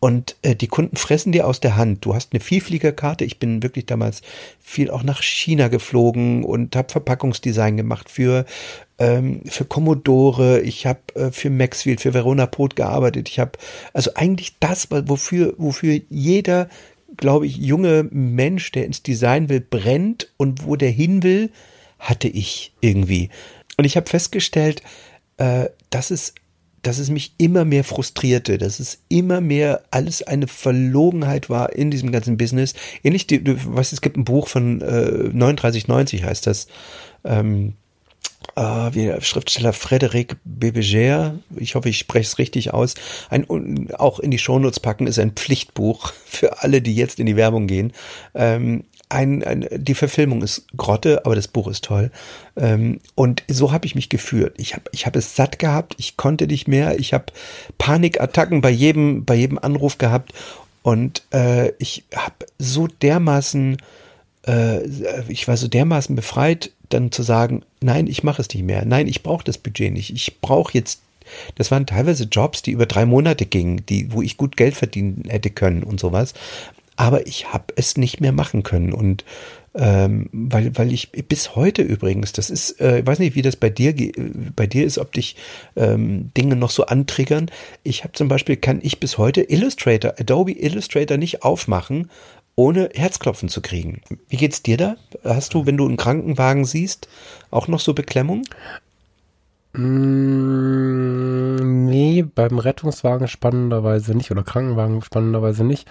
und 0.00 0.36
äh, 0.42 0.56
die 0.56 0.66
Kunden 0.66 0.96
fressen 0.96 1.30
dir 1.30 1.46
aus 1.46 1.60
der 1.60 1.76
Hand. 1.76 2.04
Du 2.04 2.14
hast 2.14 2.32
eine 2.32 2.40
Vielfliegerkarte. 2.40 3.24
Ich 3.24 3.38
bin 3.38 3.62
wirklich 3.62 3.86
damals 3.86 4.22
viel 4.60 4.90
auch 4.90 5.02
nach 5.02 5.22
China 5.22 5.68
geflogen 5.68 6.42
und 6.42 6.74
habe 6.74 6.90
Verpackungsdesign 6.90 7.76
gemacht 7.76 8.08
für 8.08 8.46
ähm, 9.00 9.40
für 9.46 9.64
Commodore, 9.64 10.60
ich 10.60 10.86
habe 10.86 11.00
äh, 11.14 11.32
für 11.32 11.50
Maxfield, 11.50 12.00
für 12.02 12.14
Verona 12.14 12.46
Pot 12.46 12.76
gearbeitet. 12.76 13.28
Ich 13.28 13.40
habe 13.40 13.52
also 13.94 14.12
eigentlich 14.14 14.58
das, 14.60 14.88
wofür, 14.90 15.54
wofür 15.56 16.00
jeder, 16.10 16.68
glaube 17.16 17.46
ich, 17.46 17.56
junge 17.56 18.06
Mensch, 18.10 18.70
der 18.72 18.84
ins 18.84 19.02
Design 19.02 19.48
will, 19.48 19.60
brennt 19.60 20.30
und 20.36 20.66
wo 20.66 20.76
der 20.76 20.90
hin 20.90 21.22
will, 21.22 21.50
hatte 21.98 22.28
ich 22.28 22.74
irgendwie. 22.80 23.30
Und 23.78 23.86
ich 23.86 23.96
habe 23.96 24.08
festgestellt, 24.08 24.82
äh, 25.38 25.70
dass 25.88 26.10
es 26.10 26.34
dass 26.82 26.98
es 26.98 27.10
mich 27.10 27.34
immer 27.36 27.66
mehr 27.66 27.84
frustrierte, 27.84 28.56
dass 28.56 28.80
es 28.80 29.02
immer 29.10 29.42
mehr 29.42 29.82
alles 29.90 30.22
eine 30.22 30.46
Verlogenheit 30.46 31.50
war 31.50 31.74
in 31.74 31.90
diesem 31.90 32.10
ganzen 32.10 32.38
Business. 32.38 32.72
Ähnlich, 33.02 33.26
du 33.26 33.42
weißt, 33.42 33.92
es 33.92 34.00
gibt 34.00 34.16
ein 34.16 34.24
Buch 34.24 34.48
von 34.48 34.80
äh, 34.80 35.28
3990 35.28 36.24
heißt 36.24 36.46
das. 36.46 36.68
Ähm, 37.22 37.74
äh, 38.56 38.62
wie 38.94 39.06
der 39.06 39.20
Schriftsteller 39.20 39.72
Frédéric 39.72 40.36
Bébégère, 40.44 41.34
ich 41.56 41.74
hoffe, 41.74 41.88
ich 41.88 41.98
spreche 41.98 42.26
es 42.26 42.38
richtig 42.38 42.72
aus, 42.72 42.94
ein, 43.28 43.46
auch 43.96 44.18
in 44.20 44.30
die 44.30 44.38
Shownotes 44.38 44.80
packen, 44.80 45.06
ist 45.06 45.18
ein 45.18 45.32
Pflichtbuch 45.32 46.12
für 46.26 46.62
alle, 46.62 46.82
die 46.82 46.94
jetzt 46.94 47.20
in 47.20 47.26
die 47.26 47.36
Werbung 47.36 47.66
gehen. 47.66 47.92
Ähm, 48.34 48.84
ein, 49.08 49.42
ein, 49.42 49.66
die 49.72 49.94
Verfilmung 49.94 50.42
ist 50.42 50.66
Grotte, 50.76 51.26
aber 51.26 51.34
das 51.34 51.48
Buch 51.48 51.66
ist 51.66 51.84
toll. 51.84 52.12
Ähm, 52.56 53.00
und 53.16 53.42
so 53.48 53.72
habe 53.72 53.84
ich 53.84 53.96
mich 53.96 54.08
gefühlt. 54.08 54.54
Ich 54.56 54.74
habe 54.74 54.84
ich 54.92 55.04
hab 55.04 55.16
es 55.16 55.34
satt 55.34 55.58
gehabt, 55.58 55.96
ich 55.98 56.16
konnte 56.16 56.46
nicht 56.46 56.68
mehr, 56.68 56.98
ich 56.98 57.12
habe 57.12 57.26
Panikattacken 57.76 58.60
bei 58.60 58.70
jedem, 58.70 59.24
bei 59.24 59.34
jedem 59.34 59.58
Anruf 59.58 59.98
gehabt 59.98 60.32
und 60.82 61.22
äh, 61.32 61.72
ich 61.78 62.04
habe 62.14 62.46
so 62.58 62.86
dermaßen, 62.86 63.78
äh, 64.46 64.86
ich 65.28 65.48
war 65.48 65.56
so 65.56 65.66
dermaßen 65.66 66.14
befreit 66.14 66.70
dann 66.90 67.10
zu 67.12 67.22
sagen, 67.22 67.62
nein, 67.80 68.06
ich 68.06 68.22
mache 68.22 68.42
es 68.42 68.48
nicht 68.48 68.64
mehr, 68.64 68.84
nein, 68.84 69.08
ich 69.08 69.22
brauche 69.22 69.44
das 69.44 69.58
Budget 69.58 69.92
nicht, 69.92 70.10
ich 70.10 70.40
brauche 70.40 70.74
jetzt, 70.74 71.00
das 71.54 71.70
waren 71.70 71.86
teilweise 71.86 72.24
Jobs, 72.24 72.62
die 72.62 72.72
über 72.72 72.86
drei 72.86 73.06
Monate 73.06 73.46
gingen, 73.46 73.84
die, 73.86 74.12
wo 74.12 74.20
ich 74.22 74.36
gut 74.36 74.56
Geld 74.56 74.74
verdienen 74.74 75.24
hätte 75.28 75.50
können 75.50 75.82
und 75.82 75.98
sowas. 75.98 76.34
aber 76.96 77.26
ich 77.26 77.50
habe 77.50 77.72
es 77.76 77.96
nicht 77.96 78.20
mehr 78.20 78.32
machen 78.32 78.62
können 78.62 78.92
und 78.92 79.24
ähm, 79.74 80.28
weil, 80.32 80.76
weil 80.76 80.92
ich 80.92 81.12
bis 81.12 81.54
heute 81.54 81.80
übrigens, 81.82 82.32
das 82.32 82.50
ist, 82.50 82.80
äh, 82.80 83.00
ich 83.00 83.06
weiß 83.06 83.20
nicht, 83.20 83.36
wie 83.36 83.42
das 83.42 83.56
bei 83.56 83.70
dir 83.70 83.94
bei 84.56 84.66
dir 84.66 84.84
ist, 84.84 84.98
ob 84.98 85.12
dich 85.12 85.36
ähm, 85.76 86.30
Dinge 86.36 86.56
noch 86.56 86.70
so 86.70 86.86
antriggern. 86.86 87.50
Ich 87.84 88.02
habe 88.02 88.12
zum 88.14 88.28
Beispiel, 88.28 88.56
kann 88.56 88.80
ich 88.82 88.98
bis 88.98 89.16
heute 89.16 89.42
Illustrator, 89.42 90.14
Adobe 90.18 90.52
Illustrator 90.52 91.16
nicht 91.16 91.42
aufmachen, 91.42 92.10
ohne 92.60 92.90
Herzklopfen 92.92 93.48
zu 93.48 93.62
kriegen. 93.62 94.02
Wie 94.28 94.36
geht's 94.36 94.62
dir 94.62 94.76
da? 94.76 94.96
Hast 95.24 95.54
du, 95.54 95.64
wenn 95.64 95.78
du 95.78 95.86
einen 95.86 95.96
Krankenwagen 95.96 96.66
siehst, 96.66 97.08
auch 97.50 97.68
noch 97.68 97.80
so 97.80 97.94
Beklemmung? 97.94 98.42
Mm, 99.72 101.54
nee, 101.86 102.22
beim 102.22 102.58
Rettungswagen 102.58 103.28
spannenderweise 103.28 104.14
nicht 104.14 104.30
oder 104.30 104.42
Krankenwagen 104.42 105.00
spannenderweise 105.00 105.64
nicht. 105.64 105.88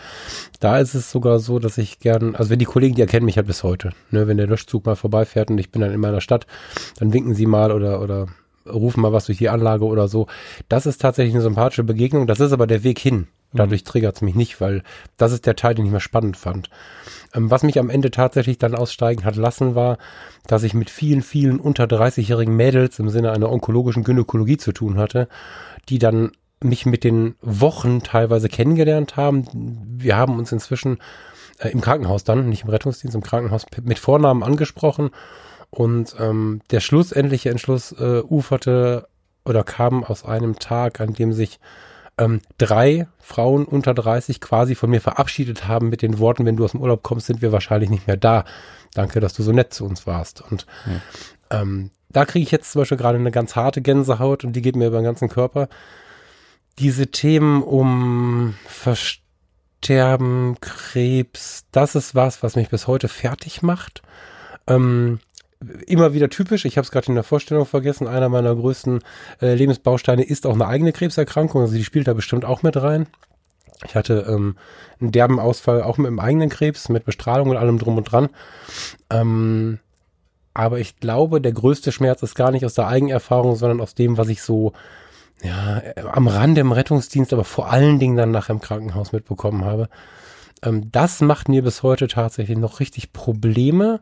Da 0.59 0.77
ist 0.77 0.93
es 0.93 1.09
sogar 1.09 1.39
so, 1.39 1.57
dass 1.57 1.79
ich 1.79 1.99
gern, 1.99 2.35
also 2.35 2.51
wenn 2.51 2.59
die 2.59 2.65
Kollegen, 2.65 2.93
die 2.93 3.01
erkennen 3.01 3.25
mich 3.25 3.37
halt 3.37 3.47
bis 3.47 3.63
heute, 3.63 3.89
ne, 4.11 4.27
wenn 4.27 4.37
der 4.37 4.45
Löschzug 4.45 4.85
mal 4.85 4.95
vorbeifährt 4.95 5.49
und 5.49 5.57
ich 5.57 5.71
bin 5.71 5.81
dann 5.81 5.91
in 5.91 5.99
meiner 5.99 6.21
Stadt, 6.21 6.45
dann 6.99 7.13
winken 7.13 7.33
sie 7.33 7.47
mal 7.47 7.71
oder, 7.71 7.99
oder 7.99 8.27
rufen 8.65 9.01
mal 9.01 9.13
was 9.13 9.25
durch 9.25 9.37
die 9.37 9.49
Anlage 9.49 9.85
oder 9.85 10.07
so. 10.07 10.27
Das 10.67 10.85
ist 10.85 11.01
tatsächlich 11.01 11.35
eine 11.35 11.43
sympathische 11.43 11.83
Begegnung. 11.83 12.27
Das 12.27 12.39
ist 12.39 12.51
aber 12.51 12.67
der 12.67 12.83
Weg 12.83 12.99
hin. 12.99 13.27
Dadurch 13.53 13.83
mhm. 13.83 13.87
triggert 13.87 14.15
es 14.15 14.21
mich 14.21 14.35
nicht, 14.35 14.61
weil 14.61 14.83
das 15.17 15.31
ist 15.31 15.45
der 15.45 15.55
Teil, 15.55 15.75
den 15.75 15.85
ich 15.85 15.91
mehr 15.91 15.99
spannend 15.99 16.37
fand. 16.37 16.69
Ähm, 17.33 17.49
was 17.49 17.63
mich 17.63 17.79
am 17.79 17.89
Ende 17.89 18.11
tatsächlich 18.11 18.57
dann 18.57 18.75
aussteigen 18.75 19.25
hat 19.25 19.35
lassen, 19.35 19.75
war, 19.75 19.97
dass 20.47 20.63
ich 20.63 20.73
mit 20.73 20.89
vielen, 20.89 21.21
vielen 21.21 21.59
unter 21.59 21.85
30-jährigen 21.85 22.55
Mädels 22.55 22.99
im 22.99 23.09
Sinne 23.09 23.31
einer 23.31 23.51
onkologischen 23.51 24.03
Gynäkologie 24.03 24.57
zu 24.57 24.71
tun 24.71 24.97
hatte, 24.97 25.27
die 25.89 25.99
dann 25.99 26.31
mich 26.61 26.85
mit 26.85 27.03
den 27.03 27.35
Wochen 27.41 28.03
teilweise 28.03 28.49
kennengelernt 28.49 29.15
haben. 29.15 29.45
Wir 29.97 30.17
haben 30.17 30.37
uns 30.37 30.51
inzwischen 30.51 30.99
äh, 31.57 31.69
im 31.69 31.81
Krankenhaus 31.81 32.23
dann, 32.23 32.49
nicht 32.49 32.63
im 32.63 32.69
Rettungsdienst, 32.69 33.15
im 33.15 33.23
Krankenhaus 33.23 33.65
mit 33.81 33.97
Vornamen 33.97 34.43
angesprochen 34.43 35.09
und 35.69 36.15
ähm, 36.19 36.61
der 36.71 36.79
schlussendliche 36.79 37.49
Entschluss 37.49 37.91
äh, 37.91 38.21
uferte 38.21 39.07
oder 39.45 39.63
kam 39.63 40.03
aus 40.03 40.25
einem 40.25 40.59
Tag, 40.59 40.99
an 40.99 41.13
dem 41.13 41.33
sich 41.33 41.59
ähm, 42.17 42.41
drei 42.57 43.07
Frauen 43.19 43.65
unter 43.65 43.93
30 43.93 44.41
quasi 44.41 44.75
von 44.75 44.89
mir 44.89 45.01
verabschiedet 45.01 45.67
haben 45.67 45.89
mit 45.89 46.01
den 46.01 46.19
Worten, 46.19 46.45
wenn 46.45 46.57
du 46.57 46.65
aus 46.65 46.71
dem 46.71 46.81
Urlaub 46.81 47.03
kommst, 47.03 47.27
sind 47.27 47.41
wir 47.41 47.51
wahrscheinlich 47.51 47.89
nicht 47.89 48.07
mehr 48.07 48.17
da. 48.17 48.45
Danke, 48.93 49.19
dass 49.19 49.33
du 49.33 49.43
so 49.43 49.51
nett 49.51 49.73
zu 49.73 49.85
uns 49.85 50.05
warst. 50.05 50.41
Und 50.41 50.65
hm. 50.83 51.01
ähm, 51.51 51.91
da 52.09 52.25
kriege 52.25 52.43
ich 52.43 52.51
jetzt 52.51 52.71
zum 52.71 52.81
Beispiel 52.81 52.97
gerade 52.97 53.17
eine 53.17 53.31
ganz 53.31 53.55
harte 53.55 53.81
Gänsehaut 53.81 54.43
und 54.43 54.53
die 54.53 54.61
geht 54.61 54.75
mir 54.75 54.87
über 54.87 54.99
den 54.99 55.05
ganzen 55.05 55.29
Körper. 55.29 55.69
Diese 56.79 57.07
Themen 57.07 57.61
um 57.61 58.55
Versterben, 58.65 60.57
Krebs, 60.59 61.65
das 61.71 61.95
ist 61.95 62.15
was, 62.15 62.43
was 62.43 62.55
mich 62.55 62.69
bis 62.69 62.87
heute 62.87 63.07
fertig 63.07 63.61
macht. 63.61 64.01
Ähm, 64.67 65.19
immer 65.87 66.13
wieder 66.13 66.29
typisch. 66.29 66.65
Ich 66.65 66.77
habe 66.77 66.85
es 66.85 66.91
gerade 66.91 67.07
in 67.07 67.15
der 67.15 67.23
Vorstellung 67.23 67.65
vergessen. 67.65 68.07
Einer 68.07 68.29
meiner 68.29 68.55
größten 68.55 69.01
äh, 69.41 69.53
Lebensbausteine 69.55 70.23
ist 70.23 70.45
auch 70.45 70.53
eine 70.53 70.67
eigene 70.67 70.93
Krebserkrankung. 70.93 71.61
Also 71.61 71.75
die 71.75 71.83
spielt 71.83 72.07
da 72.07 72.13
bestimmt 72.13 72.45
auch 72.45 72.63
mit 72.63 72.77
rein. 72.77 73.07
Ich 73.85 73.95
hatte 73.95 74.25
ähm, 74.27 74.55
einen 74.99 75.11
derben 75.11 75.39
Ausfall 75.39 75.83
auch 75.83 75.97
mit 75.97 76.07
dem 76.07 76.19
eigenen 76.19 76.49
Krebs, 76.49 76.89
mit 76.89 77.05
Bestrahlung 77.05 77.49
und 77.49 77.57
allem 77.57 77.77
drum 77.77 77.97
und 77.97 78.05
dran. 78.05 78.29
Ähm, 79.09 79.79
aber 80.53 80.79
ich 80.79 80.97
glaube, 80.97 81.39
der 81.39 81.53
größte 81.53 81.91
Schmerz 81.91 82.21
ist 82.23 82.35
gar 82.35 82.51
nicht 82.51 82.65
aus 82.65 82.73
der 82.73 82.87
Eigenerfahrung, 82.87 83.55
sondern 83.55 83.79
aus 83.79 83.95
dem, 83.95 84.17
was 84.17 84.27
ich 84.27 84.41
so 84.41 84.73
ja, 85.41 85.81
am 86.11 86.27
Rande 86.27 86.61
im 86.61 86.73
Rettungsdienst, 86.73 87.31
aber 87.31 87.45
vor 87.45 87.71
allen 87.71 87.99
Dingen 87.99 88.17
dann 88.17 88.31
nachher 88.31 88.53
im 88.53 88.61
Krankenhaus 88.61 89.13
mitbekommen 89.13 89.63
habe. 89.63 89.87
Ähm, 90.61 90.91
das 90.91 91.21
macht 91.21 91.47
mir 91.47 91.63
bis 91.63 91.83
heute 91.83 92.07
tatsächlich 92.07 92.57
noch 92.57 92.79
richtig 92.79 93.13
Probleme. 93.13 94.01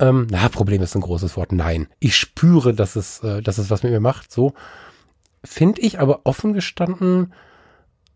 Ähm, 0.00 0.26
na, 0.30 0.48
Problem 0.48 0.82
ist 0.82 0.96
ein 0.96 1.02
großes 1.02 1.36
Wort. 1.36 1.52
Nein. 1.52 1.86
Ich 2.00 2.16
spüre, 2.16 2.74
dass 2.74 2.96
es, 2.96 3.22
äh, 3.22 3.42
dass 3.42 3.58
es 3.58 3.70
was 3.70 3.82
mit 3.82 3.92
mir 3.92 4.00
macht. 4.00 4.32
So. 4.32 4.54
Finde 5.44 5.80
ich 5.82 6.00
aber 6.00 6.20
offen 6.24 6.52
gestanden 6.52 7.32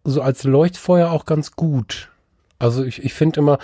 so 0.05 0.20
als 0.20 0.45
Leuchtfeuer 0.45 1.11
auch 1.11 1.24
ganz 1.24 1.53
gut. 1.53 2.11
Also 2.59 2.85
ich, 2.85 3.03
ich 3.03 3.14
finde 3.14 3.41
immer, 3.41 3.59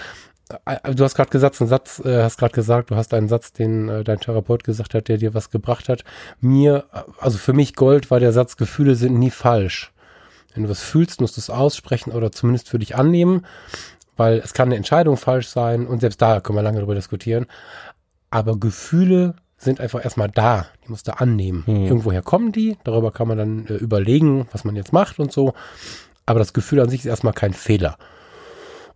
äh, 0.64 0.94
du 0.94 1.04
hast 1.04 1.14
gerade 1.14 1.30
gesagt, 1.30 1.60
einen 1.60 1.68
Satz, 1.68 2.00
äh, 2.04 2.22
hast 2.22 2.38
gerade 2.38 2.54
gesagt, 2.54 2.90
du 2.90 2.96
hast 2.96 3.14
einen 3.14 3.28
Satz, 3.28 3.52
den 3.52 3.88
äh, 3.88 4.04
dein 4.04 4.20
Therapeut 4.20 4.64
gesagt 4.64 4.94
hat, 4.94 5.08
der 5.08 5.18
dir 5.18 5.34
was 5.34 5.50
gebracht 5.50 5.88
hat. 5.88 6.04
Mir, 6.40 6.84
also 7.18 7.38
für 7.38 7.52
mich 7.52 7.74
Gold 7.74 8.10
war 8.10 8.20
der 8.20 8.32
Satz, 8.32 8.56
Gefühle 8.56 8.94
sind 8.94 9.18
nie 9.18 9.30
falsch. 9.30 9.92
Wenn 10.54 10.64
du 10.64 10.68
was 10.68 10.82
fühlst, 10.82 11.20
musst 11.20 11.36
du 11.36 11.40
es 11.40 11.50
aussprechen 11.50 12.10
oder 12.12 12.32
zumindest 12.32 12.68
für 12.68 12.78
dich 12.78 12.96
annehmen, 12.96 13.46
weil 14.16 14.38
es 14.38 14.52
kann 14.52 14.68
eine 14.68 14.76
Entscheidung 14.76 15.16
falsch 15.16 15.48
sein 15.48 15.86
und 15.86 16.00
selbst 16.00 16.20
da 16.20 16.40
können 16.40 16.58
wir 16.58 16.62
lange 16.62 16.78
darüber 16.78 16.96
diskutieren. 16.96 17.46
Aber 18.30 18.58
Gefühle 18.58 19.34
sind 19.58 19.80
einfach 19.80 20.02
erstmal 20.02 20.30
da. 20.30 20.66
Die 20.84 20.90
musst 20.90 21.06
du 21.08 21.18
annehmen. 21.18 21.64
Hm. 21.66 21.84
Irgendwoher 21.84 22.22
kommen 22.22 22.52
die. 22.52 22.78
Darüber 22.84 23.12
kann 23.12 23.28
man 23.28 23.38
dann 23.38 23.66
äh, 23.66 23.74
überlegen, 23.74 24.48
was 24.52 24.64
man 24.64 24.76
jetzt 24.76 24.92
macht 24.92 25.18
und 25.18 25.32
so. 25.32 25.52
Aber 26.24 26.38
das 26.38 26.52
Gefühl 26.52 26.80
an 26.80 26.88
sich 26.88 27.00
ist 27.00 27.06
erstmal 27.06 27.34
kein 27.34 27.52
Fehler. 27.52 27.98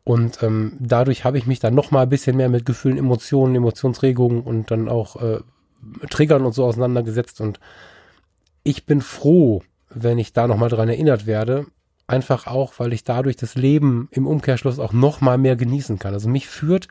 Und 0.04 0.42
ähm, 0.42 0.76
dadurch 0.80 1.24
habe 1.24 1.38
ich 1.38 1.46
mich 1.46 1.60
dann 1.60 1.74
noch 1.74 1.90
mal 1.90 2.02
ein 2.02 2.08
bisschen 2.08 2.36
mehr 2.36 2.48
mit 2.48 2.66
Gefühlen, 2.66 2.98
Emotionen, 2.98 3.54
Emotionsregungen 3.54 4.42
und 4.42 4.70
dann 4.70 4.88
auch 4.88 5.20
äh, 5.20 5.40
Triggern 6.10 6.44
und 6.44 6.52
so 6.52 6.64
auseinandergesetzt. 6.64 7.40
Und 7.40 7.60
ich 8.62 8.86
bin 8.86 9.00
froh, 9.00 9.62
wenn 9.90 10.18
ich 10.18 10.32
da 10.32 10.46
noch 10.46 10.58
mal 10.58 10.68
dran 10.68 10.88
erinnert 10.88 11.26
werde. 11.26 11.66
Einfach 12.06 12.46
auch, 12.46 12.74
weil 12.78 12.92
ich 12.92 13.04
dadurch 13.04 13.36
das 13.36 13.54
Leben 13.54 14.08
im 14.10 14.26
Umkehrschluss 14.26 14.78
auch 14.78 14.92
noch 14.92 15.22
mal 15.22 15.38
mehr 15.38 15.56
genießen 15.56 15.98
kann. 15.98 16.12
Also 16.12 16.28
mich 16.28 16.48
führt 16.48 16.88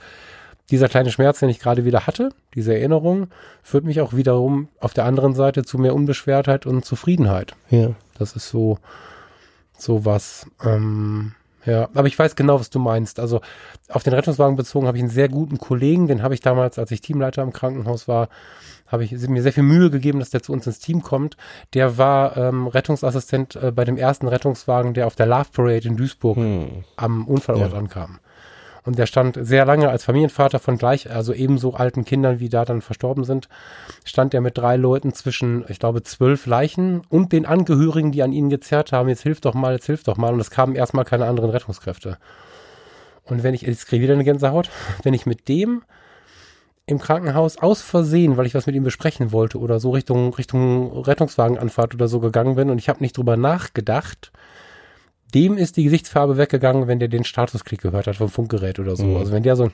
dieser 0.72 0.88
kleine 0.88 1.12
Schmerz, 1.12 1.40
den 1.40 1.50
ich 1.50 1.60
gerade 1.60 1.86
wieder 1.86 2.08
hatte, 2.08 2.30
diese 2.56 2.74
Erinnerung, 2.74 3.28
führt 3.62 3.84
mich 3.84 4.02
auch 4.02 4.14
wiederum 4.14 4.70
auf 4.80 4.94
der 4.94 5.06
anderen 5.06 5.34
Seite 5.36 5.64
zu 5.64 5.78
mehr 5.78 5.94
Unbeschwertheit 5.94 6.66
und 6.66 6.86
Zufriedenheit. 6.86 7.56
Ja. 7.70 7.92
Das 8.18 8.36
ist 8.36 8.50
so, 8.50 8.78
so 9.78 10.06
was. 10.06 10.48
Ähm, 10.64 11.34
ja, 11.66 11.90
aber 11.94 12.08
ich 12.08 12.18
weiß 12.18 12.36
genau, 12.36 12.60
was 12.60 12.70
du 12.70 12.80
meinst. 12.80 13.20
Also 13.20 13.42
auf 13.90 14.04
den 14.04 14.14
Rettungswagen 14.14 14.56
bezogen 14.56 14.88
habe 14.88 14.98
ich 14.98 15.04
einen 15.04 15.12
sehr 15.12 15.30
guten 15.30 15.58
Kollegen, 15.58 16.08
den 16.08 16.22
habe 16.22 16.34
ich 16.34 16.42
damals, 16.42 16.78
als 16.78 16.92
ich 16.92 17.02
Teamleiter 17.02 17.42
im 17.42 17.54
Krankenhaus 17.54 18.08
war, 18.08 18.30
habe 18.88 19.04
ich 19.04 19.12
mir 19.12 19.42
sehr 19.42 19.54
viel 19.54 19.64
Mühe 19.64 19.90
gegeben, 19.90 20.20
dass 20.20 20.30
der 20.30 20.44
zu 20.44 20.54
uns 20.54 20.68
ins 20.68 20.80
Team 20.80 21.02
kommt. 21.02 21.36
Der 21.74 21.98
war 21.98 22.38
ähm, 22.38 22.68
Rettungsassistent 22.68 23.56
äh, 23.56 23.72
bei 23.72 23.86
dem 23.86 23.98
ersten 23.98 24.28
Rettungswagen, 24.28 24.94
der 24.94 25.08
auf 25.08 25.16
der 25.16 25.26
Love 25.26 25.48
Parade 25.52 25.88
in 25.88 25.98
Duisburg 25.98 26.38
hm. 26.38 26.84
am 26.96 27.28
Unfallort 27.28 27.72
ja. 27.72 27.78
ankam. 27.78 28.20
Und 28.86 29.00
der 29.00 29.06
stand 29.06 29.38
sehr 29.42 29.66
lange 29.66 29.90
als 29.90 30.04
Familienvater 30.04 30.60
von 30.60 30.78
gleich, 30.78 31.10
also 31.10 31.34
ebenso 31.34 31.74
alten 31.74 32.04
Kindern, 32.04 32.40
wie 32.40 32.50
da 32.50 32.66
dann 32.66 32.82
verstorben 32.82 33.24
sind, 33.24 33.48
stand 34.04 34.34
er 34.34 34.42
mit 34.42 34.58
drei 34.58 34.76
Leuten 34.76 35.14
zwischen, 35.14 35.64
ich 35.70 35.80
glaube, 35.80 36.04
zwölf 36.04 36.46
Leichen 36.46 37.02
und 37.10 37.32
den 37.32 37.46
Angehörigen, 37.46 38.12
die 38.12 38.24
an 38.24 38.34
ihnen 38.34 38.50
gezerrt 38.50 38.92
haben, 38.92 39.08
jetzt 39.08 39.24
hilf 39.24 39.40
doch 39.40 39.54
mal, 39.54 39.74
jetzt 39.74 39.86
hilf 39.86 40.04
doch 40.04 40.18
mal. 40.18 40.34
Und 40.34 40.40
es 40.40 40.52
kamen 40.52 40.76
erstmal 40.76 41.06
keine 41.06 41.28
anderen 41.28 41.50
Rettungskräfte. 41.50 42.18
Und 43.24 43.44
wenn 43.44 43.54
ich, 43.54 43.62
jetzt 43.62 43.88
kriege 43.88 44.04
wieder 44.04 44.16
eine 44.16 44.26
Gänsehaut, 44.26 44.70
wenn 45.04 45.14
ich 45.14 45.26
mit 45.26 45.48
dem 45.48 45.84
im 46.86 47.00
Krankenhaus 47.00 47.58
aus 47.58 47.82
Versehen, 47.82 48.36
weil 48.36 48.46
ich 48.46 48.56
was 48.56 48.66
mit 48.66 48.76
ihm 48.76 48.84
besprechen 48.84 49.32
wollte 49.32 49.58
oder 49.60 49.80
so 49.80 49.92
Richtung, 49.92 50.34
Richtung 50.34 51.04
Rettungswagenanfahrt 51.04 51.94
oder 51.94 52.10
so 52.10 52.20
gegangen 52.20 52.56
bin 52.56 52.70
und 52.70 52.78
ich 52.78 52.90
habe 52.90 53.02
nicht 53.02 53.18
drüber 53.18 53.38
nachgedacht, 53.38 54.34
dem 55.34 55.58
ist 55.58 55.78
die 55.78 55.84
Gesichtsfarbe 55.84 56.38
weggegangen, 56.38 56.88
wenn 56.88 57.00
der 57.00 57.08
den 57.08 57.24
Statusklick 57.24 57.82
gehört 57.82 58.08
hat 58.08 58.16
vom 58.16 58.30
Funkgerät 58.30 58.80
oder 58.80 58.96
so. 58.96 59.06
Mhm. 59.06 59.18
Also 59.18 59.32
wenn 59.32 59.44
der 59.44 59.56
so 59.56 59.64
ein, 59.64 59.72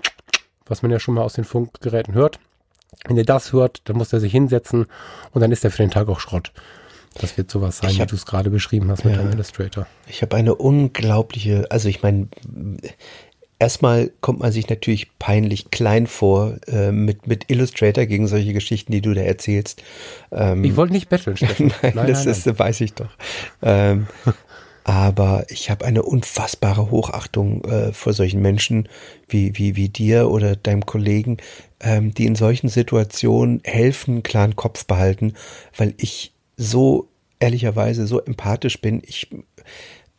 was 0.66 0.82
man 0.82 0.92
ja 0.92 1.00
schon 1.00 1.16
mal 1.16 1.24
aus 1.24 1.34
den 1.34 1.44
Funkgeräten 1.44 2.14
hört, 2.14 2.40
wenn 3.06 3.16
der 3.16 3.26
das 3.26 3.54
hört, 3.54 3.82
dann 3.86 3.98
muss 3.98 4.14
er 4.14 4.20
sich 4.20 4.32
hinsetzen 4.32 4.88
und 5.32 5.42
dann 5.42 5.52
ist 5.52 5.64
er 5.64 5.72
für 5.72 5.84
den 5.84 5.92
Tag 5.92 6.08
auch 6.10 6.20
Schrott. 6.20 6.52
Das 7.16 7.38
wird 7.38 7.50
sowas 7.50 7.80
sein, 7.80 7.92
hab, 7.92 8.00
wie 8.00 8.06
du 8.06 8.16
es 8.16 8.26
gerade 8.26 8.50
beschrieben 8.50 8.90
hast 8.92 9.04
mit 9.04 9.16
ja, 9.16 9.22
deinem 9.22 9.34
Illustrator. 9.34 9.88
Ich 10.08 10.22
habe 10.22 10.36
eine 10.38 10.56
unglaubliche, 10.56 11.66
also 11.70 11.90
ich 11.90 12.04
meine, 12.04 12.28
erstmal 13.58 14.12
kommt 14.22 14.40
man 14.40 14.52
sich 14.52 14.70
natürlich 14.70 15.18
peinlich 15.20 15.70
klein 15.70 16.08
vor 16.08 16.58
äh, 16.68 16.92
mit, 16.92 17.28
mit 17.28 17.50
Illustrator 17.50 18.06
gegen 18.06 18.28
solche 18.28 18.54
Geschichten, 18.54 18.92
die 18.92 19.02
du 19.02 19.14
da 19.14 19.22
erzählst. 19.22 19.84
Ähm, 20.32 20.64
ich 20.64 20.76
wollte 20.76 20.94
nicht 20.94 21.10
betteln, 21.10 21.36
Steffen. 21.36 21.74
nein, 21.82 21.94
nein, 21.96 22.08
das 22.08 22.26
nein, 22.26 22.34
ist, 22.34 22.60
weiß 22.60 22.82
ich 22.82 22.94
doch. 22.94 23.10
Ähm, 23.62 24.08
aber 24.90 25.46
ich 25.50 25.70
habe 25.70 25.86
eine 25.86 26.02
unfassbare 26.02 26.90
Hochachtung 26.90 27.64
äh, 27.66 27.94
vor 27.94 28.12
solchen 28.12 28.42
Menschen 28.42 28.90
wie, 29.28 29.56
wie, 29.56 29.76
wie 29.76 29.88
dir 29.88 30.32
oder 30.32 30.56
deinem 30.56 30.84
Kollegen, 30.84 31.38
ähm, 31.80 32.12
die 32.16 32.26
in 32.26 32.34
solchen 32.34 32.70
Situationen 32.70 33.62
helfen, 33.64 34.24
klaren 34.24 34.56
Kopf 34.56 34.88
behalten, 34.88 35.36
weil 35.78 35.94
ich 35.98 36.34
so 36.58 37.08
ehrlicherweise 37.40 38.08
so 38.08 38.20
empathisch 38.20 38.82
bin. 38.82 39.04
Ich, 39.06 39.30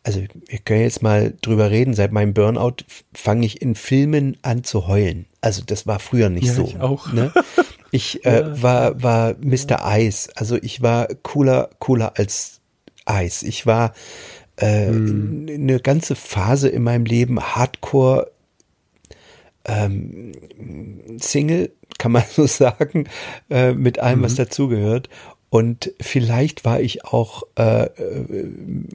also 0.04 0.20
wir 0.20 0.58
können 0.60 0.82
jetzt 0.82 1.02
mal 1.02 1.34
drüber 1.42 1.72
reden, 1.72 1.92
seit 1.92 2.12
meinem 2.12 2.32
Burnout 2.32 2.84
fange 3.12 3.46
ich 3.46 3.60
in 3.60 3.74
Filmen 3.74 4.36
an 4.42 4.62
zu 4.62 4.86
heulen. 4.86 5.26
Also 5.40 5.62
das 5.66 5.88
war 5.88 5.98
früher 5.98 6.28
nicht 6.28 6.46
ja, 6.46 6.54
so. 6.54 6.62
Ich 6.62 6.78
auch. 6.78 7.12
Ne? 7.12 7.32
Ich 7.92 8.24
äh, 8.24 8.42
ja. 8.42 8.62
war, 8.62 9.02
war 9.02 9.34
Mr. 9.40 9.84
Eis. 9.84 10.28
Also 10.36 10.54
ich 10.62 10.80
war 10.80 11.08
cooler, 11.24 11.70
cooler 11.80 12.12
als 12.16 12.60
Eis. 13.04 13.42
Ich 13.42 13.66
war 13.66 13.94
äh, 14.60 14.88
hm. 14.88 15.46
eine 15.48 15.80
ganze 15.80 16.14
Phase 16.14 16.68
in 16.68 16.82
meinem 16.82 17.04
Leben 17.04 17.40
Hardcore 17.40 18.30
ähm, 19.64 20.32
Single, 21.18 21.72
kann 21.98 22.12
man 22.12 22.24
so 22.30 22.46
sagen, 22.46 23.08
äh, 23.50 23.72
mit 23.72 23.98
allem, 23.98 24.20
mhm. 24.20 24.24
was 24.24 24.34
dazugehört. 24.36 25.08
Und 25.50 25.92
vielleicht 26.00 26.64
war 26.64 26.80
ich 26.80 27.04
auch 27.04 27.42
äh, 27.56 27.88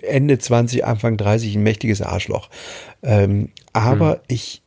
Ende 0.01 0.39
20, 0.39 0.85
Anfang 0.85 1.17
30 1.17 1.55
ein 1.55 1.63
mächtiges 1.63 2.01
Arschloch. 2.01 2.49
Ähm, 3.03 3.49
aber 3.73 4.15
mhm. 4.15 4.21
ich 4.29 4.61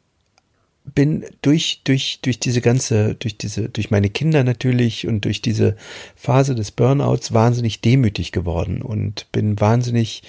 bin 0.85 1.25
durch, 1.43 1.81
durch, 1.85 2.21
durch 2.23 2.39
diese 2.39 2.61
ganze, 2.61 3.15
durch 3.15 3.39
diese, 3.39 3.69
durch 3.71 3.91
meine 3.91 4.11
Kinder 4.11 4.45
natürlich 4.45 5.07
und 5.07 5.25
durch 5.25 5.41
diese 5.41 5.77
Phase 6.15 6.55
des 6.55 6.71
Burnouts 6.71 7.33
wahnsinnig 7.33 7.81
demütig 7.81 8.33
geworden 8.33 8.83
und 8.83 9.31
bin 9.33 9.59
wahnsinnig 9.61 10.23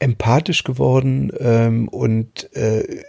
empathisch 0.00 0.64
geworden 0.64 1.30
ähm, 1.38 1.88
und 1.88 2.54
äh, 2.56 3.02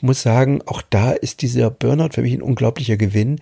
muss 0.00 0.22
sagen, 0.22 0.60
auch 0.66 0.82
da 0.82 1.12
ist 1.12 1.42
dieser 1.42 1.70
Burnout 1.70 2.10
für 2.12 2.22
mich 2.22 2.32
ein 2.32 2.42
unglaublicher 2.42 2.96
Gewinn, 2.96 3.40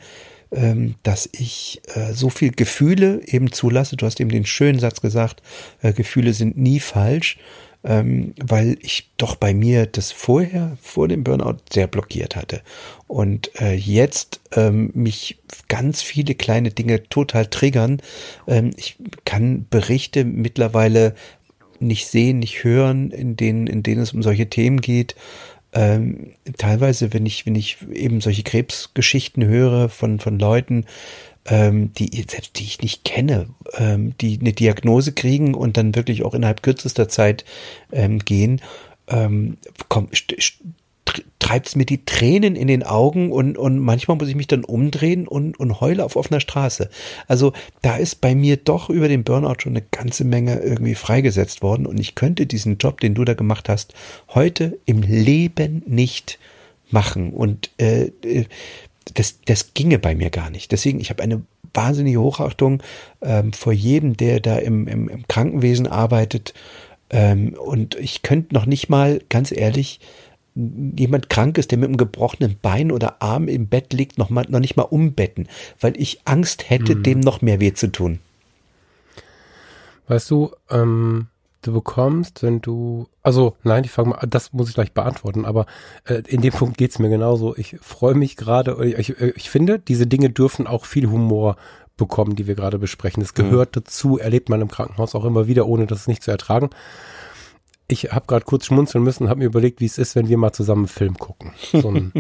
ähm, 0.53 0.97
dass 1.03 1.29
ich 1.33 1.81
äh, 1.95 2.13
so 2.13 2.29
viel 2.29 2.51
Gefühle 2.51 3.23
eben 3.25 3.53
zulasse. 3.53 3.97
Du 3.97 4.05
hast 4.05 4.21
eben 4.21 4.31
den 4.31 4.45
schönen 4.45 4.79
Satz 4.79 5.01
gesagt, 5.01 5.43
äh, 5.81 5.93
Gefühle 5.93 6.35
sind 6.35 6.59
nie 6.59 6.81
falsch 6.81 7.39
ähm, 7.83 8.35
weil 8.43 8.77
ich 8.81 9.11
doch 9.17 9.37
bei 9.37 9.55
mir 9.55 9.87
das 9.87 10.13
vorher, 10.13 10.77
vor 10.81 11.09
dem 11.09 11.25
Burnout, 11.25 11.57
sehr 11.73 11.87
blockiert 11.87 12.37
hatte. 12.37 12.61
Und 13.07 13.51
äh, 13.61 13.75
jetzt 13.75 14.41
ähm, 14.55 14.91
mich 14.95 15.39
ganz 15.69 16.03
viele 16.03 16.35
kleine 16.35 16.71
Dinge 16.71 17.09
total 17.09 17.47
triggern. 17.47 18.03
Ähm, 18.47 18.73
ich 18.77 18.97
kann 19.25 19.67
Berichte 19.71 20.25
mittlerweile 20.25 21.15
nicht 21.81 22.07
sehen, 22.07 22.39
nicht 22.39 22.65
hören, 22.65 23.11
in 23.11 23.37
denen, 23.37 23.67
in 23.67 23.83
denen 23.83 24.03
es 24.03 24.13
um 24.13 24.23
solche 24.23 24.49
Themen 24.49 24.81
geht. 24.81 25.17
Ähm, 25.73 26.33
teilweise, 26.59 27.13
wenn 27.13 27.27
ich, 27.27 27.47
wenn 27.47 27.55
ich 27.55 27.79
eben 27.93 28.21
solche 28.21 28.43
Krebsgeschichten 28.43 29.45
höre 29.45 29.89
von, 29.89 30.19
von 30.19 30.39
Leuten, 30.39 30.85
ähm, 31.47 31.93
die 31.95 32.25
selbst 32.29 32.59
die 32.59 32.65
ich 32.65 32.81
nicht 32.81 33.05
kenne, 33.05 33.47
ähm, 33.79 34.15
die 34.21 34.39
eine 34.41 34.53
Diagnose 34.53 35.13
kriegen 35.13 35.55
und 35.55 35.77
dann 35.77 35.95
wirklich 35.95 36.25
auch 36.25 36.35
innerhalb 36.35 36.63
kürzester 36.63 37.09
Zeit 37.09 37.45
ähm, 37.93 38.19
gehen, 38.19 38.61
ähm, 39.09 39.59
komm, 39.89 40.09
treibt 41.39 41.69
es 41.69 41.77
mir 41.77 41.87
die 41.87 42.05
Tränen 42.05 42.55
in 42.57 42.69
den 42.69 42.83
Augen 42.83 43.33
und, 43.33 43.59
und 43.59 43.79
manchmal 43.79 44.17
muss 44.17 44.29
ich 44.29 44.37
mich 44.37 44.47
dann 44.47 44.65
umdrehen 44.65 45.27
und, 45.27 45.59
und 45.59 45.81
heule 45.81 46.05
auf 46.05 46.17
offener 46.17 46.41
Straße. 46.41 46.89
Also 47.27 47.53
da 47.83 47.97
ist 47.97 48.21
bei 48.21 48.35
mir 48.35 48.57
doch 48.57 48.91
über 48.91 49.09
den 49.09 49.25
Burnout 49.25 49.61
schon 49.61 49.73
eine 49.73 49.85
ganze 49.91 50.25
Menge 50.25 50.61
irgendwie 50.61 50.95
freigesetzt 50.95 51.63
worden 51.63 51.87
und 51.87 51.99
ich 51.99 52.15
könnte 52.15 52.47
diesen 52.47 52.79
Job, 52.79 53.01
den 53.01 53.15
du 53.15 53.25
da 53.25 53.35
gemacht 53.35 53.69
hast, 53.69 53.95
heute 54.35 54.79
im 54.87 55.03
Leben 55.03 55.83
nicht 55.87 56.39
machen. 56.91 57.33
Und 57.33 57.71
äh, 57.79 58.11
äh 58.23 58.45
das, 59.15 59.41
das 59.45 59.75
ginge 59.75 59.99
bei 59.99 60.15
mir 60.15 60.31
gar 60.31 60.51
nicht. 60.51 60.71
Deswegen, 60.71 61.01
ich 61.01 61.11
habe 61.11 61.23
eine 61.23 61.43
wahnsinnige 61.75 62.21
Hochachtung 62.21 62.83
ähm, 63.23 63.53
vor 63.53 63.73
jedem, 63.73 64.17
der 64.17 64.41
da 64.41 64.57
im, 64.59 64.87
im, 64.87 65.09
im 65.09 65.27
Krankenwesen 65.29 65.87
arbeitet. 65.87 66.55
Ähm, 67.11 67.55
und 67.55 67.97
ich 67.97 68.23
könnte 68.23 68.55
noch 68.55 68.67
nicht 68.67 68.89
mal, 68.89 69.21
ganz 69.29 69.53
ehrlich, 69.53 70.01
jemand 70.55 71.29
krank 71.29 71.59
ist, 71.59 71.71
der 71.71 71.79
mit 71.79 71.89
einem 71.89 71.97
gebrochenen 71.97 72.57
Bein 72.61 72.91
oder 72.93 73.23
Arm 73.23 73.49
im 73.49 73.69
Bett 73.69 73.93
liegt, 73.93 74.19
noch, 74.19 74.31
mal, 74.31 74.47
noch 74.49 74.61
nicht 74.61 74.77
mal 74.77 74.83
umbetten, 74.83 75.49
weil 75.81 75.95
ich 75.97 76.21
Angst 76.25 76.69
hätte, 76.69 76.97
mhm. 76.97 77.03
dem 77.03 77.21
noch 77.21 77.43
mehr 77.43 77.61
weh 77.61 77.73
zu 77.73 77.91
tun. 77.91 78.19
Weißt 80.09 80.31
du, 80.31 80.51
ähm, 80.71 81.29
du 81.63 81.73
bekommst, 81.73 82.43
wenn 82.43 82.61
du, 82.61 83.07
also 83.23 83.57
nein, 83.63 83.85
ich 83.85 83.91
fange 83.91 84.11
mal, 84.11 84.27
das 84.29 84.53
muss 84.53 84.69
ich 84.69 84.75
gleich 84.75 84.93
beantworten, 84.93 85.45
aber 85.45 85.67
äh, 86.05 86.23
in 86.27 86.41
dem 86.41 86.53
Punkt 86.53 86.79
geht's 86.79 86.99
mir 86.99 87.11
genauso. 87.11 87.57
Ich 87.57 87.77
freue 87.81 88.15
mich 88.15 88.37
gerade, 88.37 88.85
ich, 88.85 89.11
ich, 89.11 89.21
ich 89.21 89.51
finde, 89.51 89.79
diese 89.79 90.07
Dinge 90.07 90.31
dürfen 90.31 90.67
auch 90.67 90.85
viel 90.85 91.09
Humor 91.09 91.57
bekommen, 91.97 92.35
die 92.35 92.47
wir 92.47 92.55
gerade 92.55 92.79
besprechen. 92.79 93.23
Es 93.23 93.35
gehört 93.35 93.77
mhm. 93.77 93.81
dazu, 93.81 94.19
erlebt 94.19 94.49
man 94.49 94.61
im 94.63 94.69
Krankenhaus 94.69 95.15
auch 95.15 95.25
immer 95.25 95.47
wieder, 95.47 95.67
ohne 95.67 95.87
das 95.87 96.09
nicht 96.09 96.23
zu 96.23 96.31
ertragen. 96.31 96.71
Ich 97.91 98.13
habe 98.13 98.27
gerade 98.29 98.45
kurz 98.45 98.67
schmunzeln 98.67 99.03
müssen, 99.03 99.29
habe 99.29 99.41
mir 99.41 99.47
überlegt, 99.47 99.81
wie 99.81 99.87
es 99.87 99.99
ist, 99.99 100.15
wenn 100.15 100.29
wir 100.29 100.39
mal 100.39 100.53
zusammen 100.53 100.83
einen 100.83 100.89
Film 100.89 101.19
gucken. 101.19 101.53
So 101.73 101.91
ein, 101.91 102.13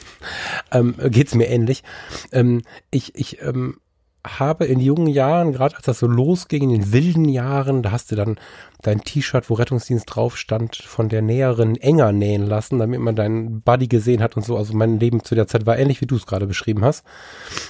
ähm, 0.72 0.96
geht's 1.10 1.36
mir 1.36 1.46
ähnlich. 1.46 1.84
Ähm, 2.32 2.62
ich 2.90 3.14
ich 3.14 3.40
ähm, 3.40 3.78
habe 4.26 4.64
in 4.64 4.80
jungen 4.80 5.06
Jahren, 5.06 5.52
gerade 5.52 5.76
als 5.76 5.84
das 5.84 6.00
so 6.00 6.08
losging, 6.08 6.64
in 6.64 6.70
den 6.70 6.92
wilden 6.92 7.26
Jahren, 7.26 7.84
da 7.84 7.92
hast 7.92 8.10
du 8.10 8.16
dann 8.16 8.36
dein 8.82 9.00
T-Shirt, 9.00 9.48
wo 9.48 9.54
Rettungsdienst 9.54 10.06
drauf 10.12 10.36
stand, 10.36 10.74
von 10.74 11.08
der 11.08 11.22
Näherin 11.22 11.76
enger 11.76 12.10
nähen 12.10 12.44
lassen, 12.44 12.80
damit 12.80 13.00
man 13.00 13.14
deinen 13.14 13.60
Buddy 13.60 13.86
gesehen 13.86 14.22
hat 14.22 14.36
und 14.36 14.44
so. 14.44 14.56
Also 14.56 14.74
mein 14.74 14.98
Leben 14.98 15.22
zu 15.22 15.36
der 15.36 15.46
Zeit 15.46 15.66
war 15.66 15.78
ähnlich, 15.78 16.00
wie 16.00 16.06
du 16.06 16.16
es 16.16 16.26
gerade 16.26 16.48
beschrieben 16.48 16.84
hast. 16.84 17.04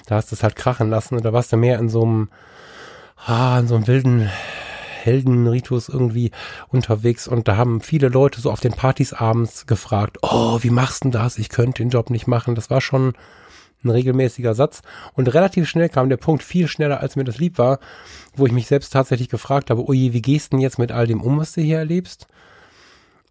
Da 0.07 0.17
hast 0.17 0.31
du 0.31 0.37
es 0.37 0.43
halt 0.43 0.57
krachen 0.57 0.89
lassen 0.89 1.17
und 1.17 1.25
da 1.25 1.35
warst 1.35 1.53
du 1.53 1.59
mehr 1.59 1.79
in 1.79 1.91
so 1.91 2.03
einem, 2.03 2.31
ah, 3.27 3.59
in 3.59 3.69
so 3.69 3.75
einem 3.75 3.87
wilden 3.87 4.31
Heldenritus 5.07 5.89
irgendwie 5.89 6.33
unterwegs 6.69 7.27
und 7.29 7.49
da 7.49 7.57
haben 7.57 7.81
viele 7.81 8.09
Leute 8.09 8.41
so 8.41 8.51
auf 8.51 8.61
den 8.61 8.73
Partys 8.73 9.13
abends 9.13 9.67
gefragt, 9.67 10.19
oh, 10.23 10.59
wie 10.63 10.71
machst 10.71 11.05
du 11.05 11.11
das? 11.11 11.39
Ich 11.39 11.49
könnte 11.49 11.83
den 11.83 11.91
Job 11.91 12.11
nicht 12.11 12.27
machen. 12.27 12.55
Das 12.55 12.69
war 12.69 12.81
schon 12.81 13.15
ein 13.85 13.91
regelmäßiger 13.91 14.55
Satz. 14.55 14.83
Und 15.15 15.33
relativ 15.33 15.69
schnell 15.69 15.89
kam 15.89 16.09
der 16.09 16.17
Punkt, 16.17 16.43
viel 16.43 16.69
schneller 16.69 17.01
als 17.01 17.17
mir 17.17 17.25
das 17.25 17.39
lieb 17.39 17.59
war, 17.59 17.79
wo 18.35 18.47
ich 18.47 18.53
mich 18.53 18.67
selbst 18.67 18.93
tatsächlich 18.93 19.29
gefragt 19.29 19.71
habe, 19.71 19.87
oje, 19.87 20.13
wie 20.13 20.23
gehst 20.23 20.53
du 20.53 20.57
denn 20.57 20.63
jetzt 20.63 20.79
mit 20.79 20.93
all 20.93 21.07
dem 21.07 21.23
um, 21.23 21.39
was 21.39 21.53
du 21.53 21.61
hier 21.61 21.79
erlebst? 21.79 22.27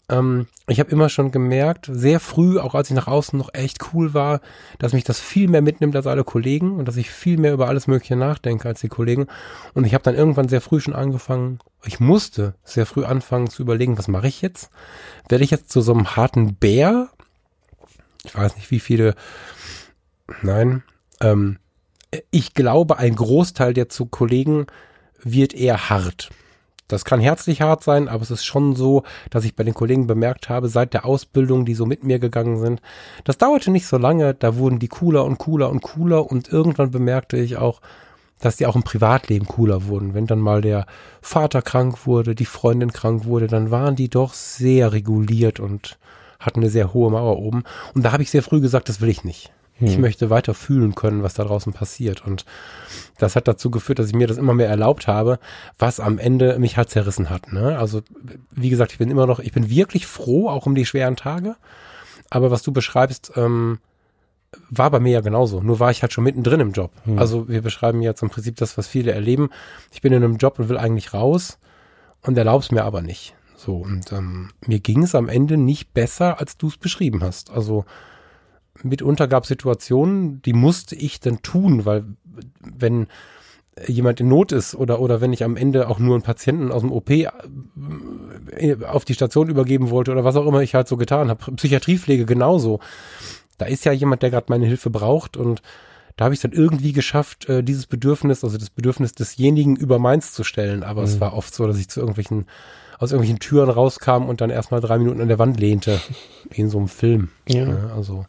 Ähm, 0.09 0.47
ich 0.67 0.79
habe 0.79 0.91
immer 0.91 1.09
schon 1.09 1.31
gemerkt, 1.31 1.89
sehr 1.91 2.19
früh, 2.19 2.59
auch 2.59 2.75
als 2.75 2.89
ich 2.89 2.95
nach 2.95 3.07
außen 3.07 3.37
noch 3.37 3.53
echt 3.53 3.93
cool 3.93 4.13
war, 4.13 4.41
dass 4.77 4.93
mich 4.93 5.03
das 5.03 5.19
viel 5.19 5.47
mehr 5.47 5.61
mitnimmt 5.61 5.95
als 5.95 6.07
alle 6.07 6.23
Kollegen 6.23 6.77
und 6.77 6.87
dass 6.87 6.97
ich 6.97 7.09
viel 7.09 7.37
mehr 7.37 7.53
über 7.53 7.67
alles 7.67 7.87
Mögliche 7.87 8.15
nachdenke 8.15 8.67
als 8.67 8.81
die 8.81 8.87
Kollegen. 8.87 9.27
Und 9.73 9.85
ich 9.85 9.93
habe 9.93 10.03
dann 10.03 10.15
irgendwann 10.15 10.49
sehr 10.49 10.61
früh 10.61 10.79
schon 10.79 10.95
angefangen, 10.95 11.59
ich 11.85 11.99
musste 11.99 12.55
sehr 12.63 12.85
früh 12.85 13.05
anfangen 13.05 13.49
zu 13.49 13.61
überlegen, 13.61 13.97
was 13.97 14.07
mache 14.07 14.27
ich 14.27 14.41
jetzt? 14.41 14.69
Werde 15.29 15.43
ich 15.43 15.51
jetzt 15.51 15.71
zu 15.71 15.81
so 15.81 15.93
einem 15.93 16.15
harten 16.15 16.55
Bär? 16.55 17.09
Ich 18.23 18.35
weiß 18.35 18.55
nicht, 18.55 18.71
wie 18.71 18.79
viele 18.79 19.13
Nein. 20.41 20.83
Ähm, 21.21 21.57
ich 22.31 22.53
glaube, 22.53 22.97
ein 22.97 23.15
Großteil 23.15 23.73
der 23.73 23.89
zu 23.89 24.05
Kollegen 24.05 24.67
wird 25.21 25.53
eher 25.53 25.89
hart. 25.89 26.29
Das 26.87 27.03
kann 27.03 27.19
herzlich 27.19 27.61
hart 27.61 27.83
sein, 27.83 28.07
aber 28.07 28.21
es 28.21 28.29
ist 28.29 28.45
schon 28.45 28.75
so, 28.75 29.03
dass 29.31 29.43
ich 29.43 29.55
bei 29.55 29.63
den 29.63 29.73
Kollegen 29.73 30.05
bemerkt 30.05 30.49
habe, 30.49 30.69
seit 30.69 30.93
der 30.93 31.05
Ausbildung, 31.05 31.65
die 31.65 31.73
so 31.73 31.87
mit 31.87 32.03
mir 32.03 32.19
gegangen 32.19 32.59
sind, 32.59 32.81
das 33.23 33.39
dauerte 33.39 33.71
nicht 33.71 33.87
so 33.87 33.97
lange, 33.97 34.35
da 34.35 34.55
wurden 34.57 34.77
die 34.77 34.87
cooler 34.87 35.25
und 35.25 35.39
cooler 35.39 35.69
und 35.69 35.81
cooler 35.81 36.29
und 36.29 36.47
irgendwann 36.51 36.91
bemerkte 36.91 37.37
ich 37.37 37.57
auch, 37.57 37.81
dass 38.39 38.57
die 38.57 38.67
auch 38.67 38.75
im 38.75 38.83
Privatleben 38.83 39.47
cooler 39.47 39.87
wurden. 39.87 40.13
Wenn 40.13 40.27
dann 40.27 40.39
mal 40.39 40.61
der 40.61 40.85
Vater 41.21 41.63
krank 41.63 42.05
wurde, 42.05 42.35
die 42.35 42.45
Freundin 42.45 42.91
krank 42.93 43.25
wurde, 43.25 43.47
dann 43.47 43.71
waren 43.71 43.95
die 43.95 44.09
doch 44.09 44.33
sehr 44.33 44.91
reguliert 44.91 45.59
und 45.59 45.97
hatten 46.39 46.59
eine 46.59 46.69
sehr 46.69 46.93
hohe 46.93 47.09
Mauer 47.09 47.39
oben. 47.39 47.63
Und 47.95 48.03
da 48.03 48.11
habe 48.11 48.21
ich 48.21 48.29
sehr 48.29 48.43
früh 48.43 48.61
gesagt, 48.61 48.89
das 48.89 49.01
will 49.01 49.09
ich 49.09 49.23
nicht. 49.23 49.54
Hm. 49.77 49.87
Ich 49.87 49.97
möchte 49.97 50.29
weiter 50.29 50.53
fühlen 50.53 50.95
können, 50.95 51.23
was 51.23 51.33
da 51.33 51.43
draußen 51.43 51.73
passiert. 51.73 52.25
Und 52.25 52.45
das 53.17 53.35
hat 53.35 53.47
dazu 53.47 53.69
geführt, 53.69 53.99
dass 53.99 54.07
ich 54.07 54.15
mir 54.15 54.27
das 54.27 54.37
immer 54.37 54.53
mehr 54.53 54.69
erlaubt 54.69 55.07
habe, 55.07 55.39
was 55.77 55.99
am 55.99 56.17
Ende 56.17 56.57
mich 56.59 56.77
halt 56.77 56.89
zerrissen 56.89 57.29
hat. 57.29 57.51
Ne? 57.51 57.77
Also, 57.77 58.01
wie 58.51 58.69
gesagt, 58.69 58.93
ich 58.93 58.97
bin 58.97 59.11
immer 59.11 59.27
noch, 59.27 59.39
ich 59.39 59.51
bin 59.51 59.69
wirklich 59.69 60.07
froh, 60.07 60.49
auch 60.49 60.65
um 60.65 60.75
die 60.75 60.85
schweren 60.85 61.15
Tage. 61.15 61.55
Aber 62.29 62.51
was 62.51 62.63
du 62.63 62.71
beschreibst, 62.71 63.33
ähm, 63.35 63.79
war 64.69 64.89
bei 64.89 64.99
mir 64.99 65.11
ja 65.11 65.21
genauso. 65.21 65.61
Nur 65.61 65.79
war 65.79 65.91
ich 65.91 66.01
halt 66.01 66.13
schon 66.13 66.23
mittendrin 66.23 66.61
im 66.61 66.71
Job. 66.71 66.91
Hm. 67.03 67.19
Also 67.19 67.49
wir 67.49 67.61
beschreiben 67.61 68.01
jetzt 68.01 68.23
im 68.23 68.29
Prinzip 68.29 68.55
das, 68.55 68.77
was 68.77 68.87
viele 68.87 69.11
erleben. 69.11 69.49
Ich 69.91 70.01
bin 70.01 70.13
in 70.13 70.23
einem 70.23 70.37
Job 70.37 70.59
und 70.59 70.69
will 70.69 70.77
eigentlich 70.77 71.13
raus 71.13 71.59
und 72.21 72.37
erlaub's 72.37 72.71
mir 72.71 72.83
aber 72.83 73.01
nicht. 73.01 73.35
So, 73.57 73.77
und 73.77 74.11
ähm, 74.11 74.51
mir 74.65 74.79
ging 74.79 75.03
es 75.03 75.15
am 75.15 75.27
Ende 75.27 75.57
nicht 75.57 75.93
besser, 75.93 76.39
als 76.39 76.57
du 76.57 76.67
es 76.67 76.77
beschrieben 76.77 77.23
hast. 77.23 77.51
Also 77.51 77.85
mitunter 78.83 79.27
gab 79.27 79.45
Situationen, 79.45 80.41
die 80.41 80.53
musste 80.53 80.95
ich 80.95 81.19
dann 81.19 81.41
tun, 81.41 81.85
weil 81.85 82.05
wenn 82.59 83.07
jemand 83.87 84.19
in 84.19 84.29
Not 84.29 84.51
ist 84.51 84.75
oder, 84.75 84.99
oder 84.99 85.21
wenn 85.21 85.33
ich 85.33 85.43
am 85.43 85.57
Ende 85.57 85.89
auch 85.89 85.99
nur 85.99 86.15
einen 86.15 86.23
Patienten 86.23 86.71
aus 86.71 86.81
dem 86.81 86.91
OP 86.91 87.09
äh, 87.09 87.27
auf 88.87 89.05
die 89.05 89.13
Station 89.13 89.49
übergeben 89.49 89.89
wollte 89.89 90.11
oder 90.11 90.23
was 90.23 90.37
auch 90.37 90.45
immer 90.45 90.61
ich 90.61 90.75
halt 90.75 90.87
so 90.87 90.97
getan 90.97 91.29
habe. 91.29 91.51
Psychiatriepflege 91.55 92.25
genauso. 92.25 92.79
Da 93.57 93.65
ist 93.65 93.85
ja 93.85 93.91
jemand, 93.91 94.21
der 94.21 94.31
gerade 94.31 94.47
meine 94.49 94.65
Hilfe 94.65 94.89
braucht 94.89 95.35
und 95.35 95.61
da 96.15 96.25
habe 96.25 96.33
ich 96.33 96.37
es 96.37 96.43
dann 96.43 96.53
irgendwie 96.53 96.93
geschafft, 96.93 97.49
äh, 97.49 97.63
dieses 97.63 97.87
Bedürfnis, 97.87 98.43
also 98.45 98.57
das 98.57 98.69
Bedürfnis 98.69 99.13
desjenigen 99.13 99.75
über 99.75 99.99
meins 99.99 100.33
zu 100.33 100.45
stellen. 100.45 100.83
Aber 100.83 101.01
mhm. 101.01 101.07
es 101.07 101.19
war 101.19 101.33
oft 101.33 101.53
so, 101.53 101.67
dass 101.67 101.77
ich 101.77 101.89
zu 101.89 101.99
irgendwelchen, 101.99 102.45
aus 102.97 103.11
irgendwelchen 103.11 103.39
Türen 103.39 103.69
rauskam 103.69 104.29
und 104.29 104.39
dann 104.39 104.49
erstmal 104.49 104.79
drei 104.79 104.97
Minuten 104.97 105.19
an 105.19 105.27
der 105.27 105.39
Wand 105.39 105.59
lehnte, 105.59 105.99
wie 106.49 106.61
in 106.61 106.69
so 106.69 106.77
einem 106.77 106.87
Film. 106.87 107.29
Ja. 107.49 107.67
ja 107.67 107.91
also 107.93 108.25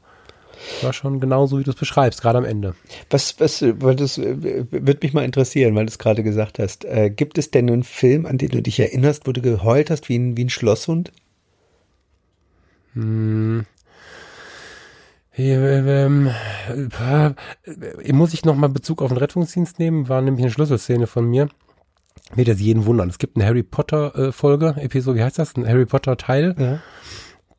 war 0.82 0.92
schon 0.92 1.20
genauso, 1.20 1.58
wie 1.58 1.64
du 1.64 1.70
es 1.70 1.76
beschreibst, 1.76 2.22
gerade 2.22 2.38
am 2.38 2.44
Ende. 2.44 2.74
Was, 3.10 3.38
was, 3.38 3.62
weil 3.62 3.96
das 3.96 4.18
äh, 4.18 4.64
wird 4.70 5.02
mich 5.02 5.12
mal 5.12 5.24
interessieren, 5.24 5.74
weil 5.74 5.86
du 5.86 5.90
es 5.90 5.98
gerade 5.98 6.22
gesagt 6.22 6.58
hast. 6.58 6.84
Äh, 6.84 7.10
gibt 7.10 7.38
es 7.38 7.50
denn 7.50 7.70
einen 7.70 7.82
Film, 7.82 8.26
an 8.26 8.38
den 8.38 8.50
du 8.50 8.62
dich 8.62 8.78
erinnerst, 8.80 9.26
wo 9.26 9.32
du 9.32 9.40
geheult 9.40 9.90
hast 9.90 10.08
wie 10.08 10.18
ein, 10.18 10.36
wie 10.36 10.44
ein 10.44 10.50
Schlosshund? 10.50 11.12
Hm. 12.94 13.66
Ähm, 15.38 16.30
äh, 16.68 18.12
muss 18.12 18.32
ich 18.32 18.44
nochmal 18.44 18.70
Bezug 18.70 19.02
auf 19.02 19.10
den 19.10 19.18
Rettungsdienst 19.18 19.78
nehmen? 19.78 20.08
War 20.08 20.22
nämlich 20.22 20.44
eine 20.44 20.52
Schlüsselszene 20.52 21.06
von 21.06 21.28
mir. 21.28 21.48
Wird 22.34 22.48
jetzt 22.48 22.60
jeden 22.60 22.86
wundern. 22.86 23.08
Es 23.10 23.18
gibt 23.18 23.36
eine 23.36 23.46
Harry 23.46 23.62
Potter 23.62 24.14
äh, 24.16 24.32
Folge, 24.32 24.74
Episode, 24.78 25.18
wie 25.18 25.22
heißt 25.22 25.38
das? 25.38 25.54
Ein 25.56 25.68
Harry 25.68 25.86
Potter 25.86 26.16
Teil. 26.16 26.54
Ja. 26.58 26.80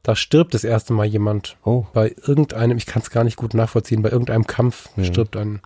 Da 0.08 0.16
stirbt 0.16 0.54
das 0.54 0.64
erste 0.64 0.94
Mal 0.94 1.06
jemand. 1.06 1.58
Oh. 1.66 1.86
Bei 1.92 2.16
irgendeinem, 2.26 2.78
ich 2.78 2.86
kann 2.86 3.02
es 3.02 3.10
gar 3.10 3.26
nicht 3.26 3.36
gut 3.36 3.54
nachvollziehen, 3.54 4.02
bei 4.02 4.10
irgendeinem 4.10 4.48
Kampf 4.48 4.88
Ja. 4.96 5.04
stirbt 5.04 5.36
ein 5.36 5.60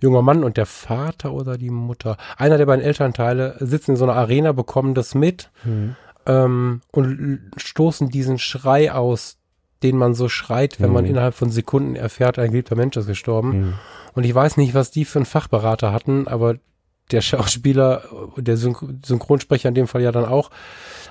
junger 0.00 0.22
Mann 0.22 0.42
und 0.42 0.56
der 0.56 0.66
Vater 0.66 1.32
oder 1.32 1.56
die 1.56 1.70
Mutter, 1.70 2.16
einer 2.36 2.58
der 2.58 2.66
beiden 2.66 2.84
Elternteile, 2.84 3.54
sitzen 3.60 3.92
in 3.92 3.96
so 3.96 4.02
einer 4.04 4.16
Arena, 4.16 4.50
bekommen 4.50 4.94
das 4.94 5.14
mit 5.14 5.50
Hm. 5.62 5.94
ähm, 6.26 6.80
und 6.90 7.52
stoßen 7.56 8.08
diesen 8.10 8.40
Schrei 8.40 8.90
aus, 8.92 9.38
den 9.84 9.96
man 9.96 10.14
so 10.14 10.28
schreit, 10.28 10.80
wenn 10.80 10.92
man 10.92 11.04
Mhm. 11.04 11.10
innerhalb 11.10 11.34
von 11.36 11.50
Sekunden 11.50 11.94
erfährt, 11.94 12.40
ein 12.40 12.50
geliebter 12.50 12.74
Mensch 12.74 12.96
ist 12.96 13.06
gestorben. 13.06 13.52
Hm. 13.52 13.74
Und 14.14 14.24
ich 14.24 14.34
weiß 14.34 14.56
nicht, 14.56 14.74
was 14.74 14.90
die 14.90 15.04
für 15.04 15.20
einen 15.20 15.26
Fachberater 15.26 15.92
hatten, 15.92 16.26
aber 16.26 16.56
der 17.10 17.20
Schauspieler, 17.20 18.02
der 18.36 18.56
Syn 18.56 18.74
Synchronsprecher 19.04 19.68
in 19.68 19.74
dem 19.74 19.86
Fall 19.86 20.02
ja 20.02 20.12
dann 20.12 20.24
auch, 20.24 20.50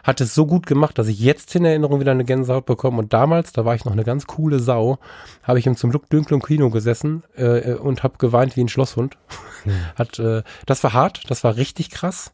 hat 0.03 0.21
es 0.21 0.35
so 0.35 0.45
gut 0.45 0.67
gemacht, 0.67 0.97
dass 0.99 1.07
ich 1.07 1.19
jetzt 1.19 1.55
in 1.55 1.65
Erinnerung 1.65 1.99
wieder 1.99 2.11
eine 2.11 2.25
Gänsehaut 2.25 2.65
bekomme. 2.65 2.99
Und 2.99 3.13
damals, 3.13 3.53
da 3.53 3.65
war 3.65 3.75
ich 3.75 3.85
noch 3.85 3.93
eine 3.93 4.03
ganz 4.03 4.27
coole 4.27 4.59
Sau, 4.59 4.99
habe 5.43 5.57
ich 5.59 5.65
im 5.67 5.75
zum 5.77 5.89
Glück 5.89 6.09
dunklen 6.09 6.41
Kino 6.41 6.69
gesessen 6.69 7.23
äh, 7.35 7.73
und 7.73 8.03
habe 8.03 8.17
geweint 8.17 8.55
wie 8.55 8.61
ein 8.61 8.69
Schlosshund. 8.69 9.17
Hat, 9.95 10.19
äh, 10.19 10.43
das 10.65 10.83
war 10.83 10.93
hart, 10.93 11.23
das 11.29 11.43
war 11.43 11.55
richtig 11.55 11.89
krass. 11.89 12.33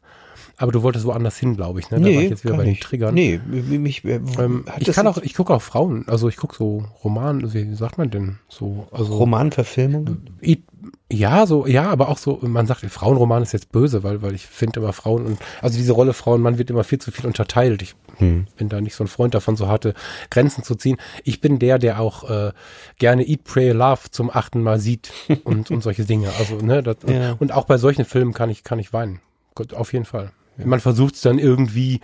Aber 0.58 0.72
du 0.72 0.84
wolltest 0.84 1.06
woanders 1.06 1.38
hin, 1.38 1.56
glaube 1.56 1.80
ich. 1.80 1.90
Ne? 1.90 2.00
Da 2.00 2.06
war 2.06 2.12
ich 2.12 2.30
jetzt 2.30 2.44
wieder 2.44 2.56
bei 2.56 2.64
den 2.64 2.72
nicht. 2.74 2.84
Triggern. 2.84 3.16
Nee, 3.16 3.40
mich, 3.48 4.04
mich, 4.04 4.06
äh, 4.06 4.20
Ähm, 4.38 4.66
ich 4.78 4.92
kann 4.92 5.08
auch, 5.08 5.18
ich 5.18 5.34
gucke 5.34 5.54
auch 5.54 5.62
Frauen, 5.62 6.04
also 6.08 6.28
ich 6.30 6.38
gucke 6.38 6.56
so 6.56 6.86
Roman, 7.04 7.52
wie 7.54 7.74
sagt 7.74 7.98
man 7.98 8.12
denn 8.12 8.38
so, 8.48 8.88
also 8.92 9.16
Romanverfilmungen? 9.16 10.30
I- 10.44 10.64
ja, 11.12 11.46
so, 11.46 11.68
ja, 11.68 11.90
aber 11.90 12.08
auch 12.10 12.18
so, 12.18 12.40
man 12.42 12.68
sagt, 12.68 12.82
Frauenroman 12.86 13.44
ist 13.44 13.52
jetzt 13.52 13.72
böse, 13.72 14.02
weil, 14.04 14.22
weil 14.22 14.34
ich 14.34 14.48
finde 14.48 14.80
immer 14.80 14.94
Frauen 14.94 15.26
und, 15.26 15.40
also 15.62 15.78
diese 15.78 15.92
Rolle 15.94 16.14
Frauenmann 16.14 16.58
wird 16.58 16.70
immer 16.70 16.84
viel 16.86 17.00
zu 17.00 17.12
viel 17.12 17.26
unterteilt. 17.26 17.82
Ich 17.82 17.96
Hm. 18.18 18.46
bin 18.56 18.70
da 18.70 18.80
nicht 18.82 18.94
so 18.96 19.04
ein 19.04 19.08
Freund 19.08 19.34
davon, 19.34 19.56
so 19.56 19.68
harte 19.68 19.94
Grenzen 20.30 20.64
zu 20.64 20.76
ziehen. 20.76 20.98
Ich 21.24 21.42
bin 21.42 21.58
der, 21.60 21.80
der 21.80 22.00
auch 22.00 22.30
äh, 22.30 22.52
gerne 23.00 23.28
Eat, 23.28 23.46
Pray, 23.46 23.72
Love 23.72 24.12
zum 24.12 24.30
achten 24.30 24.62
Mal 24.62 24.80
sieht 24.80 25.12
und, 25.44 25.72
und 25.72 25.82
solche 25.82 26.06
Dinge. 26.06 26.30
Also, 26.38 26.58
ne, 26.58 26.84
das, 26.84 26.98
Ja. 27.08 27.34
und 27.40 27.52
auch 27.52 27.66
bei 27.66 27.78
solchen 27.78 28.06
Filmen 28.06 28.34
kann 28.34 28.50
ich, 28.50 28.64
kann 28.64 28.80
ich 28.80 28.94
weinen. 28.94 29.22
Gott, 29.56 29.74
auf 29.74 29.92
jeden 29.94 30.06
Fall. 30.06 30.32
Man 30.58 30.80
versucht 30.80 31.16
es 31.16 31.22
dann 31.22 31.40
irgendwie, 31.40 32.02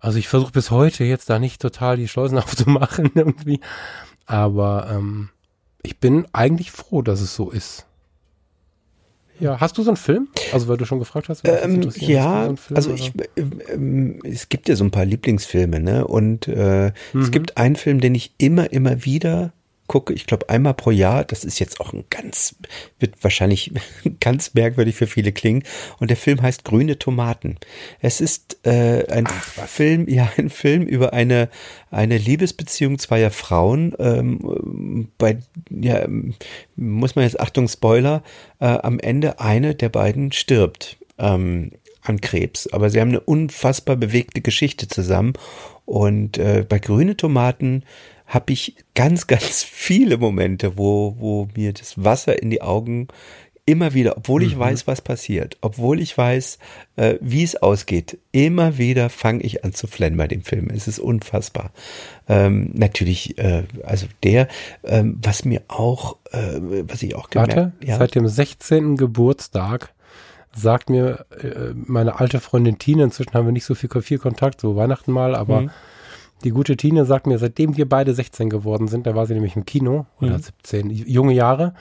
also 0.00 0.18
ich 0.18 0.26
versuche 0.28 0.50
bis 0.52 0.70
heute 0.72 1.04
jetzt 1.04 1.30
da 1.30 1.38
nicht 1.38 1.62
total 1.62 1.96
die 1.96 2.08
Schleusen 2.08 2.38
aufzumachen 2.38 3.10
irgendwie. 3.14 3.60
Aber 4.26 4.88
ähm, 4.90 5.28
ich 5.82 6.00
bin 6.00 6.26
eigentlich 6.32 6.72
froh, 6.72 7.02
dass 7.02 7.20
es 7.20 7.34
so 7.34 7.50
ist. 7.50 7.86
Ja, 9.40 9.60
hast 9.60 9.78
du 9.78 9.82
so 9.82 9.90
einen 9.90 9.96
Film? 9.96 10.28
Also 10.52 10.68
weil 10.68 10.76
du 10.76 10.84
schon 10.84 10.98
gefragt 10.98 11.28
hast. 11.28 11.46
Ähm. 11.46 11.82
Hast 11.86 12.00
ja, 12.00 12.42
so 12.42 12.48
einen 12.48 12.56
Film, 12.56 12.76
also 12.76 12.92
ich, 12.92 13.12
ähm, 13.36 13.50
ähm, 13.72 14.20
es 14.24 14.48
gibt 14.48 14.68
ja 14.68 14.76
so 14.76 14.84
ein 14.84 14.90
paar 14.90 15.04
Lieblingsfilme, 15.04 15.80
ne? 15.80 16.06
Und 16.06 16.48
äh, 16.48 16.92
Mhm. 17.12 17.20
es 17.20 17.30
gibt 17.30 17.56
einen 17.56 17.76
Film, 17.76 18.00
den 18.00 18.14
ich 18.14 18.34
immer, 18.38 18.72
immer 18.72 19.04
wieder 19.04 19.52
gucke. 19.88 20.12
Ich 20.12 20.26
glaube 20.26 20.48
einmal 20.48 20.74
pro 20.74 20.90
Jahr. 20.90 21.24
Das 21.24 21.44
ist 21.44 21.58
jetzt 21.58 21.80
auch 21.80 21.92
ein 21.92 22.04
ganz, 22.10 22.54
wird 23.00 23.14
wahrscheinlich 23.22 23.72
ganz 24.20 24.54
merkwürdig 24.54 24.94
für 24.94 25.06
viele 25.06 25.32
klingen. 25.32 25.64
Und 25.98 26.10
der 26.10 26.16
Film 26.16 26.40
heißt 26.40 26.64
Grüne 26.64 26.98
Tomaten. 26.98 27.56
Es 28.00 28.20
ist 28.20 28.64
äh, 28.64 29.06
ein 29.10 29.26
Film, 29.26 30.08
ja, 30.08 30.30
ein 30.36 30.50
Film 30.50 30.82
über 30.82 31.12
eine 31.12 31.48
eine 31.90 32.18
Liebesbeziehung 32.18 32.98
zweier 32.98 33.30
Frauen. 33.30 33.94
Ähm, 33.98 35.08
bei 35.18 35.38
ja, 35.70 36.06
muss 36.76 37.16
man 37.16 37.24
jetzt 37.24 37.40
Achtung 37.40 37.66
Spoiler. 37.66 38.22
Äh, 38.60 38.66
am 38.66 39.00
Ende 39.00 39.40
eine 39.40 39.74
der 39.74 39.88
beiden 39.88 40.32
stirbt. 40.32 40.98
Ähm, 41.18 41.72
an 42.02 42.20
Krebs. 42.20 42.68
Aber 42.72 42.90
sie 42.90 43.00
haben 43.00 43.08
eine 43.08 43.20
unfassbar 43.20 43.96
bewegte 43.96 44.40
Geschichte 44.40 44.88
zusammen. 44.88 45.34
Und 45.84 46.38
äh, 46.38 46.64
bei 46.68 46.78
grüne 46.78 47.16
Tomaten 47.16 47.84
habe 48.28 48.52
ich 48.52 48.76
ganz, 48.94 49.26
ganz 49.26 49.64
viele 49.64 50.18
Momente, 50.18 50.78
wo, 50.78 51.16
wo 51.18 51.48
mir 51.56 51.72
das 51.72 52.02
Wasser 52.02 52.40
in 52.40 52.50
die 52.50 52.62
Augen 52.62 53.08
immer 53.68 53.92
wieder, 53.92 54.16
obwohl 54.16 54.42
ich 54.42 54.58
weiß, 54.58 54.86
was 54.86 55.02
passiert, 55.02 55.58
obwohl 55.60 56.00
ich 56.00 56.16
weiß, 56.16 56.58
äh, 56.96 57.16
wie 57.20 57.42
es 57.42 57.54
ausgeht, 57.54 58.16
immer 58.32 58.78
wieder 58.78 59.10
fange 59.10 59.42
ich 59.42 59.62
an 59.62 59.74
zu 59.74 59.86
flennen 59.86 60.16
bei 60.16 60.26
dem 60.26 60.42
Film. 60.42 60.70
Es 60.74 60.88
ist 60.88 60.98
unfassbar. 60.98 61.70
Ähm, 62.30 62.70
natürlich, 62.72 63.36
äh, 63.36 63.64
also 63.84 64.06
der, 64.22 64.48
ähm, 64.84 65.18
was 65.22 65.44
mir 65.44 65.60
auch, 65.68 66.16
äh, 66.32 66.58
was 66.88 67.02
ich 67.02 67.14
auch 67.14 67.28
gemerkt 67.28 67.56
Warte, 67.56 67.72
ja, 67.84 67.98
seit 67.98 68.14
dem 68.14 68.26
16. 68.26 68.96
Geburtstag 68.96 69.92
sagt 70.56 70.88
mir 70.88 71.26
äh, 71.42 71.74
meine 71.74 72.20
alte 72.20 72.40
Freundin 72.40 72.78
Tine, 72.78 73.04
inzwischen 73.04 73.34
haben 73.34 73.44
wir 73.44 73.52
nicht 73.52 73.66
so 73.66 73.74
viel, 73.74 73.90
viel 74.00 74.18
Kontakt, 74.18 74.62
so 74.62 74.76
Weihnachten 74.76 75.12
mal, 75.12 75.34
aber 75.34 75.62
Mhm. 75.62 75.70
Die 76.44 76.50
gute 76.50 76.76
Tine 76.76 77.04
sagt 77.04 77.26
mir, 77.26 77.38
seitdem 77.38 77.76
wir 77.76 77.88
beide 77.88 78.14
16 78.14 78.48
geworden 78.50 78.88
sind, 78.88 79.06
da 79.06 79.14
war 79.14 79.26
sie 79.26 79.34
nämlich 79.34 79.56
im 79.56 79.64
Kino, 79.64 80.06
oder 80.20 80.38
Mhm. 80.38 80.42
17, 80.42 80.90
junge 80.90 81.32
Jahre, 81.32 81.74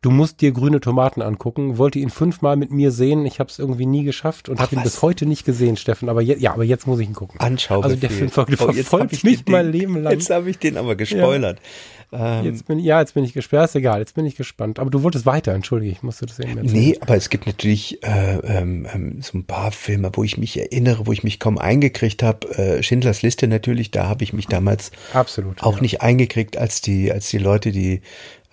du 0.00 0.10
musst 0.10 0.40
dir 0.40 0.50
grüne 0.52 0.80
Tomaten 0.80 1.22
angucken, 1.22 1.78
wollte 1.78 1.98
ihn 2.00 2.10
fünfmal 2.10 2.56
mit 2.56 2.72
mir 2.72 2.90
sehen, 2.90 3.24
ich 3.24 3.38
habe 3.38 3.50
es 3.50 3.58
irgendwie 3.58 3.86
nie 3.86 4.02
geschafft 4.04 4.48
und 4.48 4.60
habe 4.60 4.74
ihn 4.74 4.82
bis 4.82 5.00
heute 5.02 5.26
nicht 5.26 5.44
gesehen, 5.44 5.76
Steffen, 5.76 6.08
aber 6.08 6.20
je, 6.20 6.36
ja, 6.38 6.52
aber 6.52 6.64
jetzt 6.64 6.86
muss 6.86 6.98
ich 6.98 7.06
ihn 7.08 7.14
gucken. 7.14 7.38
Anschau. 7.40 7.80
Also 7.80 7.96
der 7.96 8.10
Film 8.10 8.28
ver 8.30 8.46
verfolgt 8.46 9.22
mich 9.24 9.46
mein 9.46 9.70
Leben 9.70 10.02
lang. 10.02 10.12
Jetzt 10.12 10.30
habe 10.30 10.50
ich 10.50 10.58
den 10.58 10.76
aber 10.76 10.96
gespoilert. 10.96 11.60
Ähm, 12.12 12.44
Jetzt 12.44 12.66
bin, 12.66 12.78
ja, 12.78 13.00
jetzt 13.00 13.14
bin 13.14 13.24
ich 13.24 13.32
gesperrt, 13.32 13.70
ist 13.70 13.74
egal, 13.74 14.00
jetzt 14.00 14.14
bin 14.14 14.26
ich 14.26 14.36
gespannt. 14.36 14.78
Aber 14.78 14.90
du 14.90 15.02
wolltest 15.02 15.24
weiter, 15.24 15.52
entschuldige, 15.52 15.92
ich 15.92 16.02
musste 16.02 16.26
das 16.26 16.38
eben 16.38 16.58
erzählen. 16.58 16.72
Nee, 16.72 16.98
aber 17.00 17.16
es 17.16 17.30
gibt 17.30 17.46
natürlich 17.46 18.02
äh, 18.02 18.36
ähm, 18.38 18.86
ähm, 18.92 19.22
so 19.22 19.38
ein 19.38 19.44
paar 19.44 19.72
Filme, 19.72 20.10
wo 20.12 20.22
ich 20.22 20.36
mich 20.36 20.58
erinnere, 20.58 21.06
wo 21.06 21.12
ich 21.12 21.24
mich 21.24 21.40
kaum 21.40 21.58
eingekriegt 21.58 22.22
habe. 22.22 22.48
Äh, 22.56 22.82
Schindlers 22.82 23.22
Liste 23.22 23.48
natürlich, 23.48 23.90
da 23.90 24.08
habe 24.08 24.24
ich 24.24 24.32
mich 24.32 24.46
damals 24.46 24.92
Absolut. 25.14 25.62
auch 25.62 25.76
ja. 25.76 25.82
nicht 25.82 26.02
eingekriegt, 26.02 26.56
als 26.58 26.82
die, 26.82 27.10
als 27.10 27.30
die 27.30 27.38
Leute 27.38 27.72
die 27.72 28.02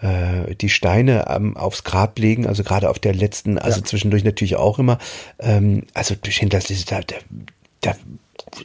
äh, 0.02 0.56
die 0.56 0.70
Steine 0.70 1.26
ähm, 1.30 1.58
aufs 1.58 1.84
Grab 1.84 2.18
legen, 2.20 2.48
also 2.48 2.64
gerade 2.64 2.90
auf 2.90 3.00
der 3.00 3.14
letzten, 3.14 3.58
also 3.58 3.80
Ja. 3.82 3.86
zwischendurch 3.86 4.24
natürlich 4.24 4.56
auch 4.56 4.80
immer. 4.80 4.98
Ähm, 5.40 5.84
also 5.94 6.16
Schindlers 6.28 6.70
Liste, 6.70 7.02
da, 7.06 7.16
da 7.82 7.96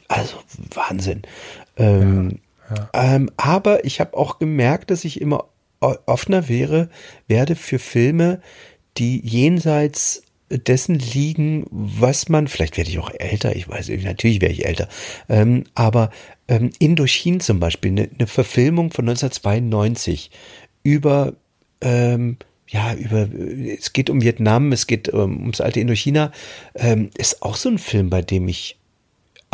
also 0.07 0.37
Wahnsinn. 0.73 1.23
Ähm, 1.77 2.39
ähm, 2.93 3.29
aber 3.37 3.85
ich 3.85 3.99
habe 3.99 4.15
auch 4.17 4.39
gemerkt, 4.39 4.91
dass 4.91 5.05
ich 5.05 5.21
immer 5.21 5.45
offener 5.79 6.47
wäre, 6.49 6.89
werde 7.27 7.55
für 7.55 7.79
Filme, 7.79 8.41
die 8.97 9.19
jenseits 9.25 10.23
dessen 10.49 10.99
liegen, 10.99 11.65
was 11.71 12.29
man, 12.29 12.47
vielleicht 12.47 12.77
werde 12.77 12.89
ich 12.89 12.99
auch 12.99 13.11
älter, 13.11 13.55
ich 13.55 13.67
weiß, 13.67 13.89
natürlich 14.03 14.41
werde 14.41 14.53
ich 14.53 14.65
älter, 14.65 14.87
ähm, 15.27 15.63
aber 15.73 16.11
ähm, 16.47 16.69
Indochin 16.79 17.39
zum 17.39 17.59
Beispiel, 17.59 17.91
eine, 17.91 18.09
eine 18.17 18.27
Verfilmung 18.27 18.91
von 18.91 19.09
1992 19.09 20.29
über, 20.83 21.33
ähm, 21.81 22.37
ja, 22.67 22.93
über, 22.93 23.27
es 23.77 23.93
geht 23.93 24.09
um 24.09 24.21
Vietnam, 24.21 24.71
es 24.71 24.85
geht 24.85 25.07
ähm, 25.09 25.41
ums 25.41 25.61
alte 25.61 25.79
Indochina, 25.79 26.31
ähm, 26.75 27.09
ist 27.17 27.41
auch 27.41 27.55
so 27.55 27.69
ein 27.69 27.79
Film, 27.79 28.09
bei 28.09 28.21
dem 28.21 28.47
ich 28.47 28.77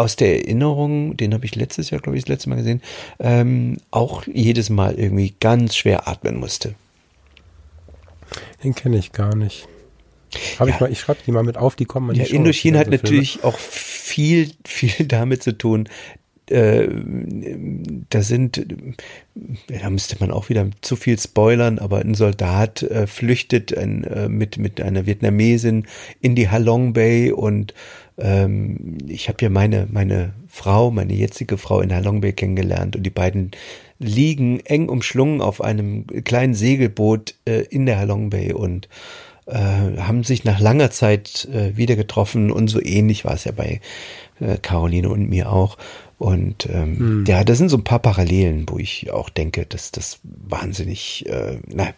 aus 0.02 0.16
der 0.16 0.40
Erinnerung, 0.42 1.16
den 1.18 1.34
habe 1.34 1.46
ich 1.46 1.56
letztes 1.56 1.90
Jahr, 1.90 2.02
glaube 2.02 2.18
ich, 2.18 2.24
das 2.26 2.30
letzte 2.30 2.50
Mal 2.50 2.56
gesehen, 2.58 2.82
ähm, 3.20 3.78
auch 3.92 4.24
jedes 4.28 4.70
Mal 4.70 4.96
irgendwie 4.96 5.34
ganz 5.40 5.76
schwer 5.76 6.08
atmen 6.08 6.38
musste. 6.38 6.76
Den 8.64 8.76
kenne 8.76 8.98
ich 8.98 9.12
gar 9.12 9.36
nicht. 9.36 9.68
Hab 10.60 10.68
ich 10.68 10.76
Ja. 10.76 10.82
mal, 10.82 10.92
ich 10.92 11.00
schreibe 11.00 11.20
die 11.26 11.32
mal 11.32 11.44
mit 11.44 11.58
auf, 11.58 11.76
die 11.76 11.86
kommen 11.86 12.08
mal 12.08 12.18
Ja, 12.18 12.26
Show, 12.26 12.36
Indochina 12.36 12.80
hat 12.80 12.88
diese 12.88 13.00
Filme. 13.00 13.16
natürlich 13.18 13.44
auch 13.44 13.58
viel, 13.60 14.52
viel 14.66 15.06
damit 15.08 15.44
zu 15.44 15.58
tun. 15.58 15.90
Äh, 16.50 16.88
da 18.10 18.22
sind, 18.22 18.66
da 19.68 19.90
müsste 19.90 20.18
man 20.20 20.32
auch 20.32 20.50
wieder 20.50 20.68
zu 20.82 20.96
viel 20.98 21.18
spoilern, 21.18 21.80
aber 21.80 22.00
ein 22.00 22.14
Soldat 22.14 22.84
äh, 22.84 23.08
flüchtet 23.08 23.78
ein, 23.78 24.04
äh, 24.04 24.28
mit, 24.28 24.58
mit 24.58 24.82
einer 24.82 25.06
Vietnamesin 25.06 25.86
in 26.20 26.36
die 26.36 26.50
Halong 26.50 26.92
Bay 26.94 27.32
und 27.32 27.74
ähm, 28.18 28.98
ich 29.08 29.28
habe 29.30 29.38
ja 29.42 29.50
meine, 29.50 29.88
meine 29.90 30.34
Frau, 30.48 30.92
meine 30.92 31.14
jetzige 31.14 31.58
Frau 31.58 31.82
in 31.82 31.94
Halong 31.94 32.22
Bay 32.22 32.34
kennengelernt 32.34 32.96
und 32.96 33.04
die 33.04 33.10
beiden 33.10 33.52
liegen 34.00 34.60
eng 34.62 34.90
umschlungen 34.90 35.42
auf 35.42 35.62
einem 35.62 36.08
kleinen 36.24 36.54
Segelboot 36.54 37.36
äh, 37.46 37.62
in 37.70 37.86
der 37.86 38.00
Halong 38.00 38.30
Bay 38.30 38.54
und 38.54 38.90
äh, 39.46 39.54
haben 39.54 40.24
sich 40.24 40.44
nach 40.44 40.60
langer 40.60 40.92
Zeit 40.92 41.48
äh, 41.54 41.78
wieder 41.78 41.96
getroffen 41.96 42.52
und 42.52 42.68
so 42.68 42.82
ähnlich 42.82 43.26
war 43.26 43.34
es 43.34 43.44
ja 43.44 43.52
bei 43.52 43.82
äh, 44.40 44.58
Caroline 44.58 45.10
und 45.10 45.30
mir 45.30 45.52
auch. 45.52 45.78
Und 46.22 46.70
ähm, 46.70 47.26
ja, 47.28 47.44
das 47.44 47.58
sind 47.58 47.70
so 47.70 47.78
ein 47.78 47.84
paar 47.84 47.98
Parallelen, 47.98 48.70
wo 48.70 48.78
ich 48.78 49.10
auch 49.10 49.32
denke, 49.32 49.66
dass 49.66 49.90
das 49.90 50.20
wahnsinnig, 50.24 51.26
äh, 51.28 51.58
na, 51.66 51.96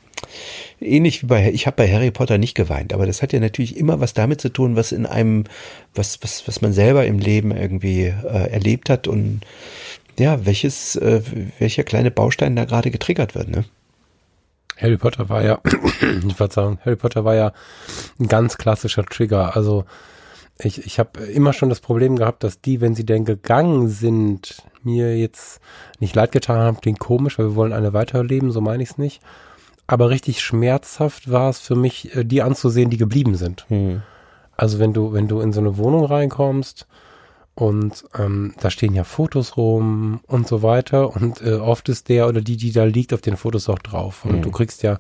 ähnlich 0.80 1.24
wie 1.24 1.26
bei, 1.26 1.52
ich 1.52 1.68
habe 1.68 1.76
bei 1.76 1.92
Harry 1.92 2.10
Potter 2.10 2.38
nicht 2.38 2.56
geweint, 2.56 2.94
aber 2.94 3.06
das 3.06 3.22
hat 3.22 3.34
ja 3.34 3.42
natürlich 3.42 3.76
immer 3.76 4.00
was 4.00 4.14
damit 4.14 4.40
zu 4.40 4.48
tun, 4.48 4.78
was 4.78 4.94
in 4.94 5.06
einem, 5.06 5.44
was, 5.94 6.24
was, 6.24 6.48
was 6.48 6.62
man 6.62 6.72
selber 6.72 7.06
im 7.06 7.20
Leben 7.20 7.52
irgendwie 7.52 8.04
äh, 8.06 8.50
erlebt 8.50 8.90
hat 8.90 9.10
und 9.10 9.42
ja, 10.18 10.46
welches, 10.46 10.96
äh, 10.96 11.22
welcher 11.60 11.84
kleine 11.84 12.10
Baustein 12.10 12.56
da 12.56 12.64
gerade 12.64 12.92
getriggert 12.92 13.36
wird, 13.36 13.50
ne? 13.50 13.66
Harry 14.78 14.96
Potter 14.96 15.28
war 15.28 15.44
ja, 15.44 15.60
Verzeihung, 16.38 16.80
Harry 16.86 16.96
Potter 16.96 17.26
war 17.26 17.36
ja 17.36 17.52
ein 18.22 18.30
ganz 18.30 18.58
klassischer 18.58 19.04
Trigger. 19.04 19.54
Also 19.58 19.84
ich, 20.60 20.86
ich 20.86 21.00
habe 21.00 21.20
immer 21.24 21.54
schon 21.54 21.70
das 21.70 21.80
Problem 21.80 22.16
gehabt, 22.16 22.44
dass 22.44 22.62
die, 22.62 22.82
wenn 22.82 22.96
sie 22.96 23.06
denn 23.06 23.26
gegangen 23.26 23.90
sind, 23.90 24.64
mir 24.84 25.18
jetzt 25.18 25.60
nicht 26.00 26.16
leid 26.16 26.32
getan 26.32 26.60
haben, 26.60 26.82
klingt 26.82 27.00
komisch, 27.00 27.40
weil 27.40 27.48
wir 27.48 27.56
wollen 27.56 27.74
alle 27.74 27.94
weiterleben, 27.94 28.52
so 28.52 28.62
meine 28.62 28.84
ich 28.84 28.92
es 28.92 28.98
nicht. 28.98 29.22
Aber 29.88 30.10
richtig 30.10 30.42
schmerzhaft 30.42 31.30
war 31.32 31.50
es 31.50 31.60
für 31.60 31.76
mich, 31.76 32.16
äh, 32.16 32.24
die 32.24 32.42
anzusehen, 32.42 32.90
die 32.90 32.98
geblieben 32.98 33.36
sind. 33.36 33.66
Hm. 33.70 34.02
Also 34.56 34.80
wenn 34.80 34.94
du, 34.94 35.14
wenn 35.14 35.28
du 35.28 35.42
in 35.42 35.52
so 35.52 35.60
eine 35.60 35.78
Wohnung 35.78 36.06
reinkommst 36.06 36.88
und 37.56 38.06
ähm, 38.18 38.54
da 38.60 38.70
stehen 38.70 38.94
ja 38.94 39.04
Fotos 39.04 39.58
rum 39.58 40.22
und 40.28 40.48
so 40.48 40.62
weiter 40.62 41.16
und 41.16 41.42
äh, 41.42 41.56
oft 41.56 41.90
ist 41.90 42.10
der 42.10 42.28
oder 42.28 42.42
die, 42.42 42.58
die 42.58 42.72
da 42.72 42.84
liegt, 42.84 43.14
auf 43.14 43.22
den 43.22 43.38
Fotos 43.38 43.70
auch 43.70 43.80
drauf. 43.80 44.26
Und 44.26 44.36
hm. 44.36 44.42
du 44.44 44.52
kriegst 44.52 44.84
ja 44.84 45.00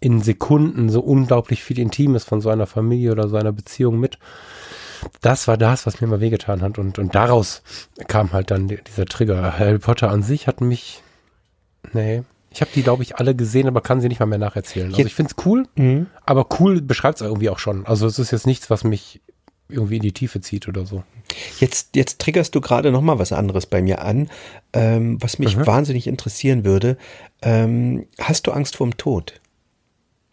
in 0.00 0.20
Sekunden 0.20 0.90
so 0.90 1.00
unglaublich 1.00 1.62
viel 1.62 1.78
Intimes 1.78 2.24
von 2.24 2.40
so 2.40 2.50
einer 2.50 2.66
Familie 2.66 3.12
oder 3.12 3.28
so 3.28 3.36
einer 3.36 3.52
Beziehung 3.52 3.98
mit 3.98 4.18
das 5.20 5.48
war 5.48 5.56
das, 5.56 5.86
was 5.86 6.00
mir 6.00 6.06
mal 6.06 6.20
wehgetan 6.20 6.62
hat. 6.62 6.78
Und, 6.78 6.98
und 6.98 7.14
daraus 7.14 7.62
kam 8.06 8.32
halt 8.32 8.50
dann 8.50 8.68
dieser 8.68 9.06
Trigger. 9.06 9.58
Harry 9.58 9.78
Potter 9.78 10.10
an 10.10 10.22
sich 10.22 10.46
hat 10.46 10.60
mich, 10.60 11.02
nee, 11.92 12.22
ich 12.50 12.60
habe 12.60 12.70
die, 12.74 12.82
glaube 12.82 13.02
ich, 13.02 13.16
alle 13.16 13.34
gesehen, 13.34 13.68
aber 13.68 13.80
kann 13.80 14.00
sie 14.00 14.08
nicht 14.08 14.20
mal 14.20 14.26
mehr 14.26 14.38
nacherzählen. 14.38 14.88
Also 14.88 15.04
ich 15.04 15.14
finde 15.14 15.34
es 15.36 15.46
cool, 15.46 15.66
mhm. 15.76 16.06
aber 16.24 16.46
cool 16.58 16.80
beschreibt 16.80 17.20
es 17.20 17.26
irgendwie 17.26 17.50
auch 17.50 17.58
schon. 17.58 17.86
Also 17.86 18.06
es 18.06 18.18
ist 18.18 18.30
jetzt 18.30 18.46
nichts, 18.46 18.70
was 18.70 18.84
mich 18.84 19.20
irgendwie 19.68 19.96
in 19.96 20.02
die 20.02 20.12
Tiefe 20.12 20.40
zieht 20.40 20.66
oder 20.66 20.86
so. 20.86 21.04
Jetzt, 21.60 21.94
jetzt 21.94 22.20
triggerst 22.20 22.54
du 22.54 22.62
gerade 22.62 22.90
noch 22.90 23.02
mal 23.02 23.18
was 23.18 23.32
anderes 23.32 23.66
bei 23.66 23.82
mir 23.82 24.00
an, 24.02 24.30
ähm, 24.72 25.22
was 25.22 25.38
mich 25.38 25.58
mhm. 25.58 25.66
wahnsinnig 25.66 26.06
interessieren 26.06 26.64
würde. 26.64 26.96
Ähm, 27.42 28.06
hast 28.18 28.46
du 28.46 28.52
Angst 28.52 28.76
vorm 28.76 28.96
Tod? 28.96 29.40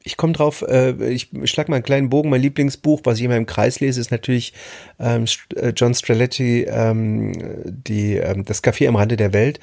Ich 0.06 0.18
komme 0.18 0.34
drauf, 0.34 0.62
äh, 0.62 0.92
ich 1.10 1.30
schlag 1.46 1.68
mal 1.68 1.78
einen 1.78 1.84
kleinen 1.84 2.10
Bogen. 2.10 2.30
Mein 2.30 2.42
Lieblingsbuch, 2.42 3.02
was 3.04 3.18
ich 3.18 3.26
immer 3.26 3.38
im 3.38 3.48
Kreis 3.48 3.80
lese, 3.80 4.00
ist 4.00 4.12
natürlich 4.12 4.54
ähm, 5.00 5.26
äh, 5.56 5.70
John 5.76 5.96
Streletti, 5.96 6.64
ähm, 6.70 7.34
die, 7.66 8.14
ähm, 8.18 8.46
das 8.46 8.64
Café 8.64 8.88
am 8.88 8.96
Rande 8.96 9.18
der 9.18 9.34
Welt. 9.34 9.60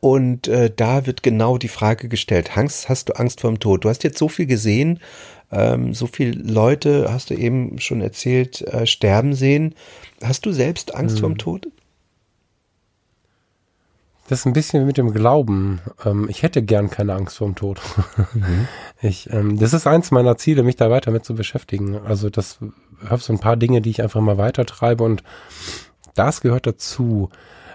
Und 0.00 0.48
äh, 0.48 0.72
da 0.74 1.06
wird 1.06 1.22
genau 1.22 1.58
die 1.58 1.68
Frage 1.68 2.08
gestellt, 2.08 2.56
Angst, 2.56 2.88
hast 2.88 3.10
du 3.10 3.12
Angst 3.12 3.42
vor 3.42 3.50
dem 3.50 3.60
Tod? 3.60 3.84
Du 3.84 3.90
hast 3.90 4.02
jetzt 4.02 4.18
so 4.18 4.28
viel 4.28 4.46
gesehen, 4.46 4.98
ähm, 5.52 5.92
so 5.92 6.06
viele 6.06 6.32
Leute, 6.32 7.12
hast 7.12 7.28
du 7.30 7.34
eben 7.34 7.78
schon 7.78 8.00
erzählt, 8.00 8.62
äh, 8.62 8.86
sterben 8.86 9.34
sehen. 9.34 9.74
Hast 10.22 10.46
du 10.46 10.52
selbst 10.52 10.94
Angst 10.94 11.16
hm. 11.16 11.20
vor 11.20 11.28
dem 11.28 11.38
Tod? 11.38 11.68
Das 14.28 14.40
ist 14.40 14.46
ein 14.46 14.52
bisschen 14.52 14.86
mit 14.86 14.98
dem 14.98 15.12
Glauben. 15.12 15.80
Ähm, 16.04 16.28
ich 16.28 16.42
hätte 16.42 16.62
gern 16.62 16.90
keine 16.90 17.14
Angst 17.14 17.38
vor 17.38 17.48
dem 17.48 17.56
Tod. 17.56 17.80
Mhm. 18.34 18.68
Ich, 19.04 19.28
ähm, 19.32 19.58
das 19.58 19.72
ist 19.72 19.88
eins 19.88 20.12
meiner 20.12 20.36
Ziele, 20.36 20.62
mich 20.62 20.76
da 20.76 20.88
weiter 20.88 21.10
mit 21.10 21.24
zu 21.24 21.34
beschäftigen. 21.34 21.96
Also 22.06 22.30
das 22.30 22.60
habe 23.04 23.20
so 23.20 23.32
ein 23.32 23.40
paar 23.40 23.56
Dinge, 23.56 23.80
die 23.80 23.90
ich 23.90 24.00
einfach 24.00 24.20
mal 24.20 24.38
weiter 24.38 24.64
treibe 24.64 25.02
und 25.02 25.24
das 26.14 26.40
gehört 26.40 26.68
dazu. 26.68 27.28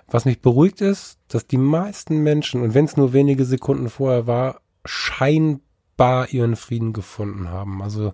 Was 0.08 0.24
mich 0.24 0.42
beruhigt 0.42 0.80
ist, 0.80 1.20
dass 1.28 1.46
die 1.46 1.58
meisten 1.58 2.20
Menschen, 2.20 2.62
und 2.62 2.74
wenn 2.74 2.86
es 2.86 2.96
nur 2.96 3.12
wenige 3.12 3.44
Sekunden 3.44 3.90
vorher 3.90 4.26
war, 4.26 4.62
scheinbar 4.86 6.30
ihren 6.30 6.56
Frieden 6.56 6.94
gefunden 6.94 7.50
haben. 7.50 7.82
Also 7.82 8.14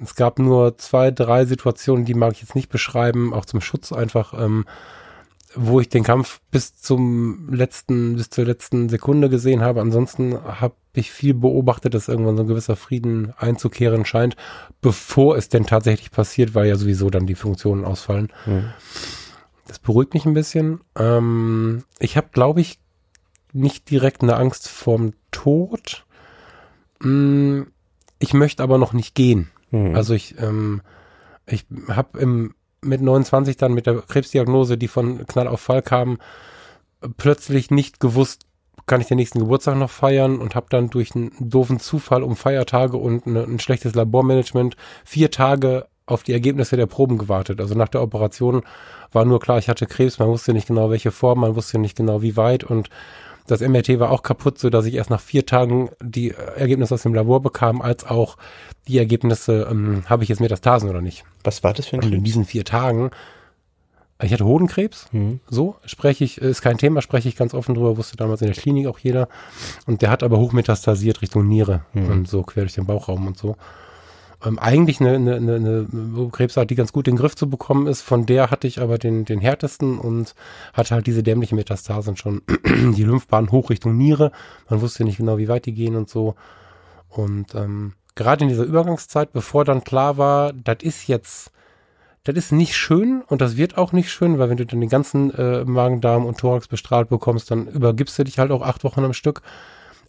es 0.00 0.14
gab 0.14 0.38
nur 0.38 0.78
zwei, 0.78 1.10
drei 1.10 1.46
Situationen, 1.46 2.04
die 2.04 2.14
mag 2.14 2.34
ich 2.34 2.42
jetzt 2.42 2.54
nicht 2.54 2.70
beschreiben, 2.70 3.34
auch 3.34 3.44
zum 3.44 3.60
Schutz 3.60 3.92
einfach. 3.92 4.34
Ähm, 4.34 4.66
wo 5.54 5.80
ich 5.80 5.88
den 5.88 6.04
Kampf 6.04 6.40
bis 6.50 6.76
zum 6.76 7.52
letzten, 7.52 8.16
bis 8.16 8.30
zur 8.30 8.44
letzten 8.44 8.88
Sekunde 8.88 9.28
gesehen 9.28 9.62
habe. 9.62 9.80
Ansonsten 9.80 10.38
habe 10.42 10.74
ich 10.92 11.10
viel 11.10 11.34
beobachtet, 11.34 11.94
dass 11.94 12.08
irgendwann 12.08 12.36
so 12.36 12.44
ein 12.44 12.48
gewisser 12.48 12.76
Frieden 12.76 13.32
einzukehren 13.36 14.04
scheint, 14.04 14.36
bevor 14.80 15.36
es 15.36 15.48
denn 15.48 15.66
tatsächlich 15.66 16.10
passiert, 16.10 16.54
weil 16.54 16.68
ja 16.68 16.76
sowieso 16.76 17.10
dann 17.10 17.26
die 17.26 17.34
Funktionen 17.34 17.84
ausfallen. 17.84 18.32
Mhm. 18.46 18.70
Das 19.66 19.78
beruhigt 19.78 20.14
mich 20.14 20.24
ein 20.24 20.34
bisschen. 20.34 20.80
Ähm, 20.96 21.84
ich 21.98 22.16
habe, 22.16 22.28
glaube 22.32 22.60
ich, 22.60 22.78
nicht 23.52 23.90
direkt 23.90 24.22
eine 24.22 24.36
Angst 24.36 24.68
vorm 24.68 25.12
Tod. 25.30 26.04
Mm, 27.00 27.62
ich 28.18 28.34
möchte 28.34 28.62
aber 28.62 28.78
noch 28.78 28.92
nicht 28.92 29.14
gehen. 29.14 29.50
Mhm. 29.70 29.94
Also 29.94 30.14
ich, 30.14 30.38
ähm, 30.40 30.82
ich 31.46 31.66
habe 31.88 32.18
im 32.18 32.54
mit 32.82 33.00
29 33.00 33.56
dann 33.56 33.72
mit 33.72 33.86
der 33.86 34.00
Krebsdiagnose, 34.00 34.78
die 34.78 34.88
von 34.88 35.26
Knall 35.26 35.48
auf 35.48 35.60
Fall 35.60 35.82
kam, 35.82 36.18
plötzlich 37.16 37.70
nicht 37.70 38.00
gewusst, 38.00 38.46
kann 38.86 39.00
ich 39.00 39.06
den 39.06 39.18
nächsten 39.18 39.38
Geburtstag 39.38 39.76
noch 39.76 39.90
feiern 39.90 40.38
und 40.38 40.54
habe 40.54 40.66
dann 40.70 40.90
durch 40.90 41.14
einen 41.14 41.32
doofen 41.38 41.78
Zufall 41.78 42.22
um 42.22 42.36
Feiertage 42.36 42.96
und 42.96 43.26
eine, 43.26 43.44
ein 43.44 43.58
schlechtes 43.58 43.94
Labormanagement 43.94 44.76
vier 45.04 45.30
Tage 45.30 45.86
auf 46.06 46.22
die 46.22 46.32
Ergebnisse 46.32 46.76
der 46.76 46.86
Proben 46.86 47.18
gewartet. 47.18 47.60
Also 47.60 47.74
nach 47.74 47.88
der 47.88 48.02
Operation 48.02 48.62
war 49.12 49.24
nur 49.24 49.40
klar, 49.40 49.58
ich 49.58 49.68
hatte 49.68 49.86
Krebs, 49.86 50.18
man 50.18 50.28
wusste 50.28 50.52
nicht 50.52 50.66
genau 50.66 50.90
welche 50.90 51.12
Form, 51.12 51.40
man 51.40 51.54
wusste 51.54 51.78
nicht 51.78 51.96
genau 51.96 52.22
wie 52.22 52.36
weit 52.36 52.64
und 52.64 52.90
das 53.46 53.60
MRT 53.60 53.98
war 53.98 54.10
auch 54.10 54.22
kaputt, 54.22 54.58
so 54.58 54.70
dass 54.70 54.86
ich 54.86 54.94
erst 54.94 55.10
nach 55.10 55.20
vier 55.20 55.46
Tagen 55.46 55.90
die 56.00 56.30
Ergebnisse 56.30 56.94
aus 56.94 57.02
dem 57.02 57.14
Labor 57.14 57.40
bekam, 57.40 57.82
als 57.82 58.04
auch 58.04 58.36
die 58.88 58.98
Ergebnisse, 58.98 59.68
ähm, 59.70 60.04
habe 60.06 60.22
ich 60.22 60.28
jetzt 60.28 60.40
Metastasen 60.40 60.88
oder 60.88 61.00
nicht. 61.00 61.24
Was 61.44 61.62
war 61.62 61.72
das 61.72 61.86
für 61.86 61.96
ein 61.96 62.00
Krebs? 62.00 62.12
Und 62.12 62.18
in 62.18 62.24
diesen 62.24 62.44
vier 62.44 62.64
Tagen, 62.64 63.10
ich 64.22 64.32
hatte 64.32 64.44
Hodenkrebs, 64.44 65.06
mhm. 65.12 65.40
so 65.48 65.76
spreche 65.84 66.24
ich, 66.24 66.38
ist 66.38 66.62
kein 66.62 66.78
Thema, 66.78 67.00
spreche 67.02 67.28
ich 67.28 67.36
ganz 67.36 67.54
offen 67.54 67.74
drüber, 67.74 67.96
wusste 67.96 68.16
damals 68.16 68.42
in 68.42 68.48
der 68.48 68.56
Klinik 68.56 68.86
auch 68.86 68.98
jeder. 68.98 69.28
Und 69.86 70.02
der 70.02 70.10
hat 70.10 70.22
aber 70.22 70.38
hochmetastasiert 70.38 71.22
Richtung 71.22 71.48
Niere 71.48 71.84
mhm. 71.92 72.10
und 72.10 72.28
so 72.28 72.42
quer 72.42 72.64
durch 72.64 72.74
den 72.74 72.86
Bauchraum 72.86 73.26
und 73.26 73.38
so 73.38 73.56
ähm, 74.44 74.58
eigentlich 74.58 75.00
eine, 75.00 75.14
eine, 75.14 75.36
eine, 75.36 75.86
eine 75.92 76.28
Krebsart, 76.30 76.70
die 76.70 76.74
ganz 76.74 76.92
gut 76.92 77.08
in 77.08 77.14
den 77.14 77.20
Griff 77.20 77.36
zu 77.36 77.48
bekommen 77.48 77.86
ist. 77.86 78.02
Von 78.02 78.26
der 78.26 78.50
hatte 78.50 78.66
ich 78.66 78.80
aber 78.80 78.98
den, 78.98 79.24
den 79.24 79.40
härtesten 79.40 79.98
und 79.98 80.34
hatte 80.72 80.94
halt 80.94 81.06
diese 81.06 81.22
dämlichen 81.22 81.56
Metastasen 81.56 82.16
schon. 82.16 82.42
die 82.64 83.04
Lymphbahn 83.04 83.50
hoch 83.50 83.70
Richtung 83.70 83.96
Niere. 83.96 84.32
Man 84.68 84.80
wusste 84.80 85.04
nicht 85.04 85.18
genau, 85.18 85.38
wie 85.38 85.48
weit 85.48 85.66
die 85.66 85.74
gehen 85.74 85.96
und 85.96 86.08
so. 86.08 86.34
Und 87.08 87.54
ähm, 87.54 87.94
gerade 88.14 88.44
in 88.44 88.48
dieser 88.48 88.64
Übergangszeit, 88.64 89.32
bevor 89.32 89.64
dann 89.64 89.84
klar 89.84 90.16
war, 90.16 90.52
das 90.52 90.78
ist 90.82 91.06
jetzt, 91.06 91.50
das 92.24 92.36
ist 92.36 92.52
nicht 92.52 92.76
schön 92.76 93.22
und 93.26 93.40
das 93.40 93.56
wird 93.56 93.76
auch 93.76 93.92
nicht 93.92 94.10
schön, 94.10 94.38
weil 94.38 94.48
wenn 94.48 94.56
du 94.56 94.66
dann 94.66 94.80
den 94.80 94.90
ganzen 94.90 95.34
äh, 95.34 95.64
Magen, 95.64 96.00
Darm 96.00 96.24
und 96.24 96.38
Thorax 96.38 96.68
bestrahlt 96.68 97.08
bekommst, 97.08 97.50
dann 97.50 97.66
übergibst 97.66 98.18
du 98.18 98.24
dich 98.24 98.38
halt 98.38 98.52
auch 98.52 98.62
acht 98.62 98.84
Wochen 98.84 99.04
am 99.04 99.12
Stück. 99.12 99.42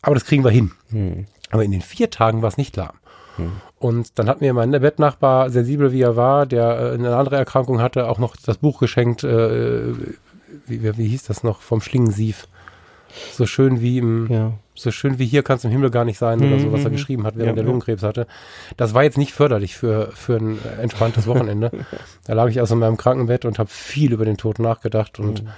Aber 0.01 0.15
das 0.15 0.25
kriegen 0.25 0.43
wir 0.43 0.51
hin. 0.51 0.71
Hm. 0.89 1.25
Aber 1.49 1.63
in 1.63 1.71
den 1.71 1.82
vier 1.82 2.09
Tagen 2.09 2.41
war 2.41 2.49
es 2.49 2.57
nicht 2.57 2.73
klar. 2.73 2.93
Und 3.80 4.20
dann 4.20 4.30
hat 4.30 4.42
mir 4.42 4.54
mein 4.54 4.72
Bettnachbar, 4.72 5.50
sensibel 5.50 5.92
wie 5.92 6.02
er 6.02 6.16
war, 6.16 6.46
der 6.46 6.80
äh, 6.80 6.94
eine 6.94 7.16
andere 7.16 7.38
Erkrankung 7.38 7.82
hatte, 7.82 8.08
auch 8.08 8.20
noch 8.20 8.36
das 8.36 8.58
Buch 8.58 8.80
geschenkt, 8.80 9.24
äh, 9.24 9.94
wie, 10.68 10.98
wie, 10.98 11.08
hieß 11.08 11.24
das 11.24 11.44
noch, 11.44 11.62
vom 11.62 11.82
Schlingensief. 11.82 12.48
So 13.34 13.46
schön 13.46 13.82
wie 13.82 13.98
im, 13.98 14.32
ja. 14.32 14.54
so 14.76 14.92
schön 14.92 15.20
wie 15.20 15.26
hier 15.26 15.44
kann 15.44 15.58
es 15.58 15.66
im 15.66 15.72
Himmel 15.72 15.89
gar 15.89 16.06
nicht 16.06 16.18
sein 16.18 16.39
oder 16.39 16.60
so, 16.60 16.72
was 16.72 16.84
er 16.84 16.89
mhm. 16.89 16.94
geschrieben 16.94 17.24
hat, 17.26 17.36
während 17.36 17.58
ja, 17.58 17.64
er 17.64 17.66
Lungenkrebs 17.66 18.04
hatte. 18.04 18.28
Das 18.78 18.94
war 18.94 19.04
jetzt 19.04 19.18
nicht 19.18 19.34
förderlich 19.34 19.76
für, 19.76 20.12
für 20.14 20.38
ein 20.38 20.60
entspanntes 20.80 21.28
Wochenende. 21.28 21.72
da 22.26 22.34
lag 22.34 22.50
ich 22.50 22.60
also 22.60 22.76
in 22.76 22.80
meinem 22.80 22.98
Krankenbett 22.98 23.46
und 23.46 23.60
habe 23.60 23.70
viel 23.70 24.14
über 24.14 24.26
den 24.26 24.38
Tod 24.38 24.60
nachgedacht 24.60 25.20
und 25.20 25.44
mhm. 25.44 25.50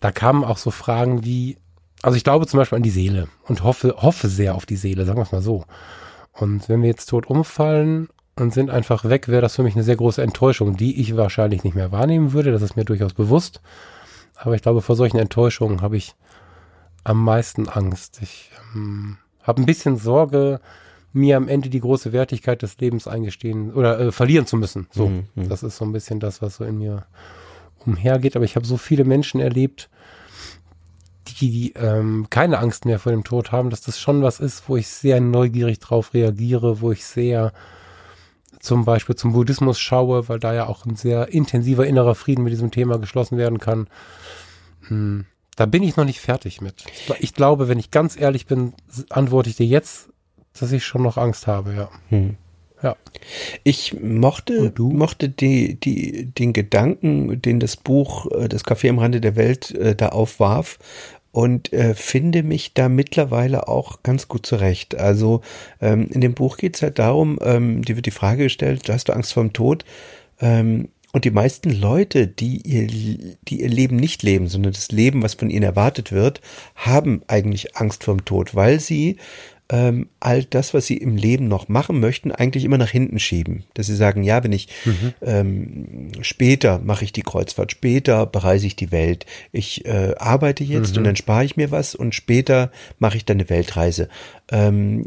da 0.00 0.10
kamen 0.10 0.44
auch 0.44 0.58
so 0.58 0.70
Fragen 0.70 1.24
wie, 1.24 1.56
also 2.02 2.16
ich 2.16 2.24
glaube 2.24 2.46
zum 2.46 2.58
Beispiel 2.58 2.76
an 2.76 2.82
die 2.82 2.90
Seele 2.90 3.28
und 3.44 3.62
hoffe, 3.62 3.94
hoffe 3.96 4.28
sehr 4.28 4.54
auf 4.54 4.66
die 4.66 4.76
Seele, 4.76 5.04
sagen 5.04 5.18
wir 5.18 5.22
es 5.22 5.32
mal 5.32 5.42
so. 5.42 5.64
Und 6.38 6.68
wenn 6.68 6.82
wir 6.82 6.88
jetzt 6.88 7.06
tot 7.06 7.26
umfallen 7.26 8.08
und 8.36 8.52
sind 8.52 8.70
einfach 8.70 9.04
weg, 9.04 9.28
wäre 9.28 9.42
das 9.42 9.56
für 9.56 9.62
mich 9.62 9.74
eine 9.74 9.84
sehr 9.84 9.96
große 9.96 10.22
Enttäuschung, 10.22 10.76
die 10.76 11.00
ich 11.00 11.16
wahrscheinlich 11.16 11.64
nicht 11.64 11.74
mehr 11.74 11.92
wahrnehmen 11.92 12.32
würde. 12.32 12.52
Das 12.52 12.62
ist 12.62 12.76
mir 12.76 12.84
durchaus 12.84 13.14
bewusst. 13.14 13.60
Aber 14.34 14.54
ich 14.54 14.62
glaube, 14.62 14.82
vor 14.82 14.96
solchen 14.96 15.18
Enttäuschungen 15.18 15.80
habe 15.80 15.96
ich 15.96 16.14
am 17.04 17.22
meisten 17.24 17.68
Angst. 17.68 18.20
Ich 18.22 18.50
ähm, 18.74 19.16
habe 19.42 19.62
ein 19.62 19.66
bisschen 19.66 19.96
Sorge, 19.96 20.60
mir 21.12 21.38
am 21.38 21.48
Ende 21.48 21.70
die 21.70 21.80
große 21.80 22.12
Wertigkeit 22.12 22.60
des 22.60 22.78
Lebens 22.78 23.08
eingestehen 23.08 23.72
oder 23.72 23.98
äh, 23.98 24.12
verlieren 24.12 24.46
zu 24.46 24.56
müssen. 24.56 24.86
So, 24.90 25.08
mhm, 25.08 25.24
mhm. 25.34 25.48
das 25.48 25.62
ist 25.62 25.78
so 25.78 25.84
ein 25.84 25.92
bisschen 25.92 26.20
das, 26.20 26.42
was 26.42 26.56
so 26.56 26.64
in 26.64 26.78
mir 26.78 27.06
umhergeht. 27.86 28.36
Aber 28.36 28.44
ich 28.44 28.56
habe 28.56 28.66
so 28.66 28.76
viele 28.76 29.04
Menschen 29.04 29.40
erlebt, 29.40 29.88
die 31.40 31.72
ähm, 31.74 32.26
keine 32.30 32.58
Angst 32.58 32.84
mehr 32.84 32.98
vor 32.98 33.12
dem 33.12 33.24
Tod 33.24 33.52
haben, 33.52 33.70
dass 33.70 33.80
das 33.80 34.00
schon 34.00 34.22
was 34.22 34.40
ist, 34.40 34.68
wo 34.68 34.76
ich 34.76 34.88
sehr 34.88 35.20
neugierig 35.20 35.78
drauf 35.78 36.14
reagiere, 36.14 36.80
wo 36.80 36.92
ich 36.92 37.04
sehr 37.04 37.52
zum 38.60 38.84
Beispiel 38.84 39.14
zum 39.14 39.32
Buddhismus 39.32 39.78
schaue, 39.78 40.28
weil 40.28 40.40
da 40.40 40.54
ja 40.54 40.66
auch 40.66 40.86
ein 40.86 40.96
sehr 40.96 41.32
intensiver 41.32 41.86
innerer 41.86 42.14
Frieden 42.14 42.42
mit 42.42 42.52
diesem 42.52 42.70
Thema 42.70 42.98
geschlossen 42.98 43.38
werden 43.38 43.58
kann. 43.58 43.86
Hm, 44.88 45.26
da 45.56 45.66
bin 45.66 45.82
ich 45.82 45.96
noch 45.96 46.04
nicht 46.04 46.20
fertig 46.20 46.60
mit. 46.60 46.84
Ich 47.20 47.34
glaube, 47.34 47.68
wenn 47.68 47.78
ich 47.78 47.90
ganz 47.90 48.18
ehrlich 48.18 48.46
bin, 48.46 48.74
antworte 49.08 49.50
ich 49.50 49.56
dir 49.56 49.66
jetzt, 49.66 50.08
dass 50.58 50.72
ich 50.72 50.84
schon 50.84 51.02
noch 51.02 51.16
Angst 51.16 51.46
habe, 51.46 51.74
ja. 51.74 51.90
Hm. 52.08 52.36
Ja. 52.82 52.94
Ich 53.64 53.98
mochte, 54.00 54.72
mochte 54.78 55.30
die, 55.30 55.80
die, 55.80 56.26
den 56.26 56.52
Gedanken, 56.52 57.40
den 57.40 57.58
das 57.58 57.76
Buch 57.76 58.30
äh, 58.32 58.48
Das 58.48 58.66
Café 58.66 58.90
am 58.90 58.98
Rande 58.98 59.22
der 59.22 59.34
Welt 59.34 59.70
äh, 59.74 59.96
da 59.96 60.10
aufwarf, 60.10 60.78
und 61.36 61.70
äh, 61.74 61.92
finde 61.92 62.42
mich 62.42 62.72
da 62.72 62.88
mittlerweile 62.88 63.68
auch 63.68 64.02
ganz 64.02 64.26
gut 64.26 64.46
zurecht. 64.46 64.94
Also 64.94 65.42
ähm, 65.82 66.08
in 66.08 66.22
dem 66.22 66.32
Buch 66.32 66.56
geht 66.56 66.76
es 66.76 66.82
halt 66.82 66.98
darum, 66.98 67.38
ähm, 67.42 67.82
die 67.82 67.94
wird 67.94 68.06
die 68.06 68.10
Frage 68.10 68.44
gestellt, 68.44 68.88
hast 68.88 69.10
du 69.10 69.12
Angst 69.12 69.34
vor 69.34 69.42
dem 69.42 69.52
Tod? 69.52 69.84
Ähm, 70.40 70.88
und 71.12 71.26
die 71.26 71.30
meisten 71.30 71.78
Leute, 71.78 72.26
die 72.26 72.62
ihr, 72.62 72.86
die 72.86 73.60
ihr 73.60 73.68
Leben 73.68 73.96
nicht 73.96 74.22
leben, 74.22 74.48
sondern 74.48 74.72
das 74.72 74.90
Leben, 74.92 75.22
was 75.22 75.34
von 75.34 75.50
ihnen 75.50 75.62
erwartet 75.62 76.10
wird, 76.10 76.40
haben 76.74 77.20
eigentlich 77.26 77.76
Angst 77.76 78.04
vor 78.04 78.16
dem 78.16 78.24
Tod, 78.24 78.54
weil 78.54 78.80
sie 78.80 79.18
ähm, 79.68 80.08
all 80.20 80.44
das, 80.44 80.74
was 80.74 80.86
sie 80.86 80.96
im 80.96 81.16
Leben 81.16 81.48
noch 81.48 81.68
machen 81.68 81.98
möchten, 81.98 82.30
eigentlich 82.30 82.64
immer 82.64 82.78
nach 82.78 82.90
hinten 82.90 83.18
schieben. 83.18 83.64
Dass 83.74 83.86
sie 83.86 83.96
sagen, 83.96 84.22
ja, 84.22 84.44
wenn 84.44 84.52
ich 84.52 84.68
mhm. 84.84 85.14
ähm, 85.22 86.08
später 86.20 86.78
mache 86.78 87.04
ich 87.04 87.12
die 87.12 87.22
Kreuzfahrt, 87.22 87.72
später 87.72 88.26
bereise 88.26 88.66
ich 88.66 88.76
die 88.76 88.92
Welt, 88.92 89.26
ich 89.50 89.84
äh, 89.84 90.14
arbeite 90.18 90.62
jetzt 90.62 90.92
mhm. 90.92 90.98
und 90.98 91.04
dann 91.04 91.16
spare 91.16 91.44
ich 91.44 91.56
mir 91.56 91.70
was 91.70 91.94
und 91.94 92.14
später 92.14 92.70
mache 92.98 93.16
ich 93.16 93.24
dann 93.24 93.38
eine 93.38 93.50
Weltreise. 93.50 94.08
Ähm, 94.52 95.04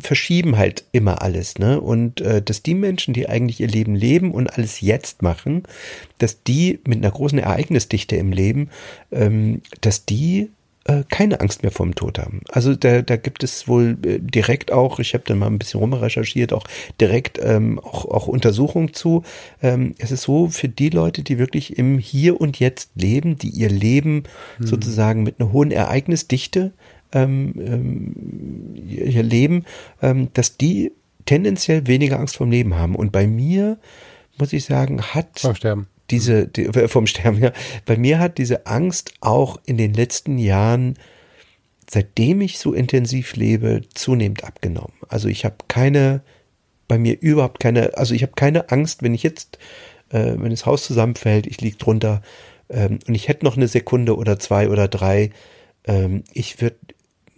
verschieben 0.00 0.58
halt 0.58 0.84
immer 0.90 1.22
alles, 1.22 1.58
ne? 1.58 1.80
Und 1.80 2.20
äh, 2.20 2.42
dass 2.42 2.62
die 2.64 2.74
Menschen, 2.74 3.14
die 3.14 3.28
eigentlich 3.28 3.60
ihr 3.60 3.68
Leben 3.68 3.94
leben 3.94 4.32
und 4.32 4.48
alles 4.48 4.80
jetzt 4.80 5.22
machen, 5.22 5.62
dass 6.18 6.42
die 6.42 6.80
mit 6.84 6.98
einer 6.98 7.12
großen 7.12 7.38
Ereignisdichte 7.38 8.16
im 8.16 8.32
Leben, 8.32 8.70
ähm, 9.12 9.62
dass 9.80 10.04
die 10.04 10.50
äh, 10.84 11.04
keine 11.08 11.40
Angst 11.40 11.62
mehr 11.62 11.70
vom 11.70 11.94
Tod 11.94 12.18
haben. 12.18 12.40
Also 12.48 12.74
da, 12.74 13.02
da 13.02 13.16
gibt 13.16 13.44
es 13.44 13.68
wohl 13.68 13.96
äh, 14.04 14.18
direkt 14.18 14.72
auch, 14.72 14.98
ich 14.98 15.14
habe 15.14 15.24
dann 15.26 15.38
mal 15.38 15.46
ein 15.46 15.58
bisschen 15.58 15.80
rumrecherchiert, 15.80 16.52
auch 16.52 16.64
direkt 17.00 17.38
ähm, 17.42 17.78
auch, 17.78 18.04
auch 18.06 18.26
Untersuchungen 18.26 18.92
zu. 18.92 19.22
Ähm, 19.62 19.94
es 19.98 20.10
ist 20.10 20.22
so, 20.22 20.48
für 20.48 20.68
die 20.68 20.90
Leute, 20.90 21.22
die 21.22 21.38
wirklich 21.38 21.78
im 21.78 21.98
Hier 21.98 22.40
und 22.40 22.58
Jetzt 22.58 22.90
leben, 22.96 23.38
die 23.38 23.50
ihr 23.50 23.70
Leben 23.70 24.24
hm. 24.56 24.66
sozusagen 24.66 25.22
mit 25.22 25.40
einer 25.40 25.52
hohen 25.52 25.70
Ereignisdichte 25.70 26.72
ähm, 27.12 27.54
ähm, 27.58 28.74
ihr 28.74 29.22
Leben, 29.22 29.64
ähm, 30.00 30.30
dass 30.34 30.56
die 30.56 30.92
tendenziell 31.26 31.86
weniger 31.86 32.18
Angst 32.18 32.36
vom 32.36 32.50
Leben 32.50 32.74
haben. 32.74 32.96
Und 32.96 33.12
bei 33.12 33.26
mir, 33.26 33.78
muss 34.38 34.52
ich 34.52 34.64
sagen, 34.64 35.00
hat 35.02 35.38
Vom 35.38 35.54
Sterben 35.54 35.86
diese, 36.10 36.46
die, 36.46 36.64
vom 36.88 37.06
Sterben, 37.06 37.42
ja. 37.42 37.52
Bei 37.86 37.96
mir 37.96 38.18
hat 38.18 38.38
diese 38.38 38.66
Angst 38.66 39.14
auch 39.20 39.60
in 39.66 39.76
den 39.76 39.94
letzten 39.94 40.38
Jahren, 40.38 40.94
seitdem 41.90 42.40
ich 42.40 42.58
so 42.58 42.72
intensiv 42.72 43.36
lebe, 43.36 43.82
zunehmend 43.94 44.44
abgenommen. 44.44 44.94
Also 45.08 45.28
ich 45.28 45.44
habe 45.44 45.56
keine, 45.68 46.22
bei 46.88 46.98
mir 46.98 47.20
überhaupt 47.20 47.60
keine, 47.60 47.96
also 47.96 48.14
ich 48.14 48.22
habe 48.22 48.32
keine 48.34 48.70
Angst, 48.70 49.02
wenn 49.02 49.14
ich 49.14 49.22
jetzt, 49.22 49.58
äh, 50.10 50.34
wenn 50.36 50.50
das 50.50 50.66
Haus 50.66 50.84
zusammenfällt, 50.84 51.46
ich 51.46 51.60
liege 51.60 51.76
drunter 51.76 52.22
ähm, 52.68 52.98
und 53.06 53.14
ich 53.14 53.28
hätte 53.28 53.44
noch 53.44 53.56
eine 53.56 53.68
Sekunde 53.68 54.16
oder 54.16 54.38
zwei 54.38 54.68
oder 54.68 54.88
drei, 54.88 55.30
ähm, 55.84 56.24
ich 56.32 56.60
würde 56.60 56.76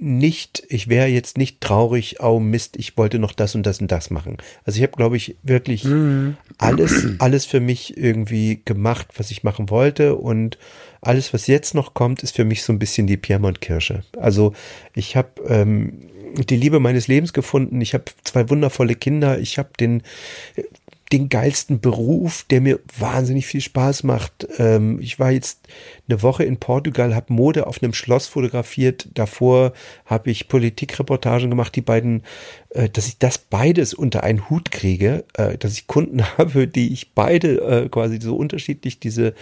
nicht, 0.04 0.62
ich 0.68 0.88
wäre 0.88 1.06
jetzt 1.06 1.38
nicht 1.38 1.62
traurig, 1.62 2.16
oh 2.20 2.38
Mist, 2.38 2.76
ich 2.76 2.96
wollte 2.98 3.18
noch 3.18 3.32
das 3.32 3.54
und 3.54 3.64
das 3.64 3.80
und 3.80 3.90
das 3.90 4.10
machen. 4.10 4.36
Also 4.64 4.76
ich 4.76 4.82
habe, 4.82 4.96
glaube 4.96 5.16
ich, 5.16 5.36
wirklich 5.42 5.84
mhm. 5.84 6.36
alles, 6.58 7.06
alles 7.18 7.46
für 7.46 7.60
mich 7.60 7.96
irgendwie 7.96 8.60
gemacht, 8.64 9.08
was 9.16 9.30
ich 9.30 9.44
machen 9.44 9.70
wollte 9.70 10.16
und 10.16 10.58
alles, 11.00 11.32
was 11.32 11.46
jetzt 11.46 11.74
noch 11.74 11.94
kommt, 11.94 12.22
ist 12.22 12.36
für 12.36 12.44
mich 12.44 12.62
so 12.62 12.72
ein 12.72 12.78
bisschen 12.78 13.06
die 13.06 13.16
Piemont-Kirsche. 13.16 14.02
Also 14.18 14.52
ich 14.94 15.16
habe 15.16 15.30
ähm, 15.48 16.10
die 16.36 16.56
Liebe 16.56 16.80
meines 16.80 17.08
Lebens 17.08 17.32
gefunden. 17.32 17.80
Ich 17.80 17.94
habe 17.94 18.04
zwei 18.24 18.50
wundervolle 18.50 18.94
Kinder. 18.94 19.38
Ich 19.38 19.58
habe 19.58 19.70
den 19.80 20.02
den 21.12 21.28
geilsten 21.28 21.80
Beruf, 21.80 22.44
der 22.50 22.60
mir 22.60 22.80
wahnsinnig 22.98 23.46
viel 23.46 23.60
Spaß 23.60 24.04
macht. 24.04 24.46
Ähm, 24.58 24.98
ich 25.00 25.18
war 25.18 25.30
jetzt 25.30 25.68
eine 26.08 26.22
Woche 26.22 26.44
in 26.44 26.58
Portugal, 26.58 27.14
habe 27.14 27.32
Mode 27.32 27.66
auf 27.66 27.82
einem 27.82 27.92
Schloss 27.92 28.26
fotografiert. 28.26 29.08
Davor 29.14 29.72
habe 30.06 30.30
ich 30.30 30.48
Politikreportagen 30.48 31.50
gemacht, 31.50 31.76
die 31.76 31.82
beiden, 31.82 32.22
äh, 32.70 32.88
dass 32.88 33.06
ich 33.06 33.18
das 33.18 33.38
beides 33.38 33.94
unter 33.94 34.24
einen 34.24 34.48
Hut 34.48 34.70
kriege, 34.70 35.24
äh, 35.34 35.58
dass 35.58 35.74
ich 35.74 35.86
Kunden 35.86 36.24
habe, 36.38 36.66
die 36.66 36.92
ich 36.92 37.12
beide 37.12 37.60
äh, 37.60 37.88
quasi 37.88 38.18
so 38.20 38.36
unterschiedlich 38.36 38.98
diese 38.98 39.34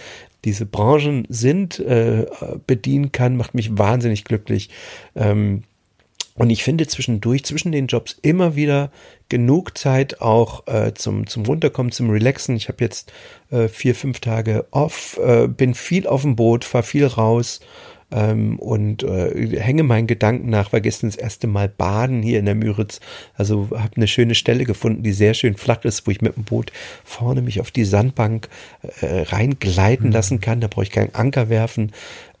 diese 0.45 0.65
Branchen 0.65 1.25
sind, 1.29 1.79
äh, 1.79 2.25
bedienen 2.67 3.13
kann, 3.13 3.37
macht 3.37 3.53
mich 3.53 3.77
wahnsinnig 3.77 4.25
glücklich. 4.25 4.69
Ähm, 5.15 5.63
und 6.35 6.49
ich 6.49 6.63
finde 6.63 6.87
zwischendurch, 6.87 7.43
zwischen 7.45 7.71
den 7.71 7.87
Jobs 7.87 8.17
immer 8.21 8.55
wieder 8.55 8.91
genug 9.29 9.77
Zeit 9.77 10.21
auch 10.21 10.67
äh, 10.67 10.93
zum, 10.93 11.27
zum 11.27 11.45
Runterkommen, 11.45 11.91
zum 11.91 12.09
Relaxen. 12.09 12.55
Ich 12.55 12.69
habe 12.69 12.83
jetzt 12.83 13.11
äh, 13.51 13.67
vier, 13.67 13.95
fünf 13.95 14.19
Tage 14.19 14.65
off, 14.71 15.19
äh, 15.23 15.47
bin 15.47 15.75
viel 15.75 16.07
auf 16.07 16.23
dem 16.23 16.35
Boot, 16.35 16.65
fahre 16.65 16.83
viel 16.83 17.05
raus 17.05 17.59
ähm, 18.13 18.59
und 18.59 19.03
äh, 19.03 19.59
hänge 19.59 19.83
meinen 19.83 20.07
Gedanken 20.07 20.49
nach, 20.49 20.71
war 20.71 20.81
gestern 20.81 21.09
das 21.09 21.15
erste 21.15 21.47
Mal 21.47 21.67
baden 21.67 22.21
hier 22.21 22.39
in 22.39 22.45
der 22.45 22.55
Müritz. 22.55 22.99
Also 23.35 23.69
habe 23.71 23.95
eine 23.95 24.07
schöne 24.07 24.35
Stelle 24.35 24.65
gefunden, 24.65 25.03
die 25.03 25.13
sehr 25.13 25.33
schön 25.33 25.55
flach 25.55 25.83
ist, 25.83 26.05
wo 26.05 26.11
ich 26.11 26.21
mit 26.21 26.35
dem 26.35 26.43
Boot 26.43 26.71
vorne 27.03 27.41
mich 27.41 27.59
auf 27.59 27.71
die 27.71 27.85
Sandbank 27.85 28.49
äh, 29.01 29.21
reingleiten 29.21 30.07
mhm. 30.07 30.13
lassen 30.13 30.41
kann. 30.41 30.61
Da 30.61 30.67
brauche 30.67 30.83
ich 30.83 30.91
keinen 30.91 31.15
Anker 31.15 31.49
werfen, 31.49 31.91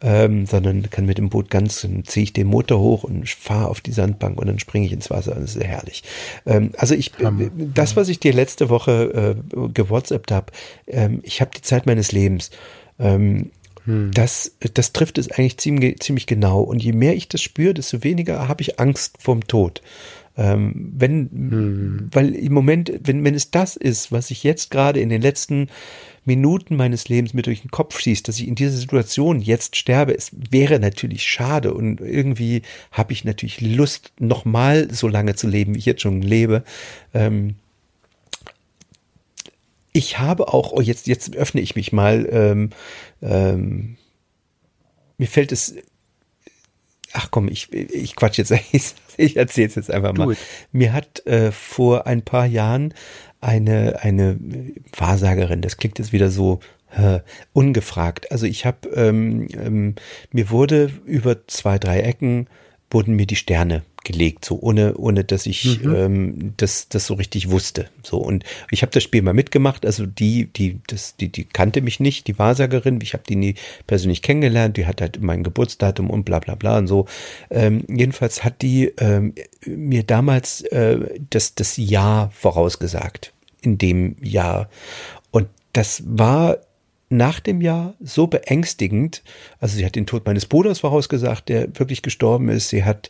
ähm, 0.03 0.45
sondern 0.45 0.89
kann 0.89 1.05
mit 1.05 1.17
dem 1.17 1.29
Boot 1.29 1.49
ganz, 1.49 1.81
dann 1.81 2.03
ziehe 2.03 2.25
ich 2.25 2.33
den 2.33 2.47
Motor 2.47 2.79
hoch 2.79 3.03
und 3.05 3.27
fahre 3.29 3.69
auf 3.69 3.79
die 3.79 3.93
Sandbank 3.93 4.37
und 4.37 4.47
dann 4.47 4.59
springe 4.59 4.85
ich 4.85 4.91
ins 4.91 5.09
Wasser 5.09 5.35
und 5.35 5.43
das 5.43 5.55
ist 5.55 5.63
herrlich. 5.63 6.03
Ähm, 6.45 6.71
also 6.77 6.93
ich, 6.93 7.13
Hammer. 7.23 7.49
das, 7.55 7.95
was 7.95 8.09
ich 8.09 8.19
dir 8.19 8.33
letzte 8.33 8.69
Woche 8.69 9.35
äh, 9.55 9.69
gewhatsappt 9.73 10.31
habe, 10.31 10.51
ähm, 10.87 11.21
ich 11.23 11.39
habe 11.39 11.51
die 11.55 11.61
Zeit 11.61 11.85
meines 11.85 12.11
Lebens. 12.11 12.51
Ähm, 12.99 13.51
hm. 13.85 14.11
Das, 14.13 14.51
das 14.73 14.91
trifft 14.91 15.17
es 15.17 15.31
eigentlich 15.31 15.57
ziemlich, 15.57 15.99
ziemlich 15.99 16.27
genau. 16.27 16.61
Und 16.61 16.83
je 16.83 16.93
mehr 16.93 17.15
ich 17.15 17.29
das 17.29 17.41
spüre, 17.41 17.73
desto 17.73 18.03
weniger 18.03 18.47
habe 18.47 18.61
ich 18.61 18.79
Angst 18.79 19.17
vorm 19.19 19.47
Tod. 19.47 19.81
Ähm, 20.35 20.91
wenn, 20.95 21.29
hm. 21.31 22.09
weil 22.11 22.33
im 22.33 22.53
Moment, 22.53 22.91
wenn, 23.03 23.23
wenn 23.23 23.35
es 23.35 23.51
das 23.51 23.75
ist, 23.75 24.11
was 24.11 24.31
ich 24.31 24.43
jetzt 24.43 24.71
gerade 24.71 24.99
in 24.99 25.09
den 25.09 25.21
letzten 25.21 25.67
Minuten 26.25 26.75
meines 26.75 27.09
Lebens 27.09 27.33
mir 27.33 27.41
durch 27.41 27.61
den 27.61 27.71
Kopf 27.71 27.99
schießt, 27.99 28.27
dass 28.27 28.39
ich 28.39 28.47
in 28.47 28.55
dieser 28.55 28.77
Situation 28.77 29.41
jetzt 29.41 29.75
sterbe, 29.75 30.15
es 30.15 30.31
wäre 30.49 30.79
natürlich 30.79 31.23
schade 31.23 31.73
und 31.73 31.99
irgendwie 31.99 32.61
habe 32.91 33.13
ich 33.13 33.25
natürlich 33.25 33.61
Lust, 33.61 34.13
nochmal 34.19 34.91
so 34.91 35.07
lange 35.07 35.35
zu 35.35 35.47
leben, 35.47 35.75
wie 35.75 35.79
ich 35.79 35.85
jetzt 35.85 36.01
schon 36.01 36.21
lebe. 36.21 36.63
Ähm, 37.13 37.55
ich 39.91 40.17
habe 40.17 40.47
auch, 40.47 40.71
oh, 40.71 40.81
jetzt, 40.81 41.07
jetzt 41.07 41.35
öffne 41.35 41.61
ich 41.61 41.75
mich 41.75 41.91
mal, 41.91 42.27
ähm, 42.31 42.69
ähm, 43.21 43.97
mir 45.17 45.27
fällt 45.27 45.51
es, 45.51 45.75
ach 47.13 47.29
komm, 47.31 47.47
ich, 47.47 47.71
ich 47.71 48.15
quatsch 48.15 48.37
jetzt, 48.37 48.51
ich, 48.71 48.93
ich 49.17 49.37
erzähle 49.37 49.67
es 49.67 49.75
jetzt 49.75 49.91
einfach 49.91 50.13
mal. 50.13 50.35
Mir 50.71 50.93
hat 50.93 51.25
äh, 51.25 51.51
vor 51.51 52.07
ein 52.07 52.21
paar 52.23 52.45
Jahren 52.45 52.93
eine, 53.41 53.99
eine 54.01 54.39
Wahrsagerin, 54.95 55.61
das 55.61 55.77
klingt 55.77 55.99
jetzt 55.99 56.13
wieder 56.13 56.29
so 56.29 56.59
äh, 56.95 57.19
ungefragt. 57.53 58.31
Also 58.31 58.45
ich 58.45 58.65
habe, 58.65 58.89
ähm, 58.89 59.47
ähm, 59.53 59.95
mir 60.31 60.49
wurde 60.49 60.91
über 61.05 61.47
zwei, 61.47 61.79
drei 61.79 62.01
Ecken, 62.01 62.47
wurden 62.89 63.15
mir 63.15 63.25
die 63.25 63.35
Sterne 63.35 63.83
gelegt, 64.03 64.45
so 64.45 64.59
ohne, 64.59 64.95
ohne 64.97 65.23
dass 65.23 65.45
ich 65.45 65.81
mhm. 65.81 65.95
ähm, 65.95 66.53
das, 66.57 66.89
das 66.89 67.07
so 67.07 67.13
richtig 67.13 67.49
wusste. 67.49 67.89
So 68.03 68.17
und 68.17 68.43
ich 68.71 68.81
habe 68.81 68.91
das 68.91 69.03
Spiel 69.03 69.21
mal 69.21 69.33
mitgemacht. 69.33 69.85
Also 69.85 70.05
die, 70.05 70.47
die, 70.47 70.79
das, 70.87 71.15
die, 71.15 71.29
die 71.29 71.45
kannte 71.45 71.81
mich 71.81 71.99
nicht, 71.99 72.27
die 72.27 72.37
Wahrsagerin. 72.37 72.99
Ich 73.01 73.13
habe 73.13 73.23
die 73.27 73.35
nie 73.35 73.55
persönlich 73.87 74.21
kennengelernt. 74.21 74.77
Die 74.77 74.85
hat 74.85 75.01
halt 75.01 75.21
mein 75.21 75.43
Geburtsdatum 75.43 76.09
und 76.09 76.25
bla 76.25 76.39
bla 76.39 76.55
bla 76.55 76.77
und 76.77 76.87
so. 76.87 77.05
Ähm, 77.49 77.85
jedenfalls 77.89 78.43
hat 78.43 78.61
die 78.61 78.93
ähm, 78.97 79.33
mir 79.65 80.03
damals 80.03 80.61
äh, 80.61 80.99
das, 81.29 81.55
das 81.55 81.77
Jahr 81.77 82.31
vorausgesagt 82.31 83.33
in 83.61 83.77
dem 83.77 84.17
Jahr. 84.21 84.69
Und 85.31 85.47
das 85.71 86.03
war 86.05 86.57
nach 87.09 87.39
dem 87.39 87.61
Jahr 87.61 87.93
so 88.01 88.27
beängstigend. 88.27 89.23
Also 89.59 89.77
sie 89.77 89.85
hat 89.85 89.95
den 89.95 90.05
Tod 90.05 90.25
meines 90.25 90.45
Bruders 90.45 90.79
vorausgesagt, 90.79 91.49
der 91.49 91.67
wirklich 91.77 92.01
gestorben 92.01 92.49
ist. 92.49 92.69
Sie 92.69 92.83
hat 92.83 93.09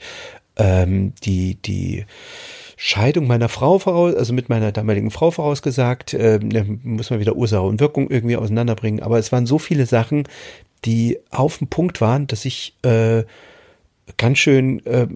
ähm, 0.57 1.13
die, 1.23 1.55
die 1.55 2.05
Scheidung 2.77 3.27
meiner 3.27 3.49
Frau 3.49 3.79
voraus, 3.79 4.15
also 4.15 4.33
mit 4.33 4.49
meiner 4.49 4.71
damaligen 4.71 5.11
Frau 5.11 5.31
vorausgesagt, 5.31 6.13
ähm, 6.13 6.79
muss 6.83 7.09
man 7.09 7.19
wieder 7.19 7.35
Ursache 7.35 7.63
und 7.63 7.79
Wirkung 7.79 8.09
irgendwie 8.09 8.35
auseinanderbringen. 8.35 9.01
Aber 9.01 9.19
es 9.19 9.31
waren 9.31 9.45
so 9.45 9.59
viele 9.59 9.85
Sachen, 9.85 10.23
die 10.85 11.19
auf 11.29 11.59
dem 11.59 11.67
Punkt 11.67 12.01
waren, 12.01 12.27
dass 12.27 12.45
ich 12.45 12.75
äh, 12.83 13.23
ganz 14.17 14.37
schön, 14.37 14.85
äh, 14.85 15.07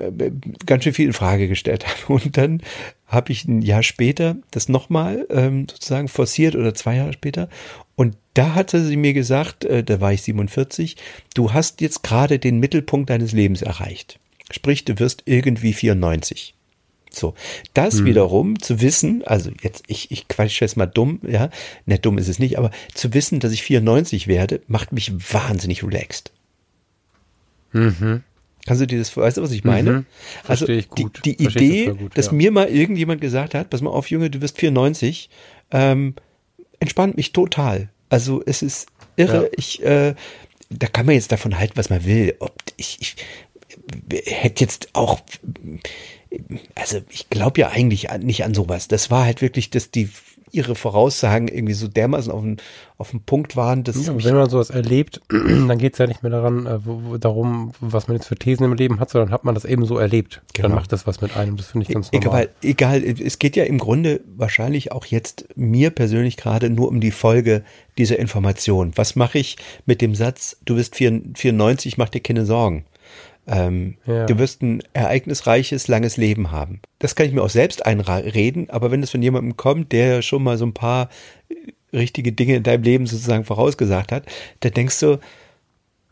ganz 0.66 0.84
schön 0.84 0.94
viel 0.94 1.08
in 1.08 1.14
Frage 1.14 1.48
gestellt 1.48 1.86
habe. 2.08 2.14
Und 2.14 2.38
dann 2.38 2.62
habe 3.06 3.32
ich 3.32 3.46
ein 3.46 3.62
Jahr 3.62 3.84
später 3.84 4.38
das 4.52 4.70
nochmal 4.70 5.26
ähm, 5.30 5.68
sozusagen 5.70 6.08
forciert 6.08 6.56
oder 6.56 6.74
zwei 6.74 6.96
Jahre 6.96 7.14
später. 7.14 7.50
Und 7.96 8.16
da 8.34 8.54
hatte 8.54 8.84
sie 8.84 8.98
mir 8.98 9.14
gesagt, 9.14 9.66
äh, 9.66 9.84
da 9.84 10.00
war 10.00 10.14
ich 10.14 10.22
47, 10.22 10.98
du 11.34 11.54
hast 11.54 11.82
jetzt 11.82 12.04
gerade 12.04 12.40
den 12.40 12.60
Mittelpunkt 12.60 13.10
deines 13.10 13.32
Lebens 13.32 13.62
erreicht. 13.62 14.20
Sprich, 14.52 14.86
du 14.86 15.00
wirst 15.00 15.24
irgendwie 15.26 15.74
94. 15.74 16.54
So, 17.10 17.34
das 17.74 18.00
hm. 18.00 18.06
wiederum 18.06 18.60
zu 18.60 18.82
wissen, 18.82 19.24
also 19.26 19.50
jetzt, 19.62 19.84
ich, 19.88 20.12
ich 20.12 20.28
quatsche 20.28 20.64
jetzt 20.64 20.78
mal 20.78 20.86
dumm, 20.86 21.20
ja, 21.28 21.50
nicht 21.86 22.06
dumm 22.06 22.18
ist 22.18 22.28
es 22.28 22.38
nicht, 22.38 22.58
aber 22.58 22.70
zu 22.94 23.14
wissen, 23.14 23.40
dass 23.40 23.52
ich 23.52 23.64
94 23.64 24.28
werde, 24.28 24.62
macht 24.68 24.92
mich 24.92 25.12
wahnsinnig 25.34 25.84
relaxed. 25.84 26.32
Mhm. 27.72 28.24
Kannst 28.66 28.82
du 28.82 28.88
dir 28.88 29.00
das, 29.00 29.16
weißt 29.16 29.38
du, 29.38 29.42
was 29.42 29.52
ich 29.52 29.64
meine? 29.64 29.92
Mhm. 29.92 30.06
Also 30.46 30.68
ich 30.68 30.90
gut. 30.90 31.22
die, 31.24 31.38
die 31.38 31.46
Idee, 31.46 31.86
gut, 31.94 32.18
dass 32.18 32.28
ja. 32.28 32.34
mir 32.34 32.52
mal 32.52 32.68
irgendjemand 32.68 33.22
gesagt 33.22 33.54
hat, 33.54 33.70
pass 33.70 33.82
mal 33.82 33.92
auf, 33.92 34.10
Junge, 34.10 34.30
du 34.30 34.42
wirst 34.42 34.60
94, 34.60 35.30
ähm, 35.72 36.16
entspannt 36.80 37.16
mich 37.16 37.32
total. 37.32 37.90
Also 38.10 38.44
es 38.46 38.62
ist 38.62 38.88
irre. 39.16 39.44
Ja. 39.44 39.50
Ich, 39.56 39.84
äh, 39.84 40.16
da 40.70 40.88
kann 40.88 41.06
man 41.06 41.16
jetzt 41.16 41.32
davon 41.32 41.58
halten, 41.58 41.78
was 41.78 41.90
man 41.90 42.06
will. 42.06 42.36
Ob 42.40 42.54
ich, 42.76 42.98
ich 43.00 43.16
hätte 44.12 44.64
jetzt 44.64 44.90
auch, 44.94 45.20
also 46.76 47.00
ich 47.10 47.30
glaube 47.30 47.62
ja 47.62 47.70
eigentlich 47.70 48.08
nicht 48.20 48.44
an 48.44 48.54
sowas. 48.54 48.88
Das 48.88 49.12
war 49.12 49.26
halt 49.26 49.42
wirklich, 49.42 49.70
dass 49.70 49.92
die 49.92 50.10
ihre 50.52 50.76
Voraussagen 50.76 51.48
irgendwie 51.48 51.74
so 51.74 51.88
dermaßen 51.88 52.32
auf 52.32 52.42
den, 52.42 52.58
auf 52.98 53.12
den 53.12 53.22
Punkt 53.22 53.56
waren. 53.56 53.84
Dass 53.84 54.06
ja, 54.06 54.24
wenn 54.24 54.36
man 54.36 54.50
sowas 54.50 54.70
erlebt, 54.70 55.22
dann 55.30 55.78
geht 55.78 55.94
es 55.94 56.00
ja 56.00 56.08
nicht 56.08 56.24
mehr 56.24 56.32
daran, 56.32 56.66
äh, 56.66 56.86
wo, 56.86 57.18
darum, 57.18 57.72
was 57.80 58.08
man 58.08 58.18
jetzt 58.18 58.28
für 58.28 58.36
Thesen 58.36 58.66
im 58.66 58.74
Leben 58.74 59.00
hat, 59.00 59.10
sondern 59.10 59.32
hat 59.32 59.44
man 59.44 59.56
das 59.56 59.66
eben 59.66 59.86
so 59.86 59.98
erlebt. 59.98 60.42
Genau. 60.54 60.70
Dann 60.70 60.76
macht 60.76 60.92
das 60.92 61.06
was 61.06 61.22
mit 61.22 61.36
einem. 61.36 61.58
Das 61.58 61.68
finde 61.68 61.86
ich 61.88 61.94
ganz 61.94 62.12
normal. 62.12 62.50
Egal, 62.62 63.00
egal, 63.02 63.22
es 63.22 63.40
geht 63.40 63.56
ja 63.56 63.66
im 63.66 63.78
Grunde 63.78 64.22
wahrscheinlich 64.36 64.92
auch 64.92 65.06
jetzt 65.06 65.48
mir 65.56 65.90
persönlich 65.90 66.38
gerade 66.38 66.70
nur 66.70 66.88
um 66.88 67.02
die 67.02 67.12
Folge 67.12 67.64
dieser 67.98 68.20
Information. 68.20 68.94
Was 68.96 69.16
mache 69.16 69.40
ich 69.40 69.58
mit 69.86 70.02
dem 70.02 70.16
Satz, 70.16 70.58
du 70.66 70.76
bist 70.76 70.96
94, 70.96 71.98
mach 71.98 72.10
dir 72.10 72.22
keine 72.22 72.46
Sorgen? 72.46 72.86
Ähm, 73.48 73.96
ja. 74.06 74.26
Du 74.26 74.38
wirst 74.38 74.62
ein 74.62 74.84
ereignisreiches, 74.94 75.88
langes 75.88 76.18
Leben 76.18 76.52
haben. 76.52 76.82
Das 77.00 77.16
kann 77.16 77.28
ich 77.28 77.34
mir 77.34 77.44
auch 77.44 77.50
selbst 77.50 77.86
einreden, 77.86 78.70
aber 78.70 78.92
wenn 78.92 79.02
es 79.02 79.12
von 79.12 79.22
jemandem 79.22 79.56
kommt, 79.56 79.92
der 79.94 80.22
schon 80.22 80.44
mal 80.44 80.58
so 80.58 80.66
ein 80.66 80.74
paar 80.74 81.10
äh, 81.50 81.98
richtige 81.98 82.34
Dinge 82.34 82.58
in 82.58 82.64
deinem 82.64 82.84
Leben 82.84 83.08
sozusagen 83.08 83.46
vorausgesagt 83.46 84.12
hat, 84.12 84.26
dann 84.60 84.74
denkst 84.74 85.00
du, 85.00 85.20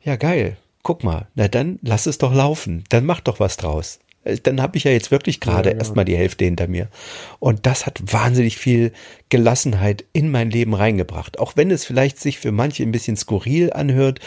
ja 0.01 0.15
geil, 0.15 0.55
guck 0.83 1.03
mal, 1.03 1.27
na 1.35 1.47
dann 1.47 1.79
lass 1.81 2.05
es 2.05 2.17
doch 2.17 2.33
laufen, 2.33 2.83
dann 2.89 3.05
mach 3.05 3.19
doch 3.19 3.39
was 3.39 3.57
draus. 3.57 3.99
Äh, 4.23 4.37
dann 4.41 4.61
habe 4.61 4.77
ich 4.77 4.85
ja 4.85 4.91
jetzt 4.91 5.11
wirklich 5.11 5.39
gerade 5.39 5.69
ja, 5.69 5.75
ja. 5.75 5.79
erstmal 5.79 6.05
die 6.05 6.17
Hälfte 6.17 6.45
hinter 6.45 6.67
mir. 6.67 6.89
Und 7.39 7.65
das 7.65 7.85
hat 7.85 8.01
wahnsinnig 8.11 8.57
viel 8.57 8.91
Gelassenheit 9.29 10.05
in 10.13 10.31
mein 10.31 10.49
Leben 10.49 10.73
reingebracht. 10.73 11.39
Auch 11.39 11.57
wenn 11.57 11.71
es 11.71 11.85
vielleicht 11.85 12.19
sich 12.19 12.39
für 12.39 12.51
manche 12.51 12.83
ein 12.83 12.91
bisschen 12.91 13.17
skurril 13.17 13.73
anhört 13.73 14.19